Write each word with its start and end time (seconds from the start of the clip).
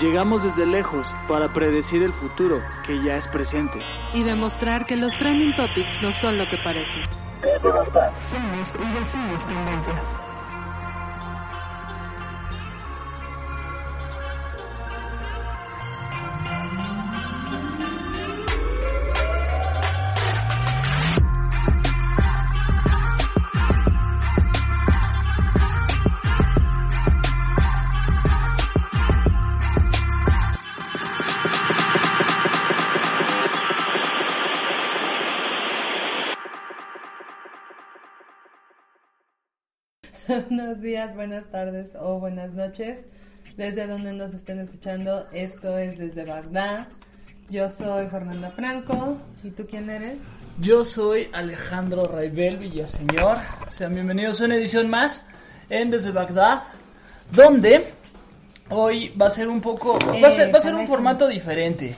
Llegamos 0.00 0.42
desde 0.42 0.66
lejos 0.66 1.14
para 1.28 1.52
predecir 1.52 2.02
el 2.02 2.12
futuro, 2.12 2.60
que 2.84 3.02
ya 3.02 3.16
es 3.16 3.26
presente. 3.28 3.80
Y 4.12 4.22
demostrar 4.24 4.86
que 4.86 4.96
los 4.96 5.16
trending 5.16 5.54
topics 5.54 6.02
no 6.02 6.12
son 6.12 6.36
lo 6.36 6.48
que 6.48 6.58
parecen. 6.58 7.02
Somos 7.62 8.74
y 8.74 8.98
decimos 8.98 9.46
tendencias. 9.46 10.33
Días, 41.04 41.16
buenas 41.16 41.44
tardes 41.50 41.90
o 42.00 42.18
buenas 42.18 42.52
noches. 42.52 43.00
Desde 43.56 43.86
donde 43.86 44.12
nos 44.12 44.32
estén 44.32 44.60
escuchando, 44.60 45.26
esto 45.32 45.78
es 45.78 45.98
desde 45.98 46.24
Bagdad. 46.24 46.88
Yo 47.50 47.70
soy 47.70 48.06
Fernanda 48.08 48.50
Franco. 48.50 49.18
¿Y 49.42 49.50
tú 49.50 49.66
quién 49.68 49.90
eres? 49.90 50.16
Yo 50.60 50.84
soy 50.84 51.28
Alejandro 51.32 52.04
Raibel 52.04 52.56
Villaseñor. 52.56 53.38
Sean 53.70 53.94
bienvenidos 53.94 54.40
a 54.40 54.46
una 54.46 54.56
edición 54.56 54.88
más 54.88 55.26
en 55.68 55.90
Desde 55.90 56.10
Bagdad, 56.10 56.62
donde 57.32 57.92
hoy 58.70 59.10
va 59.20 59.26
a 59.26 59.30
ser 59.30 59.48
un 59.48 59.60
poco, 59.60 59.98
va 60.22 60.28
a 60.28 60.30
ser, 60.30 60.54
va 60.54 60.58
a 60.58 60.62
ser 60.62 60.74
un 60.74 60.86
formato 60.86 61.28
diferente. 61.28 61.94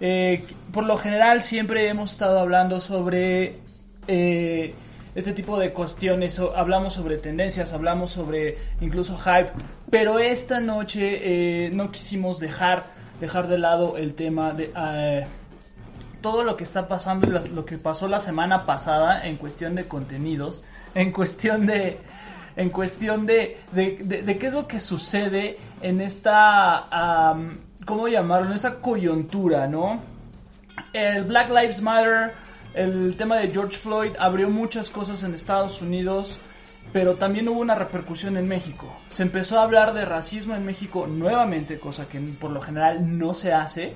Eh, 0.00 0.42
por 0.72 0.84
lo 0.84 0.96
general 0.96 1.42
siempre 1.42 1.88
hemos 1.88 2.12
estado 2.12 2.40
hablando 2.40 2.80
sobre 2.80 3.58
eh, 4.08 4.74
este 5.14 5.32
tipo 5.32 5.58
de 5.58 5.72
cuestiones, 5.72 6.38
hablamos 6.38 6.94
sobre 6.94 7.18
tendencias, 7.18 7.72
hablamos 7.72 8.12
sobre 8.12 8.58
incluso 8.80 9.18
hype, 9.18 9.50
pero 9.90 10.18
esta 10.18 10.60
noche 10.60 11.66
eh, 11.66 11.70
no 11.70 11.90
quisimos 11.90 12.38
dejar, 12.38 12.84
dejar 13.20 13.48
de 13.48 13.58
lado 13.58 13.96
el 13.96 14.14
tema 14.14 14.52
de... 14.52 14.72
eh, 14.76 15.26
todo 16.20 16.44
lo 16.44 16.56
que 16.56 16.64
está 16.64 16.86
pasando 16.86 17.26
y 17.26 17.48
lo 17.48 17.64
que 17.64 17.78
pasó 17.78 18.06
la 18.06 18.20
semana 18.20 18.66
pasada 18.66 19.26
en 19.26 19.36
cuestión 19.36 19.74
de 19.74 19.88
contenidos, 19.88 20.62
en 20.94 21.12
cuestión 21.12 21.66
de 21.66 21.98
en 22.56 22.68
cuestión 22.70 23.26
de, 23.26 23.58
de, 23.72 24.38
qué 24.38 24.46
es 24.48 24.52
lo 24.52 24.66
que 24.66 24.80
sucede 24.80 25.56
en 25.80 26.00
esta 26.00 27.30
am, 27.30 27.60
¿cómo 27.86 28.08
llamarlo? 28.08 28.48
en 28.48 28.54
esta 28.54 28.80
coyuntura, 28.80 29.66
¿no? 29.66 30.00
El 30.92 31.24
Black 31.24 31.48
Lives 31.48 31.80
Matter, 31.80 32.32
el 32.74 33.16
tema 33.16 33.36
de 33.36 33.50
George 33.50 33.78
Floyd 33.78 34.12
abrió 34.18 34.48
muchas 34.50 34.90
cosas 34.90 35.22
en 35.22 35.34
Estados 35.34 35.80
Unidos, 35.82 36.38
pero 36.92 37.14
también 37.14 37.48
hubo 37.48 37.60
una 37.60 37.74
repercusión 37.74 38.36
en 38.36 38.48
México. 38.48 38.92
Se 39.10 39.22
empezó 39.22 39.58
a 39.58 39.62
hablar 39.62 39.92
de 39.94 40.04
racismo 40.04 40.54
en 40.54 40.64
México 40.64 41.06
nuevamente, 41.06 41.78
cosa 41.78 42.08
que 42.08 42.18
por 42.20 42.50
lo 42.50 42.60
general 42.60 43.18
no 43.18 43.34
se 43.34 43.52
hace. 43.52 43.94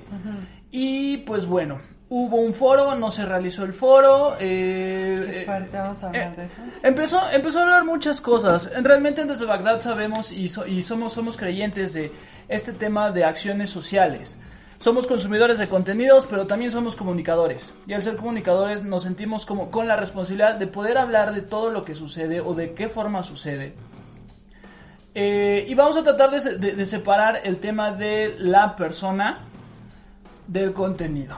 Y 0.71 1.17
pues 1.17 1.45
bueno, 1.45 1.79
hubo 2.09 2.37
un 2.37 2.53
foro, 2.53 2.95
no 2.95 3.09
se 3.11 3.25
realizó 3.25 3.63
el 3.63 3.73
foro. 3.73 4.35
eh, 4.39 5.15
Qué 5.29 5.41
eh, 5.41 5.45
fuerte, 5.45 5.77
vamos 5.77 6.03
a 6.03 6.07
hablar 6.07 6.33
eh, 6.33 6.35
de 6.37 6.45
eso. 6.45 6.55
Empezó, 6.83 7.29
empezó 7.31 7.59
a 7.59 7.63
hablar 7.63 7.85
muchas 7.85 8.19
cosas. 8.21 8.71
Realmente 8.81 9.23
desde 9.25 9.45
Bagdad 9.45 9.79
sabemos 9.79 10.31
y, 10.31 10.47
so- 10.47 10.67
y 10.67 10.81
somos, 10.81 11.13
somos 11.13 11.37
creyentes 11.37 11.93
de 11.93 12.11
este 12.47 12.71
tema 12.73 13.11
de 13.11 13.23
acciones 13.25 13.69
sociales. 13.69 14.37
Somos 14.79 15.07
consumidores 15.07 15.57
de 15.57 15.67
contenidos, 15.67 16.25
pero 16.25 16.47
también 16.47 16.69
somos 16.69 16.95
comunicadores. 16.95 17.73
Y 17.87 17.93
al 17.93 18.01
ser 18.01 18.17
comunicadores 18.17 18.83
nos 18.83 19.03
sentimos 19.03 19.45
como 19.45 19.71
con 19.71 19.87
la 19.87 19.95
responsabilidad 19.95 20.55
de 20.55 20.67
poder 20.67 20.97
hablar 20.97 21.33
de 21.33 21.41
todo 21.41 21.69
lo 21.71 21.83
que 21.85 21.95
sucede 21.95 22.41
o 22.41 22.53
de 22.53 22.73
qué 22.73 22.87
forma 22.89 23.23
sucede. 23.23 23.73
Eh, 25.15 25.65
y 25.67 25.73
vamos 25.75 25.95
a 25.97 26.03
tratar 26.03 26.29
de, 26.31 26.39
se- 26.41 26.57
de- 26.57 26.73
de 26.73 26.85
separar 26.85 27.39
el 27.45 27.57
tema 27.57 27.91
de 27.91 28.35
la 28.37 28.75
persona 28.75 29.45
del 30.47 30.73
contenido. 30.73 31.37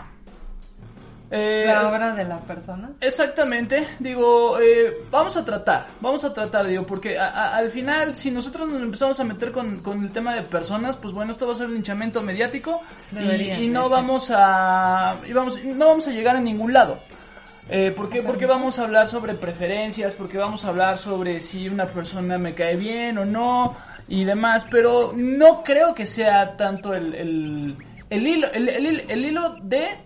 Eh, 1.29 1.63
La 1.67 1.89
obra 1.89 2.13
de 2.13 2.23
la 2.23 2.38
persona. 2.39 2.91
Exactamente, 3.01 3.85
digo, 3.99 4.57
eh, 4.61 4.93
vamos 5.11 5.35
a 5.35 5.43
tratar, 5.43 5.88
vamos 5.99 6.23
a 6.23 6.33
tratar, 6.33 6.65
digo, 6.67 6.85
porque 6.85 7.19
a- 7.19 7.25
a- 7.27 7.57
al 7.57 7.69
final, 7.69 8.15
si 8.15 8.31
nosotros 8.31 8.69
nos 8.69 8.81
empezamos 8.81 9.19
a 9.19 9.23
meter 9.25 9.51
con, 9.51 9.81
con 9.81 10.01
el 10.03 10.11
tema 10.11 10.33
de 10.35 10.43
personas, 10.43 10.95
pues 10.95 11.13
bueno, 11.13 11.31
esto 11.31 11.45
va 11.45 11.51
a 11.51 11.55
ser 11.55 11.67
un 11.67 11.73
linchamiento 11.73 12.21
mediático 12.21 12.81
y- 13.11 13.67
no 13.67 13.85
sí. 13.85 13.89
vamos 13.91 14.31
a, 14.33 15.17
y 15.27 15.33
vamos, 15.33 15.61
no 15.66 15.87
vamos 15.87 16.07
a 16.07 16.11
llegar 16.11 16.37
a 16.37 16.39
ningún 16.39 16.71
lado. 16.71 16.99
Eh, 17.69 17.91
¿Por 17.93 18.09
qué? 18.09 18.21
Porque 18.21 18.45
vamos 18.45 18.79
a 18.79 18.83
hablar 18.83 19.07
sobre 19.09 19.33
preferencias, 19.33 20.13
porque 20.13 20.37
vamos 20.37 20.63
a 20.63 20.69
hablar 20.69 20.97
sobre 20.97 21.41
si 21.41 21.67
una 21.67 21.87
persona 21.87 22.37
me 22.37 22.53
cae 22.53 22.77
bien 22.77 23.17
o 23.17 23.25
no 23.25 23.75
y 24.07 24.23
demás, 24.23 24.66
pero 24.71 25.11
no 25.13 25.63
creo 25.66 25.93
que 25.93 26.05
sea 26.05 26.55
tanto 26.55 26.93
el, 26.93 27.13
el, 27.13 27.75
el 28.09 28.27
hilo, 28.27 28.47
el, 28.53 28.69
el 29.09 29.25
hilo 29.25 29.57
de 29.61 29.97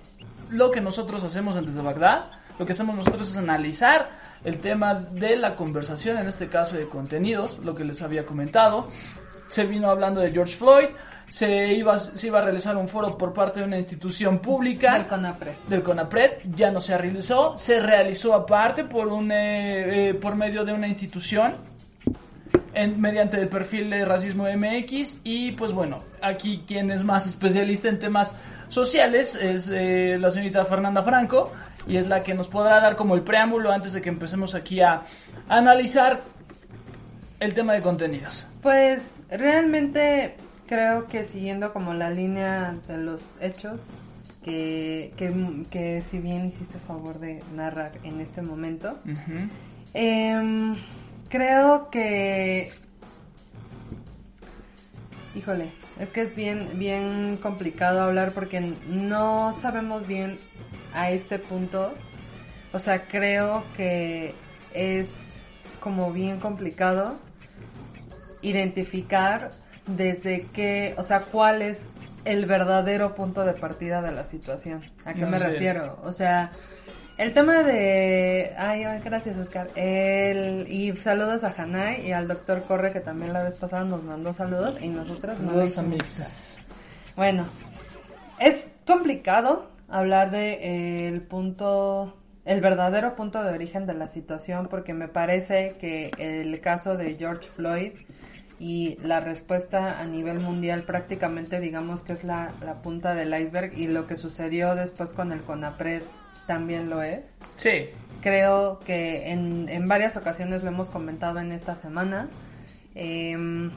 lo 0.51 0.72
que 0.72 0.81
nosotros 0.81 1.23
hacemos 1.23 1.56
en 1.56 1.66
Desde 1.66 1.81
Bagdad. 1.81 2.25
Lo 2.59 2.66
que 2.66 2.73
hacemos 2.73 2.95
nosotros 2.95 3.29
es 3.29 3.38
analizar 3.38 4.09
el 4.44 4.59
tema 4.59 4.94
de 4.94 5.35
la 5.35 5.56
conversación, 5.56 6.17
en 6.17 6.28
este 6.28 6.47
caso 6.47 6.75
de 6.75 6.88
contenidos, 6.88 7.59
lo 7.59 7.73
que 7.73 7.84
les 7.84 8.01
había 8.01 8.25
comentado. 8.25 8.88
Se 9.47 9.66
vino 9.66 9.90
hablando 9.90 10.22
de 10.22 10.31
George 10.31 10.56
Floyd, 10.56 10.90
se 11.29 11.73
iba, 11.73 11.97
se 11.97 12.28
iba 12.28 12.40
a 12.40 12.41
realizar 12.41 12.75
un 12.75 12.88
foro 12.88 13.17
por 13.17 13.34
parte 13.34 13.61
de 13.61 13.66
una 13.66 13.78
institución 13.78 14.40
pública 14.40 14.94
Del 14.94 15.07
CONAPRE. 15.07 15.53
del 15.69 15.81
CONAPRED 15.81 16.31
ya 16.56 16.72
no 16.72 16.81
se 16.81 16.97
realizó, 16.97 17.57
se 17.57 17.79
realizó 17.79 18.34
aparte 18.34 18.84
por 18.84 19.07
un 19.07 19.31
eh, 19.31 20.09
eh, 20.09 20.13
por 20.16 20.35
medio 20.35 20.66
de 20.66 20.73
una 20.73 20.88
institución 20.88 21.56
en- 22.73 22.99
mediante 23.01 23.37
el 23.39 23.47
perfil 23.47 23.89
de 23.89 24.05
Racismo 24.05 24.45
MX 24.47 25.19
y 25.23 25.51
pues 25.53 25.71
bueno, 25.73 25.99
aquí 26.21 26.63
quien 26.67 26.91
es 26.91 27.03
más 27.03 27.25
especialista 27.27 27.89
en 27.89 27.99
temas 27.99 28.33
sociales 28.69 29.35
es 29.35 29.69
eh, 29.73 30.17
la 30.19 30.31
señorita 30.31 30.63
Fernanda 30.65 31.03
Franco 31.03 31.51
y 31.87 31.97
es 31.97 32.07
la 32.07 32.23
que 32.23 32.33
nos 32.33 32.47
podrá 32.47 32.79
dar 32.79 32.95
como 32.95 33.15
el 33.15 33.21
preámbulo 33.21 33.71
antes 33.71 33.93
de 33.93 34.01
que 34.01 34.09
empecemos 34.09 34.55
aquí 34.55 34.81
a 34.81 35.03
analizar 35.49 36.21
el 37.39 37.53
tema 37.53 37.73
de 37.73 37.81
contenidos. 37.81 38.47
Pues 38.61 39.01
realmente 39.29 40.35
creo 40.67 41.07
que 41.07 41.25
siguiendo 41.25 41.73
como 41.73 41.93
la 41.93 42.09
línea 42.11 42.75
de 42.87 42.97
los 42.97 43.35
hechos, 43.41 43.81
que, 44.43 45.11
que, 45.17 45.31
que 45.69 46.01
si 46.09 46.19
bien 46.19 46.47
hiciste 46.47 46.77
favor 46.87 47.19
de 47.19 47.43
narrar 47.55 47.91
en 48.03 48.21
este 48.21 48.41
momento. 48.41 48.97
Em, 49.93 50.75
creo 51.31 51.89
que. 51.89 52.71
Híjole, 55.33 55.71
es 55.99 56.09
que 56.09 56.21
es 56.21 56.35
bien, 56.35 56.77
bien 56.77 57.39
complicado 57.41 58.01
hablar 58.01 58.33
porque 58.33 58.59
no 58.87 59.57
sabemos 59.61 60.05
bien 60.05 60.37
a 60.93 61.09
este 61.09 61.39
punto. 61.39 61.93
O 62.73 62.79
sea, 62.79 63.07
creo 63.07 63.63
que 63.75 64.35
es 64.73 65.37
como 65.79 66.11
bien 66.11 66.39
complicado 66.39 67.17
identificar 68.41 69.51
desde 69.87 70.47
qué, 70.53 70.93
o 70.97 71.03
sea, 71.03 71.21
cuál 71.21 71.61
es 71.61 71.87
el 72.25 72.45
verdadero 72.45 73.15
punto 73.15 73.45
de 73.45 73.53
partida 73.53 74.01
de 74.01 74.11
la 74.11 74.25
situación. 74.25 74.83
¿A 75.05 75.13
qué 75.13 75.25
me 75.25 75.37
es. 75.37 75.43
refiero? 75.43 75.99
O 76.03 76.13
sea, 76.13 76.51
el 77.21 77.33
tema 77.33 77.61
de... 77.61 78.51
Ay, 78.57 78.83
ay, 78.83 78.99
gracias, 79.05 79.37
Oscar. 79.37 79.67
El... 79.75 80.66
Y 80.67 80.91
saludos 80.97 81.43
a 81.43 81.53
Hanai 81.55 82.07
y 82.07 82.13
al 82.13 82.28
doctor 82.28 82.63
Corre, 82.63 82.91
que 82.91 82.99
también 82.99 83.31
la 83.31 83.43
vez 83.43 83.53
pasada 83.55 83.84
nos 83.84 84.03
mandó 84.03 84.34
saludos 84.34 84.75
y 84.81 84.87
nosotros 84.87 85.40
no. 85.40 85.67
Saludos, 85.67 85.78
nada. 85.78 86.66
Bueno, 87.16 87.46
es 88.40 88.66
complicado 88.87 89.69
hablar 89.87 90.31
de 90.31 90.53
eh, 90.53 91.07
el 91.09 91.22
punto, 91.22 92.17
el 92.43 92.59
verdadero 92.59 93.16
punto 93.16 93.43
de 93.43 93.51
origen 93.51 93.85
de 93.85 93.93
la 93.93 94.07
situación, 94.07 94.67
porque 94.67 94.96
me 94.96 95.07
parece 95.07 95.75
que 95.79 96.09
el 96.17 96.59
caso 96.59 96.97
de 96.97 97.17
George 97.17 97.47
Floyd 97.55 97.91
y 98.59 98.97
la 99.03 99.19
respuesta 99.19 99.99
a 99.99 100.05
nivel 100.05 100.40
mundial 100.40 100.84
prácticamente 100.84 101.59
digamos 101.59 102.01
que 102.01 102.13
es 102.13 102.23
la, 102.23 102.51
la 102.63 102.81
punta 102.81 103.16
del 103.16 103.40
iceberg 103.40 103.78
y 103.78 103.87
lo 103.87 104.05
que 104.07 104.17
sucedió 104.17 104.75
después 104.75 105.13
con 105.13 105.31
el 105.31 105.41
CONAPRED 105.41 106.03
también 106.51 106.89
lo 106.89 107.01
es. 107.01 107.31
Sí, 107.55 107.89
Creo 108.21 108.79
que 108.79 109.31
en, 109.31 109.69
en 109.69 109.87
varias 109.87 110.17
ocasiones 110.17 110.63
lo 110.63 110.67
hemos 110.67 110.89
comentado 110.89 111.39
en 111.39 111.53
esta 111.53 111.77
semana. 111.77 112.27
Em, 112.93 113.71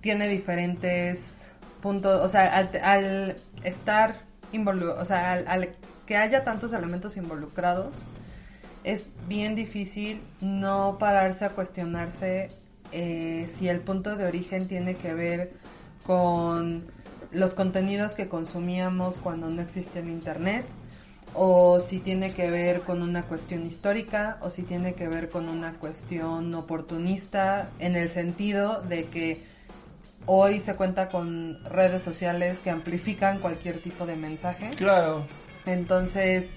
tiene 0.00 0.28
diferentes 0.28 1.48
puntos, 1.82 2.24
o 2.24 2.28
sea, 2.28 2.56
al, 2.56 2.70
al 2.82 3.36
estar 3.64 4.14
involucrado, 4.52 5.02
o 5.02 5.04
sea, 5.04 5.32
al, 5.32 5.48
al 5.48 5.68
que 6.06 6.16
haya 6.16 6.44
tantos 6.44 6.72
elementos 6.72 7.16
involucrados, 7.16 7.92
es 8.84 9.10
bien 9.28 9.56
difícil 9.56 10.22
no 10.40 10.96
pararse 10.98 11.44
a 11.44 11.50
cuestionarse 11.50 12.48
eh, 12.92 13.48
si 13.54 13.68
el 13.68 13.80
punto 13.80 14.16
de 14.16 14.24
origen 14.24 14.68
tiene 14.68 14.94
que 14.94 15.12
ver 15.12 15.52
con 16.06 16.84
los 17.32 17.54
contenidos 17.54 18.12
que 18.12 18.28
consumíamos 18.28 19.16
cuando 19.18 19.50
no 19.50 19.60
existía 19.60 20.00
el 20.00 20.08
Internet, 20.08 20.64
o 21.34 21.80
si 21.80 21.98
tiene 21.98 22.32
que 22.32 22.50
ver 22.50 22.80
con 22.82 23.02
una 23.02 23.22
cuestión 23.22 23.66
histórica, 23.66 24.38
o 24.40 24.50
si 24.50 24.62
tiene 24.62 24.94
que 24.94 25.08
ver 25.08 25.28
con 25.28 25.48
una 25.48 25.74
cuestión 25.74 26.54
oportunista, 26.54 27.70
en 27.78 27.96
el 27.96 28.08
sentido 28.08 28.82
de 28.82 29.04
que 29.04 29.42
hoy 30.26 30.60
se 30.60 30.74
cuenta 30.74 31.08
con 31.08 31.62
redes 31.64 32.02
sociales 32.02 32.60
que 32.60 32.70
amplifican 32.70 33.38
cualquier 33.38 33.80
tipo 33.80 34.06
de 34.06 34.16
mensaje. 34.16 34.70
Claro. 34.76 35.26
Entonces, 35.66 36.48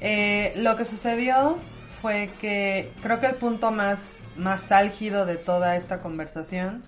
eh, 0.00 0.52
lo 0.56 0.76
que 0.76 0.84
sucedió 0.84 1.56
fue 2.00 2.30
que 2.40 2.92
creo 3.02 3.20
que 3.20 3.26
el 3.26 3.34
punto 3.34 3.70
más, 3.70 4.32
más 4.36 4.70
álgido 4.70 5.26
de 5.26 5.36
toda 5.36 5.76
esta 5.76 6.00
conversación 6.00 6.82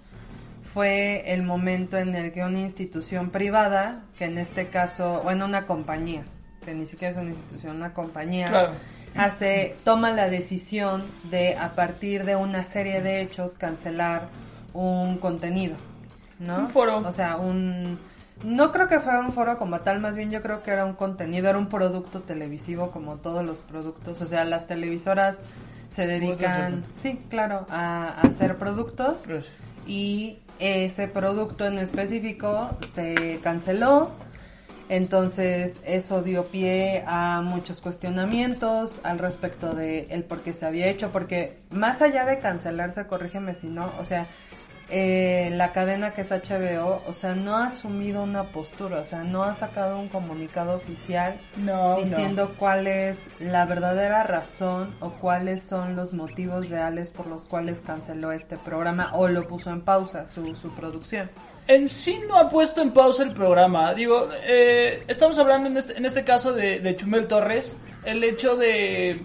fue 0.63 1.33
el 1.33 1.43
momento 1.43 1.97
en 1.97 2.15
el 2.15 2.33
que 2.33 2.45
una 2.45 2.61
institución 2.61 3.31
privada, 3.31 4.03
que 4.19 4.27
en 4.27 4.39
este 4.39 4.67
caso, 4.67 5.23
bueno, 5.25 5.47
una 5.47 5.67
compañía, 5.67 6.25
que 6.69 6.75
ni 6.75 6.87
siquiera 6.87 7.13
es 7.13 7.19
una 7.21 7.31
institución, 7.31 7.77
una 7.77 7.95
compañía, 7.95 8.49
Claro. 8.49 8.73
hace, 9.17 9.75
toma 9.85 10.11
la 10.11 10.29
decisión 10.29 11.05
de, 11.31 11.57
a 11.57 11.71
partir 11.75 12.25
de 12.25 12.37
una 12.37 12.63
serie 12.65 13.01
de 13.01 13.23
hechos, 13.23 13.55
cancelar 13.55 14.29
un 14.75 15.17
contenido, 15.17 15.77
¿no? 16.39 16.59
Un 16.59 16.67
foro. 16.69 16.99
O 16.99 17.13
sea, 17.13 17.37
un... 17.39 17.99
No 18.45 18.71
creo 18.71 18.87
que 18.87 19.01
fuera 19.01 19.19
un 19.21 19.33
foro 19.33 19.57
como 19.57 19.81
tal, 19.81 19.99
más 19.99 20.17
bien 20.17 20.31
yo 20.31 20.41
creo 20.43 20.63
que 20.63 20.71
era 20.71 20.85
un 20.85 20.93
contenido, 20.93 21.49
era 21.49 21.59
un 21.59 21.69
producto 21.69 22.21
televisivo 22.21 22.91
como 22.93 23.17
todos 23.17 23.45
los 23.45 23.61
productos. 23.61 24.21
O 24.21 24.27
sea, 24.27 24.45
las 24.45 24.67
televisoras 24.69 25.41
se 25.89 26.07
dedican, 26.07 26.85
sí, 26.95 27.19
claro, 27.31 27.67
a, 27.71 28.05
a 28.09 28.21
hacer 28.21 28.57
productos 28.59 29.27
Gracias. 29.27 29.53
y 29.89 30.39
ese 30.61 31.09
producto 31.09 31.67
en 31.67 31.79
específico 31.79 32.77
se 32.93 33.41
canceló. 33.43 34.11
Entonces 34.89 35.77
eso 35.85 36.23
dio 36.23 36.45
pie 36.45 37.05
a 37.07 37.43
muchos 37.43 37.81
cuestionamientos 37.81 39.01
al 39.03 39.19
respecto 39.19 39.75
de 39.75 40.07
el 40.11 40.25
por 40.25 40.41
qué 40.41 40.55
se 40.55 40.67
había 40.67 40.89
hecho, 40.89 41.11
porque 41.11 41.59
más 41.71 42.01
allá 42.01 42.25
de 42.25 42.39
cancelarse, 42.39 43.07
corrígeme 43.07 43.55
si 43.55 43.67
no, 43.67 43.91
o 44.01 44.05
sea, 44.05 44.27
eh, 44.91 45.51
la 45.53 45.73
cadena 45.73 46.13
que 46.13 46.23
es 46.23 46.31
HBO, 46.31 47.03
o 47.07 47.13
sea, 47.13 47.35
no 47.35 47.57
ha 47.57 47.67
asumido 47.67 48.23
una 48.23 48.45
postura, 48.45 49.01
o 49.01 49.05
sea, 49.05 49.23
no 49.23 49.43
ha 49.43 49.53
sacado 49.55 49.99
un 49.99 50.09
comunicado 50.09 50.77
oficial 50.77 51.39
No, 51.59 51.97
diciendo 51.97 52.55
cuál 52.57 52.87
es 52.87 53.19
la 53.39 53.67
verdadera 53.67 54.23
razón 54.23 54.95
o 55.01 55.11
cuáles 55.11 55.63
son 55.63 55.95
los 55.95 56.15
motivos 56.15 56.71
reales 56.71 57.11
por 57.11 57.27
los 57.27 57.45
cuales 57.45 57.83
canceló 57.83 58.33
este 58.33 58.57
programa 58.57 59.11
o 59.13 59.29
lo 59.29 59.47
puso 59.47 59.71
en 59.71 59.83
pausa 59.83 60.27
su, 60.27 60.57
su 60.57 60.71
producción. 60.71 61.29
En 61.69 61.89
sí 61.89 62.21
no 62.27 62.37
ha 62.37 62.49
puesto 62.49 62.81
en 62.83 62.91
pausa 62.93 63.23
el 63.23 63.33
programa. 63.33 63.95
Digo, 63.95 64.29
eh, 64.43 65.03
estamos 65.07 65.39
hablando 65.39 65.69
en 65.69 65.77
este, 65.77 65.97
en 65.99 66.05
este 66.07 66.25
caso 66.25 66.53
de, 66.53 66.97
Chumel 66.97 67.27
Torres. 67.29 67.77
El 68.05 68.25
hecho 68.25 68.57
de 68.57 69.21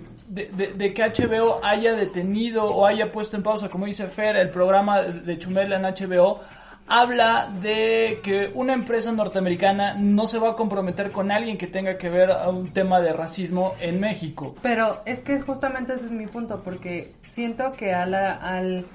que 0.94 1.04
HBO 1.04 1.64
haya 1.64 1.94
detenido 1.94 2.66
o 2.66 2.86
haya 2.86 3.08
puesto 3.08 3.38
en 3.38 3.44
pausa, 3.44 3.70
como 3.70 3.86
dice 3.86 4.08
Fer, 4.08 4.36
el 4.36 4.50
programa 4.50 5.02
de 5.02 5.38
Chumel 5.38 5.72
en 5.74 5.84
HBO, 5.84 6.42
habla 6.88 7.50
de 7.62 8.20
que 8.22 8.52
una 8.56 8.74
empresa 8.74 9.12
norteamericana 9.14 9.94
no 9.94 10.26
se 10.26 10.38
va 10.38 10.50
a 10.52 10.56
comprometer 10.56 11.12
con 11.12 11.32
alguien 11.32 11.58
que 11.58 11.68
tenga 11.68 11.98
que 11.98 12.10
ver 12.10 12.30
a 12.32 12.50
un 12.50 12.74
tema 12.74 13.00
de 13.00 13.14
racismo 13.14 13.74
en 13.80 14.00
México. 14.02 14.54
Pero 14.62 14.98
es 15.06 15.20
que 15.20 15.40
justamente 15.40 15.94
ese 15.94 16.08
es 16.08 16.12
mi 16.12 16.28
punto, 16.28 16.62
porque 16.62 17.14
siento 17.24 17.72
que 17.72 17.94
a 17.94 18.06
la- 18.06 18.34
al, 18.34 18.86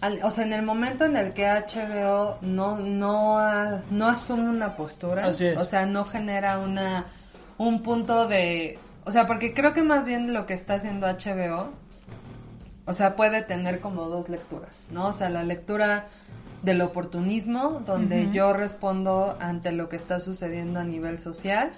al- 0.00 0.20
o 0.22 0.30
sea, 0.30 0.44
en 0.44 0.52
el 0.52 0.62
momento 0.62 1.04
en 1.04 1.16
el 1.16 1.32
que 1.32 1.46
HBO 1.48 2.38
no, 2.42 2.78
no, 2.78 3.80
no 3.90 4.06
asume 4.08 4.48
una 4.48 4.76
postura, 4.76 5.26
Así 5.26 5.46
es. 5.46 5.56
o 5.56 5.64
sea, 5.64 5.86
no 5.86 6.04
genera 6.04 6.58
una, 6.58 7.06
un 7.58 7.82
punto 7.82 8.28
de, 8.28 8.78
o 9.04 9.10
sea, 9.12 9.26
porque 9.26 9.52
creo 9.54 9.72
que 9.72 9.82
más 9.82 10.06
bien 10.06 10.32
lo 10.32 10.46
que 10.46 10.54
está 10.54 10.74
haciendo 10.74 11.06
HBO, 11.06 11.70
o 12.86 12.94
sea, 12.94 13.16
puede 13.16 13.42
tener 13.42 13.80
como 13.80 14.04
dos 14.06 14.28
lecturas, 14.28 14.70
¿no? 14.90 15.08
O 15.08 15.12
sea, 15.12 15.28
la 15.28 15.42
lectura 15.42 16.06
del 16.62 16.80
oportunismo, 16.80 17.82
donde 17.86 18.30
yo 18.32 18.52
respondo 18.52 19.36
ante 19.40 19.72
lo 19.72 19.88
que 19.88 19.96
está 19.96 20.20
sucediendo 20.20 20.80
a 20.80 20.84
nivel 20.84 21.18
social, 21.20 21.70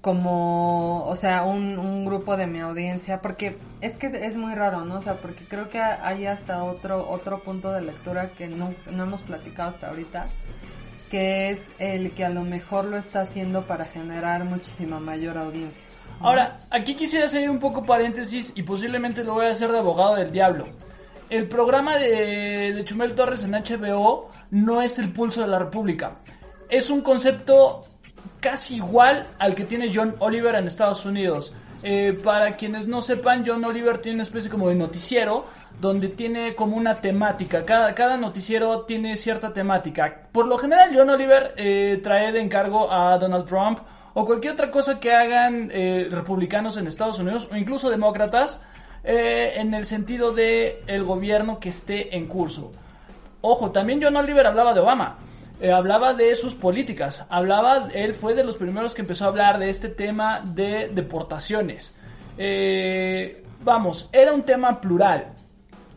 como, 0.00 1.04
o 1.04 1.16
sea, 1.16 1.42
un, 1.44 2.04
grupo 2.04 2.36
de 2.36 2.46
mi 2.46 2.60
audiencia, 2.60 3.20
porque 3.20 3.58
es 3.80 3.98
que 3.98 4.06
es 4.06 4.36
muy 4.36 4.54
raro, 4.54 4.84
¿no? 4.84 4.96
O 4.96 5.02
sea, 5.02 5.14
porque 5.14 5.44
creo 5.44 5.68
que 5.68 5.78
hay 5.78 6.26
hasta 6.26 6.64
otro, 6.64 7.06
otro 7.08 7.40
punto 7.40 7.70
de 7.72 7.82
lectura 7.82 8.30
que 8.30 8.48
no, 8.48 8.74
no 8.90 9.02
hemos 9.02 9.22
platicado 9.22 9.68
hasta 9.68 9.88
ahorita, 9.88 10.26
que 11.10 11.50
es 11.50 11.66
el 11.78 12.12
que 12.12 12.24
a 12.24 12.30
lo 12.30 12.42
mejor 12.42 12.86
lo 12.86 12.96
está 12.96 13.20
haciendo 13.20 13.66
para 13.66 13.84
generar 13.84 14.44
muchísima 14.44 14.98
mayor 14.98 15.36
audiencia. 15.36 15.82
Ahora, 16.20 16.58
aquí 16.70 16.94
quisiera 16.94 17.26
hacer 17.26 17.48
un 17.48 17.58
poco 17.58 17.84
paréntesis 17.84 18.52
y 18.54 18.62
posiblemente 18.62 19.22
lo 19.22 19.34
voy 19.34 19.46
a 19.46 19.50
hacer 19.50 19.70
de 19.70 19.78
abogado 19.78 20.16
del 20.16 20.32
diablo. 20.32 20.66
El 21.28 21.46
programa 21.46 21.96
de, 21.96 22.72
de 22.72 22.84
Chumel 22.84 23.14
Torres 23.14 23.44
en 23.44 23.52
HBO 23.52 24.28
no 24.50 24.82
es 24.82 24.98
el 24.98 25.12
pulso 25.12 25.42
de 25.42 25.46
la 25.46 25.58
República. 25.58 26.16
Es 26.68 26.90
un 26.90 27.02
concepto 27.02 27.82
casi 28.40 28.76
igual 28.76 29.26
al 29.38 29.54
que 29.54 29.64
tiene 29.64 29.90
John 29.94 30.16
Oliver 30.18 30.54
en 30.54 30.66
Estados 30.66 31.04
Unidos. 31.04 31.54
Eh, 31.82 32.18
para 32.22 32.56
quienes 32.56 32.86
no 32.86 33.00
sepan, 33.00 33.42
John 33.46 33.64
Oliver 33.64 33.98
tiene 33.98 34.16
una 34.16 34.22
especie 34.22 34.50
como 34.50 34.68
de 34.68 34.74
noticiero 34.74 35.46
donde 35.80 36.08
tiene 36.08 36.54
como 36.54 36.76
una 36.76 36.96
temática. 36.96 37.64
Cada, 37.64 37.94
cada 37.94 38.16
noticiero 38.16 38.82
tiene 38.82 39.16
cierta 39.16 39.52
temática. 39.52 40.28
Por 40.30 40.46
lo 40.46 40.58
general, 40.58 40.90
John 40.94 41.08
Oliver 41.08 41.54
eh, 41.56 42.00
trae 42.02 42.32
de 42.32 42.40
encargo 42.40 42.90
a 42.92 43.18
Donald 43.18 43.46
Trump 43.46 43.78
o 44.14 44.26
cualquier 44.26 44.54
otra 44.54 44.70
cosa 44.70 45.00
que 45.00 45.12
hagan 45.12 45.70
eh, 45.72 46.08
republicanos 46.10 46.76
en 46.76 46.86
Estados 46.86 47.18
Unidos 47.18 47.48
o 47.50 47.56
incluso 47.56 47.88
demócratas 47.88 48.60
eh, 49.04 49.54
en 49.56 49.72
el 49.72 49.84
sentido 49.84 50.32
de 50.32 50.82
el 50.86 51.04
gobierno 51.04 51.58
que 51.58 51.70
esté 51.70 52.14
en 52.16 52.26
curso. 52.26 52.72
Ojo, 53.40 53.70
también 53.70 54.00
John 54.02 54.16
Oliver 54.16 54.46
hablaba 54.46 54.74
de 54.74 54.80
Obama. 54.80 55.16
Eh, 55.60 55.70
hablaba 55.70 56.14
de 56.14 56.34
sus 56.36 56.54
políticas, 56.54 57.26
hablaba, 57.28 57.88
él 57.92 58.14
fue 58.14 58.34
de 58.34 58.44
los 58.44 58.56
primeros 58.56 58.94
que 58.94 59.02
empezó 59.02 59.26
a 59.26 59.28
hablar 59.28 59.58
de 59.58 59.68
este 59.68 59.90
tema 59.90 60.40
de 60.42 60.88
deportaciones. 60.88 61.94
Eh, 62.38 63.44
vamos, 63.62 64.08
era 64.10 64.32
un 64.32 64.42
tema 64.42 64.80
plural. 64.80 65.26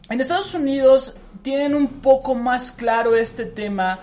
En 0.09 0.19
Estados 0.19 0.53
Unidos 0.53 1.15
tienen 1.41 1.75
un 1.75 1.87
poco 1.87 2.35
más 2.35 2.73
claro 2.73 3.15
este 3.15 3.45
tema 3.45 3.99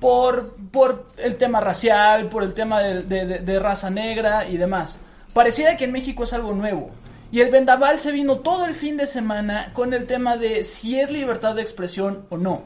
por, 0.00 0.56
por 0.70 1.06
el 1.16 1.36
tema 1.36 1.60
racial, 1.60 2.28
por 2.28 2.42
el 2.42 2.52
tema 2.52 2.80
de, 2.80 3.58
raza 3.58 3.88
negra 3.88 4.48
y 4.48 4.58
demás. 4.58 5.00
Pareciera 5.32 5.76
que 5.76 5.84
en 5.84 5.92
México 5.92 6.24
es 6.24 6.32
algo 6.34 6.52
nuevo. 6.52 6.90
Y 7.32 7.40
el 7.40 7.50
vendaval 7.50 8.00
se 8.00 8.10
vino 8.10 8.40
todo 8.40 8.66
el 8.66 8.74
fin 8.74 8.96
de 8.96 9.06
semana 9.06 9.72
con 9.72 9.94
el 9.94 10.06
tema 10.06 10.36
de 10.36 10.64
si 10.64 10.98
es 10.98 11.10
libertad 11.10 11.54
de 11.54 11.62
expresión 11.62 12.26
o 12.28 12.36
no. 12.36 12.62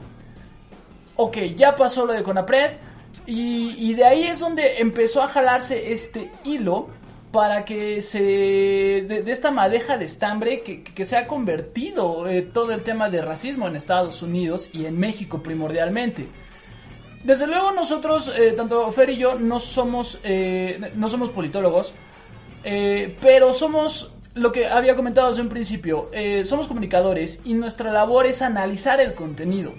Ok, 1.15 1.37
ya 1.55 1.75
pasó 1.75 2.05
lo 2.05 2.13
de 2.13 2.23
Conapred 2.23 2.71
y, 3.25 3.93
de 3.93 4.05
ahí 4.05 4.23
es 4.23 4.39
donde 4.39 4.79
empezó 4.79 5.21
a 5.21 5.27
jalarse 5.27 5.91
este 5.91 6.29
hilo 6.43 6.89
para 7.31 7.65
que 7.65 8.01
se 8.01 8.19
de, 8.19 9.23
esta 9.27 9.51
madeja 9.51 9.97
de 9.97 10.05
estambre 10.05 10.61
que, 10.61 11.05
se 11.05 11.17
ha 11.17 11.27
convertido 11.27 12.27
eh, 12.27 12.41
todo 12.41 12.71
el 12.71 12.83
tema 12.83 13.09
de 13.09 13.21
racismo 13.21 13.67
en 13.67 13.75
Estados 13.75 14.21
Unidos 14.21 14.69
y 14.73 14.85
en 14.85 14.99
México 14.99 15.41
primordialmente. 15.41 16.27
Desde 17.25 17.47
luego 17.47 17.71
nosotros, 17.71 18.31
eh, 18.37 18.53
tanto 18.55 18.91
Fer 18.91 19.09
y 19.09 19.17
yo, 19.17 19.33
no 19.39 19.59
somos, 19.59 20.19
eh, 20.23 20.91
no 20.93 21.09
somos 21.09 21.31
politólogos, 21.31 21.91
eh, 22.63 23.17
pero 23.19 23.51
somos 23.51 24.11
lo 24.35 24.51
que 24.51 24.67
había 24.67 24.95
comentado 24.95 25.29
desde 25.29 25.41
un 25.41 25.49
principio, 25.49 26.11
somos 26.43 26.67
comunicadores 26.67 27.39
y 27.45 27.53
nuestra 27.53 27.89
labor 27.91 28.27
es 28.27 28.41
analizar 28.41 28.99
el 28.99 29.13
contenido. 29.13 29.71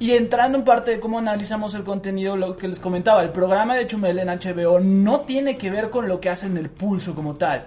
Y 0.00 0.12
entrando 0.12 0.58
en 0.58 0.64
parte 0.64 0.92
de 0.92 1.00
cómo 1.00 1.18
analizamos 1.18 1.74
el 1.74 1.82
contenido, 1.82 2.36
lo 2.36 2.56
que 2.56 2.68
les 2.68 2.78
comentaba, 2.78 3.22
el 3.22 3.30
programa 3.30 3.74
de 3.74 3.86
Chumel 3.86 4.20
en 4.20 4.28
HBO 4.28 4.78
no 4.78 5.20
tiene 5.20 5.56
que 5.56 5.70
ver 5.70 5.90
con 5.90 6.06
lo 6.06 6.20
que 6.20 6.30
hace 6.30 6.46
en 6.46 6.56
el 6.56 6.70
pulso 6.70 7.14
como 7.14 7.34
tal. 7.34 7.66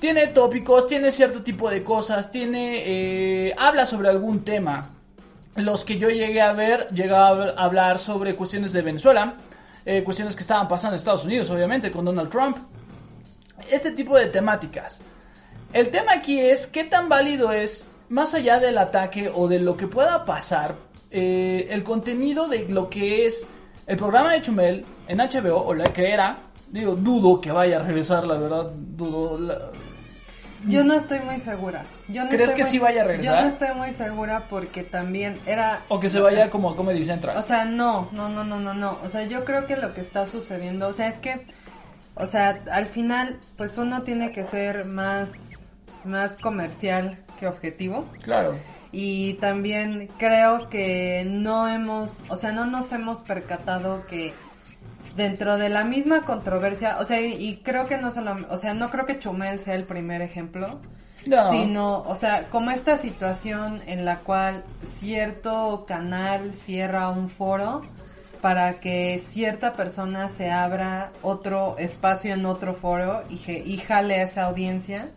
Tiene 0.00 0.28
tópicos, 0.28 0.88
tiene 0.88 1.12
cierto 1.12 1.42
tipo 1.42 1.70
de 1.70 1.84
cosas, 1.84 2.30
tiene 2.30 2.82
eh, 2.86 3.54
habla 3.56 3.86
sobre 3.86 4.08
algún 4.08 4.42
tema. 4.42 4.88
Los 5.56 5.84
que 5.84 5.98
yo 5.98 6.08
llegué 6.08 6.40
a 6.40 6.52
ver, 6.52 6.88
llegaba 6.88 7.50
a 7.50 7.64
hablar 7.64 7.98
sobre 7.98 8.34
cuestiones 8.34 8.72
de 8.72 8.82
Venezuela, 8.82 9.34
eh, 9.84 10.02
cuestiones 10.02 10.34
que 10.34 10.42
estaban 10.42 10.66
pasando 10.66 10.94
en 10.94 10.98
Estados 10.98 11.24
Unidos, 11.24 11.50
obviamente, 11.50 11.92
con 11.92 12.04
Donald 12.04 12.30
Trump. 12.30 12.56
Este 13.70 13.92
tipo 13.92 14.16
de 14.16 14.26
temáticas. 14.26 15.00
El 15.72 15.90
tema 15.90 16.14
aquí 16.14 16.40
es 16.40 16.66
qué 16.66 16.82
tan 16.82 17.08
válido 17.08 17.52
es, 17.52 17.86
más 18.08 18.34
allá 18.34 18.58
del 18.58 18.76
ataque 18.78 19.30
o 19.32 19.46
de 19.46 19.60
lo 19.60 19.76
que 19.76 19.86
pueda 19.86 20.24
pasar, 20.24 20.74
eh, 21.10 21.66
el 21.70 21.82
contenido 21.82 22.48
de 22.48 22.68
lo 22.68 22.88
que 22.88 23.26
es 23.26 23.46
el 23.86 23.96
programa 23.96 24.32
de 24.32 24.42
Chumel 24.42 24.84
en 25.08 25.18
HBO, 25.18 25.64
o 25.64 25.74
la 25.74 25.84
que 25.92 26.12
era, 26.12 26.38
digo, 26.70 26.94
dudo 26.94 27.40
que 27.40 27.50
vaya 27.50 27.80
a 27.80 27.82
regresar, 27.82 28.26
la 28.26 28.36
verdad, 28.36 28.70
dudo. 28.76 29.38
la- 29.38 29.70
Yo 30.68 30.84
no 30.84 30.94
estoy 30.94 31.18
muy 31.20 31.40
segura. 31.40 31.84
Yo 32.08 32.22
no 32.22 32.28
¿Crees 32.28 32.42
estoy 32.42 32.56
que 32.56 32.62
muy- 32.62 32.70
sí 32.70 32.78
vaya 32.78 33.00
a 33.02 33.04
regresar? 33.06 33.34
Yo 33.36 33.40
no 33.42 33.48
estoy 33.48 33.74
muy 33.76 33.92
segura 33.92 34.44
porque 34.50 34.82
también 34.84 35.38
era... 35.46 35.80
O 35.88 35.98
que 35.98 36.08
se 36.08 36.20
vaya 36.20 36.50
como 36.50 36.70
a 36.70 36.76
Comedy 36.76 37.02
Central. 37.04 37.36
O 37.36 37.42
sea, 37.42 37.64
no, 37.64 38.08
no, 38.12 38.28
no, 38.28 38.44
no, 38.44 38.60
no, 38.60 38.74
no. 38.74 38.98
O 39.02 39.08
sea, 39.08 39.22
yo 39.24 39.44
creo 39.44 39.66
que 39.66 39.76
lo 39.76 39.92
que 39.94 40.02
está 40.02 40.26
sucediendo, 40.26 40.86
o 40.88 40.92
sea, 40.92 41.08
es 41.08 41.18
que, 41.18 41.46
o 42.14 42.26
sea, 42.26 42.60
al 42.70 42.86
final, 42.86 43.38
pues 43.56 43.78
uno 43.78 44.02
tiene 44.02 44.30
que 44.32 44.44
ser 44.44 44.84
más, 44.84 45.66
más 46.04 46.36
comercial 46.36 47.16
que 47.40 47.48
objetivo. 47.48 48.04
claro. 48.22 48.54
Y 48.92 49.34
también 49.34 50.08
creo 50.18 50.68
que 50.68 51.24
no 51.28 51.68
hemos, 51.68 52.24
o 52.28 52.36
sea, 52.36 52.50
no 52.52 52.66
nos 52.66 52.90
hemos 52.92 53.22
percatado 53.22 54.04
que 54.06 54.34
dentro 55.16 55.58
de 55.58 55.68
la 55.68 55.84
misma 55.84 56.22
controversia, 56.24 56.96
o 56.98 57.04
sea, 57.04 57.20
y, 57.20 57.34
y 57.34 57.56
creo 57.58 57.86
que 57.86 57.98
no 57.98 58.10
solo, 58.10 58.46
o 58.48 58.56
sea, 58.56 58.74
no 58.74 58.90
creo 58.90 59.06
que 59.06 59.18
Chumel 59.18 59.60
sea 59.60 59.74
el 59.74 59.84
primer 59.84 60.22
ejemplo, 60.22 60.80
No. 61.26 61.50
sino, 61.52 61.98
o 62.02 62.16
sea, 62.16 62.48
como 62.48 62.70
esta 62.70 62.96
situación 62.96 63.80
en 63.86 64.04
la 64.04 64.16
cual 64.16 64.64
cierto 64.82 65.84
canal 65.86 66.54
cierra 66.54 67.10
un 67.10 67.28
foro 67.28 67.82
para 68.40 68.80
que 68.80 69.20
cierta 69.22 69.74
persona 69.74 70.28
se 70.30 70.50
abra 70.50 71.10
otro 71.22 71.76
espacio 71.78 72.32
en 72.34 72.46
otro 72.46 72.74
foro 72.74 73.22
y, 73.28 73.34
y 73.52 73.76
jale 73.78 74.20
a 74.20 74.22
esa 74.24 74.44
audiencia. 74.44 75.08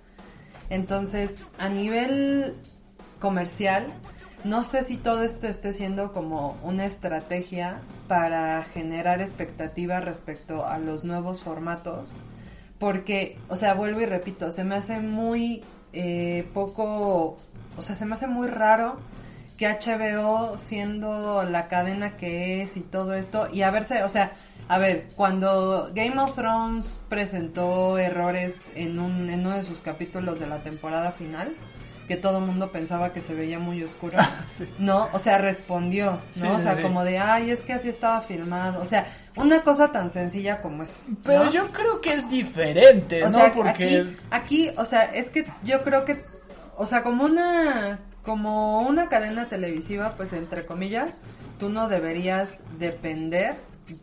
Entonces, 0.69 1.43
a 1.59 1.69
nivel 1.69 2.55
comercial, 3.23 3.87
no 4.43 4.65
sé 4.65 4.83
si 4.83 4.97
todo 4.97 5.23
esto 5.23 5.47
esté 5.47 5.71
siendo 5.71 6.11
como 6.11 6.57
una 6.61 6.83
estrategia 6.83 7.79
para 8.09 8.61
generar 8.63 9.21
expectativas 9.21 10.03
respecto 10.03 10.65
a 10.65 10.77
los 10.77 11.05
nuevos 11.05 11.41
formatos, 11.41 12.09
porque, 12.79 13.37
o 13.47 13.55
sea, 13.55 13.75
vuelvo 13.75 14.01
y 14.01 14.07
repito, 14.07 14.51
se 14.51 14.65
me 14.65 14.75
hace 14.75 14.99
muy 14.99 15.63
eh, 15.93 16.45
poco, 16.53 17.37
o 17.77 17.81
sea, 17.81 17.95
se 17.95 18.05
me 18.05 18.15
hace 18.15 18.27
muy 18.27 18.49
raro 18.49 18.97
que 19.57 19.69
HBO, 19.69 20.57
siendo 20.57 21.43
la 21.43 21.69
cadena 21.69 22.17
que 22.17 22.61
es 22.61 22.75
y 22.75 22.81
todo 22.81 23.13
esto, 23.13 23.47
y 23.53 23.61
a 23.61 23.71
verse, 23.71 24.03
o 24.03 24.09
sea, 24.09 24.33
a 24.67 24.79
ver, 24.79 25.07
cuando 25.15 25.91
Game 25.95 26.19
of 26.19 26.35
Thrones 26.35 26.99
presentó 27.07 27.97
errores 27.97 28.57
en, 28.75 28.99
un, 28.99 29.29
en 29.29 29.45
uno 29.45 29.55
de 29.55 29.63
sus 29.63 29.79
capítulos 29.79 30.41
de 30.41 30.47
la 30.47 30.57
temporada 30.57 31.11
final, 31.11 31.55
que 32.07 32.17
todo 32.17 32.39
el 32.39 32.45
mundo 32.45 32.71
pensaba 32.71 33.13
que 33.13 33.21
se 33.21 33.33
veía 33.33 33.59
muy 33.59 33.83
oscuro, 33.83 34.17
Sí. 34.47 34.67
no, 34.79 35.07
o 35.13 35.19
sea, 35.19 35.37
respondió, 35.37 36.19
¿no? 36.35 36.41
Sí, 36.41 36.47
o 36.47 36.59
sea, 36.59 36.75
sí. 36.75 36.81
como 36.81 37.03
de, 37.03 37.19
ay, 37.19 37.49
es 37.51 37.63
que 37.63 37.73
así 37.73 37.89
estaba 37.89 38.21
filmado, 38.21 38.81
o 38.81 38.85
sea, 38.85 39.05
una 39.35 39.61
cosa 39.63 39.91
tan 39.91 40.09
sencilla 40.09 40.61
como 40.61 40.83
eso. 40.83 40.95
Pero 41.23 41.51
yo 41.51 41.71
creo 41.71 42.01
que 42.01 42.13
es 42.13 42.29
diferente, 42.29 43.23
O 43.23 43.29
¿no? 43.29 43.37
sea, 43.37 43.51
Porque... 43.51 43.69
aquí, 43.69 44.17
aquí, 44.31 44.71
o 44.77 44.85
sea, 44.85 45.03
es 45.03 45.29
que 45.29 45.45
yo 45.63 45.81
creo 45.83 46.05
que, 46.05 46.23
o 46.77 46.85
sea, 46.85 47.03
como 47.03 47.23
una, 47.25 47.99
como 48.23 48.81
una 48.81 49.07
cadena 49.09 49.45
televisiva, 49.45 50.13
pues 50.17 50.33
entre 50.33 50.65
comillas, 50.65 51.17
tú 51.59 51.69
no 51.69 51.87
deberías 51.87 52.57
depender 52.77 53.55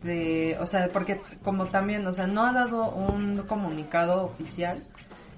de, 0.03 0.57
o 0.59 0.65
sea, 0.65 0.89
porque 0.89 1.21
como 1.43 1.67
también, 1.67 2.05
o 2.07 2.13
sea, 2.13 2.27
no 2.27 2.45
ha 2.45 2.53
dado 2.53 2.91
un 2.91 3.37
comunicado 3.47 4.23
oficial, 4.25 4.77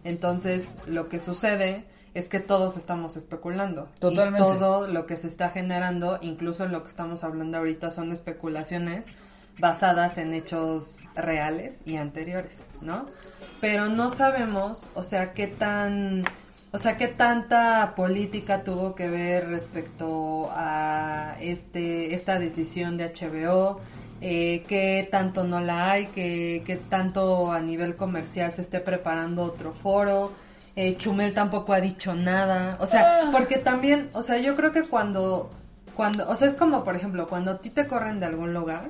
entonces 0.04 0.68
lo 0.86 1.08
que 1.10 1.20
sucede 1.20 1.86
es 2.14 2.30
que 2.30 2.40
todos 2.40 2.78
estamos 2.78 3.18
especulando. 3.18 3.90
Totalmente. 4.00 4.42
Y 4.42 4.46
todo 4.46 4.88
lo 4.88 5.06
que 5.06 5.18
se 5.18 5.28
está 5.28 5.50
generando, 5.50 6.20
incluso 6.22 6.68
lo 6.68 6.84
que 6.84 6.90
estamos 6.90 7.24
hablando 7.24 7.58
ahorita, 7.58 7.92
son 7.92 8.12
especulaciones 8.12 9.06
basadas 9.60 10.18
en 10.18 10.34
hechos 10.34 11.04
reales 11.16 11.80
y 11.86 11.98
anteriores, 11.98 12.66
¿no? 12.82 13.06
Pero 13.62 13.88
no 13.88 14.10
sabemos, 14.10 14.84
o 14.94 15.04
sea, 15.04 15.34
qué 15.34 15.48
tan, 15.48 16.24
o 16.72 16.78
sea, 16.78 16.98
qué 16.98 17.08
tanta 17.08 17.94
política 17.96 18.64
tuvo 18.64 18.96
que 18.96 19.08
ver 19.08 19.50
respecto 19.50 20.50
a 20.52 21.36
este, 21.40 22.14
esta 22.14 22.40
decisión 22.40 22.98
de 22.98 23.14
HBO, 23.14 23.80
eh, 24.22 24.64
qué 24.68 25.08
tanto 25.10 25.44
no 25.44 25.62
la 25.62 25.92
hay, 25.92 26.08
qué, 26.08 26.64
qué 26.66 26.78
tanto 26.78 27.52
a 27.52 27.60
nivel 27.62 27.96
comercial 27.96 28.52
se 28.54 28.62
esté 28.62 28.80
preparando 28.80 29.44
otro 29.44 29.74
foro. 29.74 30.32
Eh, 30.76 30.96
Chumel 30.98 31.34
tampoco 31.34 31.74
ha 31.74 31.80
dicho 31.82 32.16
nada, 32.16 32.78
o 32.80 32.88
sea, 32.88 33.22
Ah. 33.26 33.30
porque 33.32 33.58
también, 33.58 34.10
o 34.14 34.24
sea, 34.24 34.38
yo 34.40 34.56
creo 34.56 34.72
que 34.72 34.82
cuando, 34.84 35.50
cuando, 35.96 36.28
o 36.28 36.36
sea, 36.36 36.48
es 36.48 36.56
como, 36.56 36.84
por 36.84 36.96
ejemplo, 36.96 37.28
cuando 37.28 37.52
a 37.52 37.58
ti 37.60 37.70
te 37.70 37.86
corren 37.88 38.20
de 38.20 38.26
algún 38.26 38.54
lugar, 38.56 38.90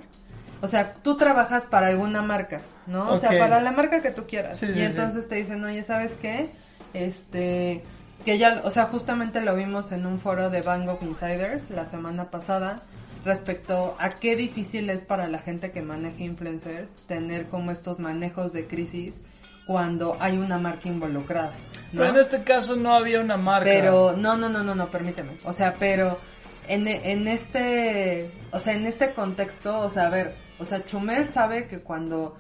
o 0.62 0.68
sea, 0.68 0.94
tú 0.94 1.18
trabajas 1.18 1.68
para 1.68 1.88
alguna 1.88 2.22
marca, 2.22 2.62
¿no? 2.88 3.12
O 3.12 3.18
sea, 3.18 3.32
para 3.38 3.60
la 3.60 3.72
marca 3.72 4.02
que 4.02 4.12
tú 4.12 4.26
quieras. 4.28 4.58
Sí, 4.60 4.68
y 4.68 4.70
sí, 4.70 4.76
sí. 4.76 4.82
entonces 4.86 5.28
te 5.28 5.36
dicen, 5.36 5.62
oye, 5.66 5.84
¿sabes 5.84 6.14
qué? 6.14 6.48
Este, 6.94 7.84
que 8.24 8.38
ya, 8.38 8.62
o 8.64 8.72
sea, 8.72 8.86
justamente 8.86 9.42
lo 9.42 9.54
vimos 9.56 9.92
en 9.92 10.06
un 10.06 10.20
foro 10.20 10.50
de 10.50 10.62
Bang 10.62 10.88
of 10.88 11.04
Insiders 11.04 11.70
la 11.70 11.86
semana 11.90 12.26
pasada 12.32 12.78
respecto 13.26 13.96
a 14.00 14.10
qué 14.12 14.38
difícil 14.38 14.90
es 14.90 15.04
para 15.04 15.28
la 15.28 15.40
gente 15.40 15.72
que 15.72 15.82
maneja 15.82 16.24
influencers 16.24 16.92
tener 17.08 17.48
como 17.48 17.72
estos 17.72 18.00
manejos 18.00 18.54
de 18.54 18.68
crisis 18.68 19.16
cuando 19.68 20.16
hay 20.20 20.38
una 20.38 20.58
marca 20.58 20.88
involucrada. 20.90 21.52
¿No? 21.94 22.02
Pero 22.02 22.14
en 22.14 22.20
este 22.20 22.44
caso 22.44 22.76
no 22.76 22.94
había 22.94 23.20
una 23.20 23.38
marca. 23.38 23.66
Pero 23.66 24.14
no, 24.18 24.36
no, 24.38 24.50
no, 24.50 24.64
no, 24.64 24.76
no, 24.76 24.88
permíteme. 24.88 25.38
O 25.46 25.54
sea, 25.54 25.74
pero 25.80 26.20
en, 26.68 26.88
en 26.88 27.28
este, 27.28 28.30
o 28.52 28.60
sea, 28.60 28.74
en 28.74 28.86
este 28.86 29.14
contexto, 29.14 29.80
o 29.80 29.90
sea, 29.90 30.08
a 30.08 30.10
ver, 30.10 30.34
o 30.60 30.66
sea, 30.66 30.84
Chumel 30.86 31.30
sabe 31.30 31.68
que 31.68 31.80
cuando, 31.80 32.36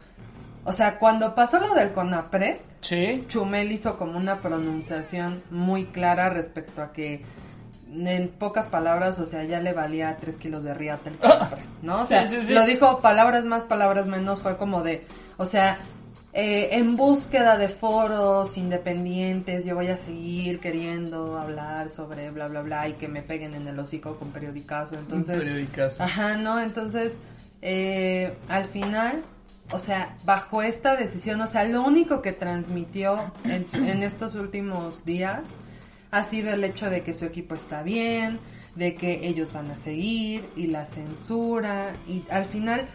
o 0.63 0.73
sea, 0.73 0.97
cuando 0.99 1.35
pasó 1.35 1.59
lo 1.59 1.73
del 1.73 1.93
CONAPRE, 1.93 2.61
Sí. 2.81 3.23
Chumel 3.29 3.71
hizo 3.71 3.97
como 3.97 4.17
una 4.17 4.41
pronunciación 4.41 5.41
muy 5.49 5.85
clara 5.85 6.29
respecto 6.29 6.81
a 6.81 6.91
que 6.91 7.23
en 7.89 8.27
pocas 8.27 8.67
palabras, 8.67 9.19
o 9.19 9.25
sea, 9.25 9.43
ya 9.45 9.61
le 9.61 9.71
valía 9.71 10.17
tres 10.19 10.35
kilos 10.35 10.63
de 10.63 10.73
riata 10.73 11.09
el 11.09 11.17
CONAPRE, 11.17 11.63
¿no? 11.81 11.97
O 12.01 12.05
Sí, 12.05 12.15
sí, 12.25 12.41
sí. 12.41 12.53
lo 12.53 12.65
dijo 12.65 12.99
palabras 13.01 13.45
más, 13.45 13.63
palabras 13.65 14.07
menos, 14.07 14.39
fue 14.41 14.57
como 14.57 14.83
de, 14.83 15.05
o 15.37 15.45
sea, 15.45 15.77
eh, 16.33 16.69
en 16.71 16.97
búsqueda 16.97 17.57
de 17.57 17.69
foros 17.69 18.57
independientes, 18.57 19.65
yo 19.65 19.75
voy 19.75 19.87
a 19.87 19.97
seguir 19.97 20.59
queriendo 20.59 21.37
hablar 21.37 21.89
sobre 21.89 22.31
bla, 22.31 22.47
bla, 22.47 22.61
bla, 22.61 22.87
y 22.89 22.93
que 22.93 23.07
me 23.07 23.21
peguen 23.21 23.53
en 23.53 23.67
el 23.67 23.77
hocico 23.77 24.15
con 24.17 24.29
periodicazo, 24.31 24.95
entonces... 24.95 25.39
Periodicazo. 25.39 26.03
Ajá, 26.03 26.37
¿no? 26.37 26.59
Entonces, 26.59 27.17
eh, 27.61 28.33
al 28.49 28.65
final, 28.65 29.21
o 29.71 29.77
sea, 29.77 30.15
bajo 30.25 30.63
esta 30.63 30.95
decisión, 30.95 31.39
o 31.39 31.47
sea, 31.47 31.65
lo 31.65 31.83
único 31.83 32.23
que 32.23 32.31
transmitió 32.31 33.31
en, 33.45 33.65
en 33.85 34.01
estos 34.01 34.33
últimos 34.33 35.05
días 35.05 35.41
ha 36.09 36.23
sido 36.23 36.51
el 36.51 36.63
hecho 36.63 36.89
de 36.89 37.03
que 37.03 37.13
su 37.13 37.25
equipo 37.25 37.53
está 37.53 37.83
bien, 37.83 38.39
de 38.75 38.95
que 38.95 39.27
ellos 39.27 39.53
van 39.53 39.69
a 39.69 39.77
seguir 39.77 40.43
y 40.55 40.67
la 40.67 40.85
censura 40.85 41.91
y 42.07 42.23
al 42.29 42.45
final, 42.45 42.87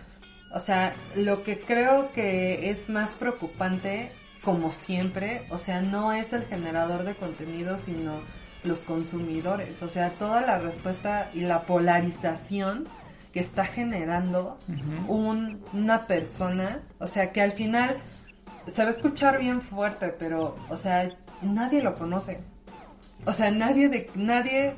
o 0.53 0.61
sea, 0.61 0.95
lo 1.15 1.43
que 1.43 1.59
creo 1.61 2.11
que 2.13 2.71
es 2.71 2.89
más 2.89 3.11
preocupante, 3.11 4.11
como 4.43 4.73
siempre, 4.73 5.43
o 5.51 5.59
sea, 5.59 5.81
no 5.83 6.13
es 6.13 6.33
el 6.33 6.45
generador 6.47 7.05
de 7.05 7.15
contenido, 7.15 7.77
sino 7.79 8.21
los 8.65 8.83
consumidores, 8.83 9.83
o 9.83 9.91
sea, 9.91 10.11
toda 10.11 10.41
la 10.41 10.59
respuesta 10.59 11.31
y 11.35 11.41
la 11.43 11.63
polarización 11.63 12.87
que 13.33 13.41
está 13.41 13.65
generando 13.67 14.59
un- 15.07 15.63
una 15.73 16.01
persona, 16.01 16.81
o 16.99 17.07
sea, 17.07 17.31
que 17.33 17.43
al 17.43 17.53
final 17.53 17.99
se 18.73 18.83
va 18.83 18.89
a 18.89 18.93
escuchar 18.93 19.39
bien 19.39 19.61
fuerte, 19.61 20.09
pero, 20.09 20.57
o 20.71 20.77
sea, 20.77 21.11
nadie 21.43 21.83
lo 21.83 21.95
conoce. 21.95 22.41
O 23.27 23.33
sea, 23.33 23.51
nadie 23.51 23.89
de 23.89 24.11
nadie 24.15 24.75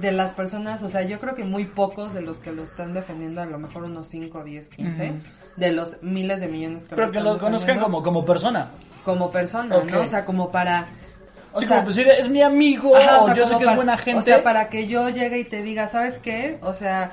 de 0.00 0.12
las 0.12 0.32
personas, 0.32 0.82
o 0.82 0.88
sea, 0.88 1.02
yo 1.02 1.18
creo 1.18 1.34
que 1.34 1.44
muy 1.44 1.64
pocos 1.64 2.12
de 2.14 2.20
los 2.20 2.38
que 2.38 2.50
lo 2.52 2.62
están 2.64 2.94
defendiendo, 2.94 3.40
a 3.40 3.46
lo 3.46 3.58
mejor 3.58 3.84
unos 3.84 4.08
5, 4.08 4.42
10, 4.44 4.68
15, 4.70 5.10
Ujú. 5.10 5.18
de 5.56 5.72
los 5.72 6.02
miles 6.02 6.40
de 6.40 6.48
millones 6.48 6.82
que 6.84 6.96
Pero 6.96 7.10
que 7.12 7.18
están 7.18 7.32
lo 7.32 7.38
conozcan 7.38 7.78
como, 7.80 8.02
como 8.02 8.24
persona. 8.24 8.70
como 9.04 9.30
persona. 9.30 9.84
¿no? 9.84 10.00
O 10.00 10.06
sea, 10.06 10.24
como 10.24 10.50
para 10.50 10.88
o 11.52 11.60
sí, 11.60 11.66
sea, 11.66 11.76
como 11.78 11.88
decir, 11.90 12.08
es 12.08 12.28
mi 12.28 12.42
amigo, 12.42 12.96
Ajá, 12.96 13.20
o 13.20 13.26
sea, 13.26 13.34
yo 13.34 13.44
sé 13.44 13.50
que 13.52 13.58
es 13.58 13.64
para- 13.64 13.76
buena 13.76 13.96
gente. 13.96 14.18
O 14.18 14.22
sea, 14.22 14.42
para 14.42 14.68
que 14.68 14.88
yo 14.88 15.08
llegue 15.10 15.38
y 15.38 15.44
te 15.44 15.62
diga, 15.62 15.86
¿sabes 15.86 16.18
qué? 16.18 16.58
O 16.62 16.74
sea, 16.74 17.12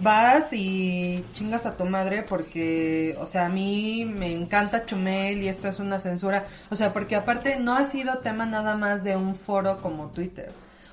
vas 0.00 0.52
y 0.52 1.24
chingas 1.34 1.66
a 1.66 1.76
tu 1.76 1.84
madre 1.84 2.22
porque, 2.22 3.16
o 3.18 3.26
sea, 3.26 3.46
a 3.46 3.48
mí 3.48 4.04
me 4.04 4.32
encanta 4.32 4.86
Chumel 4.86 5.42
y 5.42 5.48
esto 5.48 5.66
es 5.68 5.80
una 5.80 5.98
censura. 5.98 6.44
O 6.70 6.76
sea, 6.76 6.92
porque 6.92 7.16
aparte 7.16 7.58
no 7.58 7.74
ha 7.74 7.84
sido 7.84 8.18
tema 8.18 8.46
nada 8.46 8.76
más 8.76 9.02
de 9.02 9.16
un 9.16 9.34
foro 9.34 9.80
como 9.82 10.06
Twitter. 10.12 10.52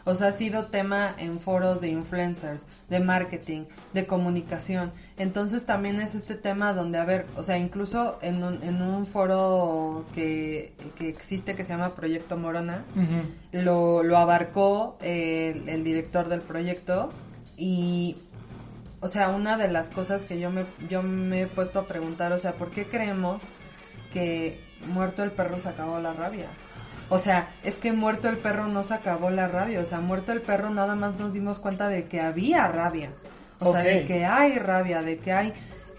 O 0.10 0.16
sea, 0.16 0.30
ha 0.30 0.32
sido 0.32 0.64
tema 0.64 1.14
en 1.20 1.40
foros 1.40 1.82
de 1.82 1.90
influencers, 1.90 2.66
de 2.90 3.00
marketing, 3.00 3.66
de 3.94 4.08
comunicación. 4.08 4.92
Entonces 5.18 5.68
también 5.68 6.02
es 6.02 6.16
este 6.16 6.34
tema 6.34 6.74
donde, 6.74 6.98
a 6.98 7.06
ver, 7.06 7.28
o 7.38 7.44
sea, 7.44 7.60
incluso 7.60 8.18
en 8.24 8.44
un, 8.44 8.64
en 8.64 8.82
un 8.82 9.06
foro 9.06 10.06
que, 10.16 10.74
que 10.98 11.10
existe 11.10 11.54
que 11.54 11.64
se 11.64 11.74
llama 11.74 11.90
Proyecto 11.90 12.38
Morona, 12.38 12.86
lo, 13.52 14.02
lo 14.02 14.18
abarcó 14.18 14.98
el, 15.02 15.70
el 15.70 15.84
director 15.84 16.28
del 16.28 16.42
proyecto 16.42 17.12
y 17.56 18.16
o 19.02 19.08
sea 19.08 19.30
una 19.30 19.58
de 19.58 19.70
las 19.70 19.92
cosas 19.92 20.24
que 20.24 20.40
yo 20.40 20.50
me 20.50 20.66
yo 20.90 21.04
me 21.04 21.44
he 21.44 21.48
puesto 21.48 21.80
a 21.80 21.88
preguntar 21.88 22.34
o 22.34 22.40
sea 22.40 22.54
por 22.54 22.72
qué 22.72 22.86
creemos 22.86 23.44
que 24.12 24.60
muerto 24.88 25.24
el 25.24 25.32
perro 25.32 25.60
se 25.60 25.70
acabó 25.70 26.00
la 26.00 26.14
rabia 26.14 26.48
O 27.10 27.20
sea, 27.20 27.50
es 27.64 27.76
que 27.76 27.92
muerto 27.92 28.30
el 28.30 28.38
perro 28.38 28.68
no 28.68 28.84
se 28.84 28.94
acabó 28.94 29.30
la 29.30 29.48
rabia. 29.48 29.80
O 29.80 29.86
sea, 29.86 30.00
muerto 30.00 30.32
el 30.32 30.42
perro 30.42 30.70
nada 30.70 30.96
más 30.96 31.20
nos 31.20 31.34
dimos 31.34 31.60
cuenta 31.60 31.88
de 31.88 32.06
que 32.06 32.22
había 32.22 32.68
rabia. 32.68 33.10
O 33.60 33.72
sea, 33.72 33.82
de 33.82 34.06
que 34.06 34.26
hay 34.26 34.58
rabia, 34.58 35.02
de 35.02 35.18
que 35.18 35.34
hay 35.34 35.54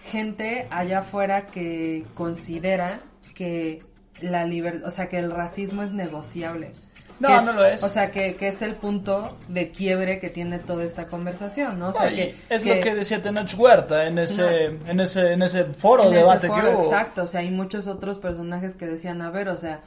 gente 0.09 0.67
allá 0.71 0.99
afuera 0.99 1.45
que 1.45 2.05
considera 2.15 2.99
que 3.35 3.83
la 4.19 4.45
libertad, 4.45 4.87
o 4.87 4.91
sea, 4.91 5.07
que 5.07 5.19
el 5.19 5.31
racismo 5.31 5.83
es 5.83 5.91
negociable. 5.91 6.71
No, 7.19 7.41
no 7.41 7.53
lo 7.53 7.65
es. 7.65 7.83
O 7.83 7.89
sea, 7.89 8.09
que, 8.09 8.35
que 8.35 8.47
es 8.47 8.63
el 8.63 8.75
punto 8.75 9.37
de 9.47 9.69
quiebre 9.69 10.19
que 10.19 10.29
tiene 10.29 10.57
toda 10.57 10.83
esta 10.83 11.05
conversación, 11.05 11.77
¿no? 11.77 11.89
O 11.89 11.93
sea, 11.93 12.09
No, 12.09 12.15
que, 12.15 12.35
es 12.49 12.65
lo 12.65 12.73
que 12.81 12.95
decía 12.95 13.21
Tenoch 13.21 13.53
Huerta 13.57 14.07
en 14.07 14.17
ese, 14.17 14.65
en 14.65 14.99
ese, 14.99 15.33
en 15.33 15.43
ese 15.43 15.65
foro 15.65 16.05
en 16.05 16.13
ese 16.13 16.19
debate 16.19 16.47
foro, 16.47 16.69
que 16.69 16.75
hubo. 16.75 16.83
Exacto, 16.85 17.23
o 17.23 17.27
sea, 17.27 17.41
hay 17.41 17.51
muchos 17.51 17.85
otros 17.85 18.17
personajes 18.17 18.73
que 18.73 18.87
decían, 18.87 19.21
a 19.21 19.29
ver, 19.29 19.49
o 19.49 19.57
sea, 19.57 19.81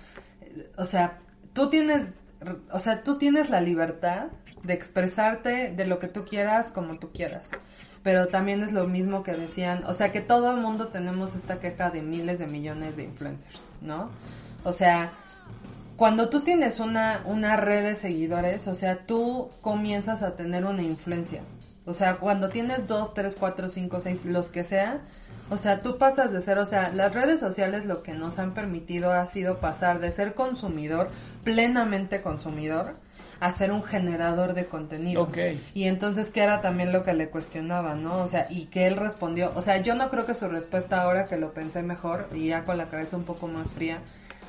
o 0.77 0.87
sea, 0.87 1.19
tú 1.53 1.71
tienes, 1.71 2.15
o 2.71 2.79
sea, 2.79 3.03
tú 3.03 3.19
tienes 3.19 3.51
la 3.51 3.61
libertad 3.61 4.27
de 4.63 4.75
expresarte 4.75 5.73
de 5.73 5.87
lo 5.87 5.99
que 5.99 6.09
tú 6.09 6.25
quieras 6.25 6.73
como 6.73 6.99
tú 6.99 7.11
quieras. 7.13 7.49
Pero 8.03 8.29
también 8.29 8.63
es 8.63 8.73
lo 8.73 8.87
mismo 8.87 9.23
que 9.23 9.33
decían, 9.33 9.83
o 9.87 9.95
sea, 9.95 10.13
que 10.13 10.21
todo 10.21 10.53
el 10.53 10.61
mundo 10.61 10.89
tenemos 10.89 11.35
esta 11.35 11.59
queja 11.59 11.91
de 11.91 12.03
miles 12.03 12.39
de 12.39 12.47
millones 12.47 12.97
de 12.97 13.05
influencers, 13.05 13.63
¿no? 13.81 14.11
O 14.63 14.75
sea, 14.75 15.13
cuando 15.97 16.29
tú 16.29 16.41
tienes 16.41 16.81
una, 16.81 17.23
una 17.25 17.57
red 17.57 17.83
de 17.83 17.97
seguidores, 17.97 18.67
o 18.67 18.75
sea, 18.75 19.07
tú 19.07 19.49
comienzas 19.63 20.23
a 20.23 20.37
tener 20.37 20.67
una 20.67 20.83
influencia. 20.83 21.43
O 21.87 21.95
sea, 21.95 22.17
cuando 22.17 22.49
tienes 22.49 22.87
dos, 22.87 23.15
tres, 23.15 23.37
cuatro, 23.39 23.69
cinco, 23.69 24.01
seis, 24.01 24.25
los 24.25 24.49
que 24.49 24.65
sea, 24.65 25.01
o 25.51 25.57
sea, 25.57 25.81
tú 25.81 25.99
pasas 25.99 26.33
de 26.33 26.41
ser, 26.41 26.59
o 26.59 26.67
sea, 26.67 26.91
las 26.91 27.13
redes 27.13 27.41
sociales 27.41 27.85
lo 27.85 28.03
que 28.03 28.13
nos 28.13 28.39
han 28.39 28.55
permitido 28.55 29.13
ha 29.13 29.27
sido 29.27 29.59
pasar 29.59 30.01
de 30.01 30.11
ser 30.11 30.35
consumidor, 30.35 31.11
plenamente 31.43 32.23
consumidor, 32.23 32.95
a 33.41 33.53
ser 33.53 33.73
un 33.73 33.83
generador 33.83 34.55
de 34.55 34.65
contenido. 34.67 35.23
Ok. 35.23 35.39
Y 35.75 35.85
entonces, 35.85 36.31
que 36.31 36.43
era 36.43 36.61
también 36.61 36.93
lo 36.93 37.03
que 37.03 37.13
le 37.13 37.29
cuestionaba, 37.29 37.95
¿no? 37.95 38.23
O 38.23 38.29
sea, 38.29 38.47
y 38.49 38.67
que 38.67 38.87
él 38.87 38.97
respondió, 38.97 39.53
o 39.55 39.63
sea, 39.63 39.79
yo 39.83 39.95
no 39.95 40.09
creo 40.09 40.25
que 40.25 40.35
su 40.35 40.49
respuesta 40.49 41.03
ahora 41.03 41.27
que 41.27 41.37
lo 41.37 41.53
pensé 41.53 41.83
mejor 41.83 42.29
y 42.33 42.49
ya 42.49 42.65
con 42.65 42.79
la 42.79 42.89
cabeza 42.89 43.17
un 43.17 43.25
poco 43.25 43.47
más 43.47 43.75
fría, 43.75 43.99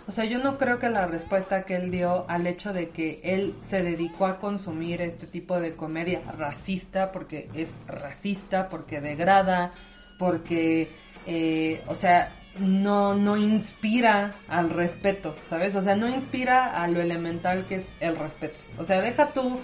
o 0.07 0.11
sea, 0.11 0.25
yo 0.25 0.37
no 0.37 0.59
creo 0.59 0.77
que 0.77 0.87
la 0.89 1.07
respuesta 1.07 1.63
que 1.63 1.75
él 1.75 1.89
dio 1.89 2.29
al 2.29 2.45
hecho 2.45 2.73
de 2.73 2.89
que 2.89 3.19
él 3.23 3.55
se 3.61 3.81
dedicó 3.81 4.27
a 4.27 4.39
consumir 4.39 5.01
este 5.01 5.25
tipo 5.25 5.59
de 5.59 5.75
comedia 5.75 6.21
racista, 6.37 7.11
porque 7.11 7.49
es 7.55 7.71
racista, 7.87 8.69
porque 8.69 9.01
degrada, 9.01 9.71
porque, 10.17 10.89
eh, 11.27 11.81
o 11.87 11.95
sea, 11.95 12.31
no, 12.59 13.15
no 13.15 13.35
inspira 13.37 14.31
al 14.47 14.69
respeto, 14.69 15.35
¿sabes? 15.49 15.75
O 15.75 15.81
sea, 15.81 15.95
no 15.95 16.07
inspira 16.07 16.81
a 16.81 16.87
lo 16.87 17.01
elemental 17.01 17.65
que 17.67 17.75
es 17.75 17.87
el 17.99 18.17
respeto. 18.17 18.57
O 18.77 18.85
sea, 18.85 19.01
deja 19.01 19.27
tú 19.29 19.59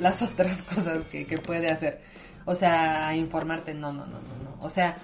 las 0.00 0.22
otras 0.22 0.62
cosas 0.62 1.04
que, 1.10 1.26
que 1.26 1.38
puede 1.38 1.70
hacer. 1.70 2.00
O 2.44 2.54
sea, 2.54 3.14
informarte, 3.14 3.74
no, 3.74 3.92
no, 3.92 4.06
no, 4.06 4.18
no, 4.20 4.44
no. 4.44 4.56
O 4.64 4.70
sea, 4.70 4.96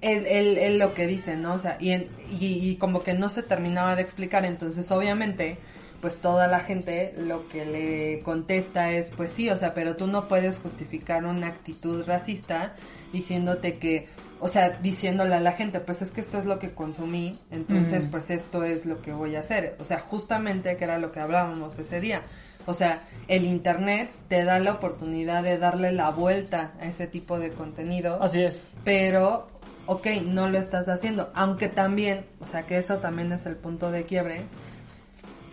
él, 0.00 0.26
él, 0.26 0.56
él 0.58 0.78
lo 0.78 0.94
que 0.94 1.06
dice, 1.06 1.36
¿no? 1.36 1.54
O 1.54 1.58
sea, 1.58 1.76
y, 1.78 1.90
en- 1.92 2.08
y, 2.30 2.46
y 2.70 2.76
como 2.76 3.02
que 3.02 3.14
no 3.14 3.28
se 3.28 3.42
terminaba 3.42 3.96
de 3.96 4.02
explicar, 4.02 4.44
entonces 4.44 4.90
obviamente, 4.90 5.58
pues 6.00 6.16
toda 6.18 6.46
la 6.46 6.60
gente 6.60 7.14
lo 7.18 7.48
que 7.48 7.64
le 7.66 8.18
contesta 8.20 8.90
es, 8.90 9.10
pues 9.10 9.30
sí, 9.32 9.50
o 9.50 9.56
sea, 9.58 9.74
pero 9.74 9.96
tú 9.96 10.06
no 10.06 10.28
puedes 10.28 10.58
justificar 10.60 11.24
una 11.24 11.48
actitud 11.48 12.04
racista 12.06 12.74
diciéndote 13.12 13.76
que, 13.78 14.08
o 14.40 14.48
sea, 14.48 14.70
diciéndole 14.70 15.34
a 15.34 15.40
la 15.40 15.52
gente, 15.52 15.80
pues 15.80 16.00
es 16.02 16.10
que 16.10 16.20
esto 16.22 16.38
es 16.38 16.44
lo 16.46 16.58
que 16.58 16.70
consumí, 16.72 17.36
entonces 17.50 18.06
Mm. 18.06 18.10
pues 18.10 18.30
esto 18.30 18.64
es 18.64 18.86
lo 18.86 19.02
que 19.02 19.12
voy 19.12 19.36
a 19.36 19.40
hacer. 19.40 19.76
O 19.78 19.84
sea, 19.84 20.00
justamente 20.00 20.76
que 20.76 20.84
era 20.84 20.98
lo 20.98 21.12
que 21.12 21.20
hablábamos 21.20 21.78
ese 21.78 22.00
día. 22.00 22.22
O 22.66 22.74
sea, 22.74 23.02
el 23.28 23.44
Internet 23.44 24.10
te 24.28 24.44
da 24.44 24.58
la 24.58 24.72
oportunidad 24.72 25.42
de 25.42 25.58
darle 25.58 25.92
la 25.92 26.10
vuelta 26.10 26.72
a 26.80 26.86
ese 26.86 27.06
tipo 27.06 27.38
de 27.38 27.50
contenido 27.50 28.22
Así 28.22 28.42
es. 28.42 28.62
pero 28.84 29.48
ok, 29.86 30.06
no 30.24 30.48
lo 30.48 30.58
estás 30.58 30.88
haciendo, 30.88 31.30
aunque 31.34 31.68
también, 31.68 32.24
o 32.40 32.46
sea 32.46 32.62
que 32.64 32.76
eso 32.76 32.98
también 32.98 33.32
es 33.32 33.44
el 33.46 33.56
punto 33.56 33.90
de 33.90 34.04
quiebre, 34.04 34.42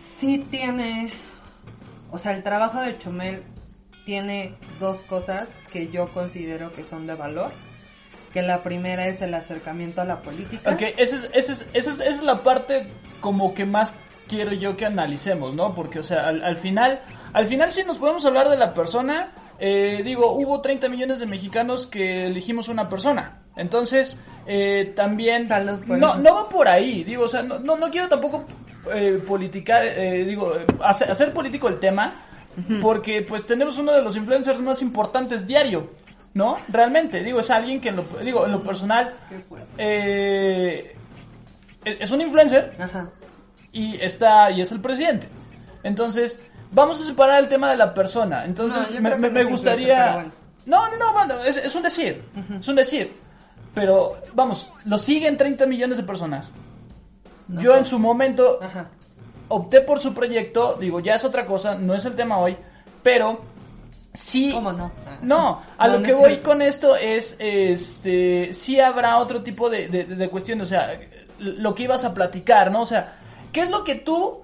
sí 0.08 0.44
tiene, 0.50 1.10
o 2.10 2.18
sea, 2.18 2.32
el 2.32 2.42
trabajo 2.42 2.80
de 2.80 2.98
Chumel 2.98 3.42
tiene 4.04 4.54
dos 4.80 4.98
cosas 5.02 5.48
que 5.72 5.88
yo 5.88 6.08
considero 6.08 6.72
que 6.72 6.84
son 6.84 7.06
de 7.06 7.14
valor, 7.14 7.52
que 8.32 8.42
la 8.42 8.62
primera 8.62 9.06
es 9.06 9.22
el 9.22 9.34
acercamiento 9.34 10.00
a 10.00 10.04
la 10.04 10.22
política. 10.22 10.70
Ok, 10.70 10.82
esa 10.96 11.16
es, 11.16 11.24
esa, 11.34 11.52
es, 11.52 11.66
esa, 11.72 11.90
es, 11.92 12.00
esa 12.00 12.08
es 12.08 12.22
la 12.22 12.42
parte 12.42 12.86
como 13.20 13.54
que 13.54 13.64
más 13.64 13.94
quiero 14.28 14.52
yo 14.52 14.76
que 14.76 14.86
analicemos, 14.86 15.54
¿no? 15.54 15.74
Porque, 15.74 15.98
o 16.00 16.02
sea, 16.02 16.26
al, 16.26 16.42
al 16.44 16.56
final, 16.56 16.98
al 17.32 17.46
final 17.46 17.70
sí 17.72 17.82
nos 17.86 17.98
podemos 17.98 18.24
hablar 18.24 18.48
de 18.48 18.56
la 18.56 18.74
persona. 18.74 19.32
eh, 19.58 20.02
digo, 20.04 20.32
hubo 20.32 20.60
30 20.60 20.88
millones 20.88 21.18
de 21.20 21.26
mexicanos 21.26 21.86
que 21.86 22.26
elegimos 22.26 22.68
una 22.68 22.88
persona. 22.88 23.42
Entonces, 23.56 24.16
eh, 24.46 24.92
también... 24.94 25.48
Salud 25.48 25.80
por 25.84 25.98
no, 25.98 26.16
no 26.16 26.34
va 26.34 26.48
por 26.48 26.68
ahí, 26.68 27.02
digo, 27.04 27.24
o 27.24 27.28
sea, 27.28 27.42
no, 27.42 27.58
no, 27.58 27.76
no 27.76 27.90
quiero 27.90 28.08
tampoco 28.08 28.44
eh, 28.92 29.22
politicar, 29.26 29.84
eh, 29.84 30.24
digo, 30.24 30.52
hacer, 30.82 31.10
hacer 31.10 31.32
político 31.32 31.68
el 31.68 31.78
tema, 31.78 32.14
porque 32.82 33.22
pues 33.22 33.46
tenemos 33.46 33.78
uno 33.78 33.92
de 33.92 34.02
los 34.02 34.16
influencers 34.16 34.60
más 34.60 34.82
importantes 34.82 35.46
diario, 35.46 35.90
¿no? 36.34 36.56
Realmente, 36.68 37.22
digo, 37.22 37.38
es 37.38 37.50
alguien 37.50 37.80
que 37.80 37.90
en 37.90 37.96
lo, 37.96 38.04
digo, 38.24 38.44
en 38.46 38.52
lo 38.52 38.62
personal... 38.62 39.14
Eh, 39.76 40.94
es 41.84 42.10
un 42.10 42.20
influencer 42.20 42.74
Ajá. 42.80 43.08
y 43.72 44.02
está 44.02 44.50
y 44.50 44.60
es 44.60 44.72
el 44.72 44.80
presidente. 44.80 45.28
Entonces, 45.84 46.40
vamos 46.72 47.00
a 47.00 47.04
separar 47.04 47.42
el 47.42 47.48
tema 47.48 47.70
de 47.70 47.76
la 47.76 47.94
persona. 47.94 48.44
Entonces, 48.44 49.00
me, 49.00 49.44
gustaría... 49.44 50.26
No, 50.66 50.90
no, 50.90 50.96
no, 50.96 51.12
bueno, 51.12 51.40
es, 51.40 51.56
es 51.56 51.74
un 51.74 51.82
decir. 51.82 52.24
Es 52.60 52.68
un 52.68 52.74
decir. 52.74 53.12
Pero, 53.74 54.20
vamos, 54.34 54.72
lo 54.84 54.98
siguen 54.98 55.36
30 55.36 55.64
millones 55.66 55.96
de 55.96 56.02
personas. 56.02 56.52
Yo 57.48 57.74
en 57.76 57.84
su 57.84 57.98
momento 57.98 58.58
Ajá. 58.62 58.88
opté 59.48 59.80
por 59.80 60.00
su 60.00 60.12
proyecto, 60.12 60.76
digo, 60.78 61.00
ya 61.00 61.14
es 61.14 61.24
otra 61.24 61.46
cosa, 61.46 61.74
no 61.74 61.94
es 61.94 62.04
el 62.04 62.14
tema 62.14 62.38
hoy, 62.38 62.56
pero 63.02 63.40
sí... 64.12 64.50
¿Cómo 64.52 64.72
no? 64.72 64.90
No, 65.22 65.62
a 65.78 65.86
No, 65.86 65.94
lo 65.94 66.00
no 66.00 66.06
que 66.06 66.12
voy 66.12 66.30
cierto. 66.32 66.50
con 66.50 66.62
esto 66.62 66.96
es, 66.96 67.36
este, 67.38 68.52
sí 68.52 68.78
habrá 68.80 69.18
otro 69.18 69.42
tipo 69.42 69.70
de, 69.70 69.88
de, 69.88 70.04
de 70.04 70.28
cuestión, 70.28 70.60
o 70.60 70.66
sea, 70.66 70.98
lo 71.38 71.74
que 71.74 71.84
ibas 71.84 72.04
a 72.04 72.12
platicar, 72.14 72.70
¿no? 72.70 72.82
O 72.82 72.86
sea, 72.86 73.16
¿qué 73.52 73.60
es 73.60 73.70
lo 73.70 73.84
que 73.84 73.94
tú 73.94 74.40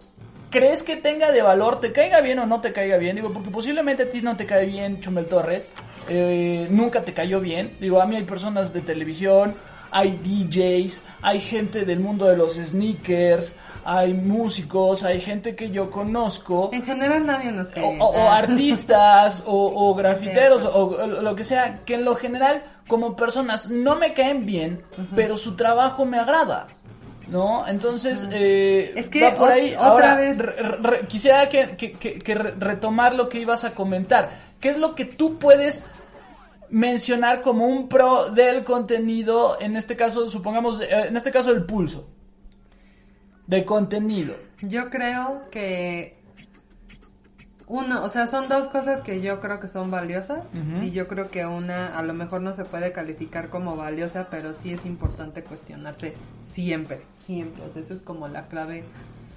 crees 0.50 0.82
que 0.82 0.96
tenga 0.96 1.32
de 1.32 1.42
valor, 1.42 1.80
te 1.80 1.92
caiga 1.92 2.20
bien 2.20 2.38
o 2.38 2.46
no 2.46 2.60
te 2.60 2.72
caiga 2.72 2.96
bien? 2.96 3.16
Digo, 3.16 3.32
porque 3.32 3.50
posiblemente 3.50 4.04
a 4.04 4.10
ti 4.10 4.22
no 4.22 4.36
te 4.36 4.46
cae 4.46 4.64
bien 4.66 5.00
Chumel 5.00 5.26
Torres, 5.26 5.70
eh, 6.08 6.66
nunca 6.70 7.02
te 7.02 7.12
cayó 7.12 7.40
bien. 7.40 7.72
Digo, 7.80 8.00
a 8.00 8.06
mí 8.06 8.16
hay 8.16 8.24
personas 8.24 8.72
de 8.72 8.80
televisión, 8.80 9.54
hay 9.96 10.18
DJs, 10.22 11.02
hay 11.22 11.38
gente 11.40 11.84
del 11.84 12.00
mundo 12.00 12.26
de 12.26 12.36
los 12.36 12.54
sneakers, 12.56 13.54
hay 13.84 14.12
músicos, 14.14 15.04
hay 15.04 15.20
gente 15.20 15.54
que 15.54 15.70
yo 15.70 15.90
conozco 15.90 16.70
En 16.72 16.82
general 16.82 17.24
nadie 17.26 17.52
nos 17.52 17.68
cae 17.68 17.84
o, 17.84 18.04
o- 18.04 18.28
artistas 18.30 19.42
o, 19.46 19.90
o 19.90 19.94
grafiteros 20.00 20.64
o, 20.64 20.86
o 20.86 21.06
lo 21.06 21.36
que 21.36 21.44
sea, 21.44 21.74
que 21.84 21.94
en 21.94 22.04
lo 22.04 22.14
general 22.16 22.62
como 22.88 23.14
personas 23.14 23.70
no 23.70 23.96
me 23.96 24.12
caen 24.14 24.44
bien, 24.44 24.80
pero 25.14 25.36
su 25.36 25.54
trabajo 25.56 26.04
me 26.04 26.18
agrada. 26.18 26.66
¿No? 27.26 27.66
Entonces, 27.66 28.28
eh, 28.32 28.92
Es 28.96 29.08
que 29.08 29.22
va 29.22 29.34
por 29.34 29.50
ahí. 29.50 29.70
otra 29.74 29.86
Ahora, 29.86 30.14
vez- 30.16 30.36
re- 30.36 30.52
re- 30.82 31.06
quisiera 31.08 31.48
que, 31.48 31.74
que- 31.74 31.92
que- 31.92 32.18
que 32.18 32.34
re- 32.34 32.54
retomar 32.58 33.14
lo 33.14 33.30
que 33.30 33.38
ibas 33.40 33.64
a 33.64 33.70
comentar. 33.70 34.38
¿Qué 34.60 34.68
es 34.68 34.76
lo 34.76 34.94
que 34.94 35.06
tú 35.06 35.38
puedes 35.38 35.84
mencionar 36.70 37.42
como 37.42 37.66
un 37.66 37.88
pro 37.88 38.30
del 38.30 38.64
contenido? 38.64 39.60
En 39.60 39.76
este 39.76 39.96
caso, 39.96 40.28
supongamos, 40.28 40.80
eh, 40.80 40.88
en 41.08 41.16
este 41.16 41.30
caso, 41.30 41.50
el 41.50 41.64
pulso. 41.64 42.08
De 43.46 43.64
contenido. 43.64 44.34
Yo 44.62 44.88
creo 44.88 45.50
que 45.50 46.16
uno, 47.66 48.04
o 48.04 48.08
sea, 48.08 48.26
son 48.26 48.48
dos 48.48 48.68
cosas 48.68 49.00
que 49.00 49.22
yo 49.22 49.40
creo 49.40 49.58
que 49.58 49.68
son 49.68 49.90
valiosas 49.90 50.46
y 50.82 50.90
yo 50.90 51.08
creo 51.08 51.28
que 51.28 51.46
una 51.46 51.96
a 51.96 52.02
lo 52.02 52.12
mejor 52.12 52.42
no 52.42 52.52
se 52.52 52.64
puede 52.64 52.92
calificar 52.92 53.48
como 53.48 53.76
valiosa, 53.76 54.28
pero 54.30 54.54
sí 54.54 54.72
es 54.72 54.84
importante 54.84 55.42
cuestionarse 55.42 56.14
siempre, 56.42 57.00
siempre. 57.24 57.62
O 57.64 57.72
sea, 57.72 57.82
esa 57.82 57.94
es 57.94 58.00
como 58.00 58.28
la 58.28 58.48
clave. 58.48 58.84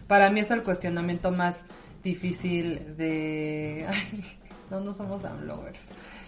Para 0.08 0.30
mí 0.30 0.42
es 0.42 0.52
el 0.52 0.64
cuestionamiento 0.64 1.32
más 1.32 1.64
difícil 2.04 2.98
de... 2.98 3.86
Ay, 3.90 4.38
no, 4.70 4.82
no 4.82 4.94
somos 4.94 5.24
amlovers. 5.24 5.82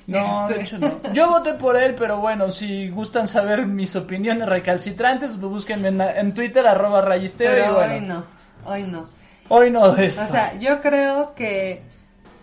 No, 0.09 0.47
de 0.47 0.61
Este, 0.61 0.63
hecho 0.65 0.79
no. 0.79 1.13
Yo 1.13 1.29
voté 1.29 1.53
por 1.53 1.77
él, 1.77 1.95
pero 1.97 2.17
bueno, 2.19 2.51
si 2.51 2.89
gustan 2.89 3.27
saber 3.27 3.65
mis 3.65 3.95
opiniones 3.95 4.47
recalcitrantes, 4.47 5.39
búsquenme 5.39 5.89
en, 5.89 6.01
en 6.01 6.33
Twitter, 6.33 6.65
arroba 6.67 7.01
rayisteo. 7.01 7.51
Pero 7.51 7.71
y 7.71 7.75
bueno, 7.75 7.93
hoy 7.93 8.01
no, 8.01 8.23
hoy 8.65 8.83
no. 8.83 9.05
hoy 9.49 9.71
no 9.71 9.91
de 9.93 10.05
esto. 10.07 10.23
O 10.23 10.27
sea, 10.27 10.57
yo 10.59 10.81
creo 10.81 11.33
que, 11.35 11.81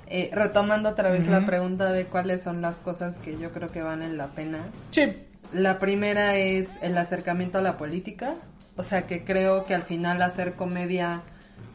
eh, 0.08 0.30
retomando 0.32 0.90
otra 0.90 1.10
vez 1.10 1.26
la 1.26 1.38
Ujú. 1.38 1.46
pregunta 1.46 1.92
de 1.92 2.06
cuáles 2.06 2.42
son 2.42 2.62
las 2.62 2.76
cosas 2.76 3.18
que 3.18 3.36
yo 3.38 3.50
creo 3.50 3.68
que 3.70 3.82
valen 3.82 4.16
la 4.16 4.28
pena, 4.28 4.58
sí, 4.90 5.12
la 5.52 5.78
primera 5.78 6.36
es 6.36 6.68
el 6.82 6.96
acercamiento 6.98 7.58
a 7.58 7.62
la 7.62 7.76
política, 7.76 8.34
o 8.76 8.84
sea 8.84 9.02
que 9.02 9.24
creo 9.24 9.64
que 9.64 9.74
al 9.74 9.82
final 9.82 10.20
hacer 10.22 10.54
comedia 10.54 11.22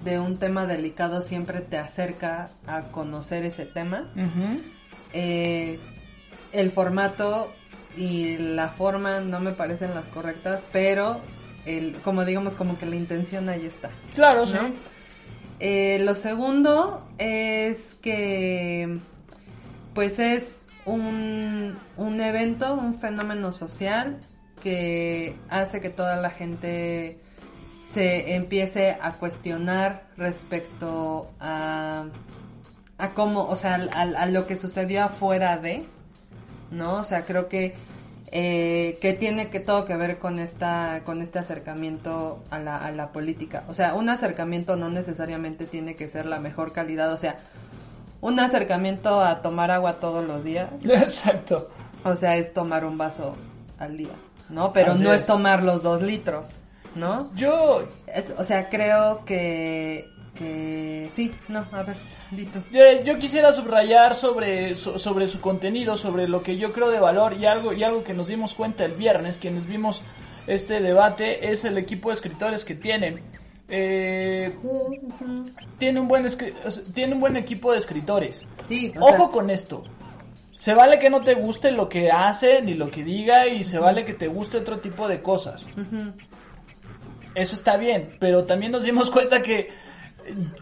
de 0.03 0.19
un 0.19 0.37
tema 0.37 0.65
delicado 0.65 1.21
siempre 1.21 1.61
te 1.61 1.77
acerca 1.77 2.47
a 2.67 2.81
conocer 2.91 3.43
ese 3.45 3.65
tema. 3.65 4.05
Eh, 5.13 5.79
el 6.51 6.69
formato 6.69 7.53
y 7.97 8.37
la 8.37 8.69
forma 8.69 9.19
no 9.19 9.39
me 9.39 9.51
parecen 9.51 9.93
las 9.95 10.07
correctas, 10.07 10.63
pero 10.71 11.21
el, 11.65 11.95
como 12.03 12.25
digamos, 12.25 12.53
como 12.53 12.77
que 12.77 12.85
la 12.85 12.95
intención 12.95 13.49
ahí 13.49 13.65
está. 13.65 13.89
Claro, 14.15 14.45
sí. 14.45 14.57
Eh, 15.59 15.99
lo 16.01 16.15
segundo 16.15 17.07
es 17.17 17.95
que, 18.01 18.97
pues 19.93 20.19
es 20.19 20.67
un, 20.85 21.77
un 21.97 22.21
evento, 22.21 22.73
un 22.73 22.95
fenómeno 22.95 23.53
social 23.53 24.19
que 24.61 25.35
hace 25.49 25.81
que 25.81 25.89
toda 25.89 26.15
la 26.15 26.29
gente 26.29 27.19
se 27.93 28.35
empiece 28.35 28.97
a 29.01 29.11
cuestionar 29.11 30.07
respecto 30.17 31.29
a, 31.39 32.05
a 33.01 33.09
cómo, 33.15 33.47
o 33.47 33.55
sea, 33.55 33.75
a, 33.75 34.25
lo 34.27 34.45
que 34.45 34.55
sucedió 34.55 35.03
afuera 35.03 35.57
de, 35.57 35.83
¿no? 36.69 36.95
O 36.95 37.03
sea, 37.03 37.25
creo 37.25 37.49
que 37.49 37.75
eh, 38.31 38.99
que 39.01 39.13
tiene 39.13 39.49
que 39.49 39.59
todo 39.59 39.85
que 39.85 39.95
ver 39.95 40.19
con 40.19 40.39
esta 40.39 41.01
con 41.03 41.21
este 41.21 41.39
acercamiento 41.39 42.43
a 42.51 42.59
la, 42.59 42.77
a 42.77 42.91
la 42.91 43.11
política. 43.11 43.63
O 43.67 43.73
sea, 43.73 43.95
un 43.95 44.07
acercamiento 44.07 44.75
no 44.75 44.89
necesariamente 44.89 45.65
tiene 45.65 45.95
que 45.95 46.07
ser 46.07 46.27
la 46.27 46.39
mejor 46.39 46.73
calidad, 46.73 47.11
o 47.11 47.17
sea, 47.17 47.37
un 48.21 48.39
acercamiento 48.39 49.19
a 49.19 49.41
tomar 49.41 49.71
agua 49.71 49.93
todos 49.93 50.27
los 50.27 50.43
días. 50.43 50.69
Exacto. 50.83 51.69
O 52.03 52.15
sea, 52.15 52.37
es 52.37 52.53
tomar 52.53 52.85
un 52.85 52.99
vaso 52.99 53.35
al 53.79 53.97
día, 53.97 54.13
¿no? 54.49 54.73
Pero 54.73 54.93
no 54.93 55.11
es. 55.11 55.25
tomar 55.25 55.63
los 55.63 55.81
dos 55.81 56.03
litros, 56.03 56.47
¿no? 56.93 57.33
Yo... 57.33 57.87
o 58.37 58.43
sea, 58.43 58.69
creo 58.69 59.25
que, 59.25 60.07
que... 60.35 61.09
Sí, 61.15 61.31
no, 61.49 61.65
a 61.71 61.83
ver. 61.83 61.97
Eh, 62.71 63.03
yo 63.05 63.17
quisiera 63.17 63.51
subrayar 63.51 64.15
sobre, 64.15 64.75
sobre 64.75 65.27
su 65.27 65.41
contenido, 65.41 65.97
sobre 65.97 66.27
lo 66.27 66.41
que 66.41 66.57
yo 66.57 66.71
creo 66.71 66.89
de 66.89 66.99
valor 66.99 67.33
y 67.33 67.45
algo, 67.45 67.73
y 67.73 67.83
algo 67.83 68.03
que 68.03 68.13
nos 68.13 68.27
dimos 68.27 68.53
cuenta 68.53 68.85
el 68.85 68.93
viernes, 68.93 69.37
quienes 69.37 69.67
vimos 69.67 70.01
este 70.47 70.79
debate, 70.79 71.51
es 71.51 71.65
el 71.65 71.77
equipo 71.77 72.09
de 72.09 72.15
escritores 72.15 72.63
que 72.63 72.75
tiene. 72.75 73.17
Eh, 73.73 74.53
tiene, 75.77 75.99
un 75.99 76.07
buen 76.07 76.27
tiene 76.93 77.13
un 77.13 77.19
buen 77.19 77.37
equipo 77.37 77.71
de 77.71 77.77
escritores. 77.77 78.45
Sí, 78.67 78.91
Ojo 78.99 79.29
con 79.29 79.49
esto. 79.49 79.83
Se 80.55 80.73
vale 80.73 80.99
que 80.99 81.09
no 81.09 81.21
te 81.21 81.33
guste 81.33 81.71
lo 81.71 81.89
que 81.89 82.11
hace 82.11 82.61
ni 82.61 82.75
lo 82.75 82.91
que 82.91 83.03
diga 83.03 83.47
y 83.47 83.63
se 83.63 83.79
vale 83.79 84.05
que 84.05 84.13
te 84.13 84.27
guste 84.27 84.57
otro 84.57 84.79
tipo 84.79 85.07
de 85.07 85.21
cosas. 85.21 85.65
Eso 87.33 87.55
está 87.55 87.77
bien, 87.77 88.15
pero 88.19 88.43
también 88.43 88.71
nos 88.71 88.83
dimos 88.83 89.09
cuenta 89.09 89.41
que 89.41 89.69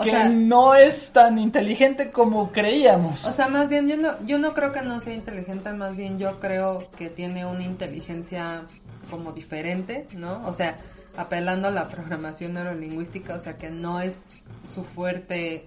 que 0.03 0.29
no 0.29 0.75
es 0.75 1.11
tan 1.11 1.37
inteligente 1.37 2.11
como 2.11 2.51
creíamos. 2.51 3.25
O 3.25 3.33
sea, 3.33 3.47
más 3.47 3.69
bien 3.69 3.87
yo 3.87 3.97
no, 3.97 4.25
yo 4.25 4.37
no 4.39 4.53
creo 4.53 4.71
que 4.71 4.81
no 4.81 4.99
sea 5.01 5.13
inteligente, 5.13 5.71
más 5.73 5.95
bien 5.95 6.19
yo 6.19 6.39
creo 6.39 6.89
que 6.97 7.09
tiene 7.09 7.45
una 7.45 7.63
inteligencia 7.63 8.63
como 9.09 9.31
diferente, 9.31 10.07
¿no? 10.13 10.45
O 10.45 10.53
sea, 10.53 10.77
apelando 11.17 11.67
a 11.67 11.71
la 11.71 11.87
programación 11.87 12.53
neurolingüística, 12.53 13.35
o 13.35 13.39
sea, 13.39 13.55
que 13.57 13.69
no 13.69 13.99
es 13.99 14.41
su 14.67 14.83
fuerte 14.83 15.65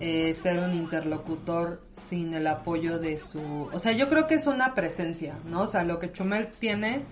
eh, 0.00 0.34
ser 0.34 0.58
un 0.60 0.74
interlocutor 0.74 1.82
sin 1.92 2.34
el 2.34 2.46
apoyo 2.46 2.98
de 2.98 3.16
su... 3.16 3.68
O 3.72 3.78
sea, 3.78 3.92
yo 3.92 4.08
creo 4.08 4.26
que 4.26 4.34
es 4.34 4.46
una 4.46 4.74
presencia, 4.74 5.34
¿no? 5.44 5.62
O 5.62 5.66
sea, 5.66 5.82
lo 5.84 5.98
que 5.98 6.12
Chumel 6.12 6.48
tiene 6.58 7.02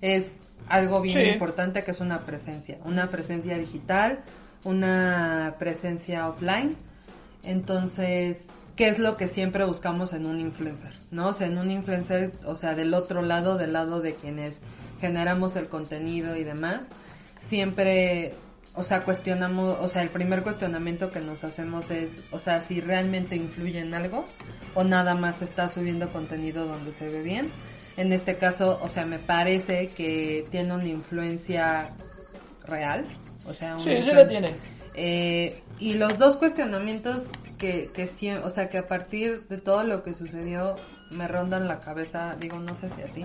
es 0.00 0.40
algo 0.68 1.00
bien 1.00 1.32
importante 1.32 1.82
que 1.82 1.90
es 1.90 2.00
una 2.00 2.20
presencia, 2.20 2.78
una 2.84 3.08
presencia 3.08 3.56
digital, 3.58 4.20
una 4.64 5.56
presencia 5.58 6.28
offline. 6.28 6.76
Entonces, 7.42 8.46
¿qué 8.76 8.88
es 8.88 8.98
lo 8.98 9.16
que 9.16 9.28
siempre 9.28 9.64
buscamos 9.64 10.12
en 10.12 10.26
un 10.26 10.40
influencer? 10.40 10.92
¿No? 11.10 11.28
O 11.28 11.32
sea, 11.32 11.46
en 11.46 11.58
un 11.58 11.70
influencer, 11.70 12.32
o 12.44 12.56
sea, 12.56 12.74
del 12.74 12.94
otro 12.94 13.22
lado, 13.22 13.56
del 13.56 13.72
lado 13.72 14.00
de 14.00 14.14
quienes 14.14 14.60
generamos 15.00 15.56
el 15.56 15.68
contenido 15.68 16.36
y 16.36 16.44
demás, 16.44 16.86
siempre, 17.38 18.34
o 18.74 18.82
sea, 18.82 19.04
cuestionamos, 19.04 19.78
o 19.80 19.88
sea, 19.88 20.02
el 20.02 20.08
primer 20.10 20.42
cuestionamiento 20.42 21.10
que 21.10 21.20
nos 21.20 21.44
hacemos 21.44 21.90
es, 21.90 22.20
o 22.30 22.38
sea, 22.38 22.62
si 22.62 22.80
realmente 22.80 23.36
influye 23.36 23.80
en 23.80 23.94
algo 23.94 24.26
o 24.74 24.84
nada 24.84 25.14
más 25.14 25.42
está 25.42 25.68
subiendo 25.68 26.10
contenido 26.10 26.66
donde 26.66 26.92
se 26.92 27.06
ve 27.06 27.22
bien. 27.22 27.50
En 27.96 28.12
este 28.12 28.36
caso, 28.36 28.78
o 28.80 28.88
sea, 28.88 29.06
me 29.06 29.18
parece 29.18 29.88
que 29.88 30.46
tiene 30.50 30.72
una 30.72 30.86
influencia 30.86 31.90
real, 32.64 33.04
o 33.48 33.54
sea, 33.54 33.78
sí, 33.78 34.02
sí 34.02 34.12
la 34.12 34.26
tiene. 34.26 34.52
Eh, 34.94 35.62
y 35.78 35.94
los 35.94 36.18
dos 36.18 36.36
cuestionamientos 36.36 37.26
que, 37.56 37.90
que 37.94 38.08
o 38.42 38.50
sea, 38.50 38.68
que 38.68 38.78
a 38.78 38.86
partir 38.86 39.46
de 39.48 39.58
todo 39.58 39.84
lo 39.84 40.02
que 40.02 40.14
sucedió 40.14 40.76
me 41.10 41.28
rondan 41.28 41.68
la 41.68 41.80
cabeza, 41.80 42.36
digo, 42.38 42.58
no 42.58 42.74
sé 42.74 42.88
si 42.90 43.02
a 43.02 43.06
ti, 43.06 43.24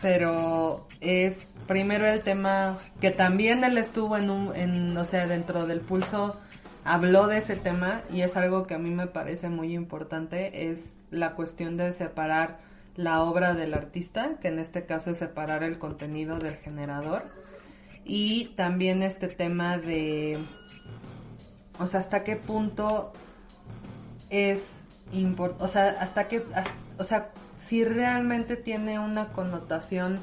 pero 0.00 0.88
es 1.00 1.52
primero 1.66 2.06
el 2.06 2.20
tema 2.20 2.78
que 3.00 3.10
también 3.10 3.64
él 3.64 3.78
estuvo 3.78 4.16
en 4.16 4.30
un, 4.30 4.56
en, 4.56 4.96
o 4.96 5.04
sea, 5.04 5.26
dentro 5.26 5.66
del 5.66 5.80
pulso 5.80 6.38
habló 6.84 7.26
de 7.26 7.38
ese 7.38 7.56
tema 7.56 8.02
y 8.10 8.22
es 8.22 8.36
algo 8.36 8.66
que 8.66 8.74
a 8.74 8.78
mí 8.78 8.90
me 8.90 9.06
parece 9.06 9.48
muy 9.48 9.74
importante, 9.74 10.70
es 10.70 10.96
la 11.10 11.34
cuestión 11.34 11.76
de 11.76 11.92
separar 11.92 12.58
la 12.96 13.22
obra 13.22 13.54
del 13.54 13.74
artista, 13.74 14.36
que 14.40 14.48
en 14.48 14.58
este 14.58 14.84
caso 14.84 15.10
es 15.10 15.18
separar 15.18 15.62
el 15.62 15.78
contenido 15.78 16.38
del 16.38 16.56
generador 16.56 17.22
y 18.04 18.46
también 18.56 19.02
este 19.02 19.28
tema 19.28 19.78
de, 19.78 20.38
o 21.78 21.86
sea, 21.86 22.00
hasta 22.00 22.24
qué 22.24 22.36
punto 22.36 23.12
es 24.30 24.84
importante, 25.12 25.64
o 25.64 25.68
sea, 25.68 25.88
hasta 26.00 26.28
qué, 26.28 26.42
o 26.98 27.04
sea, 27.04 27.30
si 27.58 27.84
realmente 27.84 28.56
tiene 28.56 28.98
una 28.98 29.28
connotación 29.28 30.18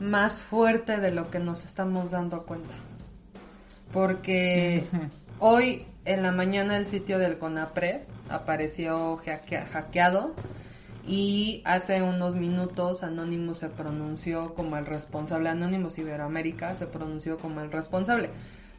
más 0.00 0.34
fuerte 0.34 0.98
de 0.98 1.10
lo 1.10 1.30
que 1.30 1.38
nos 1.38 1.64
estamos 1.64 2.10
dando 2.10 2.44
cuenta. 2.44 2.74
Porque 3.92 4.84
hoy 5.38 5.86
en 6.04 6.22
la 6.22 6.32
mañana 6.32 6.76
el 6.76 6.86
sitio 6.86 7.18
del 7.18 7.38
CONAPRED 7.38 8.02
apareció 8.28 9.20
hackeado 9.72 10.34
y 11.06 11.62
hace 11.64 12.02
unos 12.02 12.36
minutos 12.36 13.02
Anonymous 13.02 13.58
se 13.58 13.68
pronunció 13.68 14.54
como 14.54 14.76
el 14.76 14.86
responsable, 14.86 15.48
Anonymous 15.48 15.98
Iberoamérica 15.98 16.74
se 16.74 16.86
pronunció 16.86 17.38
como 17.38 17.60
el 17.60 17.72
responsable. 17.72 18.30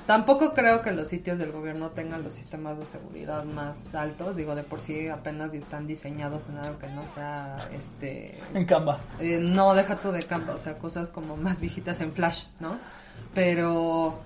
Tampoco 0.06 0.54
creo 0.54 0.82
que 0.82 0.92
los 0.92 1.08
sitios 1.08 1.40
del 1.40 1.54
gobierno 1.54 1.92
tengan 1.92 2.24
los 2.24 2.34
sistemas 2.34 2.78
de 2.78 2.86
seguridad 2.86 3.46
más 3.46 3.96
altos, 3.96 4.36
digo, 4.36 4.54
de 4.54 4.64
por 4.64 4.82
sí 4.82 5.08
apenas 5.08 5.54
están 5.54 5.88
diseñados 5.88 6.46
en 6.50 6.58
algo 6.58 6.78
que 6.78 6.88
no 6.88 7.04
sea, 7.16 7.70
este... 7.72 8.38
En 8.54 8.66
Canva. 8.66 9.00
Eh, 9.20 9.40
no, 9.40 9.74
deja 9.74 9.96
tú 9.96 10.12
de 10.12 10.24
Canva, 10.24 10.56
o 10.56 10.60
sea, 10.60 10.78
cosas 10.78 11.10
como 11.10 11.38
más 11.38 11.62
viejitas 11.62 12.02
en 12.02 12.12
Flash, 12.12 12.46
¿no? 12.60 12.78
Pero, 13.34 14.20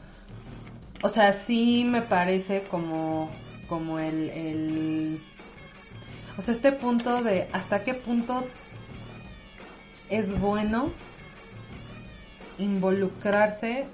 o 1.04 1.10
sea, 1.10 1.32
sí 1.34 1.84
me 1.84 2.02
parece 2.02 2.64
como, 2.72 3.30
como 3.70 4.00
el 4.00 5.22
o 6.38 6.42
sea, 6.42 6.54
este 6.54 6.72
punto 6.72 7.24
de 7.24 7.50
hasta 7.54 7.84
qué 7.84 7.94
punto 7.94 8.46
es 10.10 10.40
bueno 10.40 10.92
involucrarse 12.58 13.86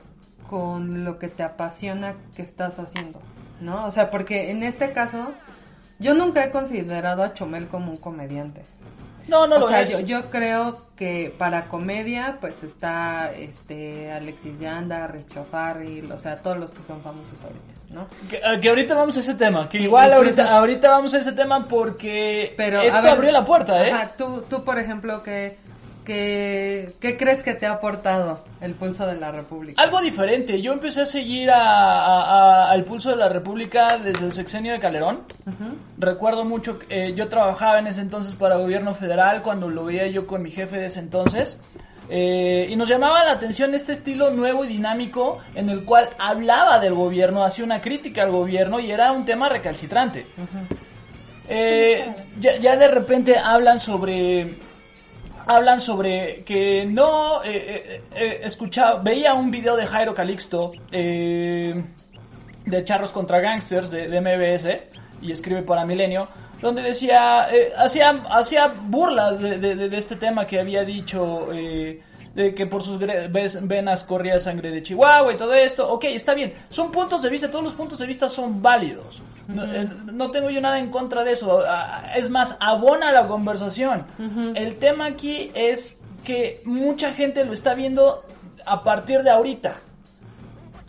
con 0.49 1.03
lo 1.03 1.19
que 1.19 1.27
te 1.27 1.43
apasiona 1.43 2.15
que 2.35 2.41
estás 2.41 2.79
haciendo, 2.79 3.21
¿no? 3.61 3.85
O 3.85 3.91
sea, 3.91 4.11
porque 4.11 4.51
en 4.51 4.63
este 4.63 4.91
caso 4.91 5.31
yo 5.99 6.13
nunca 6.13 6.43
he 6.45 6.51
considerado 6.51 7.23
a 7.23 7.33
Chomel 7.33 7.67
como 7.67 7.91
un 7.91 7.97
comediante. 7.97 8.61
No, 9.27 9.47
no 9.47 9.55
o 9.55 9.59
lo 9.59 9.69
sea, 9.69 9.81
es. 9.81 9.91
Yo, 9.91 9.99
yo 10.01 10.29
creo 10.29 10.77
que 10.95 11.33
para 11.37 11.69
comedia, 11.69 12.37
pues 12.41 12.61
está 12.63 13.31
este 13.31 14.11
Alexis 14.11 14.59
Yanda, 14.59 15.07
Richo 15.07 15.45
Farrell, 15.49 16.11
o 16.11 16.19
sea, 16.19 16.35
todos 16.35 16.57
los 16.57 16.71
que 16.71 16.83
son 16.83 17.01
famosos 17.01 17.41
ahorita, 17.41 17.73
¿no? 17.93 18.07
Que, 18.29 18.41
ah, 18.43 18.59
que 18.59 18.69
ahorita 18.69 18.95
vamos 18.95 19.15
a 19.17 19.19
ese 19.19 19.35
tema, 19.35 19.69
que 19.69 19.77
igual 19.77 20.11
ahorita, 20.13 20.57
ahorita 20.57 20.89
vamos 20.89 21.13
a 21.13 21.19
ese 21.19 21.31
tema 21.33 21.67
porque 21.67 22.53
Pero, 22.57 22.81
esto 22.81 23.07
abrió 23.07 23.31
la 23.31 23.45
puerta, 23.45 23.87
¿eh? 23.87 23.91
Ajá, 23.91 24.11
tú, 24.17 24.43
tú 24.49 24.63
por 24.63 24.79
ejemplo, 24.79 25.21
que 25.23 25.55
¿Qué, 26.05 26.93
¿Qué, 26.99 27.15
crees 27.15 27.43
que 27.43 27.53
te 27.53 27.65
ha 27.65 27.73
aportado 27.73 28.43
el 28.59 28.75
Pulso 28.75 29.05
de 29.07 29.15
la 29.15 29.31
República? 29.31 29.81
Algo 29.81 30.01
diferente. 30.01 30.61
Yo 30.61 30.73
empecé 30.73 31.01
a 31.01 31.05
seguir 31.05 31.49
al 31.49 32.83
Pulso 32.83 33.09
de 33.09 33.15
la 33.15 33.29
República 33.29 33.97
desde 33.97 34.25
el 34.25 34.31
sexenio 34.33 34.73
de 34.73 34.79
Calderón. 34.79 35.21
Recuerdo 35.97 36.43
mucho, 36.43 36.79
eh, 36.89 37.13
yo 37.15 37.29
trabajaba 37.29 37.79
en 37.79 37.87
ese 37.87 38.01
entonces 38.01 38.35
para 38.35 38.57
gobierno 38.57 38.93
federal 38.93 39.41
cuando 39.41 39.69
lo 39.69 39.85
veía 39.85 40.07
yo 40.07 40.27
con 40.27 40.41
mi 40.41 40.51
jefe 40.51 40.77
de 40.77 40.87
ese 40.87 40.99
entonces. 40.99 41.57
Eh, 42.09 42.67
y 42.69 42.75
nos 42.75 42.89
llamaba 42.89 43.23
la 43.23 43.31
atención 43.31 43.73
este 43.75 43.93
estilo 43.93 44.29
nuevo 44.29 44.65
y 44.65 44.67
dinámico 44.67 45.39
en 45.55 45.69
el 45.69 45.83
cual 45.83 46.09
hablaba 46.19 46.79
del 46.79 46.93
gobierno, 46.93 47.43
hacía 47.43 47.63
una 47.63 47.81
crítica 47.81 48.23
al 48.23 48.31
gobierno 48.31 48.79
y 48.79 48.91
era 48.91 49.11
un 49.11 49.25
tema 49.25 49.49
recalcitrante. 49.49 50.25
Eh, 51.49 52.13
ya, 52.39 52.57
ya 52.57 52.75
de 52.77 52.87
repente 52.87 53.37
hablan 53.37 53.79
sobre 53.79 54.57
hablan 55.45 55.81
sobre 55.81 56.43
que 56.45 56.85
no 56.85 57.43
eh, 57.43 58.01
escuchaba, 58.43 59.01
veía 59.01 59.33
un 59.33 59.51
video 59.51 59.75
de 59.75 59.85
Jairo 59.85 60.13
Calixto 60.13 60.71
de 60.89 61.83
Charros 62.85 63.11
contra 63.11 63.41
Gangsters 63.41 63.91
de, 63.91 64.07
de 64.07 64.21
MBS 64.21 64.67
y 65.21 65.31
escribe 65.31 65.63
para 65.63 65.85
Milenio, 65.85 66.27
donde 66.63 66.81
decía, 66.81 67.47
eh, 67.51 67.71
hacía, 67.77 68.09
hacía 68.31 68.67
burla 68.87 69.33
de, 69.33 69.59
de- 69.59 69.89
de 69.89 69.97
este 69.97 70.15
tema 70.15 70.47
que 70.47 70.59
había 70.59 70.83
dicho, 70.83 71.49
eh, 71.53 72.01
de 72.33 72.55
que 72.55 72.65
por 72.65 72.81
sus 72.81 72.97
venas 72.97 74.03
corría 74.05 74.39
sangre 74.39 74.71
de 74.71 74.81
Chihuahua 74.81 75.33
y 75.33 75.37
todo 75.37 75.53
esto. 75.53 75.87
Ok, 75.91 76.05
está 76.05 76.33
bien, 76.33 76.53
son 76.69 76.91
puntos 76.91 77.21
de 77.21 77.29
vista, 77.29 77.51
todos 77.51 77.63
los 77.63 77.73
puntos 77.73 77.99
de 77.99 78.07
vista 78.07 78.27
son 78.27 78.61
válidos. 78.61 79.21
No, 79.47 79.63
eh, 79.65 79.87
no 80.11 80.31
tengo 80.31 80.49
yo 80.49 80.61
nada 80.61 80.79
en 80.79 80.89
contra 80.89 81.23
de 81.23 81.33
eso. 81.33 81.61
Ah, 81.67 82.13
Es 82.15 82.29
más, 82.29 82.55
abona 82.59 83.11
la 83.11 83.27
conversación. 83.27 84.05
El 84.55 84.77
tema 84.77 85.05
aquí 85.05 85.51
es 85.53 85.99
que 86.23 86.61
mucha 86.65 87.11
gente 87.13 87.43
lo 87.45 87.51
está 87.53 87.73
viendo 87.73 88.23
a 88.65 88.83
partir 88.83 89.21
de 89.23 89.29
ahorita 89.29 89.75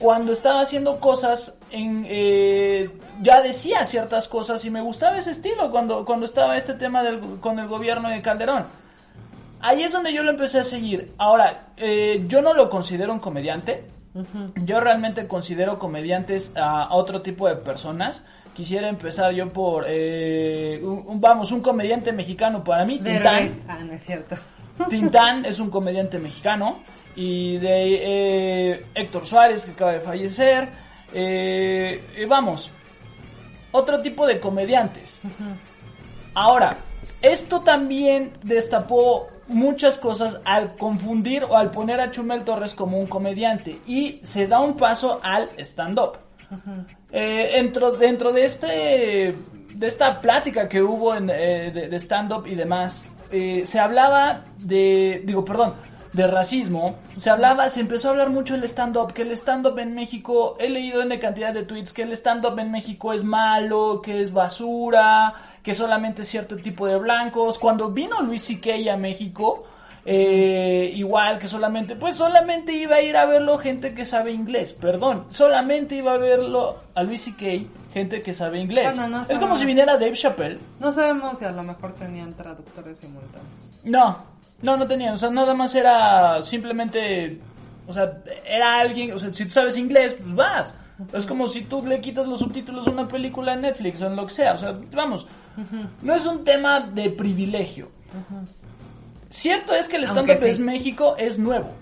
cuando 0.04 0.32
estaba 0.32 0.60
haciendo 0.60 1.00
cosas, 1.00 1.56
en, 1.70 2.04
eh, 2.06 2.90
ya 3.22 3.40
decía 3.40 3.86
ciertas 3.86 4.28
cosas 4.28 4.62
y 4.66 4.70
me 4.70 4.82
gustaba 4.82 5.16
ese 5.16 5.30
estilo 5.30 5.70
cuando, 5.70 6.04
cuando 6.04 6.26
estaba 6.26 6.58
este 6.58 6.74
tema 6.74 7.02
del, 7.02 7.20
con 7.40 7.58
el 7.58 7.68
gobierno 7.68 8.10
de 8.10 8.20
Calderón. 8.20 8.66
Ahí 9.62 9.82
es 9.82 9.92
donde 9.92 10.12
yo 10.12 10.22
lo 10.22 10.32
empecé 10.32 10.58
a 10.58 10.64
seguir. 10.64 11.14
Ahora, 11.16 11.68
eh, 11.78 12.22
yo 12.28 12.42
no 12.42 12.52
lo 12.52 12.68
considero 12.68 13.14
un 13.14 13.18
comediante. 13.18 13.84
Yo 14.56 14.78
realmente 14.78 15.26
considero 15.26 15.78
comediantes 15.78 16.52
a, 16.54 16.82
a 16.82 16.94
otro 16.94 17.22
tipo 17.22 17.48
de 17.48 17.56
personas. 17.56 18.22
Quisiera 18.54 18.88
empezar 18.90 19.32
yo 19.32 19.48
por, 19.48 19.86
eh, 19.88 20.80
un- 20.84 21.02
un- 21.06 21.18
vamos, 21.18 21.50
un 21.50 21.62
comediante 21.62 22.12
mexicano 22.12 22.62
para 22.62 22.84
mí, 22.84 22.98
Tintán. 22.98 23.62
Ah, 23.68 23.78
no 23.82 23.92
es 23.94 24.04
cierto. 24.04 24.36
Tintán 24.90 25.46
es 25.46 25.58
un 25.60 25.70
comediante 25.70 26.18
mexicano. 26.18 26.80
Y 27.16 27.58
de 27.58 28.72
eh, 28.72 28.86
Héctor 28.94 29.26
Suárez, 29.26 29.64
que 29.64 29.72
acaba 29.72 29.92
de 29.92 30.00
fallecer. 30.00 30.68
Eh, 31.12 32.02
eh, 32.16 32.26
vamos, 32.26 32.70
otro 33.72 34.00
tipo 34.00 34.26
de 34.26 34.40
comediantes. 34.40 35.20
Ahora, 36.34 36.76
esto 37.22 37.60
también 37.60 38.32
destapó 38.42 39.28
muchas 39.46 39.98
cosas 39.98 40.40
al 40.44 40.76
confundir 40.76 41.44
o 41.44 41.56
al 41.56 41.70
poner 41.70 42.00
a 42.00 42.10
Chumel 42.10 42.42
Torres 42.44 42.74
como 42.74 42.98
un 42.98 43.06
comediante. 43.06 43.78
Y 43.86 44.20
se 44.22 44.46
da 44.46 44.60
un 44.60 44.76
paso 44.76 45.20
al 45.22 45.48
stand-up. 45.58 46.18
Eh, 47.10 47.50
dentro, 47.54 47.92
dentro 47.92 48.32
de 48.32 48.44
este 48.44 49.34
de 49.74 49.86
esta 49.86 50.20
plática 50.20 50.68
que 50.68 50.80
hubo 50.82 51.14
en, 51.14 51.30
eh, 51.30 51.70
de, 51.72 51.88
de 51.88 51.96
stand-up 51.96 52.46
y 52.46 52.54
demás, 52.54 53.06
eh, 53.30 53.62
se 53.64 53.78
hablaba 53.80 54.44
de, 54.58 55.22
digo, 55.24 55.44
perdón, 55.44 55.74
de 56.14 56.28
racismo, 56.28 56.94
se 57.16 57.28
hablaba, 57.28 57.68
se 57.68 57.80
empezó 57.80 58.08
a 58.08 58.10
hablar 58.12 58.30
mucho 58.30 58.54
del 58.54 58.64
stand-up, 58.64 59.12
que 59.12 59.22
el 59.22 59.32
stand-up 59.32 59.78
en 59.80 59.94
México, 59.94 60.56
he 60.60 60.70
leído 60.70 61.02
en 61.02 61.18
cantidad 61.18 61.52
de 61.52 61.64
tweets 61.64 61.92
que 61.92 62.02
el 62.02 62.12
stand-up 62.12 62.58
en 62.58 62.70
México 62.70 63.12
es 63.12 63.24
malo, 63.24 64.00
que 64.02 64.22
es 64.22 64.32
basura, 64.32 65.34
que 65.62 65.74
solamente 65.74 66.22
cierto 66.22 66.56
tipo 66.56 66.86
de 66.86 66.96
blancos. 66.96 67.58
Cuando 67.58 67.90
vino 67.90 68.20
Luis 68.22 68.44
C.K. 68.44 68.92
a 68.92 68.96
México, 68.96 69.64
eh, 70.06 70.92
igual 70.94 71.38
que 71.40 71.48
solamente, 71.48 71.96
pues 71.96 72.14
solamente 72.14 72.72
iba 72.72 72.96
a 72.96 73.02
ir 73.02 73.16
a 73.16 73.26
verlo 73.26 73.58
gente 73.58 73.92
que 73.92 74.04
sabe 74.04 74.30
inglés, 74.30 74.72
perdón, 74.72 75.24
solamente 75.30 75.96
iba 75.96 76.12
a 76.12 76.18
verlo 76.18 76.76
a 76.94 77.02
Luis 77.02 77.22
C.K. 77.22 77.92
gente 77.92 78.22
que 78.22 78.34
sabe 78.34 78.60
inglés. 78.60 78.94
Bueno, 78.94 79.08
no 79.08 79.22
es 79.22 79.38
como 79.38 79.56
si 79.56 79.64
viniera 79.64 79.94
Dave 79.94 80.12
Chappelle. 80.12 80.60
No 80.78 80.92
sabemos 80.92 81.38
si 81.38 81.44
a 81.44 81.50
lo 81.50 81.64
mejor 81.64 81.94
tenían 81.94 82.32
traductores 82.34 82.98
simultáneos. 83.00 83.80
No, 83.82 84.33
no, 84.64 84.78
no 84.78 84.86
tenían, 84.86 85.14
o 85.14 85.18
sea, 85.18 85.28
nada 85.28 85.52
más 85.52 85.74
era 85.74 86.40
simplemente, 86.42 87.38
o 87.86 87.92
sea, 87.92 88.22
era 88.46 88.80
alguien, 88.80 89.12
o 89.12 89.18
sea, 89.18 89.30
si 89.30 89.44
tú 89.44 89.50
sabes 89.50 89.76
inglés, 89.76 90.16
pues 90.18 90.34
vas. 90.34 90.74
Es 91.12 91.26
como 91.26 91.48
si 91.48 91.64
tú 91.64 91.84
le 91.84 92.00
quitas 92.00 92.26
los 92.26 92.38
subtítulos 92.38 92.86
a 92.86 92.90
una 92.90 93.06
película 93.06 93.54
en 93.54 93.60
Netflix 93.60 94.00
o 94.00 94.06
en 94.06 94.16
lo 94.16 94.24
que 94.26 94.32
sea, 94.32 94.54
o 94.54 94.56
sea, 94.56 94.74
vamos, 94.92 95.26
no 96.00 96.14
es 96.14 96.24
un 96.24 96.44
tema 96.44 96.80
de 96.80 97.10
privilegio. 97.10 97.90
Cierto 99.28 99.74
es 99.74 99.88
que 99.88 99.96
el 99.96 100.04
stand-up 100.04 100.38
sí. 100.38 100.46
es 100.46 100.58
México, 100.58 101.14
es 101.18 101.38
nuevo. 101.38 101.72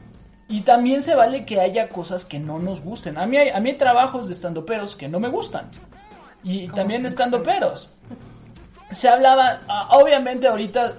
Y 0.48 0.62
también 0.62 1.02
se 1.02 1.14
vale 1.14 1.44
que 1.44 1.60
haya 1.60 1.88
cosas 1.88 2.24
que 2.24 2.40
no 2.40 2.58
nos 2.58 2.80
gusten. 2.80 3.16
A 3.16 3.26
mí 3.26 3.36
hay, 3.36 3.50
a 3.50 3.60
mí 3.60 3.70
hay 3.70 3.76
trabajos 3.76 4.26
de 4.26 4.34
stand-uperos 4.34 4.96
que 4.96 5.08
no 5.08 5.20
me 5.20 5.28
gustan. 5.28 5.68
Y 6.42 6.68
también 6.68 7.06
stand-uperos. 7.06 7.90
Se 8.90 9.08
hablaba, 9.08 9.60
ah, 9.68 9.88
obviamente 9.92 10.48
ahorita 10.48 10.94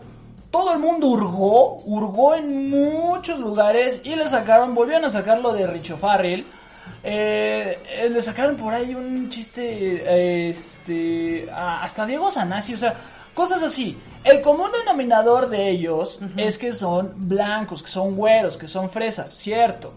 todo 0.54 0.72
el 0.72 0.78
mundo 0.80 1.08
hurgó, 1.08 1.78
hurgó 1.84 2.36
en 2.36 2.70
muchos 2.70 3.40
lugares 3.40 4.00
y 4.04 4.16
le 4.16 4.30
sacaron, 4.30 4.76
volvieron 4.76 5.04
a 5.06 5.10
sacarlo 5.10 5.52
de 5.52 5.66
Richo 5.66 5.98
Farrell. 5.98 6.46
Eh, 7.04 7.80
eh, 7.90 8.10
le 8.10 8.22
sacaron 8.22 8.56
por 8.56 8.72
ahí 8.72 8.94
un 8.94 9.30
chiste, 9.30 10.04
eh, 10.06 10.50
este, 10.50 11.50
a- 11.52 11.82
hasta 11.84 12.06
Diego 12.06 12.30
Sanasi, 12.30 12.76
o 12.76 12.78
sea, 12.78 12.94
cosas 13.34 13.64
así. 13.64 13.98
El 14.24 14.42
común 14.42 14.70
denominador 14.80 15.50
de 15.50 15.72
ellos 15.72 16.20
es 16.38 16.60
que 16.60 16.72
son 16.72 17.14
blancos, 17.16 17.82
que 17.82 17.90
son 17.90 18.16
güeros, 18.16 18.56
que 18.56 18.68
son 18.68 18.90
fresas, 18.92 19.32
cierto. 19.32 19.94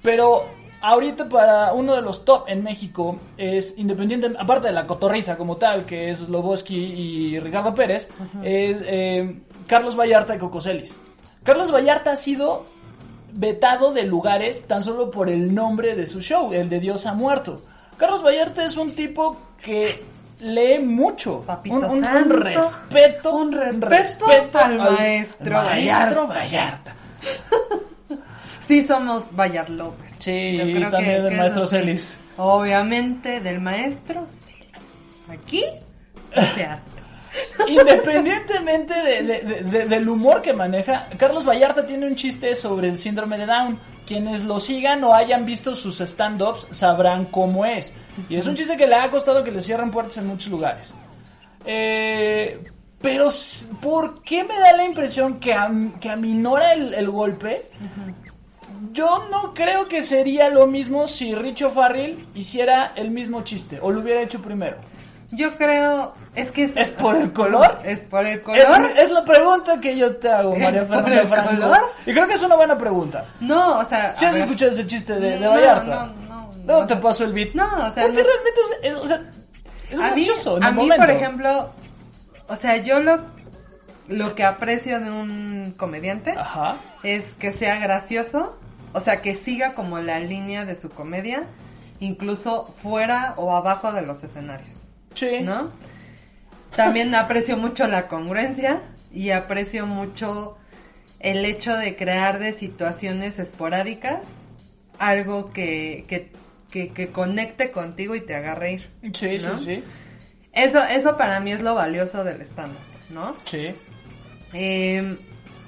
Pero 0.00 0.44
ahorita 0.80 1.28
para 1.28 1.72
uno 1.72 1.94
de 1.94 2.02
los 2.02 2.24
top 2.24 2.44
en 2.46 2.62
México 2.62 3.18
es 3.36 3.76
independiente, 3.78 4.30
aparte 4.38 4.68
de 4.68 4.72
la 4.74 4.86
cotorriza 4.86 5.36
como 5.36 5.56
tal, 5.56 5.84
que 5.84 6.10
es 6.10 6.20
Sloboski 6.20 6.76
y 6.76 7.40
Ricardo 7.40 7.74
Pérez, 7.74 8.08
es 8.44 8.78
eh, 8.86 9.40
Carlos 9.72 9.96
Vallarta 9.98 10.34
y 10.34 10.38
Cocoselis. 10.38 10.96
Carlos 11.42 11.72
Vallarta 11.72 12.12
ha 12.12 12.16
sido 12.16 12.64
vetado 13.32 13.92
de 13.92 14.04
lugares 14.04 14.66
tan 14.66 14.82
solo 14.82 15.10
por 15.10 15.28
el 15.30 15.54
nombre 15.54 15.96
de 15.96 16.06
su 16.06 16.20
show, 16.20 16.52
el 16.52 16.68
de 16.68 16.78
Dios 16.80 17.06
ha 17.06 17.14
muerto. 17.14 17.60
Carlos 17.96 18.22
Vallarta 18.24 18.64
es 18.64 18.76
un 18.76 18.94
tipo 18.94 19.36
que 19.62 19.96
lee 20.40 20.78
mucho, 20.80 21.40
Papito 21.46 21.76
un, 21.76 21.84
un- 21.84 21.90
un 21.92 22.04
santo, 22.04 22.36
respeto, 22.36 23.34
un 23.34 23.52
respeto 23.80 24.58
al 24.58 24.76
maestro 24.78 25.62
maestro 25.62 26.26
Vallarta. 26.28 26.94
Sí, 28.66 28.84
somos 28.84 29.34
Bayard 29.34 29.68
Lovers. 29.70 30.16
Sí, 30.18 30.56
Yo 30.56 30.64
creo 30.64 30.90
también 30.90 31.16
que- 31.16 31.22
del 31.22 31.30
que 31.32 31.36
maestro. 31.38 31.66
Celis. 31.66 32.18
Obviamente 32.36 33.40
del 33.40 33.60
maestro 33.60 34.26
Celis. 34.28 34.70
Aquí, 35.28 35.64
o 36.36 36.40
sea, 36.54 36.80
Independientemente 37.66 38.94
de- 38.94 39.22
de- 39.22 39.40
de- 39.40 39.62
de- 39.62 39.86
del 39.86 40.08
humor 40.08 40.42
que 40.42 40.52
maneja, 40.52 41.08
Carlos 41.18 41.44
Vallarta 41.46 41.86
tiene 41.86 42.06
un 42.06 42.14
chiste 42.14 42.54
sobre 42.54 42.88
el 42.88 42.98
síndrome 42.98 43.38
de 43.38 43.46
Down. 43.46 43.78
Quienes 44.06 44.42
lo 44.44 44.58
sigan 44.60 45.02
o 45.04 45.14
hayan 45.14 45.46
visto 45.46 45.74
sus 45.74 46.00
stand-ups 46.00 46.66
sabrán 46.72 47.26
cómo 47.26 47.64
es. 47.64 47.92
Y 48.28 48.36
es 48.36 48.46
un 48.46 48.54
chiste 48.56 48.76
que 48.76 48.86
le 48.86 48.96
ha 48.96 49.08
costado 49.10 49.42
que 49.44 49.52
le 49.52 49.62
cierren 49.62 49.90
puertas 49.90 50.18
en 50.18 50.26
muchos 50.26 50.50
lugares. 50.50 50.92
Eh, 51.64 52.60
pero, 53.00 53.30
¿por 53.80 54.22
qué 54.22 54.44
me 54.44 54.58
da 54.58 54.72
la 54.76 54.84
impresión 54.84 55.38
que, 55.40 55.56
que 56.00 56.10
aminora 56.10 56.72
el, 56.74 56.92
el 56.94 57.10
golpe? 57.10 57.62
Yo 58.92 59.26
no 59.30 59.54
creo 59.54 59.86
que 59.88 60.02
sería 60.02 60.48
lo 60.50 60.66
mismo 60.66 61.06
si 61.08 61.34
Richo 61.34 61.70
Farrell 61.70 62.26
hiciera 62.34 62.92
el 62.96 63.10
mismo 63.10 63.42
chiste 63.42 63.78
o 63.80 63.90
lo 63.90 64.00
hubiera 64.00 64.20
hecho 64.22 64.42
primero. 64.42 64.76
Yo 65.32 65.56
creo, 65.56 66.14
es 66.34 66.50
que 66.50 66.64
¿Es 66.64 66.88
por 66.90 67.16
el 67.16 67.32
color? 67.32 67.80
Es 67.84 68.00
por 68.00 68.24
el 68.26 68.38
Es, 68.38 68.44
color. 68.44 68.90
es 68.96 69.10
la 69.10 69.24
pregunta 69.24 69.80
que 69.80 69.96
yo 69.96 70.16
te 70.16 70.30
hago, 70.30 70.54
¿Es 70.54 70.60
María 70.62 70.84
Fernanda 70.84 71.20
el 71.20 71.28
Franco. 71.28 71.50
color? 71.50 71.92
Y 72.06 72.12
creo 72.12 72.26
que 72.28 72.34
es 72.34 72.42
una 72.42 72.54
buena 72.56 72.76
pregunta. 72.78 73.24
No, 73.40 73.78
o 73.80 73.84
sea, 73.84 74.16
¿Sí 74.16 74.24
has 74.24 74.34
ver. 74.34 74.42
escuchado 74.42 74.70
ese 74.72 74.86
chiste 74.86 75.14
de, 75.14 75.30
de 75.32 75.40
No, 75.40 75.50
Vallarta? 75.50 76.06
no, 76.06 76.06
no, 76.26 76.52
No, 76.64 76.80
no. 76.82 76.86
te 76.86 76.96
paso 76.96 77.24
el 77.24 77.32
beat. 77.32 77.54
No, 77.54 77.64
o 77.64 77.90
sea, 77.90 78.04
Porque 78.04 78.22
no. 78.22 78.28
realmente 78.28 78.60
es, 78.82 78.90
es- 78.92 78.96
o 78.96 79.06
sea, 79.06 79.22
es 79.90 79.98
a 79.98 80.02
mí, 80.14 80.24
gracioso 80.24 80.56
en 80.58 80.64
a 80.64 80.68
el 80.68 80.74
mí, 80.74 80.82
momento. 80.82 81.06
por 81.06 81.10
ejemplo, 81.14 81.70
o 82.48 82.56
sea, 82.56 82.76
yo 82.76 83.00
lo, 83.00 83.18
lo 84.08 84.34
que 84.34 84.44
aprecio 84.44 85.00
de 85.00 85.10
un 85.10 85.74
comediante 85.76 86.32
Ajá. 86.32 86.76
es 87.02 87.34
que 87.34 87.52
sea 87.52 87.76
gracioso, 87.78 88.58
o 88.92 89.00
sea, 89.00 89.22
que 89.22 89.34
siga 89.34 89.74
como 89.74 89.98
la 90.00 90.18
línea 90.20 90.64
de 90.64 90.76
su 90.76 90.90
comedia, 90.90 91.44
incluso 92.00 92.66
fuera 92.82 93.34
o 93.36 93.54
abajo 93.56 93.92
de 93.92 94.02
los 94.02 94.22
escenarios, 94.24 94.81
Sí. 95.14 95.40
¿no? 95.40 95.70
También 96.76 97.14
aprecio 97.14 97.56
mucho 97.56 97.86
la 97.86 98.08
congruencia 98.08 98.80
y 99.12 99.30
aprecio 99.30 99.86
mucho 99.86 100.56
el 101.20 101.44
hecho 101.44 101.76
de 101.76 101.96
crear 101.96 102.38
de 102.38 102.52
situaciones 102.52 103.38
esporádicas 103.38 104.20
algo 104.98 105.52
que, 105.52 106.04
que, 106.08 106.30
que, 106.70 106.92
que 106.92 107.08
conecte 107.08 107.70
contigo 107.70 108.14
y 108.14 108.20
te 108.20 108.34
haga 108.34 108.54
reír. 108.54 108.88
Sí, 109.12 109.38
¿no? 109.38 109.58
sí, 109.58 109.64
sí. 109.64 109.84
Eso, 110.52 110.82
eso 110.84 111.16
para 111.16 111.40
mí 111.40 111.52
es 111.52 111.62
lo 111.62 111.74
valioso 111.74 112.24
del 112.24 112.42
stand-up, 112.42 112.78
¿no? 113.10 113.34
Sí. 113.46 113.70
Eh, 114.52 115.16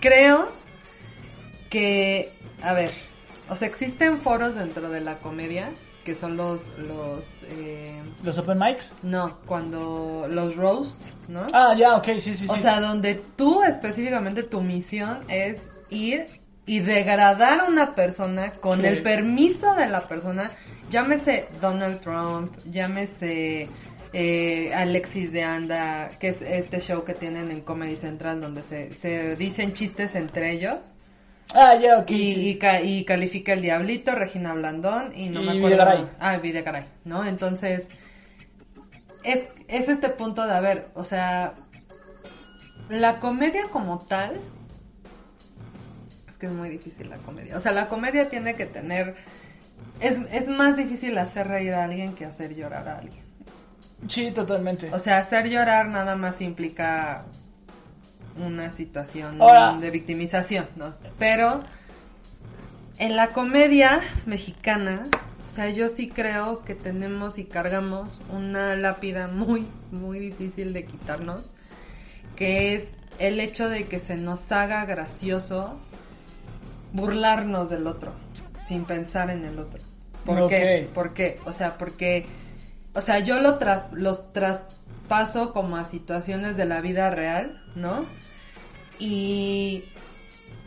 creo 0.00 0.52
que, 1.70 2.30
a 2.62 2.72
ver, 2.74 2.92
o 3.48 3.56
sea, 3.56 3.66
existen 3.68 4.18
foros 4.18 4.54
dentro 4.54 4.90
de 4.90 5.00
la 5.00 5.18
comedia 5.18 5.70
que 6.04 6.14
son 6.14 6.36
los, 6.36 6.68
los, 6.78 7.42
eh, 7.48 8.00
¿Los 8.22 8.38
open 8.38 8.58
mics? 8.58 8.94
no, 9.02 9.38
cuando 9.46 10.26
los 10.28 10.54
roast, 10.56 11.00
¿no? 11.28 11.46
Ah, 11.52 11.74
ya, 11.76 11.96
ok, 11.96 12.18
sí, 12.18 12.34
sí, 12.34 12.46
o 12.48 12.54
sí. 12.54 12.60
sea, 12.62 12.80
donde 12.80 13.14
tú 13.36 13.62
específicamente 13.62 14.42
tu 14.42 14.60
misión 14.60 15.18
es 15.28 15.66
ir 15.90 16.26
y 16.66 16.80
degradar 16.80 17.60
a 17.60 17.64
una 17.64 17.94
persona 17.94 18.52
con 18.52 18.80
Sí. 18.80 18.86
el 18.86 19.02
permiso 19.02 19.74
de 19.74 19.86
la 19.88 20.06
persona 20.08 20.50
llámese 20.90 21.48
Donald 21.60 22.00
Trump, 22.00 22.52
llámese 22.70 23.68
eh, 24.12 24.72
Alexis 24.74 25.32
de 25.32 25.42
Anda, 25.42 26.08
que 26.20 26.28
es 26.28 26.40
este 26.40 26.80
show 26.80 27.04
que 27.04 27.14
tienen 27.14 27.50
en 27.50 27.62
Comedy 27.62 27.96
Central 27.96 28.40
donde 28.40 28.62
se, 28.62 28.92
se 28.94 29.34
dicen 29.36 29.72
chistes 29.72 30.14
entre 30.14 30.52
ellos. 30.52 30.76
Ah, 31.52 31.74
ya, 31.76 31.98
ok. 31.98 32.10
Y, 32.10 32.34
sí. 32.34 32.48
y, 32.50 32.58
ca- 32.58 32.80
y 32.80 33.04
califica 33.04 33.52
el 33.52 33.62
Diablito, 33.62 34.14
Regina 34.14 34.54
Blandón 34.54 35.14
y 35.16 35.28
no 35.28 35.40
Y 35.42 35.44
me 35.44 35.50
acuerdo. 35.52 35.66
Videgaray. 35.68 36.08
Ah, 36.18 36.36
Videgaray, 36.38 36.84
¿no? 37.04 37.24
Entonces, 37.26 37.88
es, 39.22 39.44
es 39.68 39.88
este 39.88 40.08
punto 40.08 40.46
de, 40.46 40.52
a 40.54 40.60
ver, 40.60 40.88
o 40.94 41.04
sea, 41.04 41.54
la 42.88 43.20
comedia 43.20 43.64
como 43.70 43.98
tal, 43.98 44.40
es 46.28 46.36
que 46.38 46.46
es 46.46 46.52
muy 46.52 46.68
difícil 46.70 47.08
la 47.10 47.16
comedia. 47.18 47.56
O 47.56 47.60
sea, 47.60 47.72
la 47.72 47.86
comedia 47.88 48.28
tiene 48.28 48.54
que 48.56 48.66
tener, 48.66 49.14
es, 50.00 50.18
es 50.32 50.48
más 50.48 50.76
difícil 50.76 51.16
hacer 51.18 51.46
reír 51.48 51.74
a 51.74 51.84
alguien 51.84 52.14
que 52.14 52.24
hacer 52.24 52.54
llorar 52.54 52.88
a 52.88 52.98
alguien. 52.98 53.22
Sí, 54.08 54.30
totalmente. 54.32 54.90
O 54.92 54.98
sea, 54.98 55.18
hacer 55.18 55.48
llorar 55.48 55.86
nada 55.88 56.16
más 56.16 56.40
implica 56.42 57.24
una 58.36 58.70
situación 58.70 59.38
de 59.80 59.90
victimización, 59.90 60.66
¿no? 60.76 60.94
Pero 61.18 61.62
en 62.98 63.16
la 63.16 63.28
comedia 63.28 64.00
mexicana, 64.26 65.04
o 65.46 65.48
sea, 65.48 65.70
yo 65.70 65.88
sí 65.88 66.08
creo 66.08 66.64
que 66.64 66.74
tenemos 66.74 67.38
y 67.38 67.44
cargamos 67.44 68.20
una 68.30 68.74
lápida 68.76 69.26
muy, 69.26 69.66
muy 69.90 70.18
difícil 70.18 70.72
de 70.72 70.84
quitarnos, 70.84 71.52
que 72.36 72.74
es 72.74 72.92
el 73.18 73.40
hecho 73.40 73.68
de 73.68 73.84
que 73.86 73.98
se 73.98 74.16
nos 74.16 74.50
haga 74.52 74.84
gracioso 74.84 75.78
burlarnos 76.92 77.70
del 77.70 77.86
otro, 77.86 78.12
sin 78.66 78.84
pensar 78.84 79.30
en 79.30 79.44
el 79.44 79.58
otro. 79.58 79.80
¿Por 80.24 80.48
qué? 80.48 80.88
¿Por 80.94 81.12
qué? 81.12 81.38
O 81.44 81.52
sea, 81.52 81.76
porque, 81.76 82.26
o 82.94 83.00
sea, 83.00 83.18
yo 83.18 83.40
lo 83.40 83.58
tras, 83.58 83.92
los 83.92 84.32
traspaso 85.08 85.52
como 85.52 85.76
a 85.76 85.84
situaciones 85.84 86.56
de 86.56 86.64
la 86.64 86.80
vida 86.80 87.10
real, 87.10 87.60
¿no? 87.74 88.04
Y, 88.98 89.84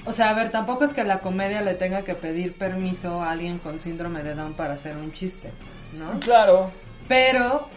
o 0.06 0.14
sea, 0.14 0.30
a 0.30 0.34
ver, 0.34 0.52
tampoco 0.52 0.84
es 0.84 0.94
que 0.94 1.04
la 1.04 1.20
comedia 1.20 1.62
le 1.62 1.74
tenga 1.76 2.04
que 2.04 2.14
pedir 2.14 2.54
permiso 2.54 3.22
a 3.22 3.32
alguien 3.32 3.58
con 3.58 3.80
síndrome 3.80 4.24
de 4.24 4.36
Down 4.36 4.54
para 4.54 4.74
hacer 4.74 4.96
un 4.98 5.12
chiste, 5.12 5.52
¿no? 5.98 6.20
Claro. 6.20 6.70
Pero 7.08 7.68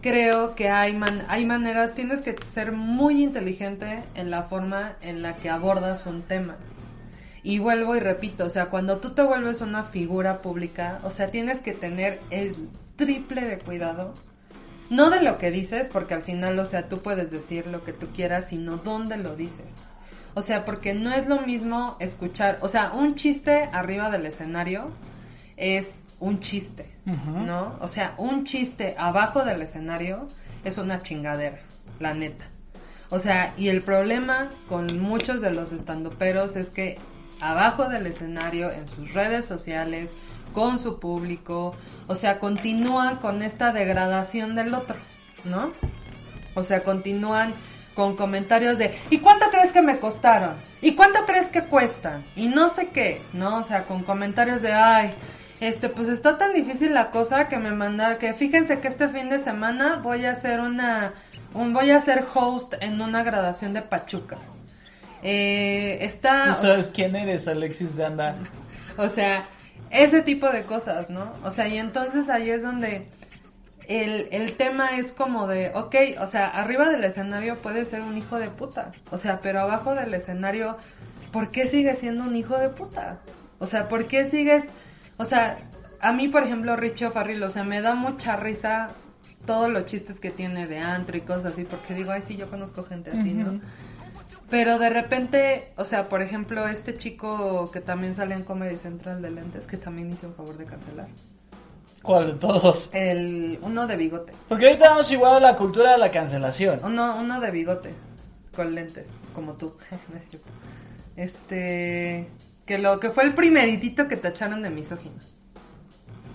creo 0.00 0.54
que 0.54 0.68
hay, 0.68 0.94
man- 0.94 1.24
hay 1.28 1.46
maneras, 1.46 1.94
tienes 1.94 2.20
que 2.20 2.36
ser 2.44 2.72
muy 2.72 3.22
inteligente 3.22 4.02
en 4.14 4.30
la 4.30 4.42
forma 4.42 4.96
en 5.00 5.22
la 5.22 5.34
que 5.36 5.48
abordas 5.48 6.06
un 6.06 6.22
tema. 6.22 6.56
Y 7.44 7.58
vuelvo 7.58 7.96
y 7.96 8.00
repito, 8.00 8.44
o 8.44 8.50
sea, 8.50 8.66
cuando 8.66 8.98
tú 8.98 9.14
te 9.14 9.22
vuelves 9.22 9.60
una 9.62 9.84
figura 9.84 10.42
pública, 10.42 11.00
o 11.02 11.10
sea, 11.10 11.30
tienes 11.30 11.60
que 11.60 11.72
tener 11.72 12.20
el 12.30 12.54
triple 12.96 13.42
de 13.42 13.58
cuidado. 13.58 14.14
No 14.90 15.10
de 15.10 15.22
lo 15.22 15.38
que 15.38 15.50
dices, 15.50 15.88
porque 15.92 16.14
al 16.14 16.22
final, 16.22 16.58
o 16.58 16.66
sea, 16.66 16.88
tú 16.88 16.98
puedes 16.98 17.30
decir 17.30 17.66
lo 17.66 17.84
que 17.84 17.92
tú 17.92 18.08
quieras, 18.14 18.48
sino 18.48 18.76
dónde 18.76 19.16
lo 19.16 19.36
dices. 19.36 19.66
O 20.34 20.42
sea, 20.42 20.64
porque 20.64 20.94
no 20.94 21.12
es 21.12 21.26
lo 21.26 21.40
mismo 21.42 21.96
escuchar, 22.00 22.58
o 22.60 22.68
sea, 22.68 22.92
un 22.92 23.16
chiste 23.16 23.68
arriba 23.72 24.10
del 24.10 24.26
escenario 24.26 24.90
es 25.56 26.06
un 26.20 26.40
chiste. 26.40 26.90
¿no? 27.04 27.76
O 27.80 27.88
sea, 27.88 28.14
un 28.16 28.44
chiste 28.44 28.94
abajo 28.98 29.44
del 29.44 29.62
escenario 29.62 30.28
es 30.64 30.78
una 30.78 31.02
chingadera, 31.02 31.58
la 31.98 32.14
neta. 32.14 32.44
O 33.10 33.18
sea, 33.18 33.52
y 33.58 33.68
el 33.68 33.82
problema 33.82 34.48
con 34.68 35.00
muchos 35.00 35.40
de 35.40 35.50
los 35.50 35.72
estandoperos 35.72 36.56
es 36.56 36.68
que 36.68 36.98
abajo 37.40 37.88
del 37.88 38.06
escenario, 38.06 38.70
en 38.70 38.88
sus 38.88 39.12
redes 39.12 39.46
sociales, 39.46 40.14
con 40.54 40.78
su 40.78 40.98
público, 40.98 41.74
o 42.12 42.16
sea, 42.16 42.38
continúan 42.38 43.16
con 43.16 43.42
esta 43.42 43.72
degradación 43.72 44.54
del 44.54 44.74
otro, 44.74 44.96
¿no? 45.44 45.72
O 46.54 46.62
sea, 46.62 46.82
continúan 46.82 47.54
con 47.94 48.16
comentarios 48.16 48.76
de 48.76 48.94
¿y 49.08 49.18
cuánto 49.18 49.50
crees 49.50 49.72
que 49.72 49.80
me 49.80 49.98
costaron? 49.98 50.54
¿Y 50.82 50.94
cuánto 50.94 51.24
crees 51.24 51.46
que 51.46 51.62
cuestan? 51.62 52.22
Y 52.36 52.48
no 52.48 52.68
sé 52.68 52.88
qué, 52.88 53.22
¿no? 53.32 53.58
O 53.58 53.62
sea, 53.64 53.84
con 53.84 54.02
comentarios 54.02 54.60
de 54.60 54.72
ay, 54.74 55.14
este, 55.60 55.88
pues 55.88 56.08
está 56.08 56.36
tan 56.36 56.52
difícil 56.52 56.92
la 56.92 57.10
cosa 57.10 57.48
que 57.48 57.56
me 57.56 57.70
mandaron, 57.70 58.18
que 58.18 58.34
fíjense 58.34 58.80
que 58.80 58.88
este 58.88 59.08
fin 59.08 59.30
de 59.30 59.38
semana 59.38 59.96
voy 59.96 60.26
a 60.26 60.32
hacer 60.32 60.60
una, 60.60 61.14
un, 61.54 61.72
voy 61.72 61.90
a 61.90 62.00
ser 62.02 62.26
host 62.34 62.74
en 62.80 63.00
una 63.00 63.22
graduación 63.22 63.72
de 63.72 63.80
Pachuca. 63.80 64.36
Eh, 65.22 65.98
está, 66.02 66.42
Tú 66.42 66.54
sabes 66.54 66.90
quién 66.92 67.16
eres, 67.16 67.48
Alexis 67.48 67.96
de 67.96 68.04
Anda. 68.04 68.36
o 68.98 69.08
sea, 69.08 69.46
ese 69.90 70.22
tipo 70.22 70.48
de 70.50 70.62
cosas, 70.62 71.10
¿no? 71.10 71.32
O 71.44 71.50
sea, 71.52 71.68
y 71.68 71.78
entonces 71.78 72.28
ahí 72.28 72.50
es 72.50 72.62
donde 72.62 73.08
el, 73.88 74.28
el 74.30 74.52
tema 74.56 74.96
es 74.96 75.12
como 75.12 75.46
de, 75.46 75.72
ok, 75.74 75.94
o 76.20 76.26
sea, 76.26 76.48
arriba 76.48 76.88
del 76.88 77.04
escenario 77.04 77.56
puede 77.58 77.84
ser 77.84 78.02
un 78.02 78.16
hijo 78.16 78.38
de 78.38 78.48
puta, 78.48 78.92
o 79.10 79.18
sea, 79.18 79.40
pero 79.40 79.60
abajo 79.60 79.94
del 79.94 80.14
escenario, 80.14 80.76
¿por 81.32 81.50
qué 81.50 81.66
sigue 81.66 81.94
siendo 81.94 82.24
un 82.24 82.36
hijo 82.36 82.56
de 82.58 82.68
puta? 82.68 83.18
O 83.58 83.66
sea, 83.66 83.88
¿por 83.88 84.06
qué 84.06 84.26
sigues, 84.26 84.64
o 85.18 85.24
sea, 85.24 85.58
a 86.00 86.12
mí, 86.12 86.28
por 86.28 86.42
ejemplo, 86.42 86.74
Richie 86.76 87.10
Farrell, 87.10 87.42
o 87.42 87.50
sea, 87.50 87.64
me 87.64 87.80
da 87.80 87.94
mucha 87.94 88.36
risa 88.36 88.90
todos 89.46 89.70
los 89.70 89.86
chistes 89.86 90.20
que 90.20 90.30
tiene 90.30 90.66
de 90.66 90.78
antro 90.78 91.16
y 91.16 91.20
cosas 91.20 91.52
así, 91.52 91.64
porque 91.64 91.94
digo, 91.94 92.12
ay, 92.12 92.22
sí, 92.22 92.36
yo 92.36 92.48
conozco 92.48 92.84
gente 92.84 93.10
así, 93.10 93.32
¿no? 93.32 93.60
Pero 94.52 94.78
de 94.78 94.90
repente, 94.90 95.72
o 95.78 95.86
sea, 95.86 96.10
por 96.10 96.20
ejemplo, 96.20 96.68
este 96.68 96.98
chico 96.98 97.70
que 97.70 97.80
también 97.80 98.14
sale 98.14 98.34
en 98.34 98.44
Comedy 98.44 98.76
Central 98.76 99.22
de 99.22 99.30
lentes, 99.30 99.66
que 99.66 99.78
también 99.78 100.12
hizo 100.12 100.26
un 100.26 100.34
favor 100.34 100.58
de 100.58 100.66
cancelar. 100.66 101.08
¿Cuál 102.02 102.26
de 102.26 102.32
todos? 102.34 102.90
El, 102.92 103.58
uno 103.62 103.86
de 103.86 103.96
bigote. 103.96 104.34
Porque 104.50 104.66
ahorita 104.66 104.90
vamos 104.90 105.10
igual 105.10 105.36
a 105.36 105.40
la 105.40 105.56
cultura 105.56 105.92
de 105.92 105.98
la 105.98 106.10
cancelación. 106.10 106.80
Uno, 106.84 107.16
uno 107.18 107.40
de 107.40 107.50
bigote, 107.50 107.94
con 108.54 108.74
lentes, 108.74 109.20
como 109.34 109.54
tú. 109.54 109.74
no 110.12 110.18
es 110.18 110.28
cierto. 110.28 110.50
Este, 111.16 112.28
que 112.66 112.76
lo 112.76 113.00
que 113.00 113.10
fue 113.10 113.24
el 113.24 113.34
primeritito 113.34 114.06
que 114.06 114.18
tacharon 114.18 114.60
de 114.60 114.68
misógino. 114.68 115.16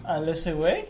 ¿Al 0.03 0.27
ese 0.27 0.53
güey? 0.53 0.87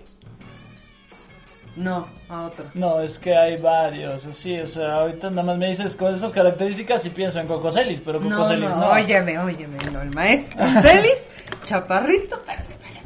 No, 1.77 2.07
a 2.27 2.47
otro. 2.47 2.65
No, 2.73 2.99
es 3.01 3.19
que 3.19 3.37
hay 3.37 3.55
varios, 3.61 4.25
así, 4.25 4.59
o 4.59 4.65
sea, 4.65 4.95
ahorita 4.95 5.29
nada 5.29 5.43
más 5.43 5.57
me 5.59 5.67
dices 5.67 5.95
con 5.95 6.11
esas 6.11 6.31
características 6.31 7.05
y 7.05 7.11
pienso 7.11 7.39
en 7.39 7.45
Coco 7.47 7.69
Celis, 7.69 8.01
pero 8.03 8.17
Coco 8.17 8.29
No, 8.31 8.55
no, 8.57 8.75
no. 8.77 8.89
óyeme, 8.89 9.37
óyeme, 9.37 9.77
no, 9.93 10.01
el 10.01 10.09
maestro 10.09 10.57
Celis, 10.81 11.21
chaparrito, 11.63 12.41
pero 12.47 12.63
se 12.63 12.73
parece 12.75 13.05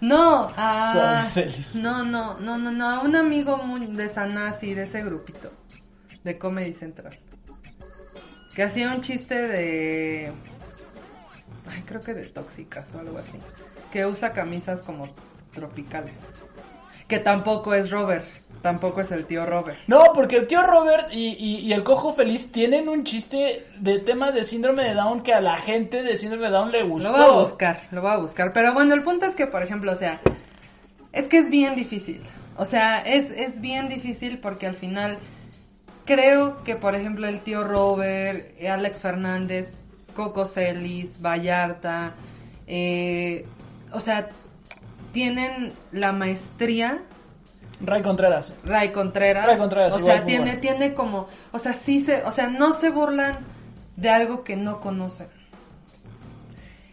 No, 0.00 0.50
a... 0.56 1.22
Sorry, 1.24 1.50
Celis. 1.50 1.74
No, 1.76 2.02
no, 2.02 2.40
no, 2.40 2.56
no, 2.56 2.72
no, 2.72 2.88
a 2.90 3.00
un 3.00 3.14
amigo 3.14 3.58
muy 3.58 3.86
de 3.94 4.08
Sanasi, 4.08 4.72
de 4.72 4.84
ese 4.84 5.02
grupito, 5.02 5.50
de 6.24 6.38
Comedy 6.38 6.72
Central, 6.72 7.18
que 8.54 8.62
hacía 8.62 8.90
un 8.94 9.02
chiste 9.02 9.34
de... 9.34 10.32
Ay, 11.68 11.82
creo 11.84 12.00
que 12.00 12.14
de 12.14 12.24
tóxicas 12.26 12.88
o 12.94 13.00
algo 13.00 13.18
así, 13.18 13.32
que 13.92 14.06
usa 14.06 14.32
camisas 14.32 14.80
como 14.80 15.10
tropicales, 15.52 16.14
que 17.08 17.18
tampoco 17.18 17.72
es 17.74 17.90
Robert, 17.90 18.24
tampoco 18.62 19.00
es 19.00 19.12
el 19.12 19.26
tío 19.26 19.46
Robert. 19.46 19.78
No, 19.86 20.02
porque 20.14 20.36
el 20.36 20.46
tío 20.46 20.62
Robert 20.62 21.08
y, 21.12 21.28
y- 21.38 21.58
y 21.60 21.72
el 21.72 21.84
cojo 21.84 22.12
feliz 22.12 22.50
tienen 22.50 22.88
un 22.88 23.04
chiste 23.04 23.66
de 23.78 23.98
tema 24.00 24.32
de 24.32 24.42
síndrome 24.44 24.82
de 24.84 24.94
Down 24.94 25.22
que 25.22 25.32
a 25.34 25.40
la 25.40 25.56
gente 25.56 26.02
de 26.02 26.16
síndrome 26.16 26.46
de 26.46 26.52
Down 26.52 26.72
le 26.72 26.82
gustó. 26.82 27.12
Lo 27.12 27.16
voy 27.18 27.26
a 27.26 27.38
buscar, 27.40 27.80
lo 27.92 28.02
voy 28.02 28.10
a 28.10 28.16
buscar. 28.16 28.52
Pero 28.52 28.74
bueno, 28.74 28.94
el 28.94 29.02
punto 29.04 29.26
es 29.26 29.34
que, 29.36 29.46
por 29.46 29.62
ejemplo, 29.62 29.92
o 29.92 29.96
sea, 29.96 30.20
es 31.12 31.28
que 31.28 31.38
es 31.38 31.48
bien 31.50 31.76
difícil. 31.76 32.22
O 32.56 32.64
sea, 32.64 33.00
es, 33.00 33.30
es 33.30 33.60
bien 33.60 33.88
difícil 33.88 34.38
porque 34.38 34.66
al 34.66 34.74
final 34.74 35.18
creo 36.04 36.62
que, 36.64 36.76
por 36.76 36.94
ejemplo, 36.94 37.28
el 37.28 37.40
tío 37.40 37.64
Robert, 37.64 38.60
Alex 38.62 39.00
Fernández, 39.02 39.82
Coco 40.14 40.46
Celis, 40.46 41.20
Vallarta, 41.20 42.14
eh, 42.66 43.44
o 43.92 44.00
sea, 44.00 44.28
tienen 45.16 45.72
la 45.92 46.12
maestría 46.12 46.98
Ray 47.80 48.02
Contreras. 48.02 48.52
Ray 48.64 48.90
Contreras. 48.90 49.46
Ray 49.46 49.56
Contreras, 49.56 49.94
o 49.94 49.98
sea, 49.98 50.26
tiene, 50.26 50.44
bueno. 50.44 50.60
tiene 50.60 50.92
como, 50.92 51.26
o 51.52 51.58
sea, 51.58 51.72
sí 51.72 52.00
se, 52.00 52.22
o 52.24 52.32
sea, 52.32 52.48
no 52.48 52.74
se 52.74 52.90
burlan 52.90 53.38
de 53.96 54.10
algo 54.10 54.44
que 54.44 54.56
no 54.56 54.78
conocen. 54.80 55.28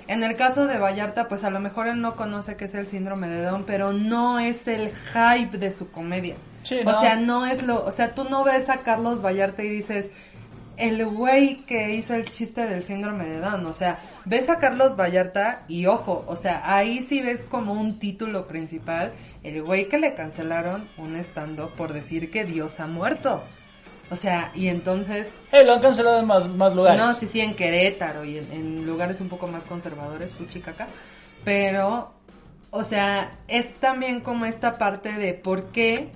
En 0.07 0.23
el 0.23 0.37
caso 0.37 0.67
de 0.67 0.77
Vallarta, 0.77 1.27
pues 1.27 1.43
a 1.43 1.49
lo 1.49 1.59
mejor 1.59 1.87
él 1.87 1.99
no 1.99 2.15
conoce 2.15 2.55
qué 2.55 2.65
es 2.65 2.75
el 2.75 2.87
síndrome 2.87 3.27
de 3.27 3.43
Down, 3.43 3.65
pero 3.65 3.91
no 3.91 4.39
es 4.39 4.69
el 4.69 4.91
hype 5.13 5.57
de 5.57 5.73
su 5.73 5.91
comedia. 5.91 6.35
Sí, 6.63 6.79
O 6.79 6.83
no. 6.85 6.99
sea, 7.01 7.17
no 7.17 7.45
es 7.45 7.61
lo, 7.61 7.83
o 7.83 7.91
sea, 7.91 8.15
tú 8.15 8.23
no 8.23 8.45
ves 8.45 8.69
a 8.69 8.77
Carlos 8.77 9.21
Vallarta 9.21 9.63
y 9.63 9.69
dices, 9.69 10.11
el 10.77 11.05
güey 11.05 11.57
que 11.57 11.93
hizo 11.95 12.13
el 12.15 12.31
chiste 12.31 12.61
del 12.67 12.83
síndrome 12.83 13.25
de 13.25 13.39
Down, 13.39 13.65
o 13.65 13.73
sea, 13.73 13.99
ves 14.25 14.49
a 14.49 14.57
Carlos 14.59 14.95
Vallarta 14.95 15.63
y 15.67 15.85
ojo, 15.85 16.23
o 16.27 16.35
sea, 16.35 16.61
ahí 16.75 17.01
sí 17.01 17.21
ves 17.21 17.45
como 17.45 17.73
un 17.73 17.99
título 17.99 18.47
principal, 18.47 19.11
el 19.43 19.61
güey 19.63 19.87
que 19.87 19.97
le 19.99 20.13
cancelaron 20.15 20.87
un 20.97 21.15
estando 21.15 21.69
por 21.71 21.93
decir 21.93 22.31
que 22.31 22.43
Dios 22.45 22.79
ha 22.79 22.87
muerto. 22.87 23.43
O 24.11 24.15
sea, 24.15 24.51
y 24.53 24.67
entonces 24.67 25.29
Eh, 25.51 25.63
lo 25.65 25.73
han 25.73 25.81
cancelado 25.81 26.19
en 26.19 26.27
más, 26.27 26.47
más 26.49 26.75
lugares. 26.75 26.99
no, 27.01 27.13
sí, 27.13 27.25
sí, 27.27 27.39
en 27.41 27.55
Querétaro 27.55 28.23
y 28.25 28.37
en, 28.37 28.51
en 28.51 28.85
lugares 28.85 29.19
un 29.21 29.29
poco 29.29 29.47
más 29.47 29.63
conservadores, 29.63 30.31
Fuchicaca. 30.33 30.87
Pero, 31.43 32.13
o 32.71 32.83
sea, 32.83 33.31
es 33.47 33.73
también 33.79 34.21
como 34.21 34.45
esta 34.45 34.73
parte 34.73 35.13
de 35.13 35.33
por 35.33 35.71
qué, 35.71 36.09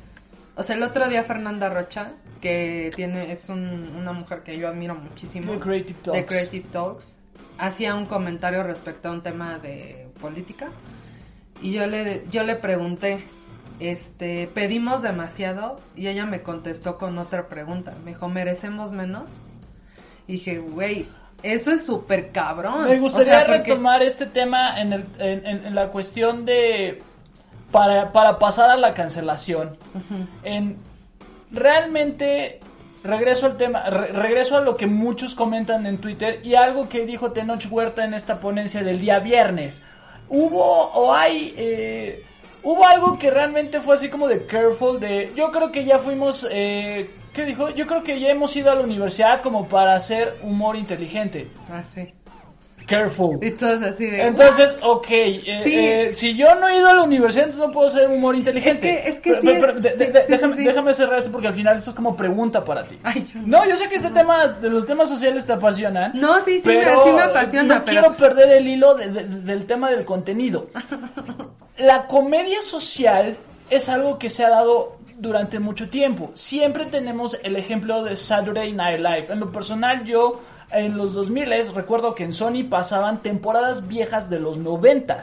o 0.55 0.64
sea, 0.64 0.76
el 0.76 0.84
otro 0.84 1.08
día 1.08 1.24
Fernanda 1.24 1.70
Rocha, 1.70 2.10
que 2.41 2.91
tiene, 2.95 3.31
es 3.31 3.49
un- 3.49 3.93
una 3.97 4.11
mujer 4.13 4.43
que 4.43 4.57
yo 4.57 4.67
admiro 4.67 4.95
muchísimo, 4.95 5.53
De 5.53 5.59
Creative 5.59 5.99
Talks. 6.03 6.19
de 6.19 6.25
Creative 6.25 6.65
Talks, 6.71 7.15
hacía 7.57 7.95
un 7.95 8.05
comentario 8.05 8.63
respecto 8.63 9.09
a 9.09 9.11
un 9.11 9.21
tema 9.21 9.57
de 9.59 10.07
política 10.21 10.67
y 11.61 11.71
yo 11.73 11.88
le, 11.88 12.23
yo 12.31 12.43
le 12.43 12.55
pregunté, 12.55 13.25
este, 13.79 14.47
pedimos 14.53 15.01
demasiado 15.01 15.79
y 15.95 16.07
ella 16.07 16.25
me 16.25 16.41
contestó 16.41 16.97
con 16.97 17.17
otra 17.17 17.47
pregunta, 17.47 17.93
me 18.03 18.11
dijo, 18.11 18.27
¿merecemos 18.29 18.91
menos? 18.91 19.23
Y 20.27 20.33
dije, 20.33 20.59
güey, 20.59 21.05
eso 21.43 21.71
es 21.71 21.85
súper 21.85 22.31
cabrón. 22.31 22.85
Me 22.89 22.97
O 22.97 23.01
gustaría 23.01 23.25
sea, 23.25 23.45
porque- 23.45 23.57
retomar 23.71 24.01
este 24.03 24.25
tema 24.25 24.79
en, 24.81 24.93
el, 24.93 25.05
en, 25.19 25.45
en- 25.45 25.65
en 25.67 25.75
la 25.75 25.88
cuestión 25.89 26.45
de... 26.45 27.01
Para, 27.71 28.13
para 28.13 28.39
pasar 28.39 28.69
a 28.69 28.77
la 28.77 28.93
cancelación. 28.93 29.77
En 30.43 30.77
realmente 31.51 32.59
regreso 33.03 33.45
al 33.45 33.57
tema, 33.57 33.89
re- 33.89 34.07
regreso 34.07 34.57
a 34.57 34.61
lo 34.61 34.75
que 34.75 34.87
muchos 34.87 35.35
comentan 35.35 35.85
en 35.85 35.97
Twitter 35.99 36.39
y 36.43 36.55
algo 36.55 36.89
que 36.89 37.05
dijo 37.05 37.31
Tenoch 37.31 37.65
Huerta 37.69 38.03
en 38.03 38.13
esta 38.13 38.39
ponencia 38.39 38.83
del 38.83 38.99
día 38.99 39.19
viernes. 39.19 39.81
Hubo 40.29 40.61
o 40.63 41.13
hay 41.13 41.53
eh, 41.57 42.23
hubo 42.63 42.85
algo 42.85 43.17
que 43.17 43.29
realmente 43.31 43.79
fue 43.79 43.95
así 43.95 44.09
como 44.09 44.27
de 44.27 44.45
careful 44.45 44.99
de 44.99 45.31
yo 45.35 45.51
creo 45.51 45.71
que 45.71 45.85
ya 45.85 45.99
fuimos 45.99 46.45
eh, 46.51 47.09
¿qué 47.33 47.45
dijo? 47.45 47.69
Yo 47.69 47.87
creo 47.87 48.03
que 48.03 48.19
ya 48.19 48.29
hemos 48.29 48.53
ido 48.57 48.71
a 48.71 48.75
la 48.75 48.81
universidad 48.81 49.41
como 49.41 49.67
para 49.69 49.93
hacer 49.95 50.35
humor 50.43 50.75
inteligente. 50.75 51.47
Ah, 51.71 51.83
sí. 51.83 52.13
Careful. 52.88 53.38
Y 53.41 53.51
todos 53.51 53.81
así 53.83 54.05
de... 54.05 54.23
Entonces, 54.23 54.75
ok, 54.81 55.05
eh, 55.09 55.61
Sí. 55.63 55.75
eh, 55.75 56.09
si 56.13 56.35
yo 56.35 56.55
no 56.55 56.67
he 56.69 56.77
ido 56.77 56.88
a 56.88 56.93
la 56.95 57.03
universidad, 57.03 57.45
entonces 57.45 57.67
no 57.67 57.73
puedo 57.73 57.88
hacer 57.89 58.07
humor 58.09 58.35
inteligente. 58.35 58.89
Es 58.89 59.03
que- 59.03 59.09
es 59.09 59.15
que 59.19 59.29
Pero- 59.31 59.41
sí 59.41 59.47
pero- 59.47 59.67
es- 59.67 59.73
pero 59.73 59.81
de- 59.81 59.91
sí, 59.91 60.11
de- 60.11 60.55
sí, 60.55 60.63
déjame, 60.63 60.93
cerrar 60.93 61.19
esto 61.19 61.31
porque 61.31 61.47
al 61.49 61.53
final 61.53 61.77
esto 61.77 61.89
es 61.89 61.95
como 61.95 62.15
pregunta 62.15 62.63
para 62.63 62.88
ti. 62.88 62.97
Ay, 63.03 63.27
yo 63.33 63.41
No, 63.45 63.65
yo 63.67 63.75
sé 63.75 63.89
que 63.89 63.95
este 63.95 64.09
tema, 64.09 64.47
de 64.47 64.69
los 64.69 64.85
temas 64.88 65.09
sociales 65.09 65.45
te 65.45 65.51
apasionan. 65.53 66.13
No, 66.15 66.39
sí, 66.39 66.55
sí, 66.59 66.61
pero 66.63 66.97
me, 66.97 67.03
sí 67.03 67.15
me 67.15 67.21
apasiona, 67.21 67.75
No 67.75 67.85
pero... 67.85 68.01
quiero 68.01 68.13
perder 68.17 68.49
el 68.57 68.67
hilo 68.67 68.95
de- 68.95 69.11
de- 69.11 69.23
del 69.25 69.65
tema 69.65 69.89
del 69.91 70.05
contenido. 70.05 70.67
La 71.77 72.07
comedia 72.07 72.61
social 72.61 73.35
es 73.69 73.89
algo 73.89 74.17
que 74.17 74.29
se 74.29 74.43
ha 74.43 74.49
dado 74.49 74.95
durante 75.19 75.59
mucho 75.59 75.89
tiempo. 75.89 76.31
Siempre 76.33 76.85
tenemos 76.85 77.38
el 77.43 77.55
ejemplo 77.55 78.03
de 78.03 78.15
Saturday 78.15 78.71
Night 78.71 78.99
Live. 78.99 79.27
En 79.29 79.39
lo 79.39 79.51
personal, 79.51 80.03
yo 80.05 80.39
en 80.72 80.97
los 80.97 81.13
2000 81.13 81.74
recuerdo 81.74 82.13
que 82.13 82.24
en 82.24 82.34
Sony 82.34 82.63
pasaban 82.70 83.20
temporadas 83.20 83.88
viejas 83.88 84.30
de 84.30 84.39
los 84.39 84.57
90 84.57 85.20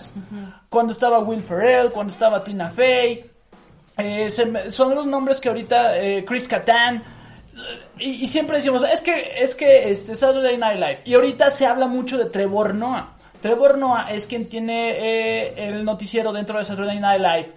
Cuando 0.68 0.92
estaba 0.92 1.18
Will 1.18 1.42
Ferrell, 1.42 1.90
cuando 1.90 2.12
estaba 2.12 2.42
Tina 2.42 2.70
Fey. 2.70 3.24
Eh, 3.96 4.28
se 4.30 4.70
son 4.70 4.94
los 4.94 5.06
nombres 5.06 5.40
que 5.40 5.48
ahorita 5.48 5.98
eh, 5.98 6.24
Chris 6.24 6.48
Kattan 6.48 7.00
y, 7.96 8.24
y 8.24 8.26
siempre 8.26 8.56
decimos 8.56 8.82
es 8.92 9.00
que 9.00 9.40
es 9.40 9.54
que 9.54 9.88
este 9.88 10.16
Saturday 10.16 10.58
Night 10.58 10.80
Live 10.80 10.98
y 11.04 11.14
ahorita 11.14 11.48
se 11.50 11.64
habla 11.64 11.86
mucho 11.86 12.18
de 12.18 12.24
Trevor 12.24 12.74
Noah. 12.74 13.12
Trevor 13.40 13.78
Noah 13.78 14.10
es 14.10 14.26
quien 14.26 14.48
tiene 14.48 14.90
eh, 14.98 15.68
el 15.68 15.84
noticiero 15.84 16.32
dentro 16.32 16.58
de 16.58 16.64
Saturday 16.64 16.98
Night 16.98 17.20
Live. 17.20 17.52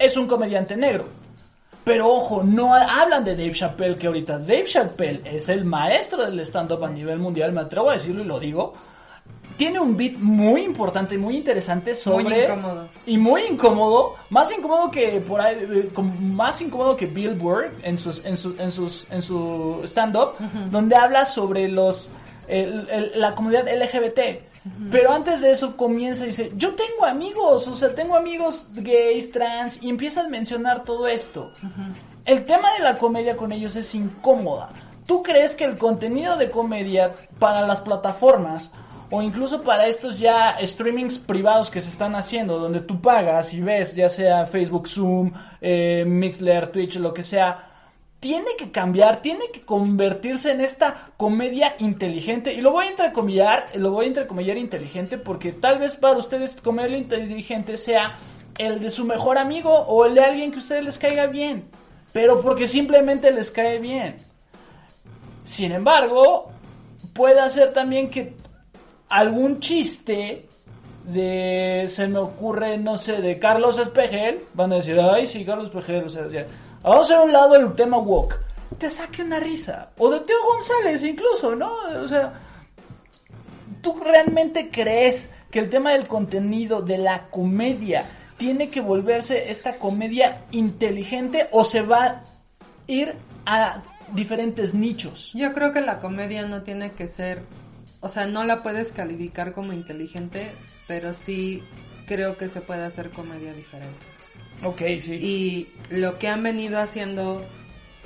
Es 0.00 0.16
un 0.16 0.26
comediante 0.26 0.76
negro 0.76 1.19
pero 1.84 2.08
ojo 2.08 2.42
no 2.42 2.74
ha- 2.74 3.00
hablan 3.02 3.24
de 3.24 3.32
Dave 3.36 3.52
Chappelle 3.52 3.96
que 3.96 4.06
ahorita 4.06 4.38
Dave 4.38 4.64
Chappelle 4.64 5.22
es 5.24 5.48
el 5.48 5.64
maestro 5.64 6.24
del 6.26 6.38
stand 6.40 6.72
up 6.72 6.84
a 6.84 6.88
nivel 6.90 7.18
mundial 7.18 7.52
me 7.52 7.60
atrevo 7.62 7.90
a 7.90 7.94
decirlo 7.94 8.22
y 8.22 8.26
lo 8.26 8.38
digo 8.38 8.74
tiene 9.56 9.78
un 9.78 9.94
beat 9.96 10.14
muy 10.16 10.62
importante 10.62 11.18
muy 11.18 11.36
interesante 11.36 11.94
sobre 11.94 12.24
Muy 12.24 12.34
incómodo. 12.56 12.88
y 13.06 13.18
muy 13.18 13.42
incómodo, 13.44 14.14
más 14.30 14.56
incómodo 14.56 14.90
que 14.90 15.20
por 15.20 15.40
ahí, 15.40 15.56
eh, 15.70 15.90
más 16.22 16.60
incómodo 16.62 16.96
que 16.96 17.04
Bill 17.06 17.34
Burr 17.34 17.70
en 17.82 17.98
sus 17.98 18.24
en 18.24 18.38
sus 18.38 18.58
en 18.58 18.70
sus 18.70 19.06
en 19.10 19.20
su 19.20 19.82
stand 19.84 20.16
up, 20.16 20.30
donde 20.70 20.96
habla 20.96 21.26
sobre 21.26 21.68
los 21.68 22.10
el- 22.48 22.88
el- 22.90 23.12
la 23.20 23.34
comunidad 23.34 23.68
LGBT. 23.68 24.40
Pero 24.90 25.12
antes 25.12 25.40
de 25.40 25.50
eso 25.52 25.76
comienza 25.76 26.24
y 26.24 26.28
dice, 26.28 26.52
yo 26.54 26.74
tengo 26.74 27.06
amigos, 27.06 27.66
o 27.66 27.74
sea, 27.74 27.94
tengo 27.94 28.14
amigos 28.14 28.68
gays, 28.74 29.32
trans, 29.32 29.82
y 29.82 29.88
empieza 29.88 30.22
a 30.22 30.28
mencionar 30.28 30.84
todo 30.84 31.06
esto. 31.06 31.52
El 32.26 32.44
tema 32.44 32.72
de 32.74 32.80
la 32.80 32.98
comedia 32.98 33.36
con 33.36 33.52
ellos 33.52 33.74
es 33.76 33.94
incómoda. 33.94 34.70
¿Tú 35.06 35.22
crees 35.22 35.56
que 35.56 35.64
el 35.64 35.78
contenido 35.78 36.36
de 36.36 36.50
comedia 36.50 37.14
para 37.38 37.66
las 37.66 37.80
plataformas 37.80 38.72
o 39.10 39.22
incluso 39.22 39.62
para 39.62 39.86
estos 39.86 40.18
ya 40.18 40.56
streamings 40.62 41.18
privados 41.18 41.70
que 41.70 41.80
se 41.80 41.88
están 41.88 42.14
haciendo, 42.14 42.58
donde 42.58 42.80
tú 42.80 43.00
pagas 43.00 43.52
y 43.52 43.60
ves, 43.60 43.94
ya 43.96 44.08
sea 44.08 44.46
Facebook, 44.46 44.88
Zoom, 44.88 45.32
eh, 45.60 46.04
Mixler, 46.06 46.68
Twitch, 46.68 46.96
lo 46.96 47.12
que 47.12 47.24
sea, 47.24 47.69
tiene 48.20 48.54
que 48.58 48.70
cambiar, 48.70 49.22
tiene 49.22 49.50
que 49.50 49.62
convertirse 49.62 50.52
en 50.52 50.60
esta 50.60 51.08
comedia 51.16 51.74
inteligente. 51.78 52.52
Y 52.52 52.60
lo 52.60 52.70
voy 52.70 52.86
a 52.86 52.90
entrecomillar, 52.90 53.70
lo 53.76 53.92
voy 53.92 54.04
a 54.04 54.08
entrecomillar 54.08 54.58
inteligente 54.58 55.16
porque 55.16 55.52
tal 55.52 55.78
vez 55.78 55.96
para 55.96 56.18
ustedes 56.18 56.60
comedia 56.60 56.98
inteligente 56.98 57.78
sea 57.78 58.18
el 58.58 58.78
de 58.78 58.90
su 58.90 59.06
mejor 59.06 59.38
amigo 59.38 59.70
o 59.70 60.04
el 60.04 60.14
de 60.14 60.20
alguien 60.20 60.50
que 60.50 60.56
a 60.56 60.60
ustedes 60.60 60.84
les 60.84 60.98
caiga 60.98 61.26
bien. 61.26 61.64
Pero 62.12 62.42
porque 62.42 62.66
simplemente 62.66 63.30
les 63.32 63.50
cae 63.50 63.78
bien. 63.78 64.16
Sin 65.44 65.72
embargo, 65.72 66.50
puede 67.14 67.40
hacer 67.40 67.72
también 67.72 68.10
que 68.10 68.34
algún 69.08 69.60
chiste 69.60 70.46
de, 71.04 71.86
se 71.88 72.06
me 72.06 72.18
ocurre, 72.18 72.76
no 72.76 72.98
sé, 72.98 73.22
de 73.22 73.38
Carlos 73.38 73.78
Espejel, 73.78 74.40
van 74.52 74.72
a 74.72 74.76
decir, 74.76 75.00
ay, 75.00 75.26
sí, 75.26 75.44
Carlos 75.44 75.68
Espejel, 75.68 76.04
o 76.04 76.08
sea, 76.08 76.28
ya, 76.28 76.46
vamos 76.82 77.10
a 77.10 77.22
un 77.22 77.32
lado 77.32 77.56
el 77.56 77.74
tema 77.74 77.98
woke, 77.98 78.38
te 78.78 78.88
saque 78.88 79.22
una 79.22 79.40
risa, 79.40 79.90
o 79.98 80.10
de 80.10 80.20
Teo 80.20 80.42
González 80.44 81.02
incluso, 81.04 81.54
¿no? 81.54 81.70
O 82.02 82.08
sea, 82.08 82.40
¿tú 83.82 84.00
realmente 84.02 84.70
crees 84.70 85.30
que 85.50 85.58
el 85.58 85.68
tema 85.68 85.92
del 85.92 86.06
contenido, 86.06 86.80
de 86.80 86.98
la 86.98 87.28
comedia, 87.30 88.06
tiene 88.36 88.70
que 88.70 88.80
volverse 88.80 89.50
esta 89.50 89.76
comedia 89.76 90.44
inteligente 90.50 91.48
o 91.52 91.64
se 91.64 91.82
va 91.82 92.04
a 92.04 92.24
ir 92.86 93.14
a 93.44 93.82
diferentes 94.14 94.72
nichos? 94.72 95.32
Yo 95.34 95.52
creo 95.52 95.72
que 95.72 95.82
la 95.82 95.98
comedia 95.98 96.46
no 96.46 96.62
tiene 96.62 96.92
que 96.92 97.08
ser, 97.08 97.42
o 98.00 98.08
sea, 98.08 98.26
no 98.26 98.44
la 98.44 98.62
puedes 98.62 98.92
calificar 98.92 99.52
como 99.52 99.72
inteligente, 99.72 100.52
pero 100.88 101.12
sí 101.12 101.62
creo 102.06 102.38
que 102.38 102.48
se 102.48 102.60
puede 102.60 102.84
hacer 102.84 103.10
comedia 103.10 103.52
diferente. 103.52 104.19
Ok, 104.62 104.82
sí. 105.00 105.14
Y 105.14 105.68
lo 105.88 106.18
que 106.18 106.28
han 106.28 106.42
venido 106.42 106.80
haciendo 106.80 107.42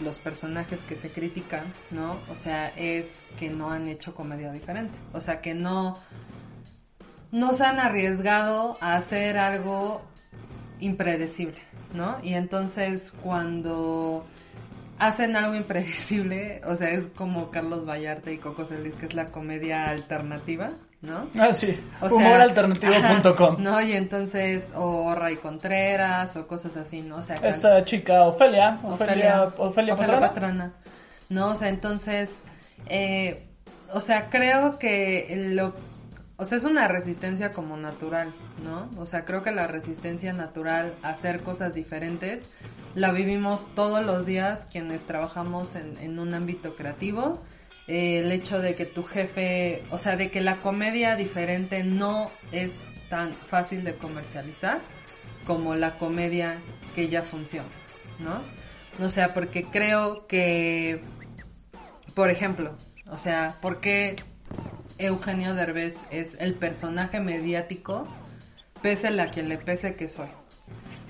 los 0.00 0.18
personajes 0.18 0.82
que 0.82 0.96
se 0.96 1.10
critican, 1.10 1.64
¿no? 1.90 2.18
O 2.30 2.36
sea, 2.36 2.68
es 2.76 3.24
que 3.38 3.50
no 3.50 3.70
han 3.70 3.86
hecho 3.88 4.14
comedia 4.14 4.52
diferente. 4.52 4.96
O 5.12 5.20
sea, 5.20 5.40
que 5.40 5.54
no, 5.54 5.98
no 7.32 7.54
se 7.54 7.64
han 7.64 7.78
arriesgado 7.78 8.76
a 8.80 8.96
hacer 8.96 9.36
algo 9.38 10.02
impredecible, 10.80 11.58
¿no? 11.92 12.18
Y 12.22 12.34
entonces 12.34 13.12
cuando 13.22 14.26
hacen 14.98 15.36
algo 15.36 15.54
impredecible, 15.54 16.60
o 16.66 16.76
sea, 16.76 16.90
es 16.90 17.06
como 17.08 17.50
Carlos 17.50 17.86
Vallarta 17.86 18.30
y 18.30 18.38
Coco 18.38 18.64
Celis, 18.64 18.94
que 18.94 19.06
es 19.06 19.14
la 19.14 19.26
comedia 19.26 19.88
alternativa, 19.88 20.70
¿no? 21.04 21.28
Ah, 21.38 21.52
sí. 21.52 21.78
Humoralternativo.com. 22.00 23.56
No, 23.62 23.80
y 23.80 23.92
entonces, 23.92 24.70
o 24.74 25.14
Ray 25.14 25.36
Contreras, 25.36 26.36
o 26.36 26.46
cosas 26.46 26.76
así, 26.76 27.02
¿no? 27.02 27.16
O 27.16 27.22
sea, 27.22 27.36
que- 27.36 27.48
Esta 27.48 27.84
chica 27.84 28.22
Ofelia, 28.22 28.78
Ofelia, 28.82 28.94
Ofelia, 28.94 29.42
Ofelia, 29.44 29.94
Ofelia 29.94 29.96
Pastrana. 29.96 30.20
Pastrana. 30.20 30.72
No, 31.30 31.50
o 31.50 31.56
sea, 31.56 31.68
entonces, 31.68 32.36
eh, 32.88 33.46
o 33.92 34.00
sea, 34.00 34.28
creo 34.30 34.78
que 34.78 35.50
lo, 35.54 35.74
o 36.36 36.44
sea, 36.44 36.58
es 36.58 36.64
una 36.64 36.88
resistencia 36.88 37.52
como 37.52 37.76
natural, 37.76 38.28
¿no? 38.64 38.90
O 39.00 39.06
sea, 39.06 39.24
creo 39.24 39.42
que 39.42 39.50
la 39.52 39.66
resistencia 39.66 40.32
natural 40.32 40.94
a 41.02 41.10
hacer 41.10 41.40
cosas 41.40 41.74
diferentes 41.74 42.42
la 42.94 43.10
vivimos 43.10 43.66
todos 43.74 44.04
los 44.04 44.26
días 44.26 44.66
quienes 44.70 45.02
trabajamos 45.02 45.74
en, 45.74 45.96
en 45.98 46.18
un 46.18 46.34
ámbito 46.34 46.74
creativo. 46.76 47.40
El 47.86 48.32
hecho 48.32 48.60
de 48.60 48.74
que 48.74 48.86
tu 48.86 49.02
jefe, 49.02 49.82
o 49.90 49.98
sea, 49.98 50.16
de 50.16 50.30
que 50.30 50.40
la 50.40 50.56
comedia 50.56 51.16
diferente 51.16 51.84
no 51.84 52.30
es 52.50 52.72
tan 53.10 53.32
fácil 53.32 53.84
de 53.84 53.94
comercializar 53.96 54.78
como 55.46 55.74
la 55.74 55.98
comedia 55.98 56.56
que 56.94 57.08
ya 57.08 57.22
funciona, 57.22 57.68
¿no? 58.18 58.40
O 59.04 59.10
sea, 59.10 59.34
porque 59.34 59.64
creo 59.64 60.26
que, 60.26 61.00
por 62.14 62.30
ejemplo, 62.30 62.76
o 63.10 63.18
sea, 63.18 63.54
¿por 63.60 63.80
qué 63.80 64.16
Eugenio 64.98 65.54
Derbez 65.54 66.00
es 66.10 66.36
el 66.40 66.54
personaje 66.54 67.20
mediático, 67.20 68.06
pese 68.80 69.08
a 69.20 69.30
quien 69.30 69.48
le 69.48 69.58
pese 69.58 69.96
que 69.96 70.08
soy? 70.08 70.28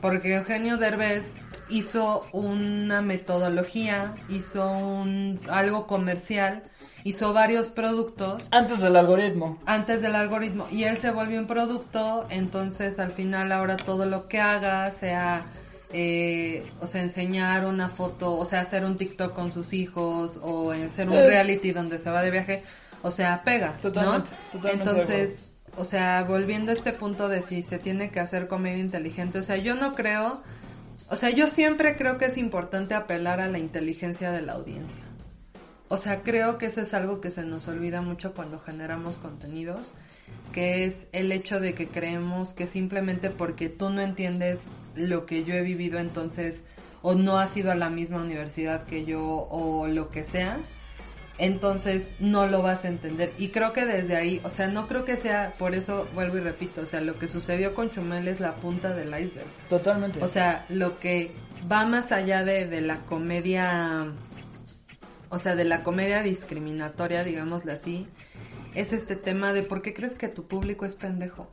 Porque 0.00 0.34
Eugenio 0.34 0.76
Derbez 0.76 1.36
hizo 1.76 2.24
una 2.32 3.02
metodología, 3.02 4.14
hizo 4.28 4.70
un, 4.70 5.40
algo 5.48 5.86
comercial 5.86 6.62
hizo 7.04 7.34
varios 7.34 7.70
productos 7.70 8.42
Antes 8.50 8.80
del 8.80 8.96
algoritmo. 8.96 9.58
antes 9.66 10.00
del 10.00 10.14
algoritmo 10.16 10.66
y 10.70 10.84
él 10.84 10.96
se 10.98 11.10
volvió 11.10 11.38
un 11.38 11.46
producto, 11.46 12.26
entonces 12.30 12.98
al 12.98 13.12
final 13.12 13.52
ahora 13.52 13.76
todo 13.76 14.06
lo 14.06 14.26
que 14.26 14.40
haga 14.40 14.90
sea, 14.90 15.44
eh, 15.92 16.64
o 16.80 16.86
sea, 16.86 17.02
enseñar 17.02 17.66
una 17.66 17.88
foto, 17.88 18.34
o 18.38 18.44
sea, 18.46 18.60
hacer 18.60 18.84
un 18.86 18.96
TikTok 18.96 19.34
con 19.34 19.50
sus 19.52 19.74
hijos 19.74 20.40
o 20.42 20.72
hacer 20.72 21.08
un 21.10 21.16
Eh. 21.16 21.26
reality 21.28 21.72
donde 21.72 21.98
se 21.98 22.10
va 22.10 22.22
de 22.22 22.30
viaje, 22.30 22.62
o 23.02 23.10
sea, 23.10 23.42
pega, 23.44 23.76
Totalmente, 23.82 24.30
¿no? 24.30 24.60
totalmente 24.60 24.90
entonces, 24.90 25.50
o 25.76 25.84
sea, 25.84 26.24
volviendo 26.24 26.70
a 26.70 26.74
este 26.74 26.94
punto 26.94 27.28
de 27.28 27.42
si 27.42 27.62
se 27.62 27.78
tiene 27.78 28.10
que 28.10 28.20
hacer 28.20 28.48
comedia 28.48 28.78
inteligente, 28.78 29.38
o 29.38 29.42
sea, 29.42 29.58
yo 29.58 29.74
no 29.74 29.94
creo, 29.94 30.42
o 31.10 31.16
sea, 31.16 31.30
yo 31.30 31.48
siempre 31.48 31.96
creo 31.96 32.18
que 32.18 32.26
es 32.26 32.38
importante 32.38 32.94
apelar 32.94 33.40
a 33.40 33.48
la 33.48 33.58
inteligencia 33.58 34.32
de 34.32 34.42
la 34.42 34.54
audiencia. 34.54 35.02
O 35.88 35.98
sea, 35.98 36.22
creo 36.22 36.58
que 36.58 36.66
eso 36.66 36.80
es 36.80 36.94
algo 36.94 37.20
que 37.20 37.30
se 37.30 37.44
nos 37.44 37.68
olvida 37.68 38.00
mucho 38.00 38.32
cuando 38.32 38.58
generamos 38.58 39.18
contenidos, 39.18 39.92
que 40.52 40.84
es 40.84 41.06
el 41.12 41.30
hecho 41.30 41.60
de 41.60 41.74
que 41.74 41.88
creemos 41.88 42.54
que 42.54 42.66
simplemente 42.66 43.30
porque 43.30 43.68
tú 43.68 43.90
no 43.90 44.00
entiendes 44.00 44.60
lo 44.96 45.26
que 45.26 45.44
yo 45.44 45.54
he 45.54 45.62
vivido, 45.62 45.98
entonces, 45.98 46.64
o 47.02 47.14
no 47.14 47.38
has 47.38 47.56
ido 47.56 47.70
a 47.70 47.74
la 47.74 47.90
misma 47.90 48.22
universidad 48.22 48.84
que 48.86 49.04
yo, 49.04 49.22
o 49.22 49.86
lo 49.86 50.08
que 50.08 50.24
sea, 50.24 50.58
entonces 51.38 52.10
no 52.20 52.46
lo 52.46 52.62
vas 52.62 52.84
a 52.84 52.88
entender. 52.88 53.32
Y 53.38 53.48
creo 53.48 53.72
que 53.72 53.84
desde 53.84 54.16
ahí, 54.16 54.40
o 54.44 54.50
sea, 54.50 54.68
no 54.68 54.86
creo 54.86 55.04
que 55.04 55.16
sea, 55.16 55.52
por 55.58 55.74
eso 55.74 56.06
vuelvo 56.14 56.36
y 56.36 56.40
repito, 56.40 56.82
o 56.82 56.86
sea, 56.86 57.00
lo 57.00 57.18
que 57.18 57.28
sucedió 57.28 57.74
con 57.74 57.90
Chumel 57.90 58.28
es 58.28 58.40
la 58.40 58.54
punta 58.54 58.94
del 58.94 59.08
iceberg. 59.08 59.46
Totalmente. 59.68 60.22
O 60.22 60.28
sea, 60.28 60.64
lo 60.68 60.98
que 60.98 61.32
va 61.70 61.86
más 61.86 62.12
allá 62.12 62.44
de, 62.44 62.66
de 62.66 62.80
la 62.80 62.98
comedia, 63.00 64.06
o 65.28 65.38
sea, 65.38 65.56
de 65.56 65.64
la 65.64 65.82
comedia 65.82 66.22
discriminatoria, 66.22 67.24
digámosle 67.24 67.72
así, 67.72 68.06
es 68.74 68.92
este 68.92 69.16
tema 69.16 69.52
de 69.52 69.62
por 69.62 69.82
qué 69.82 69.92
crees 69.92 70.14
que 70.14 70.28
tu 70.28 70.46
público 70.46 70.86
es 70.86 70.94
pendejo. 70.94 71.50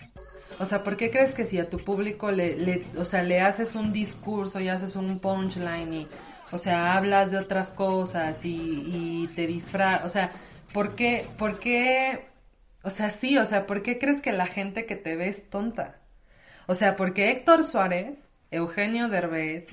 O 0.60 0.66
sea, 0.68 0.84
¿por 0.84 0.96
qué 0.96 1.10
crees 1.10 1.34
que 1.34 1.48
si 1.48 1.58
a 1.58 1.70
tu 1.70 1.80
público 1.80 2.32
le, 2.32 2.56
le, 2.56 2.84
o 2.96 3.06
sea, 3.06 3.24
le 3.24 3.42
haces 3.42 3.74
un 3.74 3.92
discurso 3.92 4.60
y 4.60 4.70
haces 4.70 4.96
un 4.96 5.18
punchline 5.18 5.94
y, 5.94 6.08
o 6.52 6.58
sea, 6.58 6.96
hablas 6.96 7.32
de 7.32 7.38
otras 7.38 7.72
cosas 7.72 8.44
y, 8.46 8.84
y 8.86 9.28
te 9.36 9.48
disfrazas, 9.48 10.06
o 10.06 10.10
sea, 10.10 10.32
¿por 10.74 10.96
qué, 10.96 11.28
por 11.38 11.60
qué, 11.60 12.26
o 12.84 12.90
sea, 12.90 13.12
sí, 13.12 13.38
o 13.38 13.46
sea, 13.46 13.68
¿por 13.68 13.84
qué 13.84 13.98
crees 14.00 14.22
que 14.22 14.32
la 14.32 14.48
gente 14.48 14.86
que 14.86 14.96
te 14.96 15.16
ve 15.16 15.28
es 15.28 15.50
tonta? 15.50 15.96
O 16.68 16.76
sea, 16.76 16.96
porque 16.96 17.32
Héctor 17.32 17.64
Suárez, 17.64 18.30
Eugenio 18.52 19.10
Derbez, 19.10 19.68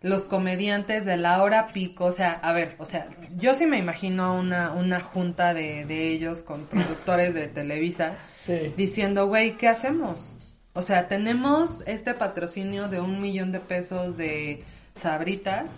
los 0.00 0.24
comediantes 0.24 1.04
de 1.04 1.16
la 1.16 1.42
hora 1.42 1.68
pico, 1.72 2.06
o 2.06 2.12
sea, 2.12 2.32
a 2.32 2.52
ver, 2.52 2.74
o 2.78 2.86
sea, 2.86 3.06
yo 3.36 3.54
sí 3.54 3.66
me 3.66 3.78
imagino 3.78 4.34
una, 4.34 4.72
una 4.72 5.00
junta 5.00 5.54
de, 5.54 5.84
de 5.86 6.08
ellos 6.10 6.42
con 6.42 6.66
productores 6.66 7.34
de 7.34 7.46
Televisa 7.46 8.14
sí. 8.34 8.74
diciendo, 8.76 9.28
güey, 9.28 9.52
¿qué 9.52 9.68
hacemos? 9.68 10.34
O 10.74 10.82
sea, 10.82 11.06
tenemos 11.06 11.82
este 11.86 12.14
patrocinio 12.14 12.88
de 12.88 13.00
un 13.00 13.20
millón 13.20 13.52
de 13.52 13.60
pesos 13.60 14.16
de 14.16 14.64
sabritas, 14.94 15.72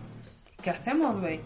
¿qué 0.64 0.70
hacemos, 0.70 1.20
güey? 1.20 1.40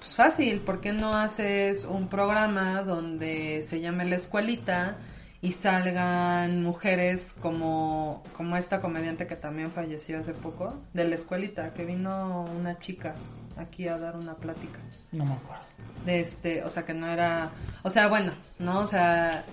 Pues 0.00 0.14
fácil, 0.14 0.60
¿por 0.60 0.80
qué 0.80 0.92
no 0.92 1.10
haces 1.12 1.84
un 1.84 2.08
programa 2.08 2.82
donde 2.82 3.62
se 3.62 3.80
llame 3.80 4.04
La 4.06 4.16
Escuelita 4.16 4.96
y 5.40 5.52
salgan 5.52 6.62
mujeres 6.64 7.34
como, 7.40 8.22
como 8.36 8.56
esta 8.56 8.80
comediante 8.80 9.26
que 9.26 9.36
también 9.36 9.70
falleció 9.70 10.18
hace 10.18 10.32
poco, 10.32 10.74
de 10.94 11.04
La 11.04 11.14
Escuelita, 11.14 11.72
que 11.74 11.84
vino 11.84 12.44
una 12.58 12.78
chica 12.78 13.14
aquí 13.56 13.86
a 13.86 13.98
dar 13.98 14.16
una 14.16 14.34
plática? 14.34 14.78
No 15.12 15.24
me 15.26 15.32
acuerdo. 15.34 15.62
de 16.06 16.20
este, 16.20 16.64
o 16.64 16.70
sea, 16.70 16.84
que 16.84 16.94
no 16.94 17.06
era, 17.06 17.50
o 17.82 17.90
sea, 17.90 18.08
bueno, 18.08 18.32
¿no? 18.58 18.80
O 18.80 18.86
sea, 18.86 19.44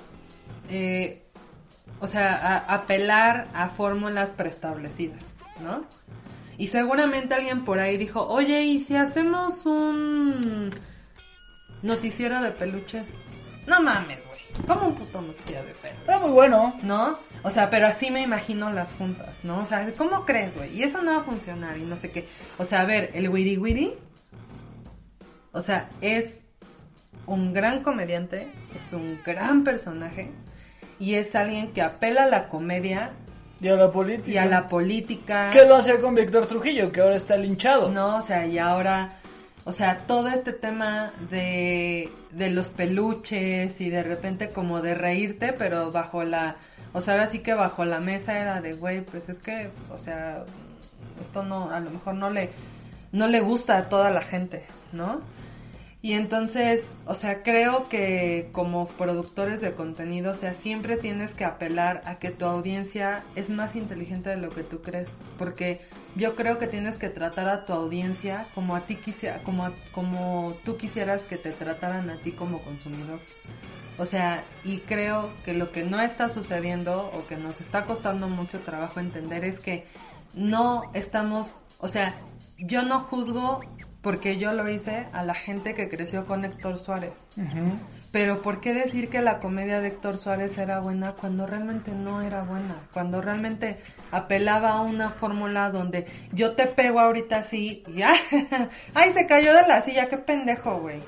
eh, 0.70 1.24
o 2.00 2.08
sea, 2.08 2.36
a- 2.36 2.74
apelar 2.76 3.48
a 3.54 3.70
fórmulas 3.70 4.30
preestablecidas, 4.30 5.24
¿no? 5.64 5.84
Y 6.58 6.68
seguramente 6.68 7.36
alguien 7.36 7.64
por 7.64 7.80
ahí 7.80 7.98
dijo, 7.98 8.26
oye, 8.28 8.62
¿y 8.62 8.80
si 8.80 8.96
hacemos 8.96 9.66
un 9.66 10.74
noticiero 11.82 12.42
de 12.42 12.52
peluches? 12.52 13.06
No 13.68 13.82
mames, 13.82 14.20
güey. 14.26 14.66
¿Cómo 14.68 14.88
un 14.88 14.96
puto 14.96 15.22
noticiero 15.22 15.66
de 15.66 15.74
peluches? 15.74 16.08
Era 16.08 16.20
muy 16.20 16.32
bueno. 16.32 16.74
¿no? 16.84 17.18
O 17.44 17.52
sea, 17.52 17.70
pero 17.70 17.88
así 17.88 18.10
me 18.10 18.22
imagino 18.22 18.72
las 18.72 18.94
juntas, 18.94 19.44
¿no? 19.44 19.60
O 19.60 19.66
sea, 19.66 19.92
¿cómo 19.98 20.26
crees, 20.26 20.56
güey? 20.56 20.76
Y 20.76 20.84
eso 20.84 21.02
no 21.02 21.12
va 21.12 21.18
a 21.20 21.24
funcionar 21.24 21.78
y 21.78 21.82
no 21.82 21.98
sé 21.98 22.10
qué. 22.12 22.28
O 22.58 22.66
sea, 22.66 22.82
a 22.82 22.86
ver, 22.86 23.12
el 23.14 23.30
Wiri 23.30 23.58
Wiri, 23.58 23.94
o 25.52 25.62
sea, 25.62 25.90
es 26.02 26.44
un 27.28 27.54
gran 27.54 27.84
comediante, 27.84 28.48
es 28.80 28.94
un 28.94 29.20
gran 29.26 29.64
personaje 29.64 30.32
y 31.00 31.16
es 31.16 31.36
alguien 31.36 31.72
que 31.74 31.82
apela 31.82 32.24
a 32.24 32.28
la 32.28 32.50
comedia 32.50 33.12
Y 33.62 33.68
a 33.68 33.76
la 33.76 33.92
política. 33.92 34.32
y 34.32 34.38
a 34.38 34.46
la 34.46 34.68
política. 34.68 35.50
¿Qué 35.52 35.66
lo 35.66 35.76
hacía 35.76 36.00
con 36.02 36.16
Víctor 36.16 36.46
Trujillo, 36.46 36.92
que 36.92 37.02
ahora 37.02 37.16
está 37.16 37.38
linchado? 37.38 37.90
No, 37.90 38.18
o 38.18 38.22
sea, 38.22 38.46
y 38.46 38.58
ahora, 38.58 39.14
o 39.64 39.72
sea, 39.72 40.00
todo 40.06 40.28
este 40.28 40.52
tema 40.52 41.12
de, 41.30 42.10
de 42.32 42.50
los 42.50 42.70
peluches 42.70 43.80
y 43.80 43.90
de 43.90 44.04
repente 44.04 44.50
como 44.50 44.82
de 44.82 44.94
reírte, 44.94 45.54
pero 45.54 45.92
bajo 45.92 46.24
la, 46.24 46.58
o 46.94 47.02
sea, 47.02 47.14
ahora 47.14 47.28
sí 47.28 47.40
que 47.40 47.54
bajo 47.54 47.86
la 47.86 48.00
mesa 48.00 48.40
era 48.40 48.62
de, 48.62 48.74
güey, 48.74 49.02
pues 49.02 49.30
es 49.30 49.40
que, 49.40 49.70
o 49.90 49.98
sea, 49.98 50.44
esto 51.22 51.44
no, 51.44 51.70
a 51.72 51.80
lo 51.80 51.92
mejor 51.92 52.16
no 52.16 52.30
le, 52.30 52.50
no 53.12 53.28
le 53.28 53.40
gusta 53.40 53.78
a 53.78 53.90
toda 53.90 54.12
la 54.12 54.22
gente, 54.22 54.66
¿no? 54.92 55.22
Y 56.06 56.14
entonces, 56.14 56.94
o 57.08 57.16
sea, 57.16 57.42
creo 57.42 57.90
que 57.90 58.50
como 58.52 58.88
productores 58.90 59.60
de 59.60 59.72
contenido, 59.74 60.34
o 60.34 60.36
sea, 60.36 60.54
siempre 60.54 60.98
tienes 60.98 61.34
que 61.34 61.46
apelar 61.46 62.04
a 62.06 62.20
que 62.20 62.30
tu 62.30 62.46
audiencia 62.46 63.24
es 63.36 63.50
más 63.50 63.76
inteligente 63.76 64.30
de 64.30 64.38
lo 64.38 64.50
que 64.50 64.62
tú 64.62 64.84
crees, 64.84 65.16
porque 65.40 65.82
yo 66.16 66.36
creo 66.36 66.60
que 66.60 66.68
tienes 66.68 67.00
que 67.00 67.10
tratar 67.10 67.50
a 67.50 67.66
tu 67.66 67.74
audiencia 67.74 68.46
como 68.54 68.76
a 68.76 68.82
ti 68.82 68.98
quisiera, 68.98 69.40
como 69.42 69.66
a- 69.66 69.72
como 69.94 70.56
tú 70.64 70.78
quisieras 70.78 71.24
que 71.26 71.38
te 71.38 71.50
trataran 71.50 72.08
a 72.12 72.18
ti 72.18 72.34
como 72.34 72.60
consumidor. 72.62 73.20
O 73.98 74.06
sea, 74.06 74.44
y 74.64 74.82
creo 74.82 75.32
que 75.44 75.56
lo 75.56 75.72
que 75.72 75.82
no 75.86 76.00
está 76.00 76.30
sucediendo 76.30 77.10
o 77.16 77.26
que 77.26 77.36
nos 77.36 77.62
está 77.62 77.86
costando 77.86 78.28
mucho 78.30 78.60
trabajo 78.60 79.00
entender 79.00 79.44
es 79.44 79.60
que 79.60 79.88
no 80.36 80.84
estamos, 80.94 81.66
o 81.80 81.88
sea, 81.88 82.14
yo 82.58 82.84
no 82.84 83.02
juzgo 83.02 83.60
porque 84.06 84.38
yo 84.38 84.52
lo 84.52 84.70
hice 84.70 85.08
a 85.14 85.26
la 85.26 85.34
gente 85.34 85.74
que 85.74 85.90
creció 85.90 86.28
con 86.28 86.46
Héctor 86.46 86.78
Suárez. 86.78 87.28
Pero 88.12 88.44
¿por 88.44 88.62
qué 88.62 88.72
decir 88.72 89.10
que 89.10 89.20
la 89.20 89.40
comedia 89.40 89.82
de 89.82 89.88
Héctor 89.88 90.20
Suárez 90.20 90.60
era 90.60 90.80
buena 90.80 91.14
cuando 91.14 91.48
realmente 91.48 91.90
no 91.90 92.22
era 92.22 92.44
buena? 92.44 92.76
Cuando 92.94 93.20
realmente 93.20 93.80
apelaba 94.12 94.74
a 94.74 94.82
una 94.82 95.10
fórmula 95.10 95.72
donde 95.72 96.06
yo 96.32 96.54
te 96.54 96.68
pego 96.68 97.00
ahorita 97.00 97.38
así 97.38 97.84
y 97.88 98.04
¡ah! 98.04 98.14
¡ay, 98.94 99.12
se 99.12 99.26
cayó 99.26 99.56
de 99.56 99.64
la 99.64 99.82
silla! 99.82 100.08
¡Qué 100.08 100.20
pendejo, 100.20 100.78
güey! 100.82 101.00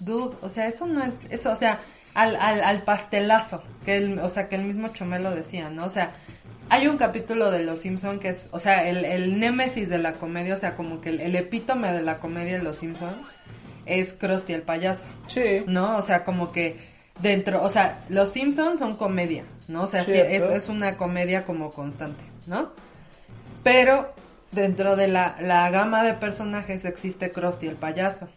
Dude, 0.00 0.36
o 0.42 0.50
sea, 0.50 0.66
eso 0.66 0.86
no 0.86 1.02
es, 1.02 1.14
eso, 1.30 1.50
o 1.50 1.56
sea, 1.56 1.80
al, 2.12 2.36
al, 2.36 2.62
al 2.62 2.82
pastelazo, 2.82 3.64
que 3.86 3.96
el, 3.96 4.18
o 4.18 4.28
sea, 4.28 4.50
que 4.50 4.56
el 4.56 4.64
mismo 4.64 4.88
Chomelo 4.88 5.30
decía, 5.30 5.70
¿no? 5.70 5.86
O 5.86 5.90
sea, 5.90 6.12
hay 6.68 6.88
un 6.88 6.96
capítulo 6.96 7.50
de 7.50 7.62
Los 7.62 7.80
Simpson 7.80 8.18
que 8.18 8.30
es, 8.30 8.48
o 8.50 8.58
sea, 8.58 8.88
el, 8.88 9.04
el 9.04 9.38
némesis 9.38 9.88
de 9.88 9.98
la 9.98 10.14
comedia, 10.14 10.54
o 10.54 10.58
sea, 10.58 10.74
como 10.74 11.00
que 11.00 11.10
el, 11.10 11.20
el 11.20 11.36
epítome 11.36 11.92
de 11.92 12.02
la 12.02 12.18
comedia 12.18 12.58
de 12.58 12.62
Los 12.62 12.78
Simpson 12.78 13.14
es 13.86 14.12
Krusty 14.12 14.52
el 14.52 14.62
payaso. 14.62 15.06
Sí. 15.28 15.64
¿no? 15.66 15.96
O 15.96 16.02
sea, 16.02 16.24
como 16.24 16.52
que 16.52 16.76
dentro, 17.20 17.62
o 17.62 17.68
sea, 17.68 18.04
los 18.08 18.32
Simpsons 18.32 18.78
son 18.78 18.96
comedia, 18.96 19.44
¿no? 19.68 19.84
O 19.84 19.86
sea, 19.86 20.04
sí, 20.04 20.12
es, 20.12 20.42
es 20.42 20.68
una 20.68 20.96
comedia 20.96 21.44
como 21.44 21.70
constante, 21.70 22.24
¿no? 22.46 22.72
Pero 23.62 24.12
dentro 24.52 24.96
de 24.96 25.08
la, 25.08 25.36
la 25.40 25.70
gama 25.70 26.02
de 26.02 26.14
personajes 26.14 26.84
existe 26.84 27.30
Krusty 27.30 27.68
el 27.68 27.76
payaso, 27.76 28.28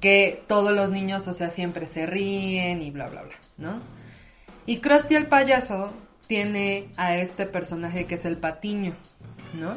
que 0.00 0.42
todos 0.46 0.72
los 0.72 0.90
niños, 0.90 1.26
o 1.28 1.32
sea, 1.32 1.50
siempre 1.50 1.86
se 1.86 2.06
ríen 2.06 2.82
y 2.82 2.90
bla, 2.90 3.06
bla, 3.06 3.22
bla, 3.22 3.34
¿no? 3.56 3.80
Y 4.66 4.78
Krusty 4.78 5.14
el 5.14 5.26
payaso 5.26 5.92
tiene 6.26 6.88
a 6.96 7.16
este 7.16 7.46
personaje 7.46 8.06
que 8.06 8.16
es 8.16 8.24
el 8.24 8.36
Patiño, 8.36 8.92
¿no? 9.58 9.74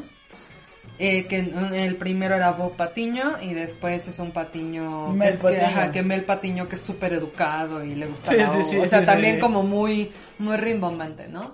Eh, 1.00 1.26
que 1.28 1.38
el 1.86 1.96
primero 1.98 2.34
era 2.36 2.52
Bob 2.52 2.76
Patiño 2.76 3.40
y 3.40 3.54
después 3.54 4.08
es 4.08 4.18
un 4.18 4.32
Patiño 4.32 5.10
Mel 5.10 5.30
que, 5.30 5.36
es 5.36 5.36
que, 5.38 5.44
Patiño. 5.44 5.66
ajá, 5.68 5.92
que 5.92 6.02
Mel 6.02 6.24
Patiño 6.24 6.68
que 6.68 6.76
es 6.76 6.82
súper 6.82 7.14
educado 7.14 7.84
y 7.84 7.94
le 7.94 8.08
gusta 8.08 8.32
Sí, 8.32 8.38
la 8.38 8.48
sí, 8.48 8.60
O- 8.60 8.64
sí, 8.64 8.78
o 8.78 8.88
sea 8.88 9.06
también 9.06 9.40
como 9.40 9.62
muy 9.62 10.12
muy 10.40 10.58
rimbombante 10.58 11.28
no 11.28 11.52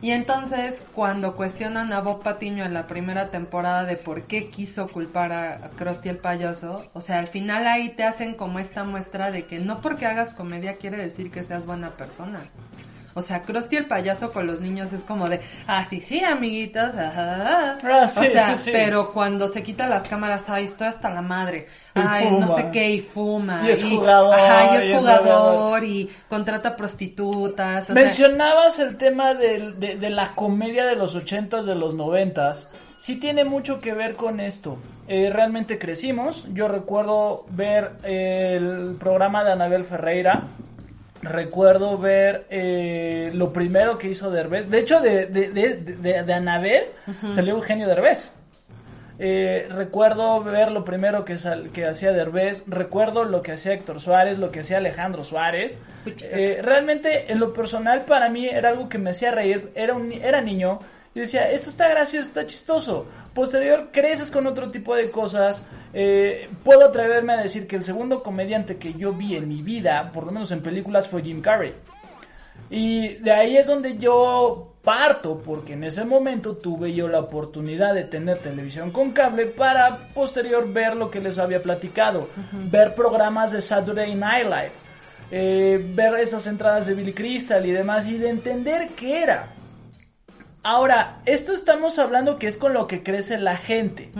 y 0.00 0.10
entonces 0.10 0.82
cuando 0.94 1.36
cuestionan 1.36 1.92
a 1.92 2.00
Bob 2.00 2.24
Patiño 2.24 2.64
en 2.64 2.74
la 2.74 2.88
primera 2.88 3.30
temporada 3.30 3.84
de 3.84 3.96
por 3.96 4.22
qué 4.24 4.48
quiso 4.50 4.88
culpar 4.88 5.30
a, 5.30 5.64
a 5.66 5.70
Krusty 5.70 6.08
el 6.08 6.16
payaso 6.16 6.90
o 6.92 7.00
sea 7.00 7.20
al 7.20 7.28
final 7.28 7.68
ahí 7.68 7.90
te 7.90 8.02
hacen 8.02 8.34
como 8.34 8.58
esta 8.58 8.82
muestra 8.82 9.30
de 9.30 9.44
que 9.46 9.60
no 9.60 9.80
porque 9.80 10.06
hagas 10.06 10.32
comedia 10.32 10.78
quiere 10.78 10.96
decir 10.96 11.30
que 11.30 11.44
seas 11.44 11.66
buena 11.66 11.90
persona 11.90 12.40
O 13.14 13.22
sea, 13.22 13.42
Krusty 13.42 13.76
el 13.76 13.84
payaso 13.84 14.32
con 14.32 14.46
los 14.46 14.60
niños 14.60 14.92
es 14.92 15.02
como 15.02 15.28
de, 15.28 15.40
ah, 15.66 15.84
sí, 15.88 16.00
sí, 16.00 16.22
amiguitos, 16.24 16.94
ajá, 16.96 17.78
Ah, 17.84 18.08
sí, 18.08 18.20
o 18.20 18.30
sea, 18.30 18.56
sí, 18.56 18.64
sí. 18.64 18.70
pero 18.72 19.12
cuando 19.12 19.48
se 19.48 19.62
quita 19.62 19.86
las 19.86 20.08
cámaras, 20.08 20.48
ay, 20.48 20.64
estoy 20.64 20.88
hasta 20.88 21.10
la 21.10 21.22
madre, 21.22 21.66
Y 21.94 22.00
ay, 22.02 22.30
no 22.38 22.56
sé 22.56 22.70
qué, 22.72 22.90
y 22.90 23.00
fuma, 23.00 23.62
Y 23.66 23.70
es 23.72 23.84
jugador, 23.84 24.34
ajá, 24.34 24.74
y 24.74 24.78
es 24.78 24.86
y 24.86 24.92
es 24.92 24.98
jugador, 24.98 25.84
y 25.84 26.10
contrata 26.28 26.74
prostitutas, 26.76 27.84
o 27.90 27.94
sea, 27.94 27.94
Mencionabas 27.94 28.78
el 28.78 28.96
tema 28.96 29.34
de, 29.34 29.72
de 29.72 30.10
la 30.10 30.34
comedia 30.34 30.86
de 30.86 30.96
los 30.96 31.14
ochentas, 31.14 31.66
de 31.66 31.74
los 31.74 31.94
noventas. 31.94 32.70
Sí 32.96 33.16
tiene 33.16 33.44
mucho 33.44 33.80
que 33.80 33.94
ver 33.94 34.14
con 34.14 34.38
esto. 34.38 34.78
Eh, 35.08 35.28
realmente 35.32 35.76
crecimos. 35.78 36.46
Yo 36.54 36.68
recuerdo 36.68 37.44
ver 37.50 37.92
el 38.04 38.96
programa 39.00 39.42
de 39.42 39.50
Anabel 39.52 39.84
Ferreira. 39.84 40.44
Recuerdo 41.22 41.98
ver 41.98 42.46
eh, 42.50 43.30
lo 43.34 43.52
primero 43.52 43.96
que 43.98 44.08
hizo 44.08 44.30
Derbez. 44.30 44.68
De 44.70 44.80
hecho, 44.80 45.00
de, 45.00 45.26
de, 45.26 45.50
de, 45.50 45.76
de- 45.76 46.22
de 46.24 46.32
Anabel 46.34 46.84
salió 47.32 47.54
Eugenio 47.54 47.86
Derbez. 47.86 48.32
Eh, 49.18 49.68
recuerdo 49.70 50.42
ver 50.42 50.72
lo 50.72 50.84
primero 50.84 51.24
que, 51.24 51.38
sal- 51.38 51.70
que 51.72 51.86
hacía 51.86 52.12
Derbez, 52.12 52.64
recuerdo 52.66 53.24
lo 53.24 53.40
que 53.42 53.52
hacía 53.52 53.72
Héctor 53.74 54.00
Suárez, 54.00 54.38
lo 54.38 54.50
que 54.50 54.60
hacía 54.60 54.78
Alejandro 54.78 55.22
Suárez. 55.22 55.78
Eh, 56.22 56.60
realmente, 56.62 57.30
en 57.30 57.38
lo 57.38 57.52
personal, 57.52 58.02
para 58.02 58.28
mí 58.28 58.46
era 58.48 58.70
algo 58.70 58.88
que 58.88 58.98
me 58.98 59.10
hacía 59.10 59.30
reír. 59.30 59.70
Era, 59.76 59.94
un, 59.94 60.10
era 60.10 60.40
niño 60.40 60.80
y 61.14 61.20
decía, 61.20 61.50
esto 61.50 61.68
está 61.68 61.88
gracioso, 61.88 62.28
está 62.28 62.46
chistoso. 62.46 63.06
Posterior, 63.34 63.88
creces 63.92 64.30
con 64.30 64.46
otro 64.46 64.70
tipo 64.70 64.94
de 64.94 65.10
cosas. 65.10 65.62
Eh, 65.92 66.48
puedo 66.64 66.86
atreverme 66.86 67.34
a 67.34 67.42
decir 67.42 67.66
que 67.66 67.76
el 67.76 67.82
segundo 67.82 68.22
comediante 68.22 68.76
que 68.76 68.94
yo 68.94 69.12
vi 69.12 69.36
en 69.36 69.48
mi 69.48 69.62
vida, 69.62 70.10
por 70.12 70.24
lo 70.24 70.32
menos 70.32 70.52
en 70.52 70.62
películas, 70.62 71.08
fue 71.08 71.22
Jim 71.22 71.42
Carrey. 71.42 71.72
Y 72.70 73.08
de 73.16 73.32
ahí 73.32 73.56
es 73.58 73.66
donde 73.66 73.98
yo 73.98 74.72
parto, 74.82 75.38
porque 75.44 75.74
en 75.74 75.84
ese 75.84 76.04
momento 76.04 76.56
tuve 76.56 76.94
yo 76.94 77.08
la 77.08 77.20
oportunidad 77.20 77.94
de 77.94 78.04
tener 78.04 78.38
televisión 78.38 78.90
con 78.90 79.12
cable 79.12 79.46
para 79.46 80.08
posterior 80.14 80.72
ver 80.72 80.96
lo 80.96 81.10
que 81.10 81.20
les 81.20 81.38
había 81.38 81.62
platicado, 81.62 82.28
ver 82.70 82.94
programas 82.94 83.52
de 83.52 83.60
Saturday 83.60 84.14
Night 84.14 84.44
Live, 84.44 84.72
eh, 85.30 85.84
ver 85.94 86.14
esas 86.14 86.46
entradas 86.46 86.86
de 86.86 86.94
Billy 86.94 87.12
Crystal 87.12 87.64
y 87.64 87.72
demás, 87.72 88.08
y 88.08 88.16
de 88.16 88.30
entender 88.30 88.88
qué 88.96 89.22
era. 89.22 89.48
Ahora, 90.62 91.18
esto 91.26 91.52
estamos 91.52 91.98
hablando 91.98 92.38
que 92.38 92.46
es 92.46 92.56
con 92.56 92.72
lo 92.72 92.86
que 92.86 93.02
crece 93.02 93.38
la 93.38 93.56
gente. 93.56 94.10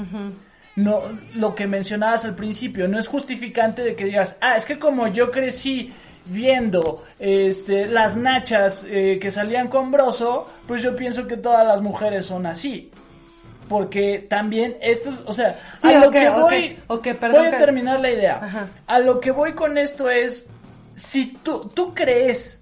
No, 0.74 1.03
lo 1.34 1.55
que 1.55 1.66
mencionabas 1.66 2.24
al 2.24 2.34
principio, 2.34 2.88
no 2.88 2.99
es 2.99 3.07
justificante 3.07 3.82
de 3.82 3.95
que 3.95 4.07
digas, 4.07 4.36
ah, 4.40 4.57
es 4.57 4.64
que 4.64 4.78
como 4.78 5.07
yo 5.07 5.30
crecí 5.30 5.93
viendo 6.26 7.05
este, 7.18 7.86
las 7.86 8.16
nachas 8.16 8.86
eh, 8.88 9.18
que 9.20 9.30
salían 9.30 9.68
con 9.68 9.90
Broso, 9.90 10.47
pues 10.66 10.82
yo 10.82 10.97
pienso 10.97 11.26
que 11.26 11.36
todas 11.36 11.66
las 11.66 11.80
mujeres 11.82 12.26
son 12.26 12.47
así. 12.47 12.90
Porque 13.68 14.26
también 14.28 14.76
esto 14.80 15.11
es, 15.11 15.22
o 15.24 15.32
sea, 15.32 15.59
Sí, 15.80 15.88
a 15.88 16.01
lo 16.01 16.11
que 16.11 16.28
voy, 16.28 16.76
perdón 17.14 17.47
voy 17.47 17.55
a 17.55 17.59
terminar 17.59 18.01
la 18.01 18.11
idea. 18.11 18.40
Ajá. 18.43 18.68
A 18.86 18.99
lo 18.99 19.20
que 19.20 19.30
voy 19.30 19.53
con 19.53 19.78
esto 19.78 20.11
es, 20.11 20.49
si 20.95 21.38
tú, 21.43 21.70
tú 21.74 21.95
crees, 21.95 22.62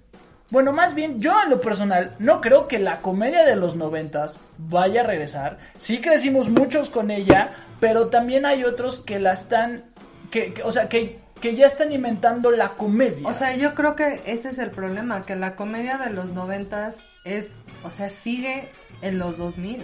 bueno, 0.51 0.71
más 0.73 0.93
bien 0.93 1.19
yo 1.19 1.33
en 1.43 1.49
lo 1.49 1.59
personal 1.59 2.15
no 2.19 2.39
creo 2.41 2.67
que 2.67 2.77
la 2.77 3.01
comedia 3.01 3.43
de 3.45 3.55
los 3.55 3.75
noventas 3.75 4.39
vaya 4.57 5.01
a 5.01 5.05
regresar. 5.05 5.57
Sí 5.77 5.99
crecimos 5.99 6.49
muchos 6.49 6.89
con 6.89 7.09
ella, 7.09 7.49
pero 7.79 8.07
también 8.09 8.45
hay 8.45 8.63
otros 8.63 8.99
que 8.99 9.19
la 9.19 9.33
están, 9.33 9.83
que, 10.29 10.53
que- 10.53 10.61
o 10.63 10.71
sea, 10.71 10.87
que, 10.89 11.19
que 11.39 11.55
ya 11.55 11.65
están 11.65 11.91
inventando 11.91 12.51
la 12.51 12.69
comedia. 12.75 13.27
O 13.27 13.33
sea, 13.33 13.55
yo 13.55 13.73
creo 13.73 13.95
que 13.95 14.21
ese 14.27 14.49
es 14.49 14.59
el 14.59 14.69
problema, 14.69 15.23
que 15.23 15.35
la 15.35 15.55
comedia 15.55 15.97
de 15.97 16.11
los 16.11 16.31
noventas 16.33 16.97
es, 17.25 17.51
o 17.83 17.89
sea, 17.89 18.09
sigue 18.09 18.69
en 19.01 19.17
los 19.17 19.37
2000. 19.37 19.83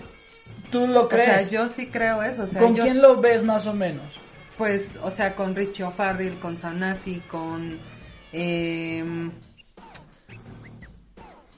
¿tú 0.72 0.86
lo 0.86 1.04
O 1.04 1.08
crees? 1.10 1.26
sea, 1.26 1.42
yo 1.50 1.70
sí 1.70 1.88
creo 1.88 2.22
eso. 2.24 2.44
O 2.44 2.48
sea, 2.48 2.62
¿Con 2.62 2.76
yo, 2.76 2.84
quién 2.84 3.02
lo 3.02 3.20
ves 3.22 3.44
más 3.44 3.66
o 3.68 3.74
menos? 3.74 4.20
Pues, 4.58 4.98
o 5.02 5.12
sea, 5.12 5.34
con 5.36 5.56
Richie 5.56 5.84
O'Farrill, 5.86 6.36
con 6.40 6.58
Sanasi, 6.58 7.22
con... 7.30 7.78
em, 8.34 9.32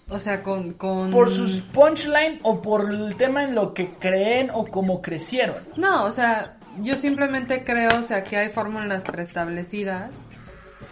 o 0.10 0.20
sea, 0.20 0.43
con... 0.43 0.74
con 0.74 1.12
¿Por 1.12 1.30
sus 1.30 1.62
punchline 1.62 2.39
o 2.43 2.62
por 2.62 2.91
el 2.91 3.16
tema 3.16 3.43
en 3.43 3.55
lo 3.55 3.74
que 3.74 3.88
creen 3.88 4.49
o 4.53 4.66
cómo 4.66 5.01
crecieron? 5.01 5.57
No, 5.78 6.05
o 6.05 6.12
sea, 6.12 6.57
yo 6.82 6.95
simplemente 6.95 7.64
creo, 7.64 7.99
o 7.99 8.03
sea, 8.03 8.24
que 8.24 8.38
hay 8.38 8.49
fórmulas 8.49 9.03
preestablecidas 9.03 10.26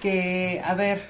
que, 0.01 0.61
a 0.63 0.76
ver, 0.76 1.01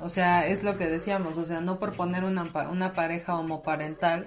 o 0.00 0.08
sea, 0.10 0.46
es 0.46 0.62
lo 0.62 0.76
que 0.76 0.86
decíamos, 0.86 1.38
o 1.38 1.46
sea, 1.46 1.60
no 1.60 1.78
por 1.78 1.94
poner 1.94 2.24
una, 2.24 2.50
una 2.70 2.92
pareja 2.92 3.36
homoparental 3.38 4.26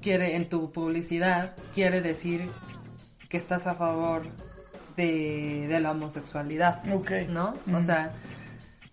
quiere 0.00 0.36
en 0.36 0.48
tu 0.48 0.70
publicidad 0.70 1.54
quiere 1.74 2.00
decir 2.00 2.48
que 3.28 3.36
estás 3.36 3.66
a 3.66 3.74
favor 3.74 4.28
de, 4.96 5.66
de 5.68 5.80
la 5.80 5.92
homosexualidad, 5.92 6.82
Ok. 6.92 7.10
¿no? 7.28 7.54
O 7.72 7.82
sea, 7.82 8.12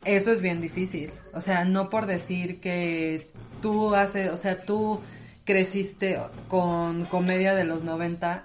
eso 0.04 0.32
es 0.32 0.42
bien 0.42 0.62
difícil. 0.62 1.12
O 1.34 1.42
sea, 1.42 1.66
no 1.66 1.90
por 1.90 2.06
decir 2.06 2.60
que 2.62 3.28
tú 3.66 3.95
haces, 3.95 4.30
o 4.30 4.38
sea, 4.38 4.57
tú 4.57 4.99
creciste 5.43 6.20
con 6.49 7.05
comedia 7.05 7.55
de 7.55 7.63
los 7.63 7.84
90, 7.84 8.43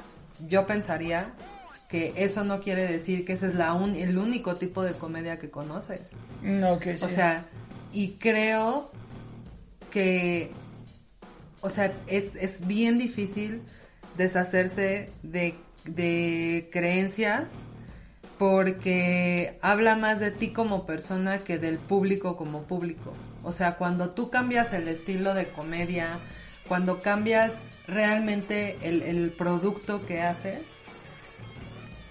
yo 0.49 0.67
pensaría 0.67 1.27
que 1.91 2.15
eso 2.17 2.43
no 2.43 2.61
quiere 2.63 2.87
decir 2.91 3.27
que 3.27 3.35
ese 3.35 3.49
es 3.49 3.55
la 3.55 3.75
un- 3.75 3.97
el 3.97 4.17
único 4.17 4.57
tipo 4.57 4.83
de 4.83 4.95
comedia 4.95 5.39
que 5.39 5.51
conoces. 5.51 6.13
Mm, 6.43 6.65
ok, 6.65 6.83
sí. 6.97 7.05
O 7.05 7.09
sea, 7.11 7.45
y 7.93 8.13
creo 8.13 8.91
que, 9.91 10.53
o 11.61 11.69
sea, 11.69 11.93
es, 12.07 12.35
es 12.37 12.67
bien 12.67 12.97
difícil 12.97 13.61
deshacerse 14.17 15.11
de, 15.23 15.55
de 15.85 16.71
creencias 16.73 17.45
porque 18.39 19.59
habla 19.61 19.97
más 19.97 20.19
de 20.19 20.31
ti 20.31 20.49
como 20.49 20.87
persona 20.87 21.41
que 21.41 21.59
del 21.59 21.77
público 21.77 22.39
como 22.39 22.63
público. 22.63 23.13
O 23.43 23.53
sea, 23.53 23.77
cuando 23.77 24.11
tú 24.11 24.31
cambias 24.31 24.73
el 24.73 24.89
estilo 24.89 25.35
de 25.35 25.49
comedia, 25.49 26.19
cuando 26.69 27.01
cambias 27.01 27.59
realmente 27.87 28.77
el, 28.83 29.03
el 29.03 29.31
producto 29.31 30.05
que 30.07 30.21
haces, 30.23 30.61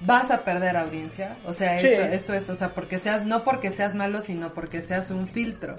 vas 0.02 0.32
a 0.32 0.44
perder 0.44 0.78
audiencia. 0.78 1.38
O 1.46 1.54
sea, 1.54 1.78
Sí. 1.80 1.88
eso, 1.88 2.02
eso 2.04 2.34
es, 2.34 2.50
o 2.50 2.56
sea, 2.56 2.70
porque 2.70 3.00
seas, 3.00 3.26
no 3.26 3.44
porque 3.44 3.72
seas 3.72 3.96
malo, 3.96 4.22
sino 4.22 4.54
porque 4.54 4.82
seas 4.82 5.10
un 5.12 5.28
filtro. 5.28 5.76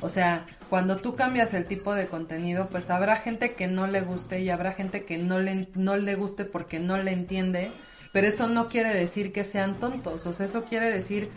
O 0.00 0.08
sea, 0.08 0.46
cuando 0.68 0.96
tú 0.96 1.14
cambias 1.14 1.54
el 1.54 1.64
tipo 1.64 1.94
de 1.94 2.06
contenido, 2.06 2.68
pues 2.68 2.90
habrá 2.90 3.16
gente 3.16 3.52
que 3.54 3.68
no 3.68 3.86
le 3.86 4.00
guste 4.00 4.40
y 4.40 4.50
habrá 4.50 4.72
gente 4.72 5.04
que 5.04 5.18
no 5.18 5.38
le, 5.38 5.68
no 5.74 5.96
le 5.96 6.14
guste 6.16 6.44
porque 6.44 6.80
no 6.80 6.96
le 6.98 7.12
entiende, 7.12 7.70
pero 8.12 8.26
eso 8.26 8.48
no 8.48 8.68
quiere 8.68 8.94
decir 8.96 9.32
que 9.32 9.44
sean 9.44 9.76
tontos, 9.76 10.26
o 10.26 10.32
sea, 10.32 10.46
eso 10.46 10.64
quiere 10.64 10.90
decir 10.90 11.30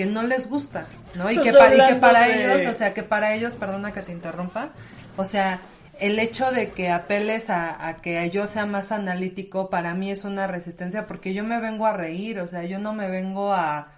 que 0.00 0.06
no 0.06 0.22
les 0.22 0.48
gusta, 0.48 0.86
¿no? 1.14 1.30
Y 1.30 1.38
que, 1.38 1.52
pa- 1.52 1.66
y 1.68 1.76
que 1.76 1.82
hablando 1.82 2.00
para 2.00 2.26
de- 2.28 2.44
ellos, 2.54 2.66
o 2.74 2.74
sea, 2.78 2.94
que 2.94 3.02
para 3.02 3.34
ellos, 3.34 3.54
perdona 3.56 3.92
que 3.92 4.00
te 4.00 4.12
interrumpa, 4.12 4.70
o 5.18 5.24
sea, 5.26 5.60
el 5.98 6.18
hecho 6.18 6.50
de 6.50 6.70
que 6.70 6.90
apeles 6.90 7.50
a, 7.50 7.86
a 7.86 7.96
que 7.96 8.30
yo 8.30 8.46
sea 8.46 8.64
más 8.64 8.92
analítico, 8.92 9.68
para 9.68 9.92
mí 9.92 10.10
es 10.10 10.24
una 10.24 10.46
resistencia 10.46 11.06
porque 11.06 11.34
yo 11.34 11.44
me 11.44 11.60
vengo 11.60 11.84
a 11.84 11.92
reír, 11.92 12.40
o 12.40 12.46
sea, 12.48 12.64
yo 12.64 12.78
no 12.78 12.94
me 12.94 13.10
vengo 13.10 13.52
a, 13.52 13.88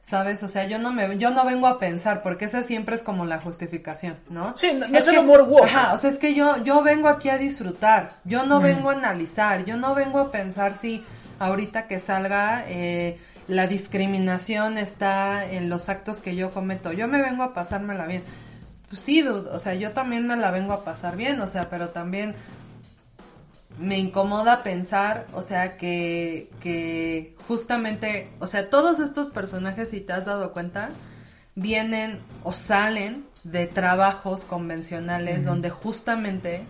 ¿sabes? 0.00 0.42
O 0.42 0.48
sea, 0.48 0.64
yo 0.64 0.80
no 0.80 0.90
me, 0.92 1.16
yo 1.18 1.30
no 1.30 1.44
vengo 1.44 1.68
a 1.68 1.78
pensar, 1.78 2.22
porque 2.24 2.46
esa 2.46 2.64
siempre 2.64 2.96
es 2.96 3.04
como 3.04 3.24
la 3.24 3.38
justificación, 3.38 4.16
¿no? 4.28 4.56
Sí, 4.56 4.72
no- 4.72 4.88
no 4.88 4.98
es 4.98 5.06
el 5.06 5.18
humor 5.18 5.42
woke. 5.42 5.66
Ajá, 5.66 5.94
o 5.94 5.98
sea, 5.98 6.10
es 6.10 6.18
que 6.18 6.34
yo, 6.34 6.56
yo 6.64 6.82
vengo 6.82 7.06
aquí 7.08 7.28
a 7.28 7.38
disfrutar, 7.38 8.08
yo 8.24 8.44
no 8.44 8.60
vengo 8.60 8.90
a 8.90 8.94
analizar, 8.94 9.64
yo 9.64 9.76
no 9.76 9.94
vengo 9.94 10.18
a 10.18 10.32
pensar 10.32 10.76
si 10.76 11.04
ahorita 11.38 11.86
que 11.86 12.00
salga 12.00 12.64
eh, 12.66 13.18
la 13.52 13.66
discriminación 13.66 14.78
está 14.78 15.44
en 15.44 15.68
los 15.68 15.88
actos 15.88 16.20
que 16.20 16.34
yo 16.34 16.50
cometo, 16.50 16.92
yo 16.92 17.06
me 17.06 17.20
vengo 17.20 17.42
a 17.42 17.52
pasármela 17.52 18.06
bien. 18.06 18.22
Pues 18.88 19.00
sí, 19.00 19.20
dude, 19.22 19.50
o 19.50 19.58
sea, 19.58 19.74
yo 19.74 19.92
también 19.92 20.26
me 20.26 20.36
la 20.36 20.50
vengo 20.50 20.72
a 20.72 20.84
pasar 20.84 21.16
bien, 21.16 21.40
o 21.40 21.46
sea, 21.46 21.68
pero 21.68 21.90
también 21.90 22.34
me 23.78 23.98
incomoda 23.98 24.62
pensar, 24.62 25.26
o 25.34 25.42
sea, 25.42 25.76
que, 25.76 26.48
que 26.60 27.36
justamente, 27.46 28.30
o 28.38 28.46
sea, 28.46 28.70
todos 28.70 28.98
estos 29.00 29.28
personajes, 29.28 29.90
si 29.90 30.00
te 30.00 30.12
has 30.12 30.26
dado 30.26 30.52
cuenta, 30.52 30.90
vienen 31.54 32.20
o 32.44 32.52
salen 32.52 33.24
de 33.44 33.66
trabajos 33.66 34.44
convencionales 34.44 35.44
donde 35.44 35.68
justamente, 35.68 36.64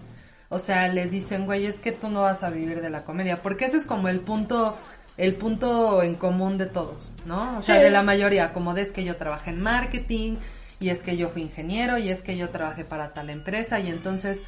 o 0.49 0.59
sea, 0.59 0.89
les 0.89 1.11
dicen, 1.11 1.47
güey, 1.47 1.67
es 1.67 1.79
que 1.79 1.93
tú 1.93 2.09
no 2.09 2.23
vas 2.23 2.43
a 2.43 2.51
vivir 2.51 2.81
de 2.81 2.91
la 2.91 3.05
comedia, 3.05 3.37
porque 3.37 3.67
ese 3.67 3.77
es 3.77 3.87
como 3.87 4.09
el 4.09 4.21
punto, 4.21 4.77
el 5.19 5.35
punto 5.35 6.03
en 6.03 6.15
común 6.15 6.59
de 6.59 6.67
todos, 6.67 7.13
¿no? 7.27 7.59
O 7.59 7.63
sea, 7.63 7.77
Sí. 7.77 7.83
de 7.83 7.91
la 7.91 8.03
mayoría, 8.03 8.53
como 8.53 8.75
de 8.75 8.83
es 8.83 8.91
que 8.91 9.05
yo 9.05 9.17
trabajé 9.17 9.51
en 9.51 9.61
marketing, 9.61 10.37
y 10.81 10.89
es 10.91 11.03
que 11.03 11.17
yo 11.17 11.29
fui 11.29 11.43
ingeniero, 11.43 11.99
y 11.99 12.11
es 12.11 12.23
que 12.23 12.37
yo 12.37 12.49
trabajé 12.51 12.85
para 12.85 13.13
tal 13.15 13.31
empresa, 13.31 13.79
y 13.81 13.89
entonces 13.89 14.43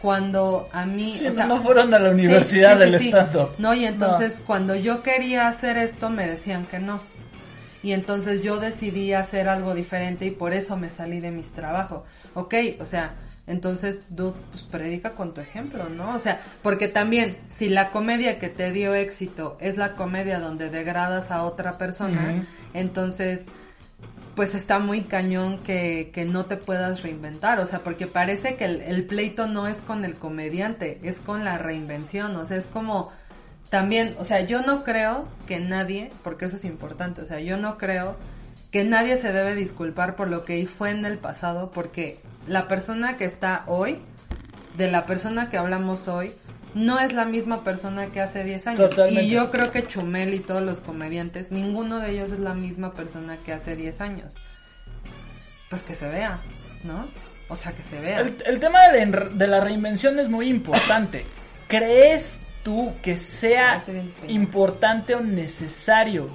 cuando 0.00 0.68
a 0.72 0.86
mí, 0.86 1.14
Sí, 1.18 1.26
o 1.26 1.32
sea, 1.32 1.46
no 1.46 1.60
fueron 1.62 1.92
a 1.94 1.98
la 1.98 2.10
universidad 2.10 2.74
sí, 2.74 2.78
del 2.78 2.94
stand-up. 2.96 3.50
No, 3.58 3.74
y 3.74 3.84
entonces 3.84 4.42
cuando 4.46 4.76
yo 4.76 5.02
quería 5.02 5.48
hacer 5.48 5.76
esto 5.76 6.08
me 6.10 6.26
decían 6.26 6.66
que 6.66 6.78
no. 6.78 7.00
y 7.80 7.92
entonces 7.92 8.42
yo 8.42 8.58
decidí 8.58 9.12
hacer 9.12 9.48
algo 9.48 9.72
diferente 9.72 10.26
y 10.26 10.30
por 10.32 10.52
eso 10.52 10.76
me 10.76 10.90
salí 10.90 11.20
de 11.20 11.30
mis 11.30 11.52
trabajos. 11.52 12.02
Ok, 12.34 12.54
o 12.80 12.86
sea, 12.86 13.14
entonces, 13.48 14.06
dude, 14.10 14.38
pues 14.50 14.62
predica 14.62 15.12
con 15.12 15.32
tu 15.32 15.40
ejemplo, 15.40 15.88
¿no? 15.88 16.14
O 16.14 16.18
sea, 16.18 16.40
porque 16.62 16.86
también, 16.86 17.38
si 17.48 17.70
la 17.70 17.90
comedia 17.90 18.38
que 18.38 18.48
te 18.48 18.70
dio 18.72 18.94
éxito 18.94 19.56
es 19.60 19.78
la 19.78 19.94
comedia 19.94 20.38
donde 20.38 20.68
degradas 20.68 21.30
a 21.30 21.42
otra 21.42 21.78
persona, 21.78 22.44
entonces, 22.74 23.46
pues 24.36 24.54
está 24.54 24.78
muy 24.78 25.02
cañón 25.02 25.58
que, 25.60 26.10
que 26.12 26.26
no 26.26 26.44
te 26.44 26.58
puedas 26.58 27.02
reinventar, 27.02 27.58
o 27.58 27.66
sea, 27.66 27.80
porque 27.80 28.06
parece 28.06 28.56
que 28.56 28.66
el, 28.66 28.82
el 28.82 29.04
pleito 29.04 29.46
no 29.46 29.66
es 29.66 29.78
con 29.78 30.04
el 30.04 30.14
comediante, 30.14 31.00
es 31.02 31.18
con 31.18 31.44
la 31.44 31.56
reinvención, 31.56 32.36
o 32.36 32.44
sea, 32.44 32.58
es 32.58 32.66
como 32.66 33.10
también, 33.70 34.14
o 34.18 34.24
sea, 34.24 34.42
yo 34.42 34.60
no 34.62 34.84
creo 34.84 35.26
que 35.46 35.58
nadie, 35.58 36.10
porque 36.22 36.44
eso 36.44 36.56
es 36.56 36.64
importante, 36.64 37.22
o 37.22 37.26
sea, 37.26 37.40
yo 37.40 37.56
no 37.56 37.78
creo 37.78 38.16
que 38.70 38.84
nadie 38.84 39.16
se 39.16 39.32
debe 39.32 39.54
disculpar 39.54 40.16
por 40.16 40.28
lo 40.28 40.44
que 40.44 40.66
fue 40.66 40.90
en 40.90 41.06
el 41.06 41.18
pasado, 41.18 41.70
porque 41.70 42.20
la 42.48 42.68
persona 42.68 43.16
que 43.16 43.24
está 43.24 43.64
hoy, 43.66 43.98
de 44.76 44.90
la 44.90 45.06
persona 45.06 45.48
que 45.50 45.58
hablamos 45.58 46.08
hoy, 46.08 46.32
no 46.74 46.98
es 47.00 47.12
la 47.12 47.24
misma 47.24 47.64
persona 47.64 48.06
que 48.08 48.20
hace 48.20 48.44
10 48.44 48.66
años. 48.66 48.90
Totalmente. 48.90 49.22
Y 49.24 49.30
yo 49.30 49.50
creo 49.50 49.70
que 49.70 49.86
Chumel 49.86 50.34
y 50.34 50.40
todos 50.40 50.62
los 50.62 50.80
comediantes, 50.80 51.50
ninguno 51.50 51.98
de 51.98 52.10
ellos 52.12 52.30
es 52.32 52.38
la 52.40 52.54
misma 52.54 52.92
persona 52.92 53.36
que 53.44 53.52
hace 53.52 53.74
10 53.76 54.00
años. 54.00 54.34
Pues 55.70 55.82
que 55.82 55.94
se 55.94 56.08
vea, 56.08 56.40
¿no? 56.84 57.06
O 57.48 57.56
sea, 57.56 57.72
que 57.72 57.82
se 57.82 57.98
vea. 58.00 58.20
El, 58.20 58.36
el 58.44 58.60
tema 58.60 58.88
de 58.88 59.06
de 59.06 59.46
la 59.46 59.60
reinvención 59.60 60.18
es 60.18 60.28
muy 60.28 60.48
importante. 60.48 61.24
¿Crees 61.68 62.38
tú 62.62 62.92
que 63.02 63.16
sea 63.16 63.82
despeinado. 63.86 64.30
importante 64.30 65.14
o 65.14 65.20
necesario 65.20 66.28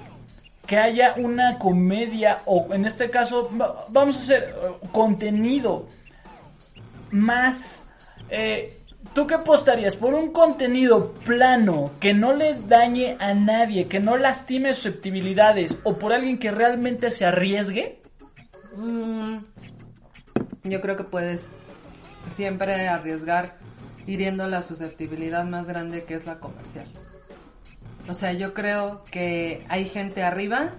que 0.66 0.78
haya 0.78 1.14
una 1.18 1.58
comedia 1.60 2.38
o 2.46 2.74
en 2.74 2.86
este 2.86 3.10
caso 3.10 3.50
va- 3.60 3.86
vamos 3.90 4.16
a 4.16 4.20
hacer 4.20 4.44
eh, 4.44 4.88
contenido 4.92 5.88
más... 7.14 7.88
eh, 8.30 8.78
¿Tú 9.14 9.28
qué 9.28 9.36
apostarías? 9.36 9.96
¿Por 9.96 10.14
un 10.14 10.32
contenido 10.32 11.14
plano 11.26 11.92
que 12.00 12.14
no 12.14 12.34
le 12.34 12.56
dañe 12.56 13.18
a 13.20 13.34
nadie, 13.34 13.88
que 13.88 14.00
no 14.00 14.18
lastime 14.18 14.74
susceptibilidades 14.74 15.78
o 15.84 15.98
por 16.00 16.14
alguien 16.14 16.40
que 16.40 16.52
realmente 16.52 17.12
se 17.12 17.26
arriesgue? 17.26 18.02
Mm, 18.76 19.38
yo 20.64 20.82
creo 20.82 20.96
que 20.96 21.04
puedes 21.04 21.52
siempre 22.32 22.88
arriesgar 22.88 23.52
hiriendo 24.08 24.48
la 24.48 24.64
susceptibilidad 24.64 25.44
más 25.46 25.68
grande 25.68 26.06
que 26.06 26.16
es 26.16 26.26
la 26.26 26.40
comercial. 26.40 26.88
O 28.08 28.14
sea, 28.14 28.34
yo 28.34 28.54
creo 28.54 29.04
que 29.12 29.66
hay 29.70 29.86
gente 29.86 30.24
arriba. 30.24 30.74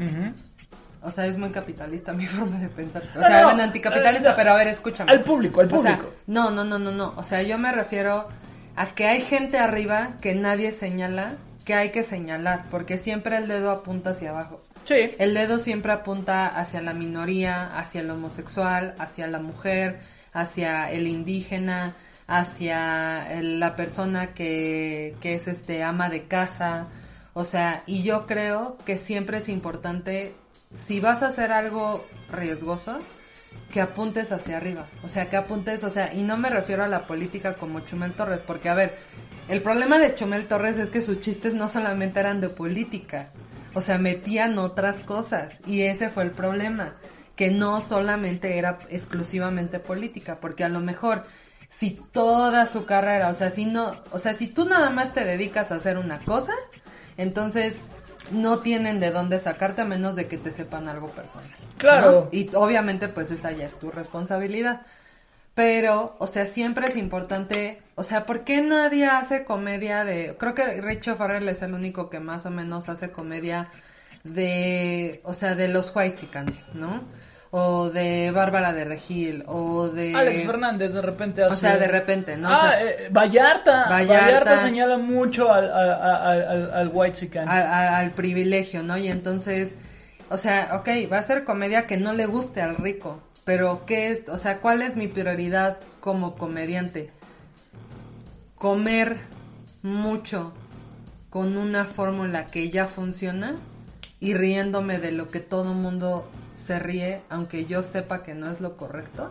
O 1.04 1.10
sea, 1.10 1.26
es 1.26 1.36
muy 1.38 1.50
capitalista 1.50 2.12
mi 2.12 2.26
forma 2.34 2.58
de 2.58 2.68
pensar. 2.68 3.02
O 3.14 3.18
No, 3.20 3.26
sea, 3.26 3.40
no, 3.40 3.46
bueno, 3.48 3.62
anticapitalista, 3.62 4.30
eh, 4.30 4.34
pero 4.36 4.52
a 4.52 4.56
ver, 4.56 4.68
escúchame. 4.68 5.12
Al 5.12 5.22
público, 5.22 5.60
al 5.60 5.66
O 5.72 5.78
sea, 5.78 5.96
público. 5.98 6.14
no, 6.26 6.50
no, 6.50 6.64
no, 6.64 6.78
no, 6.78 6.90
no. 6.90 7.14
O 7.16 7.22
sea, 7.22 7.42
yo 7.42 7.58
me 7.58 7.70
refiero 7.72 8.28
a 8.76 8.86
que 8.86 9.06
hay 9.06 9.20
gente 9.20 9.58
arriba 9.58 10.14
que 10.20 10.34
nadie 10.34 10.72
señala, 10.72 11.34
que 11.64 11.74
hay 11.74 11.90
que 11.92 12.02
señalar, 12.02 12.64
porque 12.70 12.98
siempre 12.98 13.36
el 13.36 13.46
dedo 13.48 13.70
apunta 13.70 14.10
hacia 14.10 14.30
abajo. 14.30 14.62
Sí. 14.84 15.10
El 15.18 15.32
dedo 15.32 15.58
siempre 15.60 15.92
apunta 15.92 16.46
hacia 16.46 16.82
la 16.82 16.92
minoría, 16.92 17.76
hacia 17.78 18.02
el 18.02 18.10
homosexual, 18.10 18.94
hacia 18.98 19.26
la 19.28 19.38
mujer, 19.38 20.00
hacia 20.34 20.90
el 20.90 21.06
indígena, 21.06 21.94
hacia 22.26 23.32
el- 23.38 23.60
la 23.60 23.76
persona 23.76 24.34
que, 24.34 25.14
que 25.20 25.34
es 25.34 25.48
este 25.48 25.82
ama 25.82 26.08
de 26.10 26.24
casa. 26.24 26.86
O 27.32 27.44
sea, 27.44 27.82
y 27.86 28.02
yo 28.02 28.26
creo 28.26 28.76
que 28.84 28.98
siempre 28.98 29.38
es 29.38 29.48
importante, 29.48 30.34
si 30.74 31.00
vas 31.00 31.22
a 31.22 31.28
hacer 31.28 31.52
algo 31.52 32.04
riesgoso, 32.30 32.98
que 33.72 33.80
apuntes 33.80 34.32
hacia 34.32 34.56
arriba. 34.56 34.86
O 35.02 35.08
sea, 35.08 35.28
que 35.30 35.36
apuntes, 35.36 35.84
o 35.84 35.90
sea, 35.90 36.14
y 36.14 36.22
no 36.22 36.36
me 36.36 36.50
refiero 36.50 36.84
a 36.84 36.88
la 36.88 37.06
política 37.06 37.54
como 37.54 37.80
Chumel 37.80 38.12
Torres, 38.12 38.42
porque 38.42 38.68
a 38.68 38.74
ver, 38.74 38.96
el 39.48 39.62
problema 39.62 39.98
de 39.98 40.14
Chumel 40.14 40.46
Torres 40.46 40.78
es 40.78 40.90
que 40.90 41.02
sus 41.02 41.20
chistes 41.20 41.54
no 41.54 41.68
solamente 41.68 42.20
eran 42.20 42.40
de 42.40 42.48
política, 42.48 43.30
o 43.74 43.80
sea, 43.80 43.98
metían 43.98 44.58
otras 44.58 45.00
cosas, 45.00 45.54
y 45.66 45.82
ese 45.82 46.08
fue 46.08 46.22
el 46.22 46.30
problema, 46.30 46.94
que 47.36 47.50
no 47.50 47.80
solamente 47.80 48.58
era 48.58 48.78
exclusivamente 48.90 49.80
política, 49.80 50.38
porque 50.40 50.62
a 50.62 50.68
lo 50.68 50.80
mejor 50.80 51.24
si 51.68 51.90
toda 52.12 52.66
su 52.66 52.84
carrera, 52.84 53.28
o 53.28 53.34
sea, 53.34 53.50
si 53.50 53.64
no, 53.64 54.00
o 54.12 54.20
sea, 54.20 54.34
si 54.34 54.46
tú 54.46 54.66
nada 54.66 54.90
más 54.90 55.12
te 55.12 55.24
dedicas 55.24 55.72
a 55.72 55.76
hacer 55.76 55.98
una 55.98 56.20
cosa, 56.20 56.52
entonces 57.16 57.80
no 58.30 58.60
tienen 58.60 59.00
de 59.00 59.10
dónde 59.10 59.38
sacarte 59.38 59.82
a 59.82 59.84
menos 59.84 60.16
de 60.16 60.26
que 60.26 60.38
te 60.38 60.52
sepan 60.52 60.88
algo 60.88 61.08
personal. 61.10 61.48
Claro. 61.78 62.10
¿no? 62.10 62.28
Y 62.32 62.50
obviamente 62.54 63.08
pues 63.08 63.30
esa 63.30 63.52
ya 63.52 63.66
es 63.66 63.78
tu 63.78 63.90
responsabilidad. 63.90 64.82
Pero, 65.54 66.16
o 66.18 66.26
sea, 66.26 66.46
siempre 66.46 66.88
es 66.88 66.96
importante, 66.96 67.80
o 67.94 68.02
sea, 68.02 68.26
¿por 68.26 68.42
qué 68.42 68.60
nadie 68.60 69.06
hace 69.06 69.44
comedia 69.44 70.04
de... 70.04 70.34
Creo 70.36 70.52
que 70.52 70.80
Richo 70.80 71.14
Farrell 71.14 71.48
es 71.48 71.62
el 71.62 71.74
único 71.74 72.10
que 72.10 72.18
más 72.18 72.44
o 72.44 72.50
menos 72.50 72.88
hace 72.88 73.12
comedia 73.12 73.68
de, 74.24 75.20
o 75.22 75.32
sea, 75.32 75.54
de 75.54 75.68
los 75.68 75.94
Whitesicans, 75.94 76.74
¿no? 76.74 77.02
O 77.56 77.88
de 77.88 78.32
Bárbara 78.32 78.72
de 78.72 78.84
Regil, 78.84 79.44
o 79.46 79.86
de... 79.86 80.12
Alex 80.12 80.44
Fernández 80.44 80.92
de 80.92 81.00
repente 81.00 81.44
hace... 81.44 81.52
O 81.52 81.56
sea, 81.56 81.76
de 81.78 81.86
repente, 81.86 82.36
¿no? 82.36 82.48
O 82.48 82.52
Ah, 82.52 82.56
sea, 82.72 82.82
eh, 82.82 83.08
Vallarta. 83.12 83.88
Vallarta. 83.88 84.24
Vallarta. 84.26 84.56
señala 84.56 84.98
mucho 84.98 85.52
al, 85.52 85.70
al, 85.72 85.90
al, 85.92 86.42
al, 86.48 86.70
al 86.74 86.90
White 86.92 87.38
a- 87.38 87.98
al 87.98 88.10
privilegio, 88.10 88.82
¿no? 88.82 88.96
Y 88.98 89.06
entonces, 89.06 89.76
o 90.30 90.36
sea, 90.36 90.70
ok, 90.80 90.88
va 91.12 91.18
a 91.18 91.22
ser 91.22 91.44
comedia 91.44 91.86
que 91.86 91.96
no 91.96 92.12
le 92.12 92.26
guste 92.26 92.60
al 92.60 92.74
rico, 92.76 93.20
pero 93.44 93.84
¿qué 93.86 94.10
es? 94.10 94.28
O 94.28 94.38
sea, 94.38 94.58
¿cuál 94.58 94.82
es 94.82 94.96
mi 94.96 95.06
prioridad 95.06 95.76
como 96.00 96.34
comediante? 96.34 97.12
Comer 98.56 99.18
mucho 99.82 100.52
con 101.30 101.56
una 101.56 101.84
fórmula 101.84 102.46
que 102.46 102.70
ya 102.70 102.86
funciona 102.86 103.54
y 104.18 104.34
riéndome 104.34 104.98
de 104.98 105.12
lo 105.12 105.28
que 105.28 105.38
todo 105.38 105.72
mundo 105.74 106.28
se 106.54 106.78
ríe, 106.78 107.22
aunque 107.28 107.66
yo 107.66 107.82
sepa 107.82 108.22
que 108.22 108.34
no 108.34 108.50
es 108.50 108.60
lo 108.60 108.76
correcto, 108.76 109.30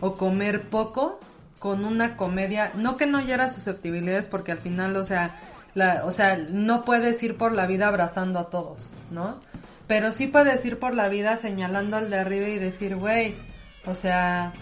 o 0.00 0.14
comer 0.14 0.68
poco 0.68 1.20
con 1.58 1.84
una 1.84 2.16
comedia, 2.16 2.72
no 2.74 2.96
que 2.96 3.06
no 3.06 3.20
hiera 3.20 3.48
susceptibilidades, 3.48 4.26
porque 4.26 4.52
al 4.52 4.58
final, 4.58 4.96
o 4.96 5.04
sea, 5.04 5.36
la, 5.74 6.04
o 6.04 6.12
sea, 6.12 6.36
no 6.36 6.84
puedes 6.84 7.22
ir 7.22 7.36
por 7.36 7.52
la 7.52 7.66
vida 7.66 7.86
abrazando 7.86 8.38
a 8.38 8.50
todos, 8.50 8.92
¿no? 9.10 9.40
Pero 9.86 10.12
sí 10.12 10.26
puedes 10.26 10.64
ir 10.64 10.78
por 10.78 10.94
la 10.94 11.08
vida 11.08 11.36
señalando 11.36 11.96
al 11.96 12.10
de 12.10 12.18
arriba 12.18 12.48
y 12.48 12.58
decir, 12.58 12.96
güey, 12.96 13.34
o 13.86 13.94
sea, 13.94 14.52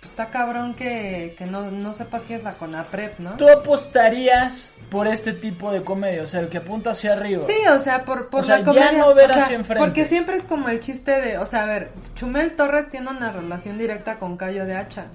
pues 0.00 0.12
está 0.12 0.30
cabrón 0.30 0.74
que, 0.74 1.34
que 1.36 1.44
no, 1.44 1.70
no 1.70 1.92
sepas 1.92 2.22
quién 2.24 2.38
es 2.38 2.44
la 2.44 2.54
CONAPREP, 2.54 3.18
¿no? 3.18 3.32
¿Tú 3.32 3.46
apostarías 3.48 4.72
por 4.90 5.06
este 5.06 5.34
tipo 5.34 5.70
de 5.70 5.82
comedia? 5.82 6.22
O 6.22 6.26
sea, 6.26 6.40
el 6.40 6.48
que 6.48 6.58
apunta 6.58 6.92
hacia 6.92 7.12
arriba. 7.12 7.42
Sí, 7.42 7.54
o 7.70 7.78
sea, 7.78 8.04
por, 8.04 8.30
por 8.30 8.40
O 8.40 8.44
sea, 8.44 8.58
la 8.60 8.64
ya 8.64 8.66
comedia. 8.66 8.92
no 8.92 9.14
ver 9.14 9.30
o 9.30 9.34
sea, 9.34 9.44
hacia 9.44 9.56
enfrente. 9.56 9.84
Porque 9.84 10.06
siempre 10.06 10.36
es 10.36 10.44
como 10.44 10.70
el 10.70 10.80
chiste 10.80 11.12
de, 11.20 11.36
o 11.36 11.46
sea, 11.46 11.64
a 11.64 11.66
ver, 11.66 11.92
Chumel 12.14 12.56
Torres 12.56 12.88
tiene 12.88 13.08
una 13.08 13.30
relación 13.30 13.76
directa 13.76 14.18
con 14.18 14.38
Cayo 14.38 14.64
de 14.64 14.74
Hacha. 14.74 15.06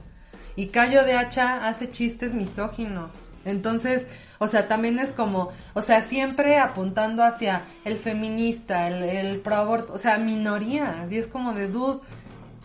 Y 0.56 0.68
Cayo 0.68 1.04
de 1.04 1.14
Hacha 1.18 1.68
hace 1.68 1.92
chistes 1.92 2.36
misóginos. 2.36 3.10
Entonces, 3.44 4.08
o 4.40 4.48
sea, 4.48 4.68
también 4.68 5.00
es 5.00 5.12
como, 5.12 5.50
o 5.74 5.82
sea, 5.82 6.02
siempre 6.02 6.58
apuntando 6.58 7.24
hacia 7.24 7.64
el 7.86 7.98
feminista, 7.98 8.88
el, 8.88 9.04
el 9.04 9.40
pro 9.40 9.56
aborto, 9.56 9.94
o 9.94 9.98
sea, 9.98 10.18
minorías. 10.18 11.12
Y 11.12 11.18
es 11.18 11.28
como 11.28 11.54
de, 11.54 11.68
dude, 11.68 12.02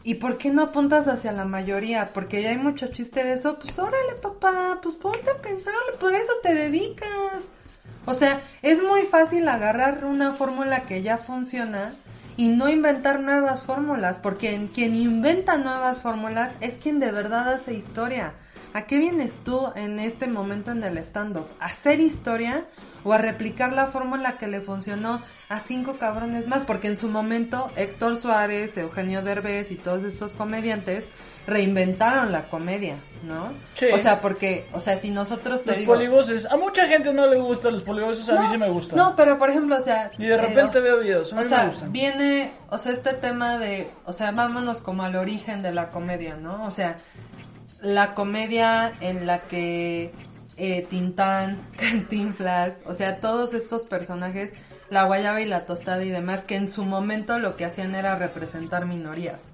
¿y 0.04 0.14
por 0.14 0.38
qué 0.38 0.50
no 0.50 0.62
apuntas 0.62 1.08
hacia 1.08 1.32
la 1.32 1.44
mayoría? 1.44 2.08
Porque 2.12 2.42
ya 2.42 2.50
hay 2.50 2.58
mucho 2.58 2.88
chiste 2.88 3.22
de 3.24 3.34
eso. 3.34 3.58
Pues 3.58 3.78
órale, 3.78 4.14
papá, 4.22 4.78
pues 4.82 4.94
ponte 4.96 5.30
a 5.30 5.36
pensar, 5.42 5.74
por 5.98 6.12
eso 6.12 6.32
te 6.42 6.54
dedicas. 6.54 7.48
O 8.06 8.14
sea, 8.14 8.40
es 8.62 8.82
muy 8.82 9.02
fácil 9.02 9.46
agarrar 9.48 10.04
una 10.04 10.32
fórmula 10.32 10.82
que 10.84 11.02
ya 11.02 11.18
funciona 11.18 11.92
y 12.36 12.48
no 12.48 12.68
inventar 12.70 13.20
nuevas 13.20 13.64
fórmulas, 13.64 14.18
porque 14.18 14.54
en- 14.54 14.68
quien 14.68 14.96
inventa 14.96 15.56
nuevas 15.58 16.00
fórmulas 16.02 16.56
es 16.60 16.78
quien 16.78 16.98
de 16.98 17.12
verdad 17.12 17.52
hace 17.52 17.74
historia. 17.74 18.32
¿A 18.72 18.82
qué 18.86 18.98
vienes 18.98 19.36
tú 19.44 19.60
en 19.74 19.98
este 19.98 20.26
momento 20.28 20.70
en 20.70 20.82
el 20.84 20.96
stand-up? 20.98 21.46
¿A 21.60 21.66
hacer 21.66 22.00
historia 22.00 22.64
o 23.04 23.12
a 23.12 23.18
replicar 23.18 23.72
la 23.72 23.86
fórmula 23.86 24.36
que 24.38 24.46
le 24.46 24.60
funcionó 24.60 25.20
a 25.48 25.60
cinco 25.60 25.94
cabrones 25.94 26.46
más? 26.46 26.64
Porque 26.64 26.88
en 26.88 26.96
su 26.96 27.08
momento 27.08 27.70
Héctor 27.76 28.16
Suárez, 28.16 28.76
Eugenio 28.76 29.22
Derbez 29.22 29.70
y 29.70 29.76
todos 29.76 30.04
estos 30.04 30.32
comediantes 30.32 31.10
reinventaron 31.46 32.30
la 32.32 32.44
comedia, 32.48 32.94
¿no? 33.24 33.52
Sí. 33.74 33.86
O 33.92 33.98
sea, 33.98 34.20
porque, 34.20 34.66
o 34.72 34.80
sea, 34.80 34.96
si 34.96 35.10
nosotros 35.10 35.62
te 35.62 35.70
Los 35.70 35.78
digo... 35.78 35.94
polivoces. 35.94 36.46
A 36.46 36.56
mucha 36.56 36.86
gente 36.86 37.12
no 37.12 37.26
le 37.26 37.40
gustan 37.40 37.72
los 37.72 37.82
polivoces, 37.82 38.28
a 38.28 38.40
mí 38.40 38.46
sí 38.50 38.58
me 38.58 38.68
gustan. 38.68 38.96
No, 38.98 39.16
pero 39.16 39.38
por 39.38 39.50
ejemplo, 39.50 39.76
o 39.76 39.82
sea... 39.82 40.10
Y 40.18 40.26
de 40.26 40.36
repente 40.36 40.80
veo 40.80 41.00
videos, 41.00 41.32
a 41.32 41.36
mí 41.36 41.40
O 41.40 41.44
me 41.44 41.48
sea, 41.48 41.66
gustan. 41.66 41.92
viene, 41.92 42.52
o 42.68 42.78
sea, 42.78 42.92
este 42.92 43.14
tema 43.14 43.58
de, 43.58 43.90
o 44.04 44.12
sea, 44.12 44.30
vámonos 44.30 44.78
como 44.78 45.02
al 45.02 45.16
origen 45.16 45.62
de 45.62 45.72
la 45.72 45.90
comedia, 45.90 46.36
¿no? 46.36 46.64
O 46.66 46.70
sea, 46.70 46.96
la 47.82 48.14
comedia 48.14 48.92
en 49.00 49.26
la 49.26 49.40
que 49.40 50.12
eh, 50.60 50.86
Tintán, 50.88 51.58
Cantinflas, 51.76 52.80
o 52.86 52.94
sea, 52.94 53.16
todos 53.20 53.54
estos 53.54 53.84
personajes 53.86 54.52
la 54.90 55.04
guayaba 55.04 55.40
y 55.40 55.46
la 55.46 55.66
tostada 55.66 56.04
y 56.04 56.10
demás, 56.10 56.42
que 56.44 56.56
en 56.56 56.68
su 56.68 56.84
momento 56.84 57.38
lo 57.38 57.56
que 57.56 57.64
hacían 57.64 57.94
era 57.94 58.16
representar 58.16 58.86
minorías, 58.86 59.52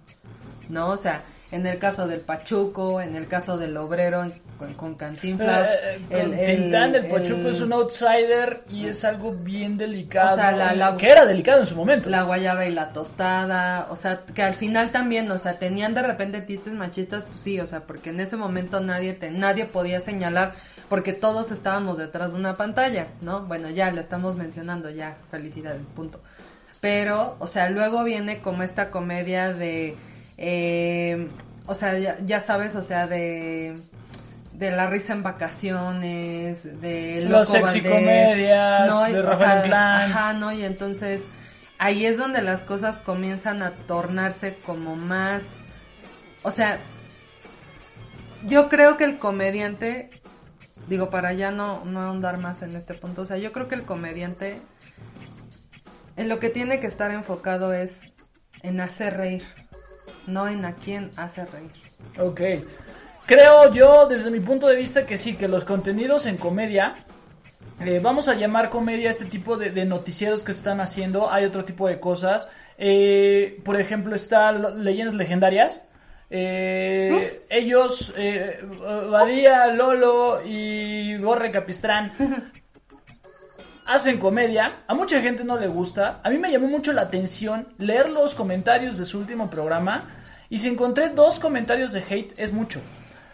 ¿no? 0.68 0.88
O 0.88 0.96
sea, 0.96 1.22
en 1.52 1.64
el 1.66 1.78
caso 1.78 2.08
del 2.08 2.20
Pachuco, 2.20 3.00
en 3.00 3.14
el 3.14 3.28
caso 3.28 3.56
del 3.56 3.76
obrero 3.76 4.24
en- 4.24 4.32
con, 4.58 4.72
con 4.74 4.94
Cantinflas. 4.94 5.68
Eh, 5.68 5.78
eh, 5.84 6.00
el- 6.10 6.30
con 6.30 6.38
el- 6.38 6.56
Tintán, 6.56 6.94
el 6.94 7.06
Pachuco 7.06 7.40
el- 7.40 7.46
es 7.54 7.60
un 7.60 7.72
outsider 7.74 8.62
y 8.70 8.86
es 8.86 9.04
algo 9.04 9.30
bien 9.32 9.76
delicado. 9.76 10.32
O 10.32 10.34
sea, 10.36 10.50
la- 10.52 10.74
la- 10.74 10.96
que 10.96 11.08
era 11.10 11.24
delicado 11.26 11.60
en 11.60 11.66
su 11.66 11.76
momento. 11.76 12.08
La 12.10 12.22
guayaba 12.22 12.64
y 12.66 12.72
la 12.72 12.92
tostada, 12.92 13.86
o 13.90 13.96
sea, 13.96 14.20
que 14.34 14.42
al 14.42 14.54
final 14.54 14.90
también, 14.90 15.30
o 15.30 15.38
sea, 15.38 15.52
tenían 15.58 15.92
de 15.94 16.02
repente 16.02 16.40
tistes 16.40 16.72
machistas, 16.72 17.26
pues 17.26 17.40
sí, 17.40 17.60
o 17.60 17.66
sea, 17.66 17.80
porque 17.80 18.10
en 18.10 18.18
ese 18.20 18.36
momento 18.36 18.80
nadie 18.80 19.12
te, 19.12 19.30
nadie 19.30 19.66
podía 19.66 20.00
señalar, 20.00 20.54
porque 20.88 21.12
todos 21.12 21.50
estábamos 21.50 21.98
detrás 21.98 22.32
de 22.32 22.38
una 22.38 22.54
pantalla, 22.54 23.08
¿no? 23.20 23.42
Bueno, 23.42 23.70
ya 23.70 23.90
la 23.90 24.00
estamos 24.00 24.36
mencionando, 24.36 24.90
ya, 24.90 25.16
felicidades, 25.30 25.82
punto. 25.94 26.20
Pero, 26.80 27.36
o 27.38 27.46
sea, 27.46 27.70
luego 27.70 28.04
viene 28.04 28.40
como 28.40 28.62
esta 28.62 28.90
comedia 28.90 29.52
de, 29.52 29.96
eh, 30.38 31.28
o 31.66 31.74
sea, 31.74 31.98
ya, 31.98 32.16
ya 32.24 32.40
sabes, 32.40 32.76
o 32.76 32.82
sea, 32.82 33.06
de 33.06 33.76
de 34.58 34.70
la 34.70 34.86
risa 34.86 35.12
en 35.12 35.22
vacaciones, 35.22 36.80
de 36.80 37.20
Los 37.28 37.50
Loco 37.50 37.68
sexy 37.68 37.80
Valdés, 37.80 37.94
comedias, 37.94 38.86
no, 38.88 39.02
de 39.04 39.20
o 39.20 39.36
sea. 39.36 39.98
Ajá, 39.98 40.32
¿no? 40.32 40.52
Y 40.52 40.64
entonces 40.64 41.24
ahí 41.78 42.06
es 42.06 42.16
donde 42.16 42.40
las 42.42 42.64
cosas 42.64 43.00
comienzan 43.00 43.62
a 43.62 43.72
tornarse 43.72 44.56
como 44.64 44.96
más, 44.96 45.52
o 46.42 46.50
sea, 46.50 46.78
yo 48.46 48.68
creo 48.68 48.96
que 48.96 49.04
el 49.04 49.18
comediante, 49.18 50.10
digo, 50.88 51.10
para 51.10 51.32
ya 51.32 51.50
no, 51.50 51.84
no 51.84 52.00
ahondar 52.00 52.38
más 52.38 52.62
en 52.62 52.74
este 52.76 52.94
punto, 52.94 53.22
o 53.22 53.26
sea, 53.26 53.36
yo 53.38 53.52
creo 53.52 53.68
que 53.68 53.74
el 53.74 53.82
comediante 53.82 54.60
en 56.16 56.28
lo 56.28 56.38
que 56.38 56.48
tiene 56.48 56.80
que 56.80 56.86
estar 56.86 57.10
enfocado 57.10 57.72
es 57.72 58.00
en 58.62 58.80
hacer 58.80 59.16
reír, 59.16 59.44
no 60.26 60.48
en 60.48 60.64
a 60.64 60.74
quién 60.74 61.10
hace 61.16 61.44
reír. 61.44 61.72
Ok. 62.18 62.40
Creo 63.26 63.72
yo, 63.72 64.06
desde 64.06 64.30
mi 64.30 64.40
punto 64.40 64.68
de 64.68 64.76
vista, 64.76 65.04
que 65.04 65.18
sí, 65.18 65.34
que 65.34 65.48
los 65.48 65.64
contenidos 65.64 66.26
en 66.26 66.36
comedia, 66.36 67.04
eh, 67.80 67.98
vamos 68.00 68.28
a 68.28 68.34
llamar 68.34 68.70
comedia 68.70 69.10
este 69.10 69.24
tipo 69.24 69.56
de, 69.56 69.70
de 69.70 69.84
noticieros 69.84 70.44
que 70.44 70.54
se 70.54 70.60
están 70.60 70.80
haciendo, 70.80 71.30
hay 71.30 71.44
otro 71.44 71.64
tipo 71.64 71.88
de 71.88 71.98
cosas. 72.00 72.48
Eh, 72.78 73.60
por 73.64 73.80
ejemplo, 73.80 74.14
está 74.14 74.52
Leyendas 74.52 75.14
Legendarias. 75.14 75.82
Eh, 76.28 77.44
ellos, 77.48 78.12
eh, 78.16 78.60
Badía, 79.10 79.68
Lolo 79.68 80.40
y 80.44 81.16
Borre 81.18 81.50
Capistrán, 81.50 82.12
hacen 83.86 84.18
comedia. 84.18 84.80
A 84.86 84.94
mucha 84.94 85.20
gente 85.20 85.44
no 85.44 85.58
le 85.58 85.68
gusta. 85.68 86.20
A 86.22 86.30
mí 86.30 86.38
me 86.38 86.50
llamó 86.50 86.66
mucho 86.66 86.92
la 86.92 87.02
atención 87.02 87.68
leer 87.78 88.08
los 88.08 88.34
comentarios 88.34 88.98
de 88.98 89.04
su 89.04 89.18
último 89.18 89.48
programa. 89.48 90.08
Y 90.48 90.58
si 90.58 90.68
encontré 90.68 91.08
dos 91.10 91.38
comentarios 91.38 91.92
de 91.92 92.02
hate, 92.08 92.34
es 92.36 92.52
mucho. 92.52 92.80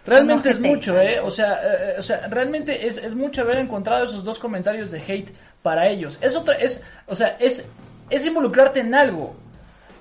Realmente 0.04 0.50
es 0.50 0.60
mucho, 0.60 1.00
¿eh? 1.00 1.20
O 1.20 1.30
sea, 1.30 1.60
eh, 1.62 1.94
o 1.98 2.02
sea 2.02 2.26
realmente 2.26 2.86
es, 2.86 2.98
es 2.98 3.14
mucho 3.14 3.42
haber 3.42 3.58
encontrado 3.58 4.04
esos 4.04 4.24
dos 4.24 4.38
comentarios 4.38 4.90
de 4.90 5.00
hate 5.00 5.32
para 5.62 5.88
ellos. 5.88 6.18
Es 6.20 6.34
otra, 6.36 6.54
es, 6.54 6.82
o 7.06 7.14
sea, 7.14 7.36
es, 7.38 7.64
es 8.10 8.26
involucrarte 8.26 8.80
en 8.80 8.94
algo. 8.94 9.36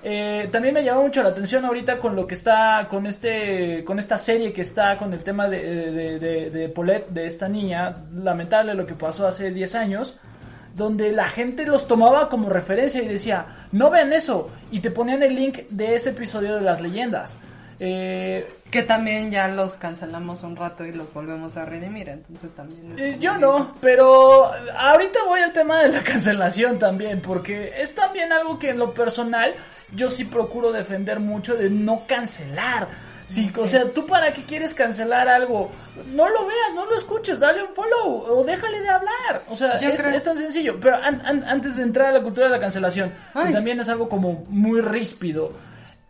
Eh, 0.04 0.48
también 0.50 0.74
me 0.74 0.82
llamó 0.82 1.02
mucho 1.02 1.22
la 1.22 1.28
atención 1.28 1.64
ahorita 1.64 1.98
con 1.98 2.16
lo 2.16 2.26
que 2.26 2.34
está, 2.34 2.88
con 2.90 3.06
este, 3.06 3.84
con 3.84 4.00
esta 4.00 4.18
serie 4.18 4.52
que 4.52 4.62
está, 4.62 4.98
con 4.98 5.12
el 5.12 5.20
tema 5.20 5.48
de, 5.48 5.90
de, 5.92 6.18
de, 6.18 6.50
de 6.50 6.68
Paulette, 6.68 7.08
de 7.10 7.26
esta 7.26 7.48
niña, 7.48 7.94
lamentable 8.12 8.74
lo 8.74 8.84
que 8.84 8.94
pasó 8.94 9.28
hace 9.28 9.52
10 9.52 9.74
años, 9.76 10.18
donde 10.74 11.12
la 11.12 11.28
gente 11.28 11.66
los 11.66 11.86
tomaba 11.86 12.28
como 12.28 12.48
referencia 12.48 13.00
y 13.00 13.06
decía, 13.06 13.46
no 13.70 13.90
vean 13.90 14.12
eso, 14.12 14.50
y 14.72 14.80
te 14.80 14.90
ponían 14.90 15.22
el 15.22 15.36
link 15.36 15.68
de 15.68 15.94
ese 15.94 16.10
episodio 16.10 16.56
de 16.56 16.62
las 16.62 16.80
leyendas. 16.80 17.38
Eh, 17.80 18.48
Que 18.70 18.82
también 18.82 19.30
ya 19.30 19.48
los 19.48 19.74
cancelamos 19.74 20.42
un 20.42 20.56
rato 20.56 20.84
y 20.84 20.92
los 20.92 21.12
volvemos 21.12 21.56
a 21.56 21.64
redimir, 21.64 22.08
entonces 22.08 22.54
también... 22.54 22.94
Eh, 22.98 23.16
yo 23.20 23.36
no, 23.38 23.74
pero 23.80 24.50
ahorita 24.76 25.20
voy 25.26 25.40
al 25.40 25.52
tema 25.52 25.80
de 25.82 25.88
la 25.90 26.00
cancelación 26.04 26.78
también, 26.78 27.20
porque 27.20 27.72
es 27.78 27.94
también 27.94 28.32
algo 28.32 28.58
que 28.58 28.70
en 28.70 28.78
lo 28.78 28.94
personal 28.94 29.54
yo 29.94 30.08
sí 30.08 30.24
procuro 30.24 30.72
defender 30.72 31.20
mucho 31.20 31.54
de 31.54 31.68
no 31.70 32.04
cancelar. 32.06 32.88
Sí, 33.28 33.50
O 33.56 33.66
sea, 33.66 33.90
tú 33.90 34.06
para 34.06 34.34
qué 34.34 34.42
quieres 34.44 34.74
cancelar 34.74 35.26
algo, 35.26 35.70
no 36.12 36.28
lo 36.28 36.46
veas, 36.46 36.74
no 36.74 36.84
lo 36.84 36.94
escuches, 36.96 37.40
dale 37.40 37.62
un 37.62 37.74
follow 37.74 38.26
o 38.28 38.44
déjale 38.44 38.80
de 38.82 38.88
hablar. 38.90 39.42
O 39.48 39.56
sea, 39.56 39.78
es, 39.78 40.02
creo- 40.02 40.14
es 40.14 40.22
tan 40.22 40.36
sencillo. 40.36 40.78
Pero 40.78 40.96
an- 40.96 41.22
an- 41.24 41.42
antes 41.44 41.76
de 41.76 41.82
entrar 41.82 42.08
a 42.08 42.12
la 42.12 42.22
cultura 42.22 42.46
de 42.46 42.52
la 42.52 42.60
cancelación, 42.60 43.08
que 43.32 43.38
Ay. 43.38 43.52
también 43.52 43.80
es 43.80 43.88
algo 43.88 44.06
como 44.06 44.44
muy 44.50 44.82
ríspido. 44.82 45.50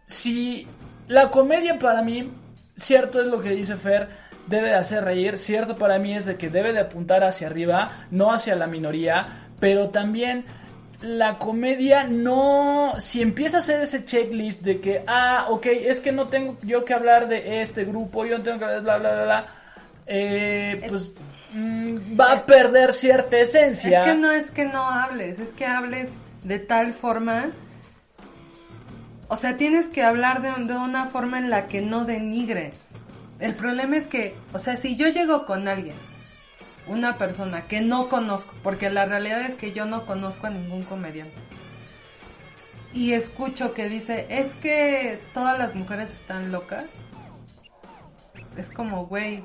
Si 0.05 0.67
la 1.13 1.31
comedia 1.31 1.79
para 1.79 2.01
mí, 2.01 2.31
cierto 2.75 3.21
es 3.21 3.27
lo 3.27 3.43
que 3.43 3.51
dice 3.51 3.77
Fer, 3.77 4.09
debe 4.47 4.69
de 4.69 4.77
hacer 4.77 5.05
reír, 5.05 5.37
cierto 5.37 5.77
para 5.77 5.99
mí 5.99 6.15
es 6.15 6.25
de 6.25 6.37
que 6.37 6.49
debe 6.49 6.73
de 6.73 6.81
apuntar 6.81 7.23
hacia 7.23 7.49
arriba, 7.49 8.07
no 8.11 8.33
hacia 8.33 8.57
la 8.57 8.67
minoría, 8.67 9.51
pero 9.61 9.91
también 9.91 10.47
la 11.03 11.37
comedia 11.37 12.05
no, 12.05 12.95
si 12.97 13.21
empieza 13.21 13.59
a 13.59 13.61
hacer 13.61 13.83
ese 13.83 14.07
checklist 14.07 14.63
de 14.63 14.81
que, 14.81 15.05
ah, 15.07 15.49
ok, 15.51 15.67
es 15.67 16.01
que 16.01 16.13
no 16.13 16.29
tengo 16.29 16.57
yo 16.63 16.83
que 16.83 16.95
hablar 16.95 17.29
de 17.29 17.61
este 17.61 17.85
grupo, 17.85 18.25
yo 18.25 18.39
no 18.39 18.45
tengo 18.45 18.59
que 18.59 18.65
hablar, 18.65 18.81
bla, 18.81 18.99
bla, 18.99 19.13
bla, 19.13 19.25
bla, 19.25 19.47
eh, 20.07 20.81
pues 20.89 21.11
mm, 21.53 22.19
va 22.19 22.33
a 22.33 22.47
perder 22.47 22.91
cierta 22.91 23.39
esencia. 23.39 24.01
Es 24.01 24.07
que 24.07 24.15
no 24.15 24.33
es 24.33 24.51
que 24.51 24.65
no 24.65 24.89
hables, 24.89 25.39
es 25.41 25.51
que 25.51 25.67
hables 25.67 26.09
de 26.43 26.59
tal 26.59 26.95
forma... 26.95 27.51
O 29.29 29.37
sea, 29.37 29.57
tienes 29.57 29.89
que 29.89 30.03
hablar 30.03 30.43
de, 30.43 30.65
de 30.65 30.77
una 30.77 31.07
forma 31.07 31.39
en 31.39 31.51
la 31.51 31.67
que 31.67 31.81
no 31.81 32.05
denigre. 32.05 32.73
El 33.39 33.55
problema 33.55 33.97
es 33.97 34.07
que, 34.07 34.37
o 34.53 34.59
sea, 34.59 34.77
si 34.77 34.97
yo 34.97 35.09
llego 35.09 35.47
con 35.47 35.69
alguien, 35.69 35.97
una 36.87 37.17
persona 37.19 37.63
que 37.63 37.81
no 37.81 38.09
conozco, 38.09 38.55
porque 38.63 38.91
la 38.91 39.07
realidad 39.07 39.41
es 39.43 39.55
que 39.55 39.73
yo 39.73 39.85
no 39.85 40.05
conozco 40.05 40.47
a 40.47 40.51
ningún 40.51 40.83
comediante, 40.83 41.35
y 42.93 43.15
escucho 43.15 43.73
que 43.73 43.89
dice, 43.89 44.27
es 44.29 44.55
que 44.57 45.19
todas 45.33 45.59
las 45.59 45.75
mujeres 45.75 46.13
están 46.13 46.53
locas, 46.53 46.85
es 48.57 48.71
como, 48.71 49.07
güey, 49.07 49.43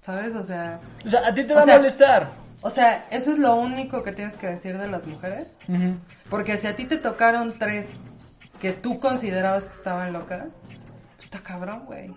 ¿sabes? 0.00 0.34
O 0.34 0.44
sea, 0.44 0.80
O 1.04 1.10
sea, 1.10 1.26
a 1.26 1.34
ti 1.34 1.44
te 1.44 1.52
O 1.52 1.56
va 1.56 1.62
sea, 1.62 1.74
a 1.74 1.78
molestar. 1.78 2.39
O 2.62 2.70
sea, 2.70 3.06
eso 3.10 3.30
es 3.32 3.38
lo 3.38 3.54
único 3.56 4.02
que 4.02 4.12
tienes 4.12 4.34
que 4.36 4.46
decir 4.46 4.76
de 4.78 4.88
las 4.88 5.06
mujeres. 5.06 5.56
Porque 6.28 6.58
si 6.58 6.66
a 6.66 6.76
ti 6.76 6.84
te 6.84 6.96
tocaron 6.96 7.52
tres 7.58 7.88
que 8.60 8.72
tú 8.72 9.00
considerabas 9.00 9.64
que 9.64 9.74
estaban 9.74 10.12
locas, 10.12 10.60
está 11.22 11.40
cabrón, 11.40 11.86
güey. 11.86 12.12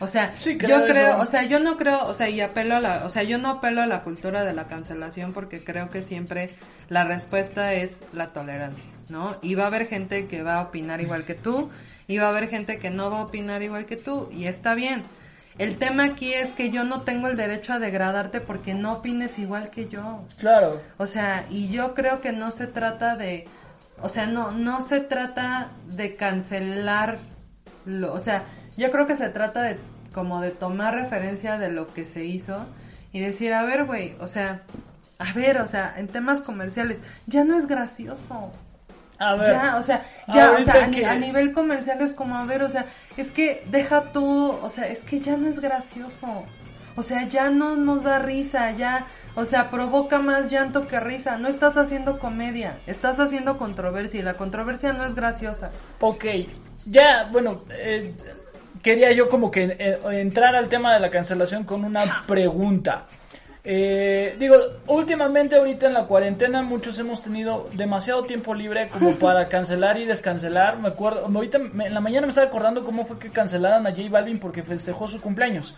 O 0.00 0.06
sea, 0.06 0.34
Sí, 0.36 0.58
yo 0.58 0.84
creo, 0.86 1.14
eso. 1.14 1.20
o 1.20 1.26
sea, 1.26 1.44
yo 1.44 1.60
no 1.60 1.76
creo, 1.76 2.04
o 2.06 2.14
sea, 2.14 2.28
y 2.28 2.40
apelo 2.40 2.76
a 2.76 2.80
la, 2.80 3.04
o 3.04 3.10
sea, 3.10 3.22
yo 3.22 3.38
no 3.38 3.48
apelo 3.50 3.80
a 3.80 3.86
la 3.86 4.02
cultura 4.02 4.44
de 4.44 4.52
la 4.52 4.66
cancelación 4.66 5.32
porque 5.32 5.62
creo 5.62 5.88
que 5.90 6.02
siempre 6.02 6.54
la 6.88 7.04
respuesta 7.04 7.74
es 7.74 8.00
la 8.12 8.32
tolerancia, 8.32 8.84
¿no? 9.08 9.36
Y 9.40 9.54
va 9.54 9.64
a 9.64 9.66
haber 9.68 9.86
gente 9.86 10.26
que 10.26 10.42
va 10.42 10.56
a 10.56 10.62
opinar 10.62 11.00
igual 11.00 11.24
que 11.24 11.34
tú, 11.34 11.70
y 12.08 12.18
va 12.18 12.26
a 12.26 12.30
haber 12.30 12.48
gente 12.48 12.78
que 12.78 12.90
no 12.90 13.10
va 13.10 13.20
a 13.20 13.24
opinar 13.24 13.62
igual 13.62 13.86
que 13.86 13.96
tú, 13.96 14.28
y 14.32 14.46
está 14.46 14.74
bien. 14.74 15.04
El 15.58 15.78
tema 15.78 16.04
aquí 16.04 16.32
es 16.32 16.50
que 16.50 16.70
yo 16.70 16.84
no 16.84 17.02
tengo 17.02 17.28
el 17.28 17.36
derecho 17.36 17.74
a 17.74 17.78
degradarte 17.78 18.40
porque 18.40 18.74
no 18.74 18.94
opines 18.94 19.38
igual 19.38 19.70
que 19.70 19.88
yo. 19.88 20.24
Claro. 20.38 20.80
O 20.98 21.06
sea, 21.06 21.46
y 21.48 21.68
yo 21.68 21.94
creo 21.94 22.20
que 22.20 22.32
no 22.32 22.50
se 22.50 22.66
trata 22.66 23.16
de, 23.16 23.46
o 24.02 24.08
sea, 24.08 24.26
no, 24.26 24.50
no 24.50 24.80
se 24.80 25.00
trata 25.00 25.68
de 25.86 26.16
cancelar, 26.16 27.18
lo, 27.84 28.12
o 28.12 28.20
sea, 28.20 28.42
yo 28.76 28.90
creo 28.90 29.06
que 29.06 29.16
se 29.16 29.28
trata 29.28 29.62
de 29.62 29.78
como 30.12 30.40
de 30.40 30.50
tomar 30.50 30.94
referencia 30.94 31.58
de 31.58 31.70
lo 31.70 31.92
que 31.92 32.04
se 32.04 32.24
hizo 32.24 32.66
y 33.12 33.20
decir, 33.20 33.52
a 33.52 33.62
ver, 33.62 33.84
güey, 33.84 34.16
o 34.20 34.28
sea, 34.28 34.62
a 35.18 35.32
ver, 35.32 35.58
o 35.60 35.66
sea, 35.68 35.94
en 35.96 36.08
temas 36.08 36.40
comerciales, 36.40 37.00
ya 37.26 37.44
no 37.44 37.56
es 37.56 37.66
gracioso. 37.66 38.50
A 39.18 39.34
ver. 39.36 39.48
Ya, 39.48 39.76
o 39.76 39.82
sea, 39.82 40.02
ya, 40.34 40.52
o 40.52 40.62
sea, 40.62 40.84
a, 40.84 40.86
ni- 40.88 40.96
que- 40.96 41.06
a 41.06 41.14
nivel 41.16 41.52
comercial 41.52 42.00
es 42.02 42.12
como, 42.12 42.36
a 42.36 42.44
ver, 42.44 42.62
o 42.62 42.68
sea, 42.68 42.86
es 43.16 43.30
que 43.30 43.62
deja 43.66 44.12
tú, 44.12 44.50
o 44.50 44.70
sea, 44.70 44.86
es 44.88 45.00
que 45.02 45.20
ya 45.20 45.36
no 45.36 45.48
es 45.48 45.60
gracioso. 45.60 46.44
O 46.96 47.02
sea, 47.02 47.28
ya 47.28 47.50
no 47.50 47.74
nos 47.74 48.04
da 48.04 48.20
risa, 48.20 48.70
ya, 48.72 49.06
o 49.34 49.44
sea, 49.44 49.68
provoca 49.70 50.20
más 50.20 50.50
llanto 50.50 50.86
que 50.86 51.00
risa. 51.00 51.36
No 51.38 51.48
estás 51.48 51.76
haciendo 51.76 52.20
comedia, 52.20 52.76
estás 52.86 53.18
haciendo 53.18 53.58
controversia 53.58 54.20
y 54.20 54.22
la 54.22 54.34
controversia 54.34 54.92
no 54.92 55.04
es 55.04 55.14
graciosa. 55.16 55.72
Ok, 56.00 56.24
ya, 56.86 57.28
bueno, 57.32 57.62
eh, 57.70 58.14
quería 58.80 59.10
yo 59.12 59.28
como 59.28 59.50
que 59.50 59.76
eh, 59.78 59.98
entrar 60.20 60.54
al 60.54 60.68
tema 60.68 60.94
de 60.94 61.00
la 61.00 61.10
cancelación 61.10 61.64
con 61.64 61.84
una 61.84 62.22
pregunta. 62.28 63.06
Eh, 63.66 64.36
digo, 64.38 64.56
últimamente 64.88 65.56
ahorita 65.56 65.86
en 65.86 65.94
la 65.94 66.04
cuarentena 66.04 66.60
muchos 66.62 66.98
hemos 66.98 67.22
tenido 67.22 67.68
demasiado 67.72 68.24
tiempo 68.24 68.54
libre 68.54 68.88
como 68.90 69.12
para 69.18 69.48
cancelar 69.48 69.98
y 69.98 70.04
descancelar. 70.04 70.78
Me 70.78 70.88
acuerdo, 70.88 71.26
ahorita 71.34 71.58
me- 71.58 71.86
en 71.86 71.94
la 71.94 72.00
mañana 72.00 72.26
me 72.26 72.28
estaba 72.30 72.46
acordando 72.46 72.84
cómo 72.84 73.06
fue 73.06 73.18
que 73.18 73.30
cancelaron 73.30 73.86
a 73.86 73.90
J 73.90 74.02
Balvin 74.10 74.38
porque 74.38 74.62
festejó 74.62 75.08
su 75.08 75.20
cumpleaños. 75.20 75.74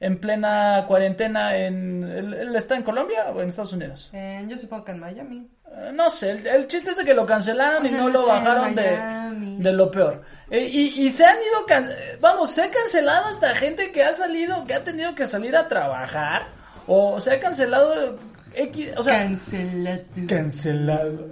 en 0.00 0.18
plena 0.18 0.84
cuarentena 0.88 1.54
en... 1.56 2.02
¿Él, 2.02 2.34
él 2.34 2.56
está 2.56 2.74
en 2.76 2.82
Colombia 2.82 3.26
o 3.32 3.40
en 3.40 3.48
Estados 3.50 3.72
Unidos? 3.74 4.10
Eh, 4.12 4.44
yo 4.48 4.58
supongo 4.58 4.84
que 4.86 4.92
en 4.92 4.98
Miami. 4.98 5.46
Eh, 5.70 5.90
no 5.94 6.10
sé, 6.10 6.30
el, 6.32 6.46
el 6.46 6.66
chiste 6.66 6.90
es 6.90 6.96
de 6.96 7.04
que 7.04 7.14
lo 7.14 7.24
cancelaron 7.24 7.86
y 7.86 7.90
no 7.90 8.08
lo 8.08 8.26
bajaron 8.26 8.74
de, 8.74 9.72
lo 9.72 9.90
peor. 9.92 10.22
Eh, 10.50 10.66
y, 10.68 11.04
y 11.06 11.10
se 11.10 11.24
han 11.24 11.36
ido, 11.36 11.64
can- 11.66 11.90
vamos, 12.20 12.50
se 12.50 12.62
ha 12.62 12.70
cancelado 12.70 13.26
hasta 13.26 13.54
gente 13.54 13.92
que 13.92 14.02
ha 14.02 14.12
salido, 14.12 14.64
que 14.64 14.74
ha 14.74 14.82
tenido 14.82 15.14
que 15.14 15.24
salir 15.26 15.54
a 15.56 15.68
trabajar, 15.68 16.46
o 16.86 17.20
se 17.20 17.34
ha 17.34 17.38
cancelado 17.40 18.16
X, 18.54 18.90
o 18.96 19.02
sea, 19.02 19.18
Cancelado. 19.18 20.02
cancelado. 20.28 21.26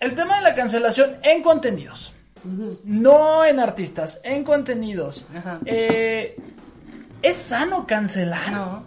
El 0.00 0.14
tema 0.14 0.36
de 0.36 0.42
la 0.42 0.54
cancelación 0.54 1.16
en 1.22 1.42
contenidos, 1.42 2.12
no 2.84 3.44
en 3.44 3.60
artistas, 3.60 4.20
en 4.24 4.42
contenidos. 4.44 5.26
Ajá. 5.36 5.58
Eh, 5.66 6.36
¿Es 7.22 7.36
sano 7.36 7.86
cancelar? 7.86 8.50
No, 8.50 8.82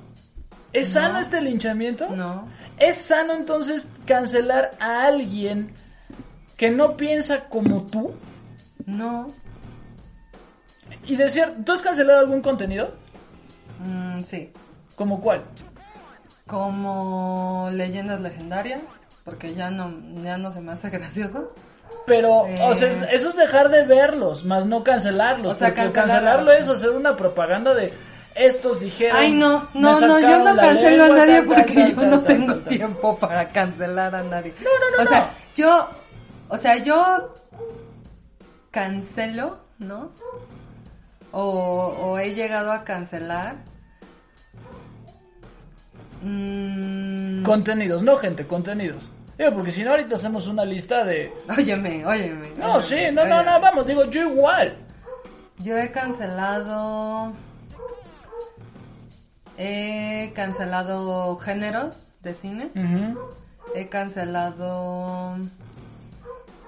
¿Es 0.73 0.89
sano 0.89 1.13
No. 1.13 1.19
este 1.19 1.39
linchamiento? 1.41 2.09
no. 2.09 2.47
¿Es 2.79 2.95
sano 2.97 3.33
entonces 3.35 3.87
cancelar 4.07 4.71
a 4.79 5.03
alguien 5.05 5.71
que 6.57 6.71
no 6.71 6.97
piensa 6.97 7.43
como 7.47 7.85
tú? 7.85 8.15
No. 8.87 9.27
Y 11.05 11.15
decir, 11.15 11.43
¿tú 11.63 11.71
has 11.73 11.83
cancelado 11.83 12.19
algún 12.21 12.41
contenido? 12.41 12.95
Mm, 13.79 14.21
sí. 14.23 14.51
¿Como 14.95 15.21
cuál? 15.21 15.43
Como 16.47 17.69
leyendas 17.71 18.19
legendarias, 18.21 18.81
porque 19.23 19.55
ya 19.55 19.71
no, 19.71 19.91
ya 20.23 20.37
no 20.37 20.51
se 20.51 20.61
me 20.61 20.73
hace 20.73 20.89
gracioso. 20.91 21.53
Pero, 22.05 22.47
Eh. 22.47 22.55
o 22.61 22.75
sea, 22.75 22.89
es- 22.89 23.01
eso 23.11 23.29
es 23.29 23.35
dejar 23.35 23.69
de 23.69 23.83
verlos, 23.85 24.43
más 24.43 24.65
no 24.65 24.83
cancelarlos. 24.83 25.53
O 25.53 25.55
sea, 25.55 25.69
porque 25.69 25.81
cancelar- 25.83 25.93
cancelarlo 25.93 26.51
es 26.51 26.67
hacer 26.67 26.89
una 26.89 27.15
propaganda 27.15 27.73
de 27.73 27.93
estos 28.35 28.79
dijeron. 28.79 29.15
Ay, 29.17 29.33
no, 29.33 29.67
no, 29.73 29.99
no, 30.01 30.19
yo 30.19 30.39
no 30.39 30.55
cancelo 30.57 31.03
a 31.05 31.09
nadie 31.09 31.41
porque 31.43 31.93
yo 31.95 32.01
no 32.05 32.21
tengo 32.21 32.55
tiempo 32.57 33.17
para 33.17 33.47
cancelar 33.49 34.15
a 34.15 34.23
nadie. 34.23 34.53
No, 34.59 34.69
no, 34.79 34.97
no, 34.97 35.03
O 35.03 35.07
sea, 35.07 35.29
yo, 35.55 35.89
o 36.49 36.57
sea, 36.57 36.77
yo 36.77 37.33
cancelo, 38.71 39.59
¿no? 39.77 40.11
O, 41.31 41.95
o 41.99 42.19
he 42.19 42.33
llegado 42.33 42.71
a 42.71 42.83
cancelar. 42.83 43.57
Mm, 46.23 47.43
Contenidos, 47.43 48.01
no 48.03 48.15
gente, 48.15 48.47
contenidos. 48.47 49.09
Digo, 49.37 49.51
porque 49.53 49.71
si 49.71 49.83
no, 49.83 49.91
ahorita 49.91 50.15
hacemos 50.15 50.47
una 50.47 50.63
lista 50.63 51.03
de. 51.03 51.33
Óyeme, 51.57 52.05
óyeme. 52.05 52.49
No, 52.57 52.75
óyeme, 52.75 52.81
sí, 52.81 52.95
no, 53.13 53.25
no, 53.25 53.35
óyeme. 53.37 53.51
no, 53.51 53.59
vamos, 53.61 53.85
digo, 53.87 54.05
yo 54.05 54.21
igual. 54.29 54.77
Yo 55.59 55.77
he 55.77 55.91
cancelado. 55.91 57.33
He 59.57 60.31
cancelado 60.35 61.35
géneros 61.37 62.07
de 62.21 62.33
cine. 62.33 62.69
He 63.75 63.87
cancelado. 63.89 65.37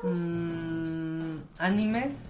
mm, 0.03 1.37
animes. 1.59 2.25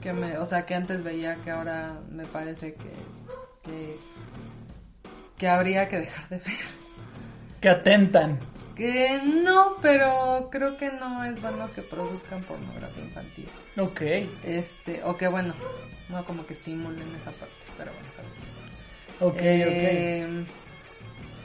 Que 0.00 0.12
me, 0.12 0.36
o 0.38 0.46
sea, 0.46 0.66
que 0.66 0.74
antes 0.74 1.02
veía 1.04 1.36
que 1.36 1.50
ahora 1.50 1.94
me 2.10 2.24
parece 2.24 2.74
que. 2.74 2.92
que. 3.62 3.98
Que 5.38 5.48
habría 5.48 5.88
que 5.88 5.98
dejar 6.00 6.28
de 6.28 6.38
ver. 6.38 6.78
Que 7.60 7.68
atentan. 7.68 8.38
Que 8.76 9.20
no, 9.24 9.76
pero 9.82 10.48
creo 10.52 10.76
que 10.76 10.90
no 10.92 11.24
es 11.24 11.40
bueno 11.42 11.68
que 11.74 11.82
produzcan 11.82 12.40
pornografía 12.42 13.04
infantil. 13.04 13.48
Ok. 13.76 14.02
Este, 14.44 15.02
o 15.02 15.16
que 15.16 15.26
bueno, 15.26 15.54
no 16.08 16.24
como 16.24 16.46
que 16.46 16.54
estimulen 16.54 17.08
esa 17.20 17.32
parte, 17.32 17.54
pero 17.76 17.90
bueno. 17.92 18.08
bien. 18.36 18.58
Ok, 19.20 19.34
ok. 19.34 19.40
Eh, 19.40 20.44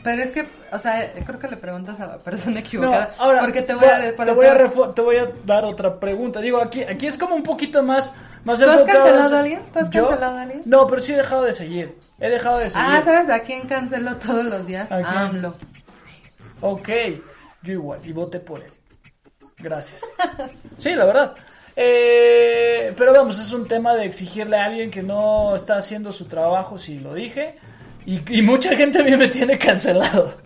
Pero 0.03 0.21
es 0.21 0.29
que, 0.31 0.45
o 0.71 0.77
sea, 0.79 1.11
creo 1.25 1.39
que 1.39 1.47
le 1.47 1.57
preguntas 1.57 1.99
a 1.99 2.05
la 2.05 2.17
persona 2.19 2.59
equivocada. 2.61 3.15
No, 3.17 3.23
ahora 3.23 3.41
porque 3.41 3.61
te 3.63 3.73
voy 3.73 3.85
a, 3.85 4.15
te, 4.15 4.31
voy 4.33 4.45
a 4.45 4.93
te 4.93 5.01
voy 5.01 5.15
a 5.17 5.31
dar 5.45 5.65
otra 5.65 5.99
pregunta. 5.99 6.39
Digo, 6.39 6.61
aquí, 6.61 6.83
aquí 6.83 7.07
es 7.07 7.17
como 7.17 7.35
un 7.35 7.43
poquito 7.43 7.81
más, 7.81 8.13
más 8.43 8.59
¿Tú 8.59 8.65
has 8.65 8.83
cancelado 8.83 9.35
a 9.35 9.39
alguien? 9.39 9.61
¿Tú 9.71 9.79
has 9.79 9.89
¿Yo? 9.89 10.07
cancelado 10.07 10.37
a 10.37 10.41
alguien? 10.41 10.61
No, 10.65 10.87
pero 10.87 11.01
sí 11.01 11.13
he 11.13 11.17
dejado 11.17 11.43
de 11.43 11.53
seguir. 11.53 11.97
He 12.19 12.29
dejado 12.29 12.57
de 12.57 12.69
seguir. 12.69 12.87
Ah, 12.89 13.01
¿sabes 13.03 13.29
a 13.29 13.39
quién 13.39 13.67
cancelo 13.67 14.15
todos 14.17 14.45
los 14.45 14.65
días? 14.65 14.91
¿A 14.91 14.97
quién? 14.97 15.07
AMLO. 15.17 15.55
Ok, 16.61 16.89
yo 17.61 17.73
igual, 17.73 17.99
y 18.03 18.11
voté 18.11 18.39
por 18.39 18.61
él. 18.61 18.71
Gracias. 19.57 20.01
Sí, 20.77 20.91
la 20.95 21.05
verdad. 21.05 21.35
Eh, 21.75 22.93
pero 22.97 23.13
vamos, 23.13 23.39
es 23.39 23.51
un 23.53 23.67
tema 23.67 23.93
de 23.95 24.05
exigirle 24.05 24.57
a 24.57 24.65
alguien 24.65 24.91
que 24.91 25.01
no 25.01 25.55
está 25.55 25.77
haciendo 25.77 26.11
su 26.11 26.25
trabajo, 26.25 26.77
si 26.77 26.99
lo 26.99 27.13
dije. 27.13 27.55
Y, 28.05 28.39
y 28.39 28.41
mucha 28.41 28.75
gente 28.75 28.99
a 28.99 29.03
mí 29.03 29.15
me 29.15 29.27
tiene 29.27 29.57
cancelado. 29.57 30.33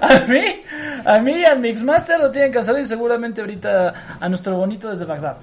A 0.00 0.20
mí, 0.26 0.60
a 1.04 1.20
mí, 1.20 1.44
al 1.44 1.60
Mixmaster 1.60 2.18
lo 2.18 2.32
tienen 2.32 2.50
cancelado 2.50 2.82
y 2.82 2.84
seguramente 2.84 3.40
ahorita 3.42 4.18
a 4.18 4.28
nuestro 4.28 4.56
bonito 4.56 4.90
desde 4.90 5.04
Bagdad. 5.04 5.36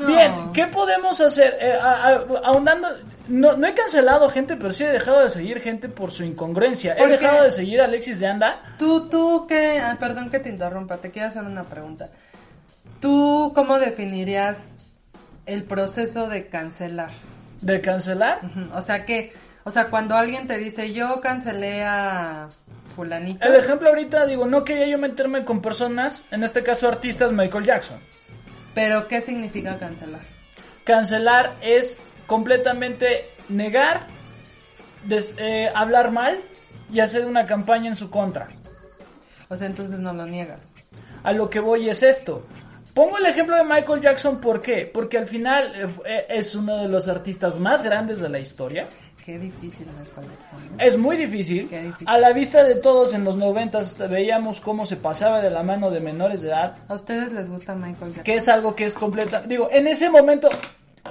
No. 0.00 0.06
Bien, 0.06 0.52
¿qué 0.52 0.66
podemos 0.66 1.20
hacer? 1.20 1.56
Eh, 1.60 1.72
a- 1.80 2.08
a- 2.08 2.24
ahondando, 2.44 2.88
no, 3.28 3.56
no 3.56 3.66
he 3.66 3.74
cancelado 3.74 4.28
gente, 4.28 4.56
pero 4.56 4.72
sí 4.72 4.84
he 4.84 4.88
dejado 4.88 5.20
de 5.20 5.30
seguir 5.30 5.60
gente 5.60 5.88
por 5.88 6.10
su 6.10 6.24
incongruencia. 6.24 6.94
He 6.96 7.06
dejado 7.06 7.44
de 7.44 7.50
seguir 7.50 7.80
a 7.80 7.84
Alexis 7.84 8.18
de 8.20 8.26
Anda. 8.26 8.74
Tú, 8.78 9.08
tú, 9.08 9.46
que, 9.46 9.78
ah, 9.78 9.96
perdón 10.00 10.30
que 10.30 10.40
te 10.40 10.48
interrumpa, 10.48 10.96
te 10.96 11.10
quiero 11.10 11.28
hacer 11.28 11.42
una 11.44 11.64
pregunta. 11.64 12.08
¿Tú 13.00 13.52
cómo 13.54 13.78
definirías 13.78 14.68
el 15.46 15.64
proceso 15.64 16.28
de 16.28 16.48
cancelar? 16.48 17.10
¿De 17.60 17.80
cancelar? 17.80 18.40
O 18.74 18.82
sea 18.82 19.04
que, 19.04 19.32
o 19.64 19.70
sea, 19.70 19.86
cuando 19.90 20.14
alguien 20.16 20.46
te 20.46 20.56
dice, 20.58 20.92
yo 20.92 21.20
cancelé 21.20 21.84
a 21.84 22.48
fulanito. 22.94 23.46
El 23.46 23.54
ejemplo 23.54 23.88
ahorita, 23.88 24.26
digo, 24.26 24.46
no 24.46 24.64
quería 24.64 24.86
yo 24.88 24.98
meterme 24.98 25.44
con 25.44 25.60
personas, 25.62 26.24
en 26.30 26.42
este 26.44 26.62
caso 26.62 26.88
artistas, 26.88 27.32
Michael 27.32 27.64
Jackson. 27.64 27.98
Pero, 28.74 29.08
¿qué 29.08 29.20
significa 29.20 29.78
cancelar? 29.78 30.20
Cancelar 30.84 31.56
es 31.60 31.98
completamente 32.26 33.30
negar, 33.48 34.06
des- 35.04 35.34
eh, 35.38 35.68
hablar 35.74 36.10
mal 36.10 36.40
y 36.92 37.00
hacer 37.00 37.24
una 37.24 37.46
campaña 37.46 37.88
en 37.88 37.96
su 37.96 38.10
contra. 38.10 38.48
O 39.48 39.56
sea, 39.56 39.66
entonces 39.66 39.98
no 39.98 40.12
lo 40.12 40.26
niegas. 40.26 40.72
A 41.22 41.32
lo 41.32 41.50
que 41.50 41.60
voy 41.60 41.88
es 41.88 42.02
esto. 42.02 42.46
Pongo 42.94 43.18
el 43.18 43.26
ejemplo 43.26 43.56
de 43.56 43.64
Michael 43.64 44.00
Jackson, 44.00 44.40
¿por 44.40 44.62
qué? 44.62 44.90
Porque 44.92 45.18
al 45.18 45.26
final 45.26 45.72
eh, 45.74 45.88
eh, 46.06 46.26
es 46.28 46.54
uno 46.54 46.76
de 46.76 46.88
los 46.88 47.08
artistas 47.08 47.58
más 47.58 47.82
grandes 47.82 48.20
de 48.20 48.28
la 48.28 48.38
historia. 48.40 48.86
Qué 49.30 49.38
difícil 49.38 49.86
es 50.02 50.08
colección. 50.08 50.80
Es 50.80 50.98
muy 50.98 51.16
difícil. 51.16 51.70
A 52.06 52.18
la 52.18 52.32
vista 52.32 52.64
de 52.64 52.74
todos 52.74 53.14
en 53.14 53.22
los 53.24 53.36
noventas 53.36 53.96
veíamos 54.10 54.60
cómo 54.60 54.86
se 54.86 54.96
pasaba 54.96 55.40
de 55.40 55.50
la 55.50 55.62
mano 55.62 55.88
de 55.92 56.00
menores 56.00 56.42
de 56.42 56.48
edad. 56.48 56.76
¿A 56.88 56.94
ustedes 56.94 57.32
les 57.32 57.48
gusta 57.48 57.76
Michael 57.76 58.06
Jackson? 58.12 58.24
que 58.24 58.34
es 58.34 58.48
algo 58.48 58.74
que 58.74 58.86
es 58.86 58.94
completa. 58.94 59.42
Digo, 59.42 59.68
en 59.70 59.86
ese 59.86 60.10
momento, 60.10 60.48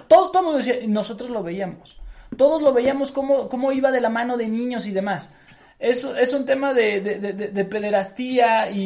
todo, 0.10 0.32
todo 0.32 0.40
el 0.40 0.46
mundo 0.48 0.58
decía, 0.58 0.76
nosotros 0.86 1.30
lo 1.30 1.44
veíamos. 1.44 1.98
Todos 2.36 2.62
lo 2.62 2.74
veíamos 2.74 3.14
cómo, 3.14 3.48
cómo 3.48 3.72
iba 3.72 3.90
de 3.90 4.02
la 4.02 4.10
mano 4.10 4.36
de 4.36 4.50
niños 4.50 4.86
y 4.86 4.92
demás. 4.92 5.32
Es, 5.80 6.04
es 6.04 6.34
un 6.34 6.46
tema 6.46 6.74
de, 6.74 7.00
de, 7.00 7.20
de- 7.20 7.48
de 7.48 7.66
pederastía 7.66 8.70
y, 8.70 8.82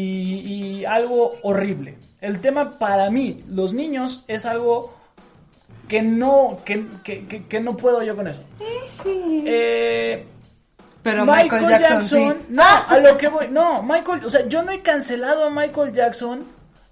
y 0.81 0.85
algo 0.85 1.31
horrible. 1.41 1.97
El 2.21 2.37
tema 2.39 2.69
para 2.77 3.09
mí, 3.09 3.43
los 3.49 3.73
niños, 3.73 4.25
es 4.27 4.45
algo 4.45 4.93
que 5.87 6.01
no, 6.01 6.59
que, 6.65 6.85
que, 7.03 7.25
que- 7.27 7.45
que 7.45 7.59
no 7.59 7.75
puedo 7.77 8.03
yo 8.03 8.15
con 8.15 8.27
eso. 8.27 8.41
Eh, 9.05 10.25
Pero 11.01 11.25
Michael, 11.25 11.67
Jackson, 11.69 12.01
sí. 12.39 12.45
no, 12.49 12.63
a 12.63 12.97
lo 12.99 13.17
que 13.17 13.27
voy, 13.27 13.47
no, 13.49 13.83
Michael, 13.83 14.25
o 14.25 14.29
sea, 14.29 14.47
yo 14.47 14.63
no 14.63 14.71
he 14.71 14.81
cancelado 14.81 15.45
a 15.45 15.49
Michael 15.49 15.93
Jackson. 15.93 16.43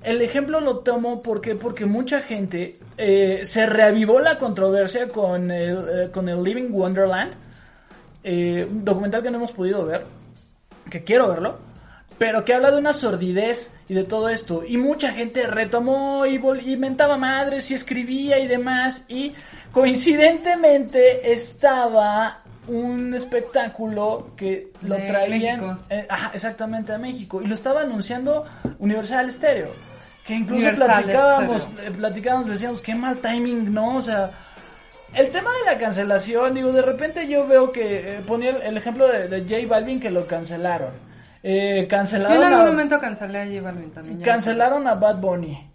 El 0.04 0.22
ejemplo 0.22 0.60
lo 0.60 0.80
tomo 0.80 1.22
porque 1.22 1.54
porque 1.54 1.86
mucha 1.86 2.22
gente 2.22 2.78
eh, 2.98 3.42
se 3.46 3.68
reavivó 3.68 4.20
la 4.20 4.40
controversia 4.40 5.08
con 5.10 5.52
el, 5.52 5.78
eh, 5.78 6.10
con 6.12 6.28
el 6.28 6.44
Living 6.44 6.70
Wonderland, 6.72 7.32
eh, 8.24 8.68
un 8.70 8.84
documental 8.84 9.22
que 9.22 9.30
no 9.30 9.38
hemos 9.38 9.52
podido 9.52 9.86
ver, 9.86 10.04
que 10.90 11.04
quiero 11.04 11.28
verlo, 11.30 11.60
pero 12.22 12.46
que 12.46 12.54
habla 12.54 12.70
de 12.70 12.78
una 12.78 12.94
sordidez 12.94 13.74
y 13.90 13.96
de 13.96 14.04
todo 14.04 14.30
esto. 14.30 14.64
Y 14.64 14.78
mucha 14.78 15.12
gente 15.12 15.48
retomó 15.48 16.28
y, 16.28 16.36
y 16.64 16.78
mentaba 16.78 17.18
madres 17.18 17.72
y 17.72 17.74
escribía 17.74 18.38
y 18.38 18.46
demás. 18.46 19.04
Y 19.08 19.34
coincidentemente 19.72 21.34
estaba 21.34 22.38
un 22.68 23.16
espectáculo 23.16 24.34
que 24.38 24.68
lo 24.84 24.98
De 24.98 25.08
traían 25.08 25.80
eh, 25.90 26.06
ajá, 26.08 26.30
exactamente 26.36 26.94
a 26.94 27.00
México 27.00 27.42
y 27.42 27.48
lo 27.48 27.56
estaba 27.56 27.82
anunciando 27.82 28.46
Universal 28.78 29.34
Stereo 29.34 29.72
que 30.24 30.36
incluso 30.36 30.62
Universal 30.62 31.04
platicábamos 31.04 31.64
Stereo. 31.64 31.88
eh, 31.88 31.92
platicábamos 31.98 32.48
decíamos 32.50 32.84
qué 32.84 32.94
mal 32.94 33.18
timing 33.18 33.74
no 33.74 33.98
o 33.98 34.02
sea 34.02 34.30
el 35.16 35.30
tema 35.32 35.50
de 35.52 35.72
la 35.74 35.78
cancelación, 35.80 36.54
digo, 36.54 36.72
de 36.72 36.84
repente 36.84 37.28
yo 37.28 37.46
veo 37.48 37.72
que 37.72 38.14
eh, 38.18 38.20
ponía 38.26 38.52
el, 38.52 38.62
el 38.62 38.78
ejemplo 38.78 39.08
de, 39.08 39.28
de 39.28 39.42
J 39.42 39.68
Balvin 39.68 40.00
que 40.00 40.10
lo 40.10 40.26
cancelaron. 40.26 41.11
Eh, 41.44 41.74
Yo 41.76 41.82
en 41.82 41.88
cancelaron, 41.88 42.44
algún 42.44 42.62
a, 42.62 42.66
momento 42.72 43.00
cancelé 43.00 43.40
a 43.40 43.46
J 43.46 43.62
Balvin 43.62 43.92
también. 43.92 44.22
cancelaron 44.22 44.88
a 44.88 44.96
Bad 44.96 45.18
Bunny. 45.18 45.68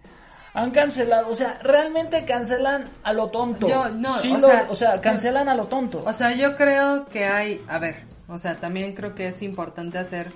Han 0.54 0.70
cancelado, 0.70 1.28
o 1.28 1.34
sea, 1.34 1.58
realmente 1.62 2.24
cancelan 2.24 2.84
a 3.02 3.12
lo 3.12 3.28
tonto. 3.28 3.68
Yo, 3.68 3.88
no, 3.90 4.14
Sí 4.14 4.32
o 4.32 4.38
lo- 4.38 4.48
sea, 4.48 4.66
o 4.70 4.74
sea, 4.74 5.00
cancelan 5.00 5.48
a 5.48 5.54
lo 5.54 5.64
tonto. 5.66 6.02
O 6.06 6.12
sea, 6.14 6.32
yo 6.32 6.56
creo 6.56 7.04
que 7.06 7.26
hay, 7.26 7.62
a 7.68 7.78
ver, 7.78 8.04
o 8.28 8.38
sea, 8.38 8.56
también 8.56 8.94
creo 8.94 9.14
que 9.14 9.28
es 9.28 9.42
importante 9.42 9.98
hacer 9.98 10.28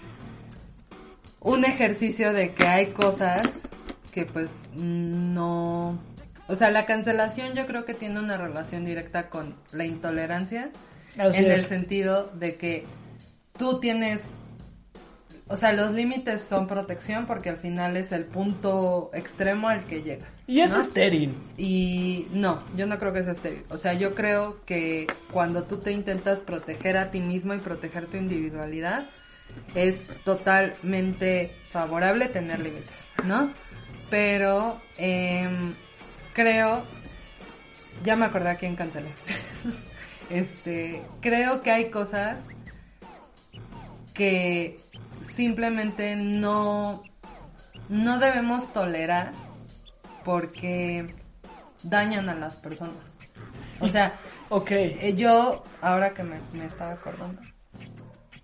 un 1.40 1.64
ejercicio 1.64 2.32
de 2.34 2.52
que 2.52 2.66
hay 2.66 2.86
cosas 2.88 3.42
que 4.12 4.26
pues 4.26 4.50
no... 4.74 5.98
O 6.48 6.54
sea, 6.56 6.70
la 6.70 6.84
cancelación 6.84 7.54
yo 7.54 7.66
creo 7.66 7.84
que 7.84 7.94
tiene 7.94 8.18
una 8.18 8.36
relación 8.36 8.84
directa 8.84 9.28
con 9.30 9.54
la 9.72 9.84
intolerancia 9.84 10.70
Así 11.16 11.44
en 11.44 11.50
es. 11.52 11.60
el 11.60 11.66
sentido 11.66 12.30
de 12.34 12.56
que 12.56 12.84
tú 13.56 13.78
tienes... 13.80 14.32
O 15.52 15.56
sea, 15.56 15.72
los 15.72 15.92
límites 15.92 16.42
son 16.42 16.68
protección 16.68 17.26
porque 17.26 17.48
al 17.48 17.56
final 17.56 17.96
es 17.96 18.12
el 18.12 18.24
punto 18.24 19.10
extremo 19.12 19.68
al 19.68 19.84
que 19.84 20.04
llegas. 20.04 20.28
y 20.46 20.60
es 20.60 20.72
¿no? 20.72 20.80
estéril. 20.80 21.34
Y 21.58 22.28
no, 22.30 22.62
yo 22.76 22.86
no 22.86 23.00
creo 23.00 23.12
que 23.12 23.24
sea 23.24 23.32
estéril. 23.32 23.64
O 23.68 23.76
sea, 23.76 23.94
yo 23.94 24.14
creo 24.14 24.64
que 24.64 25.08
cuando 25.32 25.64
tú 25.64 25.78
te 25.78 25.90
intentas 25.90 26.42
proteger 26.42 26.96
a 26.96 27.10
ti 27.10 27.18
mismo 27.18 27.52
y 27.52 27.58
proteger 27.58 28.06
tu 28.06 28.16
individualidad, 28.16 29.08
es 29.74 30.06
totalmente 30.22 31.50
favorable 31.72 32.28
tener 32.28 32.60
límites, 32.60 32.94
¿no? 33.24 33.52
Pero 34.08 34.80
em, 34.98 35.74
creo, 36.32 36.84
ya 38.04 38.14
me 38.14 38.26
acordé 38.26 38.50
a 38.50 38.54
quién 38.54 38.76
cancelé. 38.76 39.10
este, 40.30 41.02
creo 41.20 41.60
que 41.62 41.72
hay 41.72 41.90
cosas 41.90 42.38
que 44.14 44.78
simplemente 45.34 46.16
no, 46.16 47.02
no 47.88 48.18
debemos 48.18 48.72
tolerar 48.72 49.32
porque 50.24 51.06
dañan 51.82 52.28
a 52.28 52.34
las 52.34 52.56
personas. 52.56 52.94
O 53.80 53.88
sea, 53.88 54.14
Ok. 54.50 54.70
eh, 54.72 55.14
yo, 55.16 55.64
ahora 55.80 56.10
que 56.10 56.22
me, 56.22 56.38
me 56.52 56.66
estaba 56.66 56.92
acordando, 56.92 57.40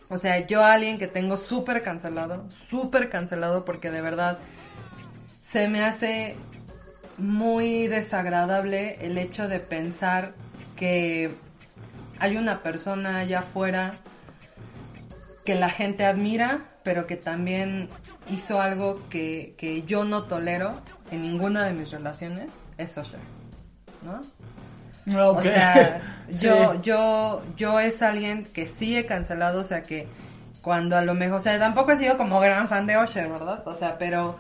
o 0.09 0.19
sea, 0.19 0.47
yo 0.47 0.63
a 0.63 0.73
alguien 0.73 0.99
que 0.99 1.09
tengo 1.09 1.37
súper 1.37 1.83
cancelado, 1.83 2.49
súper 2.51 3.11
cancelado 3.11 3.65
porque 3.65 3.91
de 3.91 4.01
verdad 4.01 4.39
se 5.43 5.69
me 5.69 5.85
hace 5.85 6.37
muy 7.19 7.89
desagradable 7.89 9.05
el 9.05 9.19
hecho 9.19 9.49
de 9.49 9.59
pensar 9.59 10.33
que 10.77 11.31
hay 12.19 12.37
una 12.37 12.63
persona 12.63 13.19
allá 13.19 13.41
afuera 13.41 13.99
que 15.45 15.55
la 15.55 15.71
gente 15.71 16.05
admira, 16.05 16.61
pero 16.87 17.09
que 17.09 17.17
también 17.17 17.89
hizo 18.31 18.61
algo 18.61 19.01
que, 19.11 19.57
que 19.59 19.83
yo 19.83 20.05
no 20.05 20.23
tolero 20.23 20.73
en 21.11 21.23
ninguna 21.23 21.65
de 21.65 21.73
mis 21.73 21.91
relaciones, 21.91 22.53
es 22.79 22.97
Usher, 22.97 23.19
¿no? 24.05 25.31
Ok. 25.31 25.39
O 25.39 25.43
sea, 25.43 26.01
Sí. 26.31 26.47
yo, 26.47 26.81
yo, 26.83 27.43
yo 27.57 27.81
es 27.81 28.03
alguien 28.03 28.45
que 28.45 28.69
sí 28.69 28.97
he 28.97 29.05
cancelado, 29.05 29.63
o 29.63 29.65
sea 29.65 29.83
que 29.83 30.07
cuando 30.63 30.97
a 30.97 31.03
lo 31.03 31.15
mejor, 31.15 31.39
o 31.39 31.41
sea, 31.41 31.59
tampoco 31.59 31.91
he 31.91 31.97
sido 31.99 32.17
como 32.17 32.39
gran 32.39 32.69
fan 32.69 32.87
de 32.87 33.03
Usher, 33.03 33.31
¿verdad? 33.31 33.67
O 33.67 33.75
sea, 33.75 33.99
pero 33.99 34.37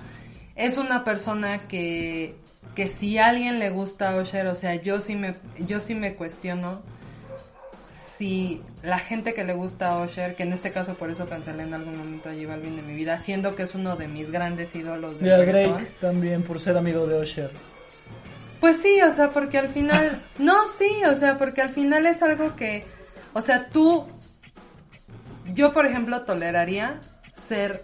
es 0.54 0.78
una 0.78 1.02
persona 1.02 1.66
que, 1.66 2.36
que 2.76 2.86
si 2.86 3.18
a 3.18 3.26
alguien 3.26 3.58
le 3.58 3.70
gusta 3.70 4.14
Usher, 4.20 4.46
o 4.46 4.54
sea, 4.54 4.76
yo 4.76 5.00
sí 5.00 5.16
me, 5.16 5.34
yo 5.66 5.80
sí 5.80 5.96
me 5.96 6.14
cuestiono 6.14 6.80
si 8.16 8.62
la 8.82 8.98
gente 8.98 9.32
que 9.34 9.44
le 9.44 9.54
gusta 9.54 9.88
a 9.88 10.02
Usher, 10.04 10.34
que 10.36 10.42
en 10.42 10.52
este 10.52 10.72
caso 10.72 10.94
por 10.94 11.10
eso 11.10 11.28
cancelé 11.28 11.62
en 11.62 11.74
algún 11.74 11.96
momento 11.96 12.28
a 12.28 12.32
J 12.32 12.46
Balvin 12.46 12.76
de 12.76 12.82
mi 12.82 12.94
vida, 12.94 13.18
siendo 13.18 13.56
que 13.56 13.62
es 13.64 13.74
uno 13.74 13.96
de 13.96 14.06
mis 14.08 14.30
grandes 14.30 14.74
ídolos 14.74 15.18
de 15.18 15.26
Y 15.26 15.30
a 15.30 15.38
Drake 15.38 15.86
también, 16.00 16.42
por 16.42 16.60
ser 16.60 16.76
amigo 16.76 17.06
de 17.06 17.20
Usher. 17.20 17.50
pues 18.60 18.78
sí, 18.82 19.00
o 19.02 19.12
sea, 19.12 19.30
porque 19.30 19.58
al 19.58 19.68
final, 19.68 20.20
no, 20.38 20.66
sí, 20.68 20.90
o 21.10 21.16
sea, 21.16 21.38
porque 21.38 21.62
al 21.62 21.70
final 21.70 22.06
es 22.06 22.22
algo 22.22 22.54
que, 22.56 22.84
o 23.32 23.40
sea, 23.40 23.68
tú, 23.68 24.06
yo 25.54 25.72
por 25.72 25.86
ejemplo 25.86 26.22
toleraría 26.22 27.00
ser, 27.32 27.82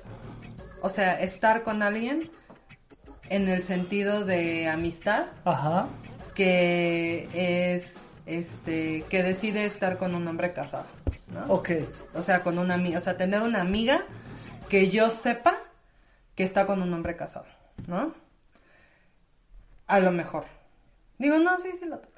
o 0.82 0.90
sea, 0.90 1.20
estar 1.20 1.62
con 1.62 1.82
alguien 1.82 2.30
en 3.30 3.48
el 3.48 3.62
sentido 3.62 4.24
de 4.24 4.68
amistad, 4.68 5.24
Ajá. 5.44 5.88
que 6.34 7.28
es, 7.32 7.94
este, 8.26 9.04
que 9.08 9.22
decide 9.22 9.64
estar 9.64 9.98
con 9.98 10.14
un 10.14 10.26
hombre 10.26 10.52
casado, 10.52 10.86
¿no? 11.28 11.52
Ok. 11.52 11.70
O 12.14 12.22
sea, 12.22 12.42
con 12.42 12.58
una 12.58 12.74
amiga, 12.74 12.98
o 12.98 13.00
sea, 13.00 13.16
tener 13.16 13.42
una 13.42 13.60
amiga 13.60 14.02
que 14.68 14.90
yo 14.90 15.10
sepa 15.10 15.58
que 16.34 16.44
está 16.44 16.66
con 16.66 16.82
un 16.82 16.92
hombre 16.94 17.16
casado, 17.16 17.46
¿no? 17.86 18.14
A 19.86 20.00
lo 20.00 20.12
mejor. 20.12 20.44
Digo, 21.18 21.38
no, 21.38 21.58
sí, 21.58 21.68
sí 21.78 21.84
lo 21.84 21.98
tengo. 21.98 22.12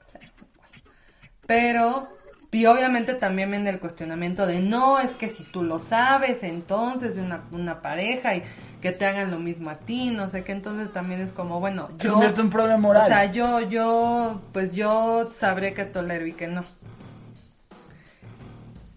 Pero, 1.46 2.08
y 2.52 2.66
obviamente 2.66 3.14
también 3.14 3.50
viene 3.50 3.70
el 3.70 3.80
cuestionamiento 3.80 4.46
de, 4.46 4.60
no, 4.60 4.98
es 4.98 5.10
que 5.12 5.28
si 5.28 5.44
tú 5.44 5.62
lo 5.62 5.78
sabes, 5.78 6.42
entonces, 6.42 7.16
de 7.16 7.22
una, 7.22 7.44
una 7.52 7.82
pareja 7.82 8.34
y 8.34 8.42
que 8.84 8.92
te 8.92 9.06
hagan 9.06 9.30
lo 9.30 9.38
mismo 9.38 9.70
a 9.70 9.76
ti, 9.76 10.10
no 10.10 10.28
sé 10.28 10.44
qué, 10.44 10.52
entonces 10.52 10.92
también 10.92 11.22
es 11.22 11.32
como, 11.32 11.58
bueno, 11.58 11.88
yo... 11.96 12.12
convierte 12.12 12.42
un 12.42 12.50
problema 12.50 12.76
moral. 12.76 13.02
O 13.02 13.06
sea, 13.06 13.32
yo, 13.32 13.62
yo, 13.62 14.42
pues 14.52 14.74
yo 14.74 15.26
sabré 15.32 15.72
que 15.72 15.86
tolero 15.86 16.26
y 16.26 16.34
que 16.34 16.48
no. 16.48 16.64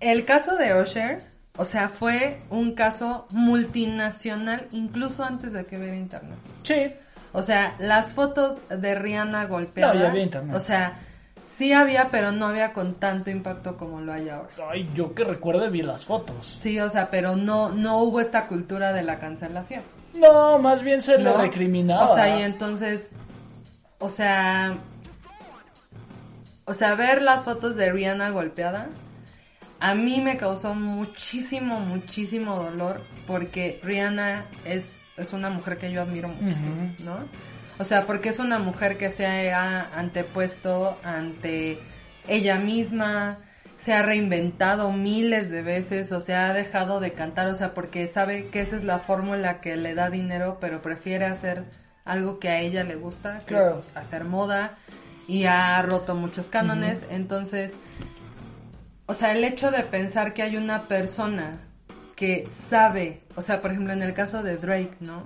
El 0.02 0.26
caso 0.26 0.58
de 0.58 0.78
Usher, 0.78 1.22
o 1.56 1.64
sea, 1.64 1.88
fue 1.88 2.42
un 2.50 2.74
caso 2.74 3.28
multinacional 3.30 4.68
incluso 4.72 5.24
antes 5.24 5.54
de 5.54 5.66
que 5.66 5.78
hubiera 5.78 5.96
internet. 5.96 6.38
sí. 6.64 6.92
O 7.32 7.44
sea, 7.44 7.76
las 7.78 8.14
fotos 8.14 8.60
de 8.70 8.96
Rihanna 8.96 9.46
golpeada. 9.46 9.94
No, 9.94 10.00
ya 10.00 10.10
había 10.10 10.24
internet. 10.24 10.56
O 10.56 10.60
sea, 10.60 10.98
sí 11.58 11.74
había, 11.74 12.10
pero 12.12 12.32
no 12.32 12.46
había 12.48 12.72
con 12.72 12.96
tanto 12.96 13.32
impacto 13.32 13.78
como 13.78 14.00
lo 14.00 14.14
hay 14.14 14.30
ahora. 14.30 14.50
Ay, 14.70 14.88
yo 14.94 15.14
que 15.16 15.24
recuerde 15.24 15.70
vi 15.70 15.82
las 15.82 16.06
fotos. 16.06 16.46
Sí, 16.46 16.80
o 16.80 16.90
sea, 16.90 17.10
pero 17.10 17.36
no, 17.36 17.70
no 17.70 17.98
hubo 18.04 18.22
esta 18.22 18.46
cultura 18.46 18.94
de 18.94 19.02
la 19.02 19.20
cancelación. 19.20 19.82
No, 20.14 20.60
más 20.60 20.84
bien 20.84 21.02
se 21.02 21.18
¿no? 21.18 21.32
le 21.32 21.44
recriminaba. 21.44 22.12
O 22.12 22.16
sea, 22.16 22.40
y 22.40 22.44
entonces, 22.44 23.12
o 23.98 24.10
sea, 24.10 24.78
o 26.66 26.74
sea, 26.76 26.94
ver 26.94 27.24
las 27.24 27.44
fotos 27.44 27.76
de 27.76 27.92
Rihanna 27.92 28.30
golpeada, 28.30 28.90
a 29.80 29.96
mí 29.96 30.22
me 30.22 30.38
causó 30.38 30.76
muchísimo, 30.76 31.80
muchísimo 31.80 32.56
dolor 32.56 33.02
porque 33.26 33.80
Rihanna 33.84 34.46
es, 34.64 34.96
es 35.18 35.34
una 35.34 35.50
mujer 35.50 35.80
que 35.80 35.92
yo 35.92 36.04
admiro 36.04 36.28
muchísimo. 36.28 36.94
¿no? 37.00 37.18
O 37.80 37.86
sea, 37.86 38.06
porque 38.06 38.30
es 38.30 38.40
una 38.40 38.60
mujer 38.60 38.98
que 38.98 39.12
se 39.12 39.52
ha 39.52 39.88
antepuesto 39.98 40.98
ante 41.04 41.80
ella 42.28 42.56
misma, 42.58 43.38
se 43.78 43.94
ha 43.94 44.02
reinventado 44.02 44.92
miles 44.92 45.50
de 45.50 45.62
veces, 45.62 46.12
o 46.12 46.20
sea, 46.20 46.50
ha 46.50 46.54
dejado 46.54 47.00
de 47.00 47.14
cantar, 47.14 47.48
o 47.48 47.56
sea, 47.56 47.74
porque 47.74 48.08
sabe 48.08 48.48
que 48.48 48.62
esa 48.62 48.76
es 48.76 48.84
la 48.84 49.00
fórmula 49.00 49.60
que 49.62 49.78
le 49.78 49.94
da 49.94 50.10
dinero, 50.10 50.58
pero 50.60 50.82
prefiere 50.82 51.26
hacer 51.26 51.64
algo 52.04 52.40
que 52.40 52.50
a 52.50 52.60
ella 52.60 52.84
le 52.84 52.96
gusta, 52.96 53.40
que 53.40 53.54
Claro. 53.54 53.82
es 53.88 53.96
hacer 53.98 54.24
moda, 54.24 54.78
y 55.28 55.46
ha 55.46 55.80
roto 55.84 56.16
muchos 56.16 56.50
cánones, 56.50 57.02
entonces, 57.10 57.74
o 59.06 59.14
sea, 59.14 59.34
el 59.34 59.44
hecho 59.44 59.72
de 59.72 59.84
pensar 59.84 60.34
que 60.34 60.42
hay 60.42 60.58
una 60.58 60.84
persona 60.84 61.60
que 62.16 62.48
sabe, 62.70 63.22
o 63.36 63.42
sea, 63.42 63.62
por 63.62 63.72
ejemplo, 63.72 63.94
en 63.94 64.02
el 64.02 64.14
caso 64.14 64.42
de 64.42 64.58
Drake, 64.58 64.96
¿no? 65.02 65.22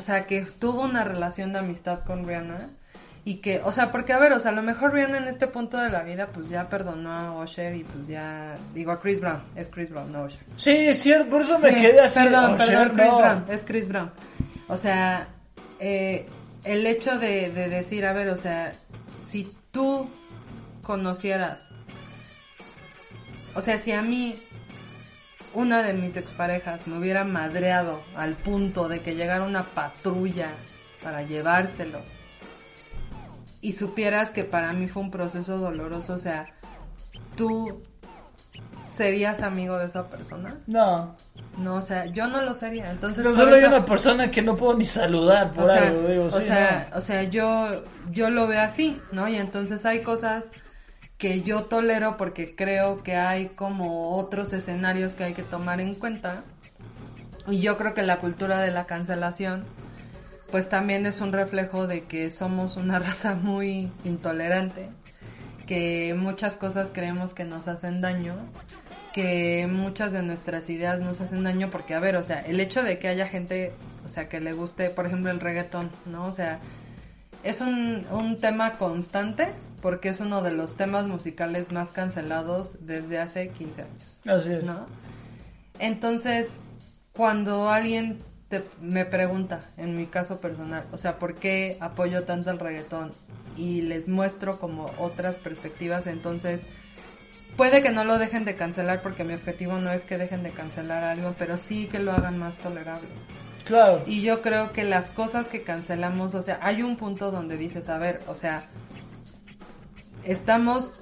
O 0.00 0.02
sea, 0.02 0.24
que 0.24 0.46
tuvo 0.58 0.80
una 0.80 1.04
relación 1.04 1.52
de 1.52 1.58
amistad 1.58 2.04
con 2.06 2.26
Rihanna 2.26 2.70
y 3.22 3.42
que, 3.42 3.60
o 3.62 3.70
sea, 3.70 3.92
porque 3.92 4.14
a 4.14 4.18
ver, 4.18 4.32
o 4.32 4.40
sea, 4.40 4.50
a 4.50 4.54
lo 4.54 4.62
mejor 4.62 4.94
Rihanna 4.94 5.18
en 5.18 5.28
este 5.28 5.46
punto 5.46 5.76
de 5.76 5.90
la 5.90 6.02
vida 6.04 6.28
pues 6.28 6.48
ya 6.48 6.70
perdonó 6.70 7.12
a 7.12 7.44
Usher 7.44 7.74
y 7.76 7.84
pues 7.84 8.06
ya, 8.06 8.56
digo 8.72 8.92
a 8.92 9.00
Chris 9.02 9.20
Brown, 9.20 9.42
es 9.56 9.68
Chris 9.68 9.90
Brown, 9.90 10.10
no 10.10 10.24
Usher. 10.24 10.40
Sí, 10.56 10.70
es 10.70 11.02
cierto, 11.02 11.28
por 11.28 11.42
eso 11.42 11.58
me 11.58 11.68
Sí, 11.68 11.82
quedé 11.82 12.00
así. 12.00 12.18
Perdón, 12.18 12.54
Usher, 12.54 12.66
perdón, 12.66 12.96
Chris 12.96 13.08
no. 13.10 13.18
Brown, 13.18 13.44
es 13.50 13.64
Chris 13.66 13.88
Brown. 13.88 14.10
O 14.68 14.76
sea, 14.78 15.28
eh, 15.80 16.26
el 16.64 16.86
hecho 16.86 17.18
de, 17.18 17.50
de 17.50 17.68
decir, 17.68 18.06
a 18.06 18.14
ver, 18.14 18.30
o 18.30 18.38
sea, 18.38 18.72
si 19.20 19.54
tú 19.70 20.08
conocieras, 20.82 21.68
o 23.54 23.60
sea, 23.60 23.76
si 23.76 23.92
a 23.92 24.00
mí 24.00 24.34
una 25.54 25.82
de 25.82 25.94
mis 25.94 26.16
exparejas 26.16 26.86
me 26.86 26.98
hubiera 26.98 27.24
madreado 27.24 28.02
al 28.16 28.34
punto 28.34 28.88
de 28.88 29.00
que 29.00 29.14
llegara 29.14 29.44
una 29.44 29.64
patrulla 29.64 30.50
para 31.02 31.22
llevárselo 31.22 32.00
y 33.60 33.72
supieras 33.72 34.30
que 34.30 34.44
para 34.44 34.72
mí 34.72 34.86
fue 34.86 35.02
un 35.02 35.10
proceso 35.10 35.58
doloroso, 35.58 36.14
o 36.14 36.18
sea, 36.18 36.46
tú 37.36 37.82
serías 38.86 39.42
amigo 39.42 39.78
de 39.78 39.86
esa 39.86 40.08
persona. 40.08 40.58
No. 40.66 41.16
No, 41.58 41.76
o 41.76 41.82
sea, 41.82 42.06
yo 42.06 42.26
no 42.26 42.42
lo 42.42 42.54
sería. 42.54 42.90
Entonces, 42.90 43.22
Pero 43.22 43.36
solo 43.36 43.54
hay 43.54 43.64
una 43.64 43.84
persona 43.84 44.30
que 44.30 44.40
no 44.40 44.56
puedo 44.56 44.76
ni 44.76 44.84
saludar 44.84 45.52
por 45.52 45.64
o 45.64 45.66
sea, 45.66 45.88
algo. 45.88 46.08
Digo, 46.08 46.24
o, 46.24 46.30
sí, 46.30 46.46
sea, 46.46 46.88
no. 46.90 46.98
o 46.98 47.00
sea, 47.00 47.22
yo, 47.24 47.82
yo 48.10 48.30
lo 48.30 48.46
veo 48.46 48.60
así, 48.60 49.00
¿no? 49.12 49.28
Y 49.28 49.36
entonces 49.36 49.84
hay 49.84 50.02
cosas 50.02 50.46
que 51.20 51.42
yo 51.42 51.64
tolero 51.64 52.16
porque 52.16 52.56
creo 52.56 53.02
que 53.02 53.14
hay 53.14 53.48
como 53.48 54.16
otros 54.16 54.54
escenarios 54.54 55.14
que 55.14 55.24
hay 55.24 55.34
que 55.34 55.42
tomar 55.42 55.78
en 55.78 55.94
cuenta. 55.94 56.42
Y 57.46 57.60
yo 57.60 57.76
creo 57.76 57.92
que 57.92 58.02
la 58.02 58.20
cultura 58.20 58.58
de 58.60 58.70
la 58.70 58.86
cancelación, 58.86 59.64
pues 60.50 60.70
también 60.70 61.04
es 61.04 61.20
un 61.20 61.32
reflejo 61.32 61.86
de 61.86 62.04
que 62.04 62.30
somos 62.30 62.78
una 62.78 62.98
raza 62.98 63.34
muy 63.34 63.92
intolerante, 64.02 64.88
que 65.66 66.16
muchas 66.18 66.56
cosas 66.56 66.90
creemos 66.90 67.34
que 67.34 67.44
nos 67.44 67.68
hacen 67.68 68.00
daño, 68.00 68.36
que 69.12 69.68
muchas 69.70 70.12
de 70.12 70.22
nuestras 70.22 70.70
ideas 70.70 71.00
nos 71.00 71.20
hacen 71.20 71.44
daño 71.44 71.68
porque, 71.70 71.94
a 71.94 72.00
ver, 72.00 72.16
o 72.16 72.24
sea, 72.24 72.40
el 72.40 72.60
hecho 72.60 72.82
de 72.82 72.98
que 72.98 73.08
haya 73.08 73.26
gente, 73.26 73.74
o 74.06 74.08
sea, 74.08 74.30
que 74.30 74.40
le 74.40 74.54
guste, 74.54 74.88
por 74.88 75.04
ejemplo, 75.04 75.30
el 75.30 75.40
reggaetón, 75.40 75.90
¿no? 76.06 76.24
O 76.24 76.32
sea, 76.32 76.60
es 77.44 77.60
un, 77.60 78.06
un 78.10 78.36
tema 78.38 78.72
constante 78.74 79.48
porque 79.82 80.10
es 80.10 80.20
uno 80.20 80.42
de 80.42 80.52
los 80.52 80.76
temas 80.76 81.06
musicales 81.06 81.72
más 81.72 81.90
cancelados 81.90 82.76
desde 82.84 83.18
hace 83.18 83.48
15 83.48 83.82
años, 83.82 84.20
Así 84.26 84.52
es. 84.52 84.64
¿no? 84.64 84.86
Entonces, 85.78 86.58
cuando 87.12 87.70
alguien 87.70 88.18
te- 88.48 88.64
me 88.80 89.04
pregunta, 89.06 89.60
en 89.76 89.96
mi 89.96 90.06
caso 90.06 90.40
personal, 90.40 90.84
o 90.92 90.98
sea, 90.98 91.18
¿por 91.18 91.34
qué 91.34 91.76
apoyo 91.80 92.24
tanto 92.24 92.50
el 92.50 92.58
reggaetón? 92.58 93.12
Y 93.56 93.82
les 93.82 94.08
muestro 94.08 94.58
como 94.58 94.90
otras 94.98 95.38
perspectivas, 95.38 96.06
entonces 96.06 96.60
puede 97.56 97.82
que 97.82 97.90
no 97.90 98.04
lo 98.04 98.18
dejen 98.18 98.44
de 98.44 98.56
cancelar 98.56 99.02
porque 99.02 99.24
mi 99.24 99.34
objetivo 99.34 99.78
no 99.78 99.90
es 99.90 100.04
que 100.04 100.18
dejen 100.18 100.42
de 100.42 100.50
cancelar 100.50 101.04
algo, 101.04 101.34
pero 101.38 101.56
sí 101.56 101.86
que 101.86 101.98
lo 101.98 102.12
hagan 102.12 102.38
más 102.38 102.56
tolerable. 102.56 103.08
Claro. 103.70 104.02
Y 104.04 104.20
yo 104.22 104.42
creo 104.42 104.72
que 104.72 104.82
las 104.82 105.12
cosas 105.12 105.46
que 105.46 105.62
cancelamos, 105.62 106.34
o 106.34 106.42
sea, 106.42 106.58
hay 106.60 106.82
un 106.82 106.96
punto 106.96 107.30
donde 107.30 107.56
dices, 107.56 107.88
a 107.88 107.98
ver, 107.98 108.20
o 108.26 108.34
sea, 108.34 108.64
estamos 110.24 110.98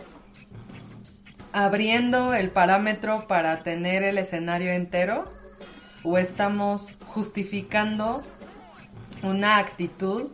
abriendo 1.54 2.34
el 2.34 2.50
parámetro 2.50 3.26
para 3.26 3.62
tener 3.62 4.02
el 4.02 4.18
escenario 4.18 4.70
entero 4.70 5.24
o 6.02 6.18
estamos 6.18 6.94
justificando 7.06 8.20
una 9.22 9.56
actitud 9.56 10.30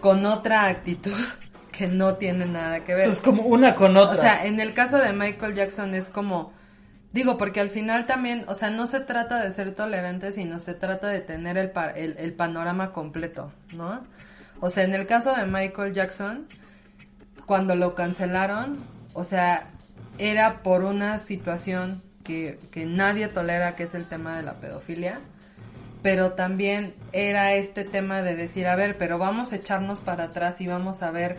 con 0.00 0.24
otra 0.24 0.66
actitud 0.66 1.12
que 1.72 1.88
no 1.88 2.14
tiene 2.14 2.46
nada 2.46 2.86
que 2.86 2.94
ver. 2.94 3.02
Eso 3.02 3.12
es 3.12 3.20
como 3.20 3.42
una 3.42 3.74
con 3.74 3.98
otra. 3.98 4.14
O 4.14 4.16
sea, 4.16 4.46
en 4.46 4.60
el 4.60 4.72
caso 4.72 4.96
de 4.96 5.12
Michael 5.12 5.54
Jackson 5.54 5.94
es 5.94 6.08
como, 6.08 6.54
digo, 7.12 7.38
porque 7.38 7.60
al 7.60 7.70
final 7.70 8.06
también, 8.06 8.44
o 8.48 8.54
sea, 8.54 8.70
no 8.70 8.86
se 8.86 9.00
trata 9.00 9.42
de 9.42 9.52
ser 9.52 9.74
tolerante, 9.74 10.32
sino 10.32 10.60
se 10.60 10.74
trata 10.74 11.08
de 11.08 11.20
tener 11.20 11.56
el, 11.56 11.72
el, 11.96 12.16
el 12.18 12.32
panorama 12.32 12.92
completo, 12.92 13.52
¿no? 13.72 14.04
O 14.60 14.70
sea, 14.70 14.84
en 14.84 14.94
el 14.94 15.06
caso 15.06 15.34
de 15.34 15.46
Michael 15.46 15.94
Jackson, 15.94 16.46
cuando 17.46 17.74
lo 17.74 17.94
cancelaron, 17.94 18.78
o 19.14 19.24
sea, 19.24 19.70
era 20.18 20.62
por 20.62 20.84
una 20.84 21.18
situación 21.18 22.02
que, 22.24 22.58
que 22.70 22.84
nadie 22.84 23.28
tolera, 23.28 23.74
que 23.74 23.84
es 23.84 23.94
el 23.94 24.04
tema 24.04 24.36
de 24.36 24.42
la 24.42 24.54
pedofilia, 24.60 25.18
pero 26.02 26.32
también 26.32 26.94
era 27.12 27.54
este 27.54 27.84
tema 27.84 28.22
de 28.22 28.36
decir, 28.36 28.66
a 28.66 28.76
ver, 28.76 28.96
pero 28.98 29.18
vamos 29.18 29.52
a 29.52 29.56
echarnos 29.56 30.00
para 30.00 30.24
atrás 30.24 30.60
y 30.60 30.66
vamos 30.66 31.02
a 31.02 31.10
ver 31.10 31.36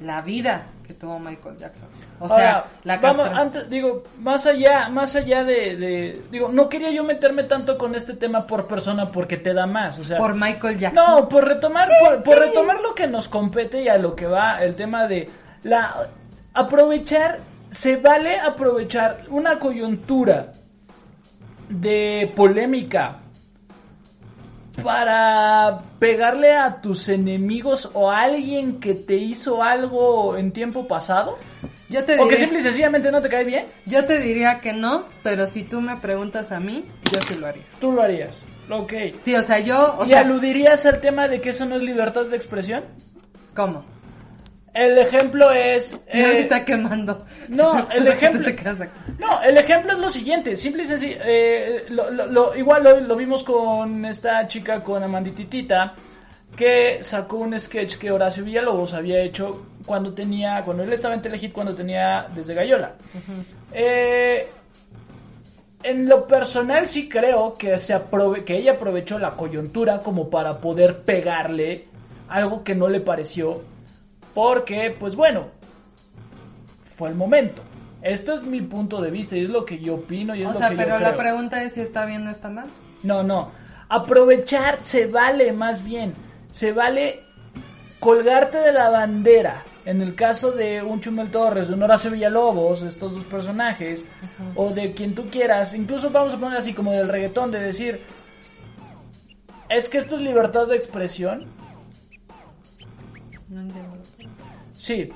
la 0.00 0.22
vida 0.22 0.66
que 0.86 0.94
tuvo 0.94 1.18
Michael 1.18 1.58
Jackson. 1.58 1.88
O 2.18 2.28
sea, 2.28 2.50
Ahora, 2.52 2.64
la 2.84 2.96
vamos, 2.96 3.28
antes, 3.28 3.68
digo, 3.68 4.04
más 4.20 4.46
allá, 4.46 4.88
más 4.88 5.14
allá 5.16 5.44
de, 5.44 5.76
de- 5.76 6.22
digo, 6.30 6.48
no 6.48 6.68
quería 6.68 6.90
yo 6.90 7.04
meterme 7.04 7.44
tanto 7.44 7.76
con 7.76 7.94
este 7.94 8.14
tema 8.14 8.46
por 8.46 8.66
persona 8.66 9.12
porque 9.12 9.36
te 9.36 9.52
da 9.52 9.66
más, 9.66 9.98
o 9.98 10.04
sea, 10.04 10.16
por 10.16 10.34
Michael 10.34 10.78
Jackson. 10.78 11.04
no, 11.04 11.28
por 11.28 11.46
retomar, 11.46 11.90
por, 12.00 12.22
por 12.22 12.38
retomar 12.38 12.80
lo 12.80 12.94
que 12.94 13.06
nos 13.06 13.28
compete 13.28 13.82
y 13.82 13.88
a 13.88 13.98
lo 13.98 14.14
que 14.16 14.26
va 14.26 14.62
el 14.62 14.74
tema 14.74 15.06
de 15.06 15.28
la 15.64 16.08
aprovechar, 16.54 17.38
se 17.70 17.96
vale 17.96 18.40
aprovechar 18.40 19.24
una 19.28 19.58
coyuntura 19.58 20.52
de 21.68 22.32
polémica 22.34 23.18
para 24.82 25.80
pegarle 25.98 26.54
a 26.54 26.80
tus 26.80 27.08
enemigos 27.08 27.90
o 27.94 28.10
a 28.10 28.20
alguien 28.22 28.78
que 28.78 28.94
te 28.94 29.16
hizo 29.16 29.62
algo 29.62 30.36
en 30.36 30.52
tiempo 30.52 30.86
pasado? 30.86 31.38
Yo 31.88 32.04
te 32.04 32.18
¿O 32.18 32.26
que 32.28 32.36
simple 32.36 32.58
y 32.58 32.62
sencillamente 32.62 33.10
no 33.10 33.20
te 33.22 33.28
cae 33.28 33.44
bien? 33.44 33.66
yo 33.86 34.04
te 34.06 34.18
diría 34.20 34.58
que 34.60 34.72
no, 34.72 35.04
pero 35.22 35.46
si 35.46 35.62
tú 35.64 35.80
me 35.80 35.96
preguntas 35.96 36.50
a 36.52 36.60
mí, 36.60 36.84
yo 37.12 37.20
sí 37.22 37.34
lo 37.36 37.46
haría. 37.46 37.62
Tú 37.80 37.92
lo 37.92 38.02
harías. 38.02 38.42
Ok. 38.70 38.92
Sí, 39.24 39.34
o 39.36 39.42
sea, 39.42 39.60
yo, 39.60 39.96
o 39.98 40.04
¿Y 40.04 40.08
sea, 40.08 40.20
aludirías 40.20 40.84
al 40.86 41.00
tema 41.00 41.28
de 41.28 41.40
que 41.40 41.50
eso 41.50 41.64
no 41.66 41.76
es 41.76 41.82
libertad 41.82 42.24
de 42.26 42.36
expresión? 42.36 42.84
¿cómo? 43.54 43.84
El 44.74 44.98
ejemplo 44.98 45.50
es... 45.52 45.98
Y 46.12 46.20
eh, 46.20 46.26
ahorita 46.26 46.64
quemando. 46.66 47.24
no, 47.48 47.88
el 47.94 48.06
ejemplo-. 48.08 48.46
No, 49.18 49.40
el 49.42 49.56
ejemplo 49.56 49.92
es 49.92 49.98
lo 49.98 50.10
siguiente, 50.10 50.54
simple 50.56 50.82
y 50.82 50.86
sencillo. 50.86 51.16
eh, 51.24 51.84
lo- 51.88 52.10
lo- 52.10 52.26
lo- 52.26 52.56
igual 52.56 52.82
lo, 52.84 53.00
lo 53.00 53.16
vimos 53.16 53.42
con 53.42 54.04
esta 54.04 54.46
chica, 54.48 54.82
con 54.82 55.02
Amandititita, 55.02 55.94
que 56.54 56.98
sacó 57.02 57.36
un 57.38 57.58
sketch 57.58 57.96
que 57.96 58.10
Horacio 58.10 58.44
Villalobos 58.44 58.92
había 58.92 59.20
hecho 59.22 59.64
cuando 59.86 60.12
tenía, 60.12 60.62
cuando 60.64 60.82
él 60.82 60.92
estaba 60.92 61.14
en 61.14 61.22
Telehit, 61.22 61.52
cuando 61.52 61.74
tenía 61.74 62.26
desde 62.34 62.52
Gallola. 62.54 62.92
Eh, 63.72 64.46
en 65.82 66.08
lo 66.08 66.26
personal 66.26 66.88
sí 66.88 67.08
creo 67.08 67.54
que, 67.54 67.78
se 67.78 67.94
aprove- 67.94 68.44
que 68.44 68.56
ella 68.58 68.72
aprovechó 68.72 69.18
la 69.18 69.32
coyuntura 69.32 70.00
como 70.00 70.28
para 70.28 70.58
poder 70.60 71.02
pegarle 71.02 71.84
algo 72.28 72.64
que 72.64 72.74
no 72.74 72.88
le 72.88 73.00
pareció. 73.00 73.62
Porque, 74.34 74.94
pues 74.98 75.14
bueno, 75.16 75.46
fue 76.96 77.08
el 77.08 77.14
momento. 77.14 77.62
Esto 78.02 78.34
es 78.34 78.42
mi 78.42 78.60
punto 78.60 79.00
de 79.00 79.10
vista 79.10 79.36
y 79.36 79.44
es 79.44 79.50
lo 79.50 79.64
que 79.64 79.78
yo 79.78 79.94
opino 79.94 80.34
y 80.34 80.42
es 80.42 80.48
O 80.48 80.52
lo 80.52 80.58
sea, 80.58 80.70
yo 80.70 80.76
pero 80.76 80.98
la 80.98 81.10
creo. 81.10 81.18
pregunta 81.18 81.62
es 81.62 81.74
si 81.74 81.80
está 81.80 82.04
bien 82.04 82.26
o 82.26 82.30
está 82.30 82.48
mal. 82.48 82.66
No, 83.02 83.22
no. 83.22 83.50
Aprovechar 83.88 84.82
se 84.82 85.06
vale 85.06 85.52
más 85.52 85.82
bien. 85.84 86.12
Se 86.50 86.72
vale 86.72 87.20
colgarte 88.00 88.58
de 88.58 88.72
la 88.72 88.90
bandera. 88.90 89.62
En 89.86 90.02
el 90.02 90.14
caso 90.14 90.50
de 90.50 90.82
un 90.82 91.00
Chumel 91.00 91.30
Torres, 91.30 91.68
de 91.68 91.74
un 91.74 91.82
Horacio 91.84 92.10
Villalobos, 92.10 92.82
estos 92.82 93.14
dos 93.14 93.24
personajes, 93.24 94.06
o 94.56 94.70
de 94.70 94.92
quien 94.92 95.14
tú 95.14 95.26
quieras, 95.30 95.72
incluso 95.74 96.10
vamos 96.10 96.34
a 96.34 96.38
poner 96.38 96.58
así 96.58 96.74
como 96.74 96.92
del 96.92 97.08
reggaetón, 97.08 97.50
de 97.52 97.60
decir, 97.60 98.00
es 99.68 99.88
que 99.88 99.98
esto 99.98 100.16
es 100.16 100.20
libertad 100.22 100.66
de 100.66 100.74
expresión. 100.76 101.46
No 103.48 103.60
entiendo. 103.60 103.96
Sí. 104.76 105.08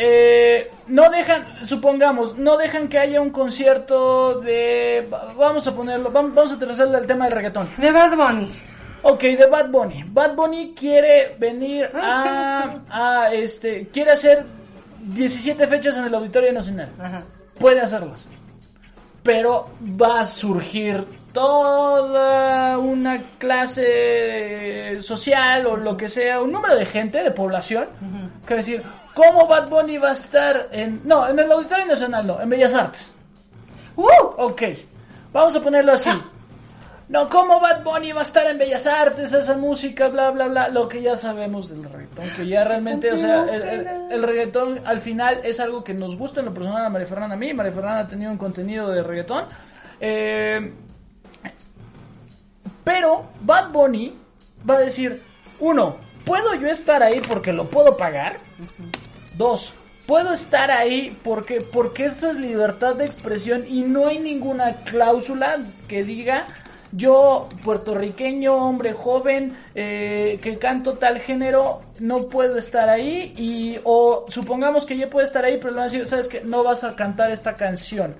Eh, 0.00 0.70
no 0.86 1.10
dejan, 1.10 1.66
supongamos, 1.66 2.38
no 2.38 2.56
dejan 2.56 2.88
que 2.88 2.98
haya 2.98 3.20
un 3.20 3.30
concierto 3.30 4.40
de... 4.40 5.06
va- 5.12 5.34
Vamos 5.36 5.66
a 5.66 5.74
ponerlo, 5.74 6.10
vamos, 6.10 6.50
a 6.50 6.54
aterrizarle 6.54 6.96
al 6.96 7.06
tema 7.06 7.24
del 7.26 7.34
reggaetón. 7.34 7.68
De 7.76 7.90
Bad 7.92 8.16
Bunny. 8.16 8.50
Ok, 9.02 9.22
de 9.22 9.46
Bad 9.46 9.68
Bunny. 9.70 10.04
Bad 10.06 10.34
Bunny 10.34 10.74
quiere 10.74 11.36
venir 11.38 11.88
a, 11.94 12.80
a 12.90 13.32
este, 13.32 13.88
quiere 13.88 14.12
hacer 14.12 14.44
17 15.00 15.66
fechas 15.66 15.96
en 15.96 16.04
el 16.04 16.14
Auditorio 16.14 16.52
Nacional. 16.52 16.90
Ajá. 16.98 17.22
Puede 17.58 17.80
hacerlas. 17.80 18.28
Pero 19.22 19.68
va 20.00 20.20
a 20.20 20.26
surgir 20.26 21.04
toda 21.32 22.78
una 22.78 23.20
clase 23.38 24.98
social 25.00 25.66
o 25.66 25.76
lo 25.76 25.96
que 25.96 26.08
sea, 26.08 26.40
un 26.40 26.50
número 26.52 26.76
de 26.76 26.86
gente, 26.86 27.22
de 27.22 27.30
población, 27.30 27.86
que 28.46 28.54
va 28.54 28.60
a 28.60 28.62
decir, 28.64 28.82
¿cómo 29.14 29.46
Bad 29.46 29.68
Bunny 29.68 29.98
va 29.98 30.10
a 30.10 30.12
estar 30.12 30.68
en... 30.72 31.00
No, 31.04 31.28
en 31.28 31.38
el 31.38 31.50
Auditorio 31.52 31.86
Nacional 31.86 32.26
no, 32.26 32.40
en 32.40 32.48
Bellas 32.48 32.74
Artes. 32.74 33.14
¡Uh! 33.96 34.06
Ok, 34.38 34.62
vamos 35.32 35.54
a 35.54 35.60
ponerlo 35.60 35.92
así. 35.92 36.10
No, 37.08 37.26
¿cómo 37.30 37.58
Bad 37.58 37.84
Bunny 37.84 38.12
va 38.12 38.20
a 38.20 38.22
estar 38.24 38.46
en 38.46 38.58
Bellas 38.58 38.86
Artes, 38.86 39.32
esa 39.32 39.56
música, 39.56 40.08
bla, 40.08 40.30
bla, 40.30 40.46
bla? 40.46 40.68
Lo 40.68 40.86
que 40.88 41.00
ya 41.00 41.16
sabemos 41.16 41.70
del 41.70 41.84
reggaetón, 41.84 42.28
que 42.36 42.46
ya 42.46 42.64
realmente, 42.64 43.10
o 43.10 43.16
sea, 43.16 43.44
el, 43.44 43.62
el- 43.62 43.86
el 44.12 44.22
reggaetón 44.22 44.82
al 44.86 45.00
final 45.00 45.40
es 45.42 45.58
algo 45.58 45.82
que 45.82 45.94
nos 45.94 46.16
gusta 46.18 46.40
en 46.40 46.46
lo 46.46 46.52
personal 46.54 46.84
a 46.84 46.90
María 46.90 47.06
Fernanda, 47.06 47.34
a 47.34 47.38
mí. 47.38 47.54
María 47.54 47.72
Fernanda 47.72 48.00
ha 48.00 48.06
tenido 48.06 48.30
un 48.30 48.36
contenido 48.36 48.90
de 48.90 49.02
reggaetón. 49.02 49.44
Eh, 50.00 50.70
pero 52.84 53.24
Bad 53.40 53.70
Bunny 53.70 54.12
va 54.68 54.74
a 54.76 54.80
decir, 54.80 55.22
uno, 55.60 55.96
¿puedo 56.26 56.54
yo 56.54 56.68
estar 56.68 57.02
ahí 57.02 57.20
porque 57.26 57.52
lo 57.54 57.70
puedo 57.70 57.96
pagar? 57.96 58.36
Dos, 59.36 59.72
puedo 60.06 60.32
estar 60.32 60.70
ahí 60.70 61.16
porque, 61.24 61.60
porque 61.62 62.04
esa 62.06 62.30
es 62.32 62.38
libertad 62.38 62.96
de 62.96 63.04
expresión 63.06 63.64
y 63.68 63.82
no 63.82 64.08
hay 64.08 64.18
ninguna 64.18 64.76
cláusula 64.84 65.58
que 65.86 66.04
diga 66.04 66.44
yo, 66.92 67.48
puertorriqueño, 67.64 68.54
hombre 68.54 68.92
joven, 68.92 69.56
eh, 69.74 70.38
que 70.40 70.58
canto 70.58 70.94
tal 70.94 71.20
género, 71.20 71.80
no 72.00 72.28
puedo 72.28 72.56
estar 72.56 72.88
ahí 72.88 73.32
y 73.36 73.78
o 73.84 74.24
supongamos 74.28 74.86
que 74.86 74.96
yo 74.96 75.10
puedo 75.10 75.24
estar 75.24 75.44
ahí, 75.44 75.58
pero 75.58 75.70
le 75.70 75.76
van 75.76 75.82
a 75.82 75.90
decir, 75.90 76.06
sabes 76.06 76.28
que 76.28 76.40
no 76.40 76.64
vas 76.64 76.84
a 76.84 76.96
cantar 76.96 77.30
esta 77.30 77.54
canción. 77.54 78.14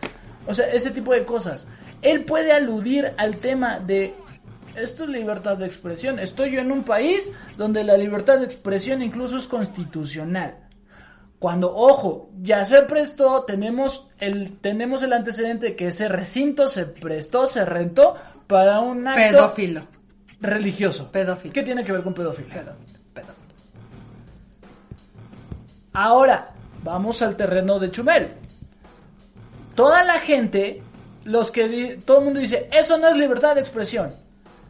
O 0.46 0.54
sea, 0.54 0.70
ese 0.72 0.90
tipo 0.90 1.12
de 1.12 1.24
cosas. 1.24 1.66
Él 2.02 2.24
puede 2.24 2.52
aludir 2.52 3.12
al 3.16 3.36
tema 3.36 3.78
de 3.78 4.14
esto 4.76 5.04
es 5.04 5.10
libertad 5.10 5.56
de 5.56 5.66
expresión. 5.66 6.18
Estoy 6.18 6.52
yo 6.52 6.60
en 6.60 6.70
un 6.70 6.84
país 6.84 7.30
donde 7.56 7.84
la 7.84 7.96
libertad 7.96 8.38
de 8.38 8.44
expresión 8.44 9.02
incluso 9.02 9.36
es 9.36 9.46
constitucional. 9.46 10.68
Cuando, 11.38 11.74
ojo, 11.74 12.30
ya 12.40 12.64
se 12.64 12.82
prestó, 12.82 13.44
tenemos 13.44 14.08
el, 14.18 14.58
tenemos 14.58 15.02
el 15.02 15.12
antecedente 15.12 15.66
de 15.66 15.76
que 15.76 15.88
ese 15.88 16.08
recinto 16.08 16.68
se 16.68 16.84
prestó, 16.84 17.46
se 17.46 17.64
rentó 17.64 18.16
para 18.48 18.80
un 18.80 19.06
acto 19.06 19.20
Pedófilo. 19.36 19.82
religioso. 20.40 21.12
Pedófilo. 21.12 21.52
¿Qué 21.54 21.62
tiene 21.62 21.84
que 21.84 21.92
ver 21.92 22.02
con 22.02 22.12
pedofilia? 22.14 22.52
Pedófilo, 22.54 22.98
pedófilo. 23.14 23.34
Ahora, 25.92 26.50
vamos 26.82 27.22
al 27.22 27.36
terreno 27.36 27.78
de 27.78 27.90
Chumel. 27.90 28.32
Toda 29.74 30.02
la 30.04 30.18
gente, 30.18 30.82
los 31.24 31.50
que 31.50 31.68
di- 31.68 31.96
todo 31.98 32.18
el 32.18 32.24
mundo 32.24 32.40
dice, 32.40 32.68
eso 32.72 32.98
no 32.98 33.08
es 33.08 33.16
libertad 33.16 33.54
de 33.54 33.60
expresión. 33.60 34.10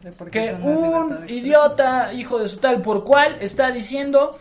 De 0.03 0.11
Que 0.29 0.53
no 0.53 0.65
un 0.65 1.25
de 1.25 1.31
idiota, 1.33 2.13
hijo 2.13 2.39
de 2.39 2.47
su 2.47 2.57
tal, 2.57 2.81
por 2.81 3.03
cual 3.03 3.37
está 3.41 3.69
diciendo, 3.71 4.37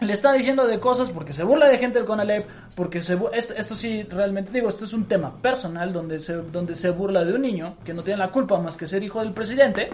le 0.00 0.12
está 0.12 0.32
diciendo 0.32 0.66
de 0.66 0.78
cosas 0.78 1.08
porque 1.10 1.32
se 1.32 1.42
burla 1.42 1.68
de 1.68 1.78
gente 1.78 1.98
del 1.98 2.06
Conalep, 2.06 2.46
porque 2.74 3.00
se 3.00 3.18
esto, 3.32 3.54
esto 3.54 3.74
sí 3.74 4.02
realmente 4.04 4.52
digo, 4.52 4.68
esto 4.68 4.84
es 4.84 4.92
un 4.92 5.06
tema 5.06 5.34
personal 5.40 5.92
donde 5.92 6.20
se, 6.20 6.34
donde 6.34 6.74
se 6.74 6.90
burla 6.90 7.24
de 7.24 7.32
un 7.34 7.42
niño 7.42 7.76
que 7.84 7.94
no 7.94 8.02
tiene 8.02 8.18
la 8.18 8.30
culpa 8.30 8.58
más 8.60 8.76
que 8.76 8.86
ser 8.86 9.02
hijo 9.02 9.20
del 9.20 9.32
presidente 9.32 9.88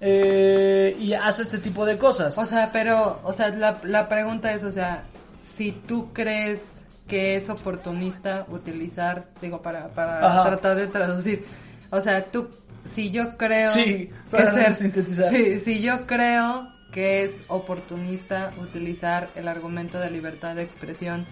eh, 0.00 0.96
y 0.98 1.12
hace 1.14 1.42
este 1.42 1.58
tipo 1.58 1.84
de 1.84 1.96
cosas. 1.98 2.36
O 2.38 2.44
sea, 2.46 2.70
pero, 2.72 3.20
o 3.24 3.32
sea, 3.32 3.48
la, 3.50 3.78
la 3.84 4.08
pregunta 4.08 4.52
es, 4.52 4.62
o 4.64 4.72
sea, 4.72 5.04
si 5.40 5.72
tú 5.72 6.12
crees 6.12 6.80
que 7.06 7.36
es 7.36 7.48
oportunista 7.50 8.46
utilizar, 8.48 9.26
digo, 9.40 9.60
para, 9.60 9.88
para 9.88 10.44
tratar 10.44 10.76
de 10.76 10.86
traducir, 10.86 11.44
o 11.90 12.00
sea, 12.00 12.24
tú, 12.24 12.48
si 12.84 13.10
yo 13.10 13.36
creo 13.36 13.70
Sí, 13.70 13.84
que 13.84 14.12
para 14.30 14.52
ser, 14.54 14.74
sintetizar. 14.74 15.30
si 15.32 15.80
yo 15.82 16.06
creo 16.06 16.68
que 16.92 17.24
es 17.24 17.32
oportunista 17.48 18.52
utilizar 18.60 19.28
el 19.34 19.48
argumento 19.48 19.98
de 19.98 20.10
libertad 20.10 20.54
de 20.54 20.62
expresión 20.62 21.26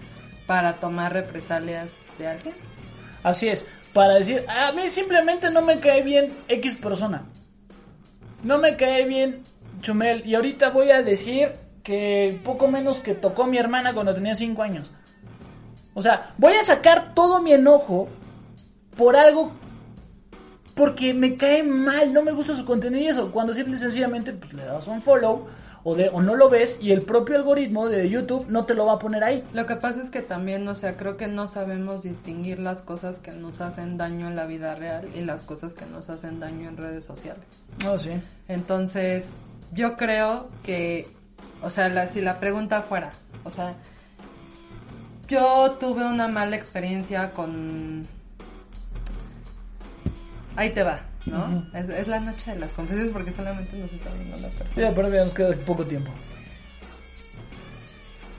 para 0.47 0.73
tomar 0.73 1.13
represalias 1.13 1.93
de 2.17 2.27
alguien. 2.27 2.55
Así 3.23 3.47
es, 3.47 3.65
para 3.93 4.15
decir, 4.15 4.43
a 4.49 4.71
mí 4.71 4.89
simplemente 4.89 5.49
no 5.51 5.61
me 5.61 5.79
cae 5.79 6.01
bien 6.01 6.33
X 6.47 6.75
persona. 6.75 7.23
No 8.43 8.57
me 8.57 8.75
cae 8.75 9.05
bien 9.05 9.43
Chumel. 9.81 10.25
Y 10.25 10.35
ahorita 10.35 10.69
voy 10.69 10.89
a 10.89 11.03
decir 11.03 11.53
que 11.83 12.39
poco 12.43 12.67
menos 12.67 12.99
que 12.99 13.13
tocó 13.13 13.45
mi 13.45 13.57
hermana 13.57 13.93
cuando 13.93 14.13
tenía 14.13 14.33
5 14.33 14.61
años. 14.63 14.89
O 15.93 16.01
sea, 16.01 16.33
voy 16.37 16.53
a 16.53 16.63
sacar 16.63 17.13
todo 17.13 17.41
mi 17.41 17.53
enojo 17.53 18.07
por 18.97 19.15
algo 19.15 19.51
porque 20.75 21.13
me 21.13 21.35
cae 21.35 21.63
mal, 21.63 22.13
no 22.13 22.21
me 22.23 22.31
gusta 22.31 22.55
su 22.55 22.65
contenido 22.65 23.03
y 23.03 23.07
eso. 23.07 23.31
Cuando 23.31 23.53
simple 23.53 23.75
y 23.75 23.79
sencillamente 23.79 24.33
pues, 24.33 24.53
le 24.53 24.63
das 24.65 24.87
un 24.87 25.01
follow 25.01 25.47
o, 25.83 25.95
de, 25.95 26.09
o 26.09 26.21
no 26.21 26.35
lo 26.35 26.47
ves 26.49 26.77
y 26.79 26.91
el 26.91 27.01
propio 27.01 27.35
algoritmo 27.37 27.87
de 27.89 28.07
YouTube 28.09 28.45
no 28.49 28.65
te 28.65 28.75
lo 28.75 28.85
va 28.85 28.93
a 28.93 28.99
poner 28.99 29.23
ahí. 29.23 29.43
Lo 29.53 29.65
que 29.65 29.75
pasa 29.75 29.99
es 30.01 30.09
que 30.09 30.21
también, 30.21 30.67
o 30.67 30.75
sea, 30.75 30.95
creo 30.95 31.17
que 31.17 31.27
no 31.27 31.47
sabemos 31.47 32.03
distinguir 32.03 32.59
las 32.59 32.81
cosas 32.83 33.19
que 33.19 33.31
nos 33.31 33.61
hacen 33.61 33.97
daño 33.97 34.27
en 34.27 34.35
la 34.35 34.45
vida 34.45 34.75
real 34.75 35.07
y 35.15 35.21
las 35.21 35.43
cosas 35.43 35.73
que 35.73 35.85
nos 35.87 36.09
hacen 36.09 36.39
daño 36.39 36.69
en 36.69 36.77
redes 36.77 37.05
sociales. 37.05 37.43
No, 37.83 37.97
sí. 37.97 38.11
Entonces, 38.47 39.29
yo 39.73 39.97
creo 39.97 40.49
que, 40.63 41.07
o 41.63 41.69
sea, 41.71 41.89
la- 41.89 42.07
si 42.07 42.21
la 42.21 42.39
pregunta 42.39 42.81
fuera, 42.83 43.11
o 43.43 43.49
sea, 43.49 43.73
yo 45.27 45.77
tuve 45.79 46.03
una 46.05 46.27
mala 46.27 46.55
experiencia 46.55 47.31
con... 47.31 48.05
Ahí 50.55 50.71
te 50.71 50.83
va, 50.83 51.01
¿no? 51.25 51.45
Ujú. 51.45 51.77
es, 51.77 51.89
es 51.89 52.07
la 52.07 52.19
noche 52.19 52.51
de 52.53 52.59
las 52.59 52.71
confesiones 52.71 53.11
porque 53.13 53.31
solamente 53.31 53.77
nos 53.77 53.91
está 53.91 54.09
viendo 54.13 54.37
la 54.37 54.49
Sí, 54.49 54.55
persona. 54.57 54.89
aparte 54.89 55.11
ya 55.15 55.23
nos 55.23 55.33
queda 55.33 55.55
poco 55.65 55.85
tiempo. 55.85 56.11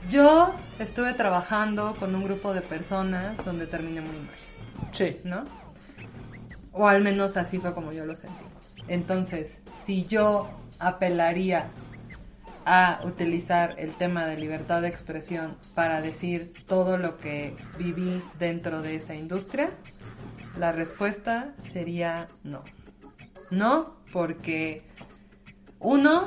Yo 0.09 0.53
estuve 0.79 1.13
trabajando 1.13 1.95
con 1.95 2.13
un 2.13 2.23
grupo 2.23 2.53
de 2.53 2.61
personas 2.61 3.43
donde 3.45 3.67
terminé 3.67 4.01
muy 4.01 4.15
mal. 4.15 4.91
Sí. 4.91 5.17
¿no? 5.23 5.45
O 6.71 6.87
al 6.87 7.01
menos 7.01 7.37
así 7.37 7.57
fue 7.59 7.73
como 7.73 7.91
yo 7.93 8.05
lo 8.05 8.15
sentí. 8.15 8.43
Entonces, 8.87 9.59
si 9.85 10.05
yo 10.05 10.49
apelaría 10.79 11.67
a 12.65 12.99
utilizar 13.05 13.75
el 13.77 13.91
tema 13.93 14.25
de 14.25 14.37
libertad 14.37 14.81
de 14.81 14.87
expresión 14.89 15.57
para 15.73 16.01
decir 16.01 16.53
todo 16.67 16.97
lo 16.97 17.17
que 17.17 17.55
viví 17.77 18.21
dentro 18.39 18.81
de 18.81 18.95
esa 18.95 19.15
industria, 19.15 19.69
la 20.57 20.71
respuesta 20.71 21.53
sería 21.71 22.27
no. 22.43 22.63
No, 23.51 23.95
porque 24.11 24.83
uno, 25.79 26.25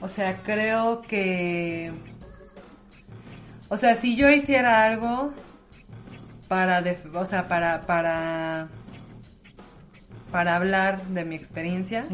o 0.00 0.08
sea, 0.08 0.42
creo 0.42 1.02
que... 1.02 1.92
O 3.68 3.76
sea, 3.76 3.94
si 3.96 4.16
yo 4.16 4.30
hiciera 4.30 4.84
algo 4.84 5.32
para, 6.48 6.80
def- 6.82 7.14
o 7.14 7.26
sea, 7.26 7.48
para, 7.48 7.82
para, 7.82 8.68
para 10.32 10.56
hablar 10.56 11.02
de 11.08 11.24
mi 11.24 11.36
experiencia, 11.36 12.04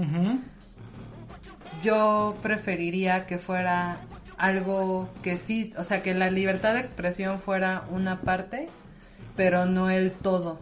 yo 1.82 2.36
preferiría 2.42 3.26
que 3.26 3.38
fuera 3.38 3.98
algo 4.36 5.08
que 5.22 5.36
sí, 5.36 5.72
o 5.78 5.84
sea, 5.84 6.02
que 6.02 6.12
la 6.14 6.30
libertad 6.30 6.74
de 6.74 6.80
expresión 6.80 7.38
fuera 7.40 7.84
una 7.90 8.20
parte, 8.22 8.68
pero 9.36 9.66
no 9.66 9.90
el 9.90 10.10
todo 10.10 10.58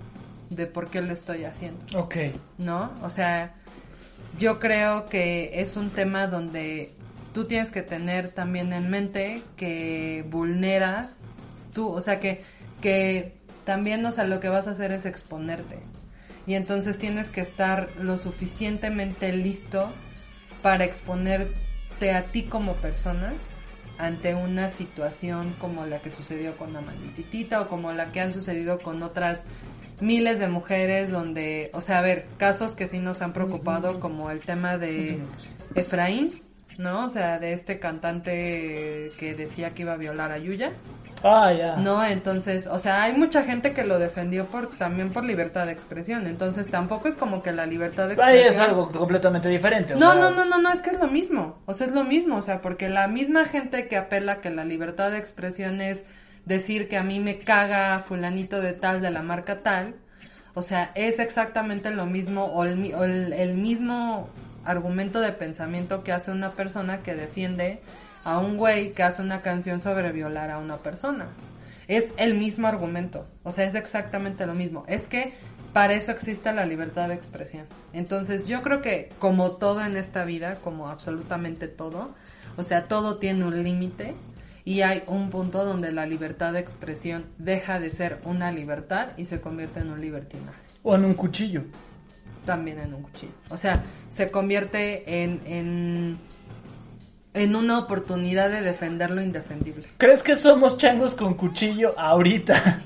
de 0.56 0.66
por 0.66 0.88
qué 0.88 1.00
lo 1.00 1.12
estoy 1.12 1.44
haciendo, 1.44 1.84
Ok. 1.98 2.16
¿no? 2.58 2.92
O 3.02 3.10
sea, 3.10 3.54
yo 4.38 4.58
creo 4.58 5.06
que 5.06 5.60
es 5.60 5.76
un 5.76 5.90
tema 5.90 6.26
donde 6.26 6.90
tú 7.32 7.44
tienes 7.46 7.70
que 7.70 7.82
tener 7.82 8.28
también 8.28 8.72
en 8.72 8.90
mente 8.90 9.42
que 9.56 10.24
vulneras 10.28 11.20
tú, 11.72 11.88
o 11.88 12.00
sea, 12.00 12.20
que, 12.20 12.42
que 12.80 13.36
también, 13.64 14.04
o 14.04 14.12
sea, 14.12 14.24
lo 14.24 14.40
que 14.40 14.48
vas 14.48 14.66
a 14.68 14.72
hacer 14.72 14.92
es 14.92 15.06
exponerte. 15.06 15.78
Y 16.46 16.54
entonces 16.54 16.98
tienes 16.98 17.30
que 17.30 17.40
estar 17.40 17.88
lo 17.98 18.18
suficientemente 18.18 19.32
listo 19.32 19.90
para 20.60 20.84
exponerte 20.84 22.12
a 22.12 22.24
ti 22.24 22.44
como 22.44 22.74
persona 22.74 23.32
ante 23.98 24.34
una 24.34 24.68
situación 24.68 25.54
como 25.60 25.86
la 25.86 26.00
que 26.00 26.10
sucedió 26.10 26.56
con 26.56 26.76
Amandititita 26.76 27.60
o 27.60 27.68
como 27.68 27.92
la 27.92 28.10
que 28.10 28.20
han 28.20 28.32
sucedido 28.32 28.80
con 28.80 29.02
otras 29.02 29.42
miles 30.02 30.38
de 30.38 30.48
mujeres 30.48 31.10
donde, 31.10 31.70
o 31.72 31.80
sea, 31.80 31.98
a 31.98 32.02
ver, 32.02 32.26
casos 32.36 32.74
que 32.74 32.88
sí 32.88 32.98
nos 32.98 33.22
han 33.22 33.32
preocupado 33.32 34.00
como 34.00 34.30
el 34.30 34.40
tema 34.40 34.76
de 34.76 35.20
Efraín, 35.74 36.42
¿no? 36.78 37.06
O 37.06 37.08
sea, 37.08 37.38
de 37.38 37.52
este 37.52 37.78
cantante 37.78 39.10
que 39.18 39.34
decía 39.34 39.70
que 39.70 39.82
iba 39.82 39.92
a 39.92 39.96
violar 39.96 40.32
a 40.32 40.38
Yuya. 40.38 40.72
Ah, 41.24 41.52
ya. 41.52 41.76
No, 41.76 42.04
entonces, 42.04 42.66
o 42.66 42.80
sea, 42.80 43.04
hay 43.04 43.12
mucha 43.12 43.42
gente 43.42 43.72
que 43.72 43.84
lo 43.84 44.00
defendió 44.00 44.46
por 44.46 44.70
también 44.70 45.12
por 45.12 45.24
libertad 45.24 45.66
de 45.66 45.72
expresión. 45.72 46.26
Entonces, 46.26 46.68
tampoco 46.68 47.06
es 47.08 47.14
como 47.14 47.44
que 47.44 47.52
la 47.52 47.64
libertad 47.64 48.08
de 48.08 48.20
Ahí 48.20 48.38
expresión 48.38 48.64
es 48.64 48.70
algo 48.70 48.90
completamente 48.90 49.48
diferente. 49.48 49.94
no, 49.94 50.12
sea, 50.12 50.20
no, 50.20 50.30
no, 50.32 50.44
no, 50.44 50.58
no, 50.58 50.72
es 50.72 50.82
que 50.82 50.90
es 50.90 50.98
lo 50.98 51.06
mismo. 51.06 51.62
O 51.66 51.74
sea, 51.74 51.86
es 51.86 51.92
lo 51.92 52.02
mismo. 52.02 52.38
O 52.38 52.42
sea, 52.42 52.60
porque 52.60 52.88
la 52.88 53.06
misma 53.06 53.44
gente 53.44 53.86
que 53.86 53.96
apela 53.96 54.40
que 54.40 54.50
la 54.50 54.64
libertad 54.64 55.12
de 55.12 55.18
expresión 55.18 55.80
es 55.80 56.04
decir 56.44 56.88
que 56.88 56.96
a 56.96 57.02
mí 57.02 57.20
me 57.20 57.38
caga 57.38 58.00
fulanito 58.00 58.60
de 58.60 58.72
tal 58.72 59.00
de 59.00 59.10
la 59.10 59.22
marca 59.22 59.58
tal, 59.58 59.94
o 60.54 60.62
sea, 60.62 60.90
es 60.94 61.18
exactamente 61.18 61.90
lo 61.90 62.06
mismo 62.06 62.44
o 62.44 62.64
el, 62.64 62.94
o 62.94 63.04
el 63.04 63.54
mismo 63.54 64.28
argumento 64.64 65.20
de 65.20 65.32
pensamiento 65.32 66.04
que 66.04 66.12
hace 66.12 66.30
una 66.30 66.50
persona 66.50 67.02
que 67.02 67.14
defiende 67.14 67.80
a 68.24 68.38
un 68.38 68.56
güey 68.56 68.92
que 68.92 69.02
hace 69.02 69.22
una 69.22 69.40
canción 69.40 69.80
sobre 69.80 70.12
violar 70.12 70.50
a 70.50 70.58
una 70.58 70.76
persona. 70.76 71.28
Es 71.88 72.10
el 72.16 72.34
mismo 72.34 72.68
argumento, 72.68 73.26
o 73.42 73.50
sea, 73.50 73.64
es 73.64 73.74
exactamente 73.74 74.46
lo 74.46 74.54
mismo. 74.54 74.84
Es 74.86 75.08
que 75.08 75.32
para 75.72 75.94
eso 75.94 76.12
existe 76.12 76.52
la 76.52 76.66
libertad 76.66 77.08
de 77.08 77.14
expresión. 77.14 77.66
Entonces, 77.92 78.46
yo 78.46 78.62
creo 78.62 78.82
que 78.82 79.10
como 79.18 79.52
todo 79.52 79.84
en 79.84 79.96
esta 79.96 80.24
vida, 80.24 80.56
como 80.56 80.88
absolutamente 80.88 81.66
todo, 81.66 82.14
o 82.56 82.62
sea, 82.62 82.84
todo 82.88 83.16
tiene 83.16 83.44
un 83.44 83.62
límite 83.64 84.14
y 84.64 84.82
hay 84.82 85.02
un 85.06 85.30
punto 85.30 85.64
donde 85.64 85.90
la 85.92 86.06
libertad 86.06 86.52
de 86.52 86.60
expresión 86.60 87.24
deja 87.38 87.80
de 87.80 87.90
ser 87.90 88.20
una 88.24 88.52
libertad 88.52 89.08
y 89.16 89.26
se 89.26 89.40
convierte 89.40 89.80
en 89.80 89.90
un 89.90 90.00
libertinaje 90.00 90.56
O 90.82 90.94
en 90.94 91.04
un 91.04 91.14
cuchillo. 91.14 91.62
también 92.46 92.78
en 92.80 92.94
un 92.94 93.02
cuchillo. 93.02 93.32
O 93.50 93.56
sea, 93.56 93.82
se 94.08 94.30
convierte 94.30 95.22
en, 95.22 95.40
en, 95.46 96.18
en 97.34 97.56
una 97.56 97.78
oportunidad 97.78 98.50
de 98.50 98.62
defender 98.62 99.10
lo 99.10 99.20
indefendible. 99.22 99.84
¿Crees 99.98 100.22
que 100.22 100.36
somos 100.36 100.76
changos 100.78 101.14
con 101.14 101.34
cuchillo 101.34 101.94
ahorita? 101.98 102.80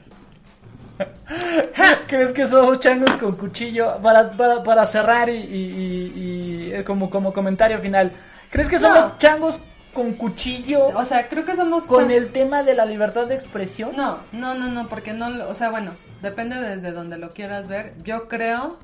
¿Crees 2.07 2.32
que 2.32 2.47
somos 2.47 2.81
changos 2.81 3.11
con 3.19 3.36
cuchillo? 3.36 3.98
Para, 4.03 4.31
para, 4.31 4.62
para 4.62 4.86
cerrar 4.86 5.28
y, 5.28 5.32
y- 5.36 5.36
y- 5.36 6.20
y, 6.69 6.73
eh, 6.73 6.85
como, 6.85 7.11
como 7.11 7.32
comentario 7.32 7.78
final. 7.81 8.12
¿Crees 8.51 8.69
que 8.69 8.78
somos 8.78 9.07
No. 9.09 9.19
changos 9.19 9.61
con 9.97 10.12
cuchillo 10.12 10.89
O 10.89 11.05
sea, 11.06 11.28
creo 11.31 11.47
que 11.47 11.56
somos... 11.56 11.85
con 11.85 12.10
el 12.10 12.31
tema 12.31 12.62
de 12.62 12.74
la 12.74 12.85
libertad 12.85 13.27
de 13.27 13.35
expresión? 13.35 13.97
No, 13.97 14.18
no, 14.31 14.55
no, 14.55 14.68
no, 14.68 14.89
porque 14.89 15.14
no, 15.14 15.48
o 15.48 15.55
sea, 15.55 15.70
bueno, 15.70 15.93
depende 16.20 16.56
desde 16.60 16.93
donde 16.93 17.16
lo 17.16 17.31
quieras 17.31 17.66
ver. 17.66 17.94
Yo 18.05 18.28
creo 18.28 18.78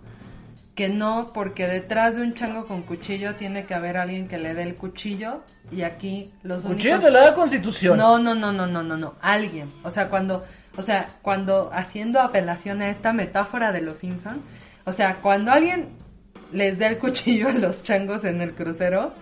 que 0.75 0.89
no, 0.89 1.29
porque 1.35 1.69
detrás 1.69 2.17
de 2.17 2.23
un 2.23 2.33
chango 2.33 2.65
con 2.65 2.83
cuchillo 2.83 3.35
tiene 3.35 3.67
que 3.67 3.75
haber 3.75 3.99
alguien 3.99 4.27
que 4.27 4.39
le 4.39 4.55
dé 4.55 4.63
el 4.63 4.75
cuchillo 4.75 5.43
y 5.71 5.83
aquí 5.83 6.33
los 6.43 6.63
Cuchillo 6.63 6.95
únicos... 6.95 7.05
de 7.05 7.21
la 7.21 7.35
constitución. 7.35 7.99
No, 7.99 8.19
no, 8.19 8.35
no, 8.35 8.51
no, 8.51 8.67
no, 8.67 8.83
no, 8.83 8.97
no, 8.97 9.15
alguien. 9.21 9.69
O 9.85 9.91
sea, 9.91 10.09
cuando, 10.09 10.47
o 10.79 10.83
sea, 10.83 11.09
cuando 11.21 11.71
haciendo 11.75 12.21
apelación 12.21 12.81
a 12.81 12.89
esta 12.89 13.13
metáfora 13.13 13.71
de 13.71 13.83
los 13.83 13.99
Simpson, 13.99 14.41
o 14.87 14.95
sea, 14.95 15.17
cuando 15.17 15.53
alguien 15.53 15.91
les 16.53 16.79
dé 16.79 16.87
el 16.87 16.99
cuchillo 16.99 17.51
a 17.51 17.53
los 17.53 17.83
changos 17.83 18.25
en 18.25 18.41
el 18.41 18.55
crucero, 18.55 19.13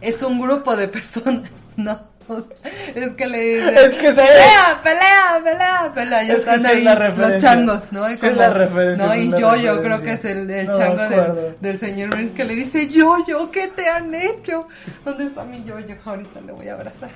es 0.00 0.22
un 0.22 0.40
grupo 0.40 0.76
de 0.76 0.88
personas, 0.88 1.50
¿no? 1.76 2.16
O 2.28 2.40
sea, 2.40 2.70
es 2.94 3.10
que 3.10 3.26
le 3.26 3.40
dicen, 3.40 3.78
Es 3.78 3.94
que 3.94 4.12
pelea, 4.12 4.80
pelea, 4.82 5.40
pelea, 5.44 5.92
pelea, 5.94 6.22
ya 6.24 6.34
Es 6.34 6.44
que 6.44 6.54
es 6.56 6.82
la 6.82 7.08
los 7.10 7.38
changos, 7.38 7.92
¿no? 7.92 8.10
Y 8.10 8.16
Sí 8.16 8.26
es 8.26 8.36
la 8.36 8.50
referencia, 8.50 9.06
¿no? 9.06 9.14
Y 9.14 9.30
yo, 9.30 9.54
yo 9.54 9.80
creo 9.80 10.02
que 10.02 10.14
es 10.14 10.24
el, 10.24 10.50
el 10.50 10.66
No 10.66 10.76
chango 10.76 11.02
del, 11.02 11.56
del 11.60 11.78
señor 11.78 12.10
Burns 12.10 12.32
que 12.32 12.44
le 12.44 12.56
dice, 12.56 12.88
yo, 12.88 13.24
yo, 13.28 13.48
¿qué 13.52 13.68
te 13.68 13.88
han 13.88 14.12
hecho? 14.12 14.66
¿Dónde 15.04 15.26
está 15.26 15.44
mi 15.44 15.62
yo, 15.62 15.78
yo? 15.78 15.94
Ahorita 16.04 16.40
le 16.40 16.52
voy 16.52 16.68
a 16.68 16.74
abrazar. 16.74 17.10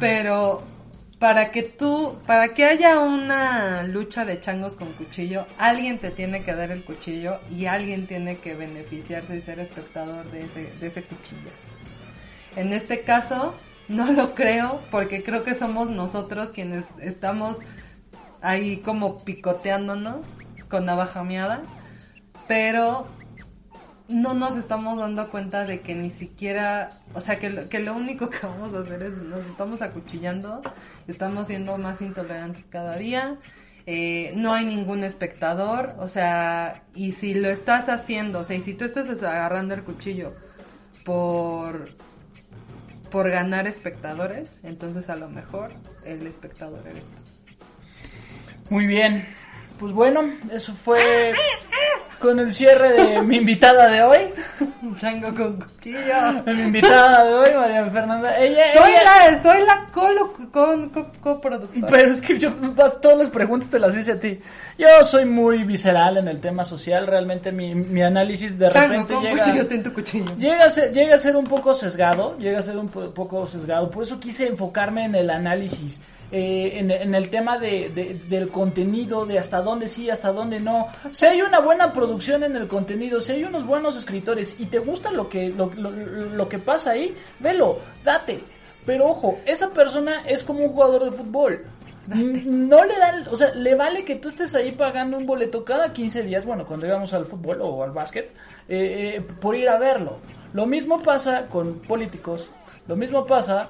Pero 0.00 0.64
para 1.20 1.50
que 1.50 1.62
tú, 1.62 2.18
para 2.26 2.54
que 2.54 2.64
haya 2.64 2.98
una 2.98 3.82
lucha 3.84 4.24
de 4.24 4.40
changos 4.40 4.74
con 4.74 4.90
cuchillo, 4.94 5.46
alguien 5.58 5.98
te 5.98 6.10
tiene 6.10 6.42
que 6.42 6.54
dar 6.54 6.72
el 6.72 6.82
cuchillo 6.82 7.38
y 7.50 7.66
alguien 7.66 8.06
tiene 8.06 8.38
que 8.38 8.54
beneficiarse 8.54 9.36
y 9.36 9.42
ser 9.42 9.60
espectador 9.60 10.24
de 10.32 10.44
ese, 10.46 10.72
de 10.80 10.86
ese 10.86 11.02
cuchillo. 11.02 11.50
En 12.56 12.72
este 12.72 13.02
caso, 13.02 13.54
no 13.88 14.12
lo 14.12 14.34
creo 14.34 14.80
porque 14.90 15.22
creo 15.22 15.44
que 15.44 15.54
somos 15.54 15.90
nosotros 15.90 16.50
quienes 16.50 16.86
estamos 17.00 17.58
ahí 18.40 18.78
como 18.78 19.18
picoteándonos 19.18 20.26
con 20.68 20.86
navaja 20.86 21.24
miada, 21.24 21.62
pero 22.46 23.08
no 24.08 24.34
nos 24.34 24.56
estamos 24.56 24.98
dando 24.98 25.30
cuenta 25.30 25.64
de 25.64 25.80
que 25.80 25.94
ni 25.94 26.10
siquiera, 26.10 26.90
o 27.14 27.20
sea, 27.20 27.38
que 27.38 27.50
lo, 27.50 27.68
que 27.68 27.78
lo 27.80 27.94
único 27.94 28.28
que 28.28 28.38
vamos 28.46 28.74
a 28.74 28.80
hacer 28.80 29.02
es 29.02 29.16
nos 29.18 29.44
estamos 29.46 29.82
acuchillando, 29.82 30.62
estamos 31.06 31.46
siendo 31.46 31.78
más 31.78 32.00
intolerantes 32.00 32.66
cada 32.66 32.96
día, 32.96 33.38
eh, 33.86 34.32
no 34.36 34.52
hay 34.52 34.64
ningún 34.64 35.04
espectador, 35.04 35.94
o 35.98 36.08
sea, 36.08 36.82
y 36.94 37.12
si 37.12 37.34
lo 37.34 37.48
estás 37.48 37.88
haciendo, 37.88 38.40
o 38.40 38.44
sea, 38.44 38.56
y 38.56 38.62
si 38.62 38.74
tú 38.74 38.84
estás 38.84 39.08
agarrando 39.22 39.74
el 39.74 39.82
cuchillo 39.82 40.32
por 41.04 41.90
por 43.10 43.30
ganar 43.30 43.66
espectadores, 43.66 44.58
entonces 44.62 45.10
a 45.10 45.16
lo 45.16 45.28
mejor 45.28 45.72
el 46.04 46.26
espectador 46.26 46.86
eres 46.86 47.06
tú. 47.06 47.16
Muy 48.70 48.86
bien. 48.86 49.26
Pues 49.78 49.92
bueno, 49.92 50.22
eso 50.52 50.74
fue 50.74 51.34
con 52.20 52.38
el 52.38 52.52
cierre 52.52 52.92
de 52.92 53.22
mi 53.24 53.36
invitada 53.38 53.88
de 53.88 54.02
hoy. 54.02 54.18
Chango 54.98 55.34
con. 55.34 55.64
De 55.82 56.54
mi 56.54 56.62
invitada 56.62 57.24
de 57.24 57.34
hoy, 57.34 57.54
María 57.54 57.86
Fernanda. 57.86 58.38
Ella, 58.38 58.62
Soy 58.74 58.90
ella- 58.92 59.02
la, 59.32 59.42
soy 59.42 59.64
la 59.64 59.86
colo, 59.92 60.32
con, 60.52 60.90
co- 60.90 61.10
coproductora. 61.20 61.86
Pero 61.88 62.10
es 62.12 62.20
que 62.20 62.38
yo 62.38 62.50
vas- 62.74 63.00
todas 63.00 63.18
las 63.18 63.30
preguntas 63.30 63.70
te 63.70 63.78
las 63.78 63.96
hice 63.96 64.12
a 64.12 64.20
ti. 64.20 64.38
Yo 64.78 64.86
soy 65.04 65.24
muy 65.24 65.64
visceral 65.64 66.18
en 66.18 66.28
el 66.28 66.40
tema 66.40 66.64
social. 66.64 67.06
Realmente 67.06 67.50
mi, 67.52 67.74
mi 67.74 68.02
análisis 68.02 68.58
de 68.58 68.70
chango 68.70 68.88
repente 68.92 69.14
con 69.14 69.22
llega, 69.24 69.68
ten 69.68 69.82
tu 69.82 69.92
cuchillo. 69.92 70.36
llega, 70.38 70.64
a 70.66 70.70
ser, 70.70 70.92
llega 70.92 71.14
a 71.14 71.18
ser 71.18 71.36
un 71.36 71.44
poco 71.46 71.72
sesgado. 71.74 72.36
Llega 72.38 72.58
a 72.58 72.62
ser 72.62 72.76
un 72.76 72.88
po- 72.88 73.10
poco 73.12 73.46
sesgado. 73.46 73.90
Por 73.90 74.02
eso 74.02 74.20
quise 74.20 74.46
enfocarme 74.46 75.04
en 75.04 75.14
el 75.14 75.30
análisis. 75.30 76.00
Eh, 76.32 76.78
en, 76.78 76.90
en 76.90 77.14
el 77.14 77.28
tema 77.30 77.58
de, 77.58 77.88
de- 77.88 78.14
del 78.28 78.48
contenido, 78.48 79.26
de 79.26 79.38
hasta 79.38 79.60
dónde 79.62 79.88
sí, 79.88 80.08
hasta 80.10 80.32
dónde 80.32 80.60
no. 80.60 80.88
Si 81.12 81.26
hay 81.26 81.42
una 81.42 81.60
buena 81.60 81.92
producción 81.92 82.42
en 82.44 82.56
el 82.56 82.68
contenido, 82.68 83.20
si 83.20 83.32
hay 83.32 83.44
unos 83.44 83.66
buenos 83.66 83.96
escritores 83.96 84.56
y 84.60 84.66
te 84.66 84.78
gusta 84.78 85.10
lo 85.10 85.28
que, 85.28 85.48
lo, 85.48 85.72
lo- 85.76 85.90
lo 85.90 86.48
que 86.48 86.58
pasa 86.58 86.92
ahí, 86.92 87.16
velo, 87.40 87.78
date. 88.04 88.40
Pero 88.86 89.08
ojo, 89.08 89.36
esa 89.46 89.70
persona 89.70 90.22
es 90.26 90.42
como 90.42 90.60
un 90.64 90.70
jugador 90.72 91.04
de 91.04 91.12
fútbol. 91.12 91.64
No 92.06 92.82
le 92.84 92.98
da, 92.98 93.24
o 93.30 93.36
sea, 93.36 93.54
le 93.54 93.74
vale 93.74 94.04
que 94.04 94.16
tú 94.16 94.28
estés 94.28 94.54
ahí 94.54 94.72
pagando 94.72 95.16
un 95.16 95.26
boleto 95.26 95.64
cada 95.64 95.92
15 95.92 96.22
días, 96.22 96.44
bueno, 96.44 96.66
cuando 96.66 96.86
íbamos 96.86 97.12
al 97.12 97.26
fútbol 97.26 97.60
o 97.62 97.84
al 97.84 97.92
básquet, 97.92 98.30
eh, 98.68 99.16
eh, 99.18 99.20
por 99.40 99.54
ir 99.54 99.68
a 99.68 99.78
verlo. 99.78 100.16
Lo 100.52 100.66
mismo 100.66 101.00
pasa 101.02 101.46
con 101.46 101.78
políticos, 101.80 102.48
lo 102.88 102.96
mismo 102.96 103.24
pasa 103.26 103.68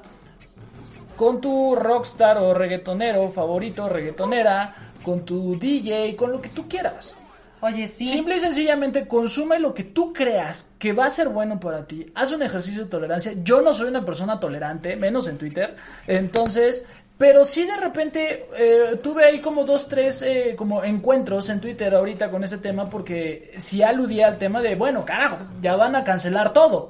con 1.21 1.39
tu 1.39 1.77
rockstar 1.77 2.39
o 2.39 2.55
reggaetonero 2.55 3.29
favorito, 3.29 3.87
reggaetonera, 3.91 4.75
con 5.03 5.23
tu 5.23 5.59
DJ, 5.59 6.17
con 6.17 6.33
lo 6.33 6.41
que 6.41 6.49
tú 6.49 6.67
quieras. 6.67 7.15
Oye, 7.61 7.89
sí. 7.89 8.07
Simple 8.07 8.37
y 8.37 8.41
sencillamente 8.41 9.07
consume 9.07 9.59
lo 9.59 9.75
que 9.75 9.85
tú 9.85 10.15
creas 10.15 10.71
que 10.79 10.95
va 10.95 11.05
a 11.05 11.11
ser 11.11 11.29
bueno 11.29 11.61
para 11.61 11.85
ti. 11.85 12.11
Haz 12.15 12.33
un 12.33 12.43
ejercicio 12.43 12.85
de 12.85 12.89
tolerancia. 12.89 13.35
Yo 13.45 13.61
no 13.61 13.75
soy 13.75 13.89
una 13.89 14.03
persona 14.03 14.41
tolerante, 14.41 14.97
menos 14.97 15.29
en 15.29 15.37
Twitter. 15.37 15.77
Entonces, 16.07 16.87
pero 17.19 17.45
sí 17.45 17.67
de 17.67 17.77
repente 17.77 18.47
eh, 18.57 18.99
tuve 19.03 19.27
ahí 19.27 19.41
como 19.41 19.65
dos, 19.65 19.89
tres 19.89 20.23
eh, 20.23 20.55
como 20.57 20.83
encuentros 20.85 21.51
en 21.51 21.61
Twitter 21.61 21.95
ahorita 21.95 22.31
con 22.31 22.45
ese 22.45 22.57
tema 22.57 22.89
porque 22.89 23.53
sí 23.59 23.83
aludía 23.83 24.27
al 24.27 24.39
tema 24.39 24.63
de, 24.63 24.75
bueno, 24.75 25.05
carajo, 25.05 25.37
ya 25.61 25.77
van 25.77 25.97
a 25.97 26.03
cancelar 26.03 26.55
todo. 26.55 26.89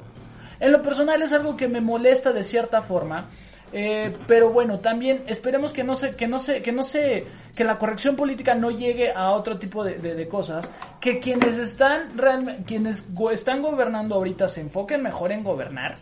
En 0.61 0.71
lo 0.71 0.83
personal 0.83 1.21
es 1.21 1.33
algo 1.33 1.57
que 1.57 1.67
me 1.67 1.81
molesta 1.81 2.31
de 2.31 2.45
cierta 2.45 2.81
forma. 2.81 3.29
Eh, 3.73 4.17
pero 4.27 4.51
bueno, 4.51 4.79
también 4.79 5.23
esperemos 5.27 5.73
que 5.73 5.85
no 5.85 5.95
se, 5.95 6.17
que 6.17 6.27
no 6.27 6.39
se, 6.39 6.63
que 6.63 6.73
no 6.73 6.83
se, 6.83 7.27
que 7.55 7.65
la 7.65 7.79
corrección 7.79 8.17
política 8.17 8.55
no 8.55 8.71
llegue 8.71 9.13
a 9.13 9.31
otro 9.33 9.59
tipo 9.59 9.85
de, 9.85 10.29
cosas. 10.29 10.71
Que 11.01 11.21
quienes 11.21 11.59
están 11.59 12.17
realmente, 12.17 12.65
quienes 12.65 13.07
están 13.33 13.63
gobernando 13.63 14.17
ahorita 14.17 14.49
se 14.49 14.61
enfoquen 14.61 15.03
mejor 15.03 15.33
en 15.33 15.45
gobernar 15.45 15.97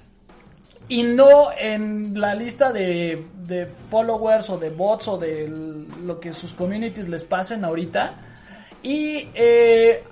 y 0.88 1.02
no 1.02 1.50
en 1.56 2.18
la 2.18 2.34
lista 2.34 2.72
de, 2.72 3.22
followers 3.90 4.48
o 4.50 4.58
de 4.58 4.70
bots 4.70 5.08
o 5.08 5.18
de 5.18 5.46
lo 6.02 6.18
que 6.18 6.32
sus 6.32 6.54
communities 6.54 7.08
les 7.08 7.24
pasen 7.24 7.64
ahorita. 7.64 8.14
Y 8.82 9.28
eh, 9.34 10.02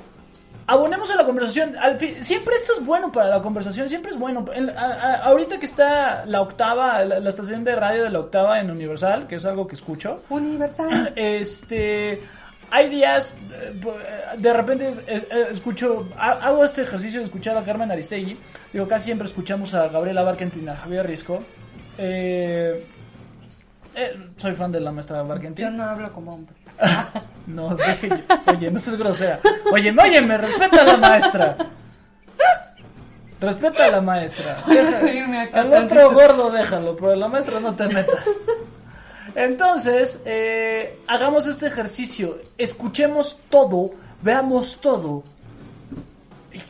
abonemos 0.67 1.11
a 1.11 1.17
la 1.17 1.25
conversación. 1.25 1.77
Al 1.77 1.99
fin- 1.99 2.23
siempre 2.23 2.55
esto 2.57 2.73
es 2.79 2.85
bueno 2.85 3.11
para 3.13 3.29
la 3.29 3.43
conversación, 3.43 3.89
siempre 3.89 4.11
es 4.11 4.19
bueno. 4.19 4.45
En- 4.55 4.71
a- 4.71 4.75
a- 4.95 5.15
ahorita 5.25 5.59
que 5.59 5.67
está 5.67 6.25
la 6.27 6.41
octava, 6.43 7.05
la, 7.05 7.21
la 7.21 7.29
estación 7.29 7.65
de 7.65 7.77
radio 7.77 8.05
de 8.05 8.11
la 8.11 8.21
octava 8.21 8.61
en 8.61 8.71
Universal, 8.71 9.27
que 9.27 9.37
es 9.37 9.45
algo 9.45 9.67
que 9.67 9.75
escucho. 9.77 10.17
Universal. 10.29 11.13
Este. 11.17 12.23
Hay 12.69 12.89
días, 12.91 13.37
eh, 13.53 13.81
de 14.39 14.53
repente 14.53 14.91
escucho, 15.53 16.09
ha- 16.19 16.33
hago 16.49 16.65
este 16.65 16.83
ejercicio 16.83 17.21
de 17.21 17.27
escuchar 17.27 17.57
a 17.57 17.63
Carmen 17.63 17.93
Aristegui. 17.93 18.37
Digo, 18.73 18.89
casi 18.89 19.05
siempre 19.05 19.29
escuchamos 19.29 19.73
a 19.75 19.87
Gabriela 19.87 20.23
Barkentin, 20.25 20.69
a 20.69 20.75
Javier 20.77 21.07
Risco. 21.07 21.39
Eh, 21.97 22.85
eh, 23.95 24.17
soy 24.37 24.53
fan 24.55 24.73
de 24.73 24.81
la 24.81 24.91
maestra 24.91 25.19
Yo 25.23 25.29
Barkentin. 25.29 25.77
no 25.77 25.85
hablo 25.85 26.13
como 26.13 26.35
hombre. 26.35 26.55
No, 27.47 27.75
deje, 27.77 28.11
oye, 28.47 28.71
no 28.71 28.79
seas 28.79 28.97
grosera. 28.97 29.39
Oye, 29.73 29.93
no, 29.93 30.03
oye, 30.03 30.21
me 30.21 30.37
respeta 30.37 30.81
a 30.81 30.85
la 30.85 30.97
maestra. 30.97 31.57
Respeta 33.41 33.85
a 33.87 33.91
la 33.91 34.01
maestra. 34.01 34.57
Deja- 34.67 35.01
al 35.61 35.71
otro 35.85 36.13
gordo 36.13 36.51
déjalo, 36.51 36.97
pero 36.97 37.13
a 37.13 37.17
la 37.17 37.29
maestra 37.29 37.61
no 37.61 37.75
te 37.75 37.87
metas. 37.89 38.27
Entonces, 39.35 40.23
eh, 40.25 40.99
hagamos 41.07 41.47
este 41.47 41.67
ejercicio. 41.67 42.39
Escuchemos 42.57 43.39
todo, 43.51 43.91
veamos 44.23 44.81
todo. 44.81 45.23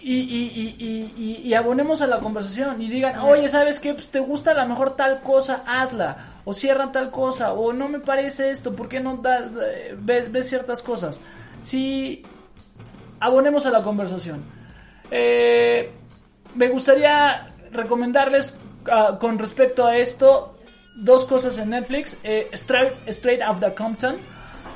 Y, 0.02 1.44
y, 1.44 1.54
abonemos 1.54 2.02
a 2.02 2.06
la 2.06 2.18
conversación 2.18 2.80
y 2.80 2.88
digan, 2.88 3.18
oye, 3.18 3.48
¿sabes 3.48 3.80
qué? 3.80 3.94
Pues 3.94 4.10
te 4.10 4.20
gusta 4.20 4.52
a 4.52 4.54
lo 4.54 4.66
mejor 4.66 4.96
tal 4.96 5.20
cosa, 5.20 5.62
hazla. 5.66 6.16
O 6.44 6.54
cierra 6.54 6.92
tal 6.92 7.10
cosa. 7.10 7.52
O 7.52 7.72
no 7.72 7.88
me 7.88 8.00
parece 8.00 8.50
esto, 8.50 8.74
¿por 8.74 8.88
qué 8.88 9.00
no 9.00 9.16
das, 9.18 9.50
ves, 9.98 10.30
ves 10.30 10.48
ciertas 10.48 10.82
cosas? 10.82 11.20
Sí, 11.62 12.22
abonemos 13.20 13.66
a 13.66 13.70
la 13.70 13.82
conversación. 13.82 14.42
Eh, 15.10 15.90
me 16.54 16.68
gustaría 16.68 17.48
recomendarles 17.72 18.54
ah, 18.90 19.16
con 19.20 19.38
respecto 19.38 19.86
a 19.86 19.96
esto 19.96 20.56
dos 20.96 21.24
cosas 21.24 21.58
en 21.58 21.70
Netflix. 21.70 22.16
Eh, 22.24 22.48
Straight, 22.52 22.92
Straight 23.08 23.42
Outta 23.42 23.74
Compton. 23.74 24.16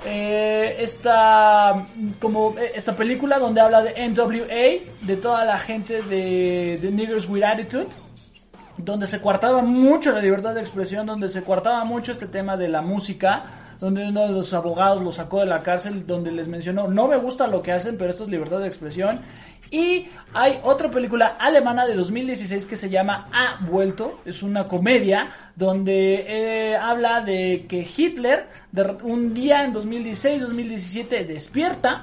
Eh, 0.04 0.76
esta, 0.78 1.86
como, 2.20 2.54
eh, 2.58 2.72
esta 2.74 2.96
película 2.96 3.38
donde 3.38 3.60
habla 3.60 3.82
de 3.82 4.08
NWA, 4.08 5.06
de 5.06 5.16
toda 5.16 5.44
la 5.44 5.58
gente 5.58 6.00
de, 6.02 6.78
de 6.80 6.90
Niggers 6.90 7.28
with 7.28 7.44
Attitude 7.44 7.88
donde 8.84 9.06
se 9.06 9.20
coartaba 9.20 9.62
mucho 9.62 10.12
la 10.12 10.20
libertad 10.20 10.54
de 10.54 10.60
expresión, 10.60 11.06
donde 11.06 11.28
se 11.28 11.42
coartaba 11.42 11.84
mucho 11.84 12.12
este 12.12 12.26
tema 12.26 12.56
de 12.56 12.68
la 12.68 12.82
música, 12.82 13.44
donde 13.78 14.08
uno 14.08 14.22
de 14.22 14.32
los 14.32 14.52
abogados 14.52 15.00
lo 15.02 15.12
sacó 15.12 15.40
de 15.40 15.46
la 15.46 15.60
cárcel, 15.60 16.06
donde 16.06 16.30
les 16.30 16.48
mencionó, 16.48 16.88
no 16.88 17.08
me 17.08 17.16
gusta 17.16 17.46
lo 17.46 17.62
que 17.62 17.72
hacen, 17.72 17.96
pero 17.96 18.10
esto 18.10 18.24
es 18.24 18.30
libertad 18.30 18.60
de 18.60 18.66
expresión. 18.66 19.20
Y 19.70 20.08
hay 20.34 20.58
otra 20.64 20.90
película 20.90 21.36
alemana 21.38 21.86
de 21.86 21.94
2016 21.94 22.66
que 22.66 22.76
se 22.76 22.90
llama 22.90 23.28
Ha 23.32 23.64
vuelto, 23.66 24.20
es 24.24 24.42
una 24.42 24.66
comedia 24.66 25.30
donde 25.54 26.24
eh, 26.26 26.76
habla 26.76 27.20
de 27.20 27.66
que 27.68 27.86
Hitler 27.96 28.46
un 29.02 29.32
día 29.32 29.64
en 29.64 29.72
2016-2017 29.72 31.24
despierta 31.26 32.02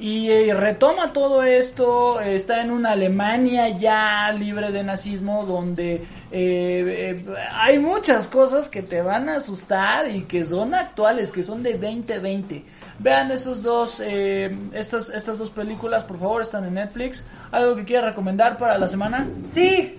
y 0.00 0.30
eh, 0.30 0.54
retoma 0.54 1.12
todo 1.12 1.42
esto, 1.42 2.20
está 2.20 2.62
en 2.62 2.70
una 2.70 2.92
Alemania 2.92 3.68
ya 3.68 4.32
libre 4.32 4.72
de 4.72 4.82
nazismo 4.82 5.44
donde 5.44 5.96
eh, 5.96 6.02
eh, 6.32 7.24
hay 7.52 7.78
muchas 7.78 8.26
cosas 8.26 8.70
que 8.70 8.80
te 8.80 9.02
van 9.02 9.28
a 9.28 9.36
asustar 9.36 10.10
y 10.10 10.22
que 10.22 10.46
son 10.46 10.74
actuales, 10.74 11.30
que 11.30 11.42
son 11.42 11.62
de 11.62 11.74
2020. 11.74 12.64
Vean 13.00 13.30
esos 13.30 13.62
dos, 13.62 13.98
estas, 13.98 15.08
estas 15.08 15.38
dos 15.38 15.48
películas, 15.50 16.04
por 16.04 16.18
favor, 16.18 16.42
están 16.42 16.66
en 16.66 16.74
Netflix. 16.74 17.26
¿Algo 17.50 17.74
que 17.74 17.84
quiera 17.84 18.06
recomendar 18.06 18.58
para 18.58 18.76
la 18.76 18.88
semana? 18.88 19.26
Sí. 19.54 19.98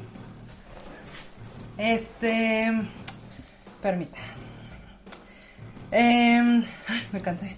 Este... 1.80 2.72
Permita. 3.82 4.20
Em, 5.90 6.64
me 7.12 7.22
cansé. 7.22 7.58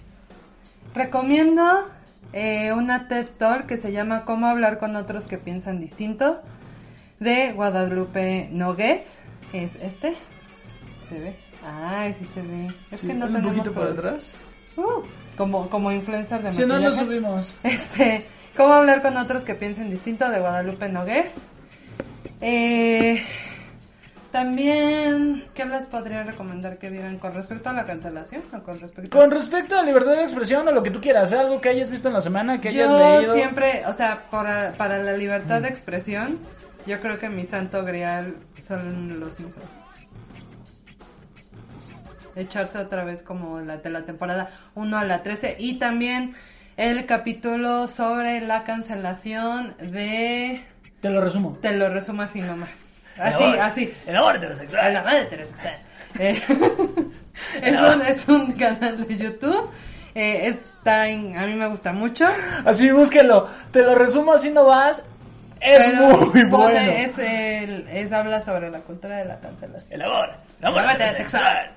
Recomiendo 0.94 1.90
eh, 2.32 2.72
una 2.72 3.06
TED 3.06 3.28
Talk 3.36 3.66
que 3.66 3.76
se 3.76 3.92
llama 3.92 4.24
Cómo 4.24 4.46
hablar 4.46 4.78
con 4.78 4.96
otros 4.96 5.26
que 5.26 5.36
piensan 5.36 5.78
distinto 5.78 6.40
de 7.20 7.52
Guadalupe 7.52 8.48
Nogués. 8.50 9.18
Es 9.52 9.76
este. 9.76 10.16
¿Se 11.10 11.20
ve? 11.20 11.36
Ay, 11.62 12.16
sí 12.18 12.26
se 12.32 12.40
ve. 12.40 12.68
Es 12.90 13.00
que 13.02 13.12
no 13.12 13.26
un 13.26 13.34
tenemos 13.34 13.56
poquito 13.56 13.74
para 13.74 13.90
atrás. 13.90 14.34
Uh, 14.76 15.02
como, 15.36 15.68
como 15.68 15.92
influencer 15.92 16.42
de 16.42 16.52
Si 16.52 16.64
no, 16.64 16.78
lo 16.78 16.92
subimos. 16.92 17.54
Este, 17.62 18.24
¿Cómo 18.56 18.72
hablar 18.72 19.02
con 19.02 19.16
otros 19.16 19.42
que 19.42 19.54
piensen 19.54 19.90
distinto? 19.90 20.28
de 20.28 20.38
Guadalupe 20.38 20.88
Nogués. 20.88 21.32
Eh, 22.40 23.22
también, 24.30 25.44
¿qué 25.54 25.64
les 25.64 25.86
podría 25.86 26.24
recomendar 26.24 26.78
que 26.78 26.90
vieran 26.90 27.18
con 27.18 27.32
respecto 27.32 27.70
a 27.70 27.72
la 27.72 27.86
cancelación? 27.86 28.42
¿O 28.52 28.62
con 28.62 28.80
respecto 28.80 29.18
Con 29.18 29.30
respecto 29.30 29.78
a 29.78 29.82
libertad 29.82 30.12
de 30.12 30.24
expresión 30.24 30.66
o 30.66 30.72
lo 30.72 30.82
que 30.82 30.90
tú 30.90 31.00
quieras, 31.00 31.32
¿eh? 31.32 31.38
algo 31.38 31.60
que 31.60 31.68
hayas 31.68 31.90
visto 31.90 32.08
en 32.08 32.14
la 32.14 32.20
semana, 32.20 32.60
que 32.60 32.70
hayas 32.70 32.90
Yo 32.90 32.98
leído. 32.98 33.32
Mm. 33.32 33.36
siempre, 33.36 33.82
o 33.86 33.92
sea, 33.92 34.24
para, 34.30 34.72
para 34.72 34.98
la 34.98 35.12
libertad 35.12 35.62
de 35.62 35.68
expresión, 35.68 36.38
yo 36.86 37.00
creo 37.00 37.18
que 37.18 37.28
mi 37.28 37.46
santo 37.46 37.84
grial 37.84 38.34
son 38.60 39.20
los 39.20 39.34
Simpsons. 39.34 39.83
Echarse 42.36 42.78
otra 42.78 43.04
vez 43.04 43.22
como 43.22 43.60
la, 43.60 43.76
de 43.78 43.90
la 43.90 44.02
temporada 44.02 44.50
1 44.74 44.98
a 44.98 45.04
la 45.04 45.22
13 45.22 45.56
y 45.58 45.78
también 45.78 46.34
el 46.76 47.06
capítulo 47.06 47.86
sobre 47.88 48.40
la 48.40 48.64
cancelación 48.64 49.74
de... 49.78 50.64
Te 51.00 51.10
lo 51.10 51.20
resumo. 51.20 51.58
Te 51.62 51.72
lo 51.76 51.88
resumo 51.90 52.22
así 52.22 52.40
nomás. 52.40 52.70
El 53.16 53.22
Así, 53.22 53.44
amor- 53.44 53.60
así. 53.60 53.94
El 54.06 54.16
amor 54.16 54.36
heterosexual. 54.36 54.92
la 54.94 55.02
madre 55.02 55.20
heterosexual. 55.22 55.74
Eh, 56.20 56.40
es, 57.62 57.80
un, 57.80 58.02
es 58.02 58.28
un 58.28 58.52
canal 58.52 59.04
de 59.06 59.16
YouTube. 59.16 59.68
eh, 60.14 60.46
está 60.48 61.08
en, 61.08 61.36
a 61.36 61.44
mí 61.44 61.54
me 61.54 61.66
gusta 61.66 61.92
mucho. 61.92 62.24
Así, 62.64 62.90
búsquenlo. 62.92 63.48
Te 63.72 63.82
lo 63.82 63.96
resumo 63.96 64.32
así 64.32 64.50
no 64.50 64.64
vas. 64.66 65.02
Es 65.60 65.76
Pero 65.78 66.08
muy 66.26 66.44
pone- 66.44 66.48
bueno. 66.48 66.78
es, 66.78 67.18
el, 67.18 67.88
es 67.88 68.12
habla 68.12 68.42
sobre 68.42 68.70
la 68.70 68.78
cultura 68.80 69.16
de 69.16 69.24
la 69.24 69.40
cancelación. 69.40 69.92
El 69.92 70.02
amor. 70.02 70.30
El 70.60 70.66
amor 70.66 70.82
El 70.82 70.88
amor 70.90 71.00
heterosexual. 71.00 71.70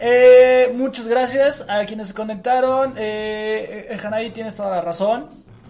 Eh, 0.00 0.72
muchas 0.74 1.06
gracias 1.06 1.64
a 1.68 1.84
quienes 1.84 2.08
se 2.08 2.14
conectaron. 2.14 2.94
Eh, 2.96 3.88
eh, 3.90 3.98
Hanai, 4.02 4.32
tienes 4.32 4.56
toda 4.56 4.70
la 4.70 4.80
razón. 4.80 5.26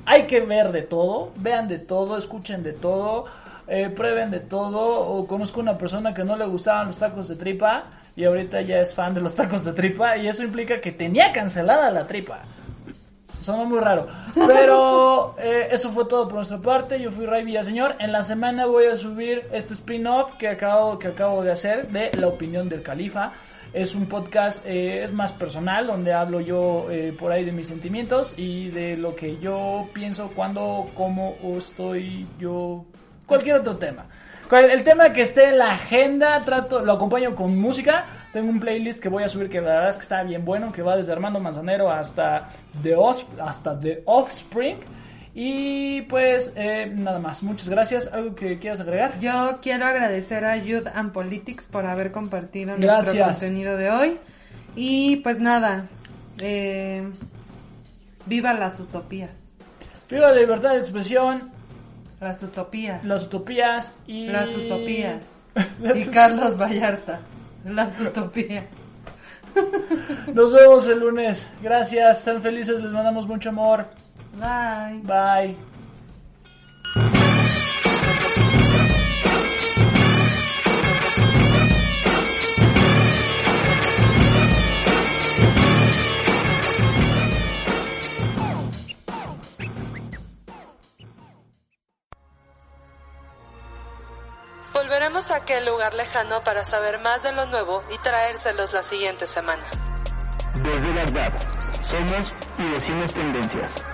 Hay 0.06 0.26
que 0.26 0.40
ver 0.40 0.72
de 0.72 0.82
todo, 0.82 1.32
vean 1.36 1.68
de 1.68 1.78
todo, 1.78 2.18
escuchen 2.18 2.62
de 2.62 2.72
todo, 2.72 3.24
eh, 3.66 3.90
prueben 3.94 4.30
de 4.30 4.40
todo. 4.40 5.00
O 5.08 5.26
conozco 5.26 5.60
una 5.60 5.78
persona 5.78 6.12
que 6.12 6.24
no 6.24 6.36
le 6.36 6.46
gustaban 6.46 6.88
los 6.88 6.98
tacos 6.98 7.28
de 7.28 7.36
tripa 7.36 7.84
y 8.16 8.24
ahorita 8.24 8.60
ya 8.62 8.80
es 8.80 8.94
fan 8.94 9.14
de 9.14 9.20
los 9.20 9.34
tacos 9.34 9.64
de 9.64 9.72
tripa 9.72 10.16
y 10.16 10.28
eso 10.28 10.42
implica 10.42 10.80
que 10.80 10.92
tenía 10.92 11.32
cancelada 11.32 11.90
la 11.90 12.06
tripa. 12.06 12.42
Sonó 13.40 13.66
muy 13.66 13.78
raro. 13.78 14.06
Pero 14.34 15.36
eh, 15.38 15.68
eso 15.70 15.90
fue 15.90 16.06
todo 16.06 16.24
por 16.24 16.36
nuestra 16.36 16.58
parte. 16.58 16.98
Yo 16.98 17.10
fui 17.10 17.26
Ray 17.26 17.44
Villaseñor. 17.44 17.96
En 17.98 18.10
la 18.10 18.22
semana 18.22 18.64
voy 18.64 18.86
a 18.86 18.96
subir 18.96 19.46
este 19.52 19.74
spin-off 19.74 20.36
que 20.38 20.48
acabo, 20.48 20.98
que 20.98 21.08
acabo 21.08 21.42
de 21.42 21.52
hacer 21.52 21.88
de 21.88 22.10
La 22.16 22.28
opinión 22.28 22.70
del 22.70 22.82
califa. 22.82 23.32
Es 23.74 23.94
un 23.96 24.06
podcast, 24.06 24.64
eh, 24.66 25.02
es 25.02 25.12
más 25.12 25.32
personal, 25.32 25.88
donde 25.88 26.12
hablo 26.12 26.40
yo 26.40 26.86
eh, 26.90 27.12
por 27.18 27.32
ahí 27.32 27.44
de 27.44 27.50
mis 27.52 27.66
sentimientos 27.66 28.32
y 28.36 28.68
de 28.70 28.96
lo 28.96 29.16
que 29.16 29.38
yo 29.38 29.88
pienso, 29.92 30.28
cuando, 30.34 30.88
cómo 30.94 31.34
o 31.42 31.58
estoy 31.58 32.24
yo, 32.38 32.84
cualquier 33.26 33.56
otro 33.56 33.76
tema. 33.76 34.06
El 34.52 34.84
tema 34.84 35.12
que 35.12 35.22
esté 35.22 35.48
en 35.48 35.58
la 35.58 35.72
agenda, 35.72 36.40
trato, 36.44 36.84
lo 36.84 36.92
acompaño 36.92 37.34
con 37.34 37.58
música. 37.58 38.04
Tengo 38.32 38.50
un 38.50 38.60
playlist 38.60 39.00
que 39.00 39.08
voy 39.08 39.24
a 39.24 39.28
subir 39.28 39.48
que 39.48 39.60
la 39.60 39.74
verdad 39.74 39.90
es 39.90 39.96
que 39.96 40.02
está 40.02 40.22
bien 40.22 40.44
bueno, 40.44 40.70
que 40.70 40.82
va 40.82 40.96
desde 40.96 41.10
Armando 41.12 41.40
Manzanero 41.40 41.90
hasta 41.90 42.50
The, 42.80 42.94
Os- 42.94 43.26
hasta 43.42 43.78
The 43.80 44.02
Offspring. 44.06 44.76
Y 45.34 46.02
pues 46.02 46.52
eh, 46.54 46.92
nada 46.94 47.18
más, 47.18 47.42
muchas 47.42 47.68
gracias. 47.68 48.12
¿Algo 48.12 48.36
que 48.36 48.60
quieras 48.60 48.80
agregar? 48.80 49.18
Yo 49.18 49.58
quiero 49.60 49.84
agradecer 49.84 50.44
a 50.44 50.56
Youth 50.56 50.86
and 50.94 51.10
Politics 51.12 51.66
por 51.66 51.86
haber 51.86 52.12
compartido 52.12 52.76
nuestro 52.76 53.24
contenido 53.24 53.76
de 53.76 53.90
hoy. 53.90 54.18
Y 54.76 55.16
pues 55.16 55.40
nada, 55.40 55.86
eh, 56.38 57.10
viva 58.26 58.54
las 58.54 58.78
utopías. 58.78 59.50
Viva 60.08 60.30
la 60.30 60.40
libertad 60.40 60.72
de 60.72 60.78
expresión, 60.78 61.50
Las 62.20 62.42
utopías. 62.42 63.04
las 63.04 63.24
utopías 63.24 63.94
y... 64.06 64.28
Las 64.28 64.54
utopías. 64.56 65.22
Las 65.80 65.98
Y 65.98 66.10
Carlos 66.10 66.56
Vallarta. 66.60 67.20
Las 67.64 67.98
utopías. 68.00 68.64
Nos 70.32 70.52
vemos 70.52 70.86
el 70.88 71.00
lunes. 71.00 71.48
Gracias, 71.62 72.22
sean 72.22 72.42
felices, 72.42 72.80
les 72.80 72.92
mandamos 72.92 73.26
mucho 73.26 73.50
amor. 73.50 73.86
Bye. 74.38 75.00
Bye. 75.04 75.56
Volveremos 94.72 95.30
a 95.30 95.36
aquel 95.36 95.64
lugar 95.66 95.94
lejano 95.94 96.42
para 96.42 96.64
saber 96.64 96.98
más 97.00 97.22
de 97.22 97.32
lo 97.32 97.46
nuevo 97.46 97.82
y 97.90 97.98
traérselos 97.98 98.72
la 98.72 98.82
siguiente 98.82 99.28
semana. 99.28 99.64
Desde 100.54 100.92
Bagdad, 100.92 101.32
somos 101.82 102.32
y 102.58 102.70
decimos 102.70 103.14
tendencias. 103.14 103.93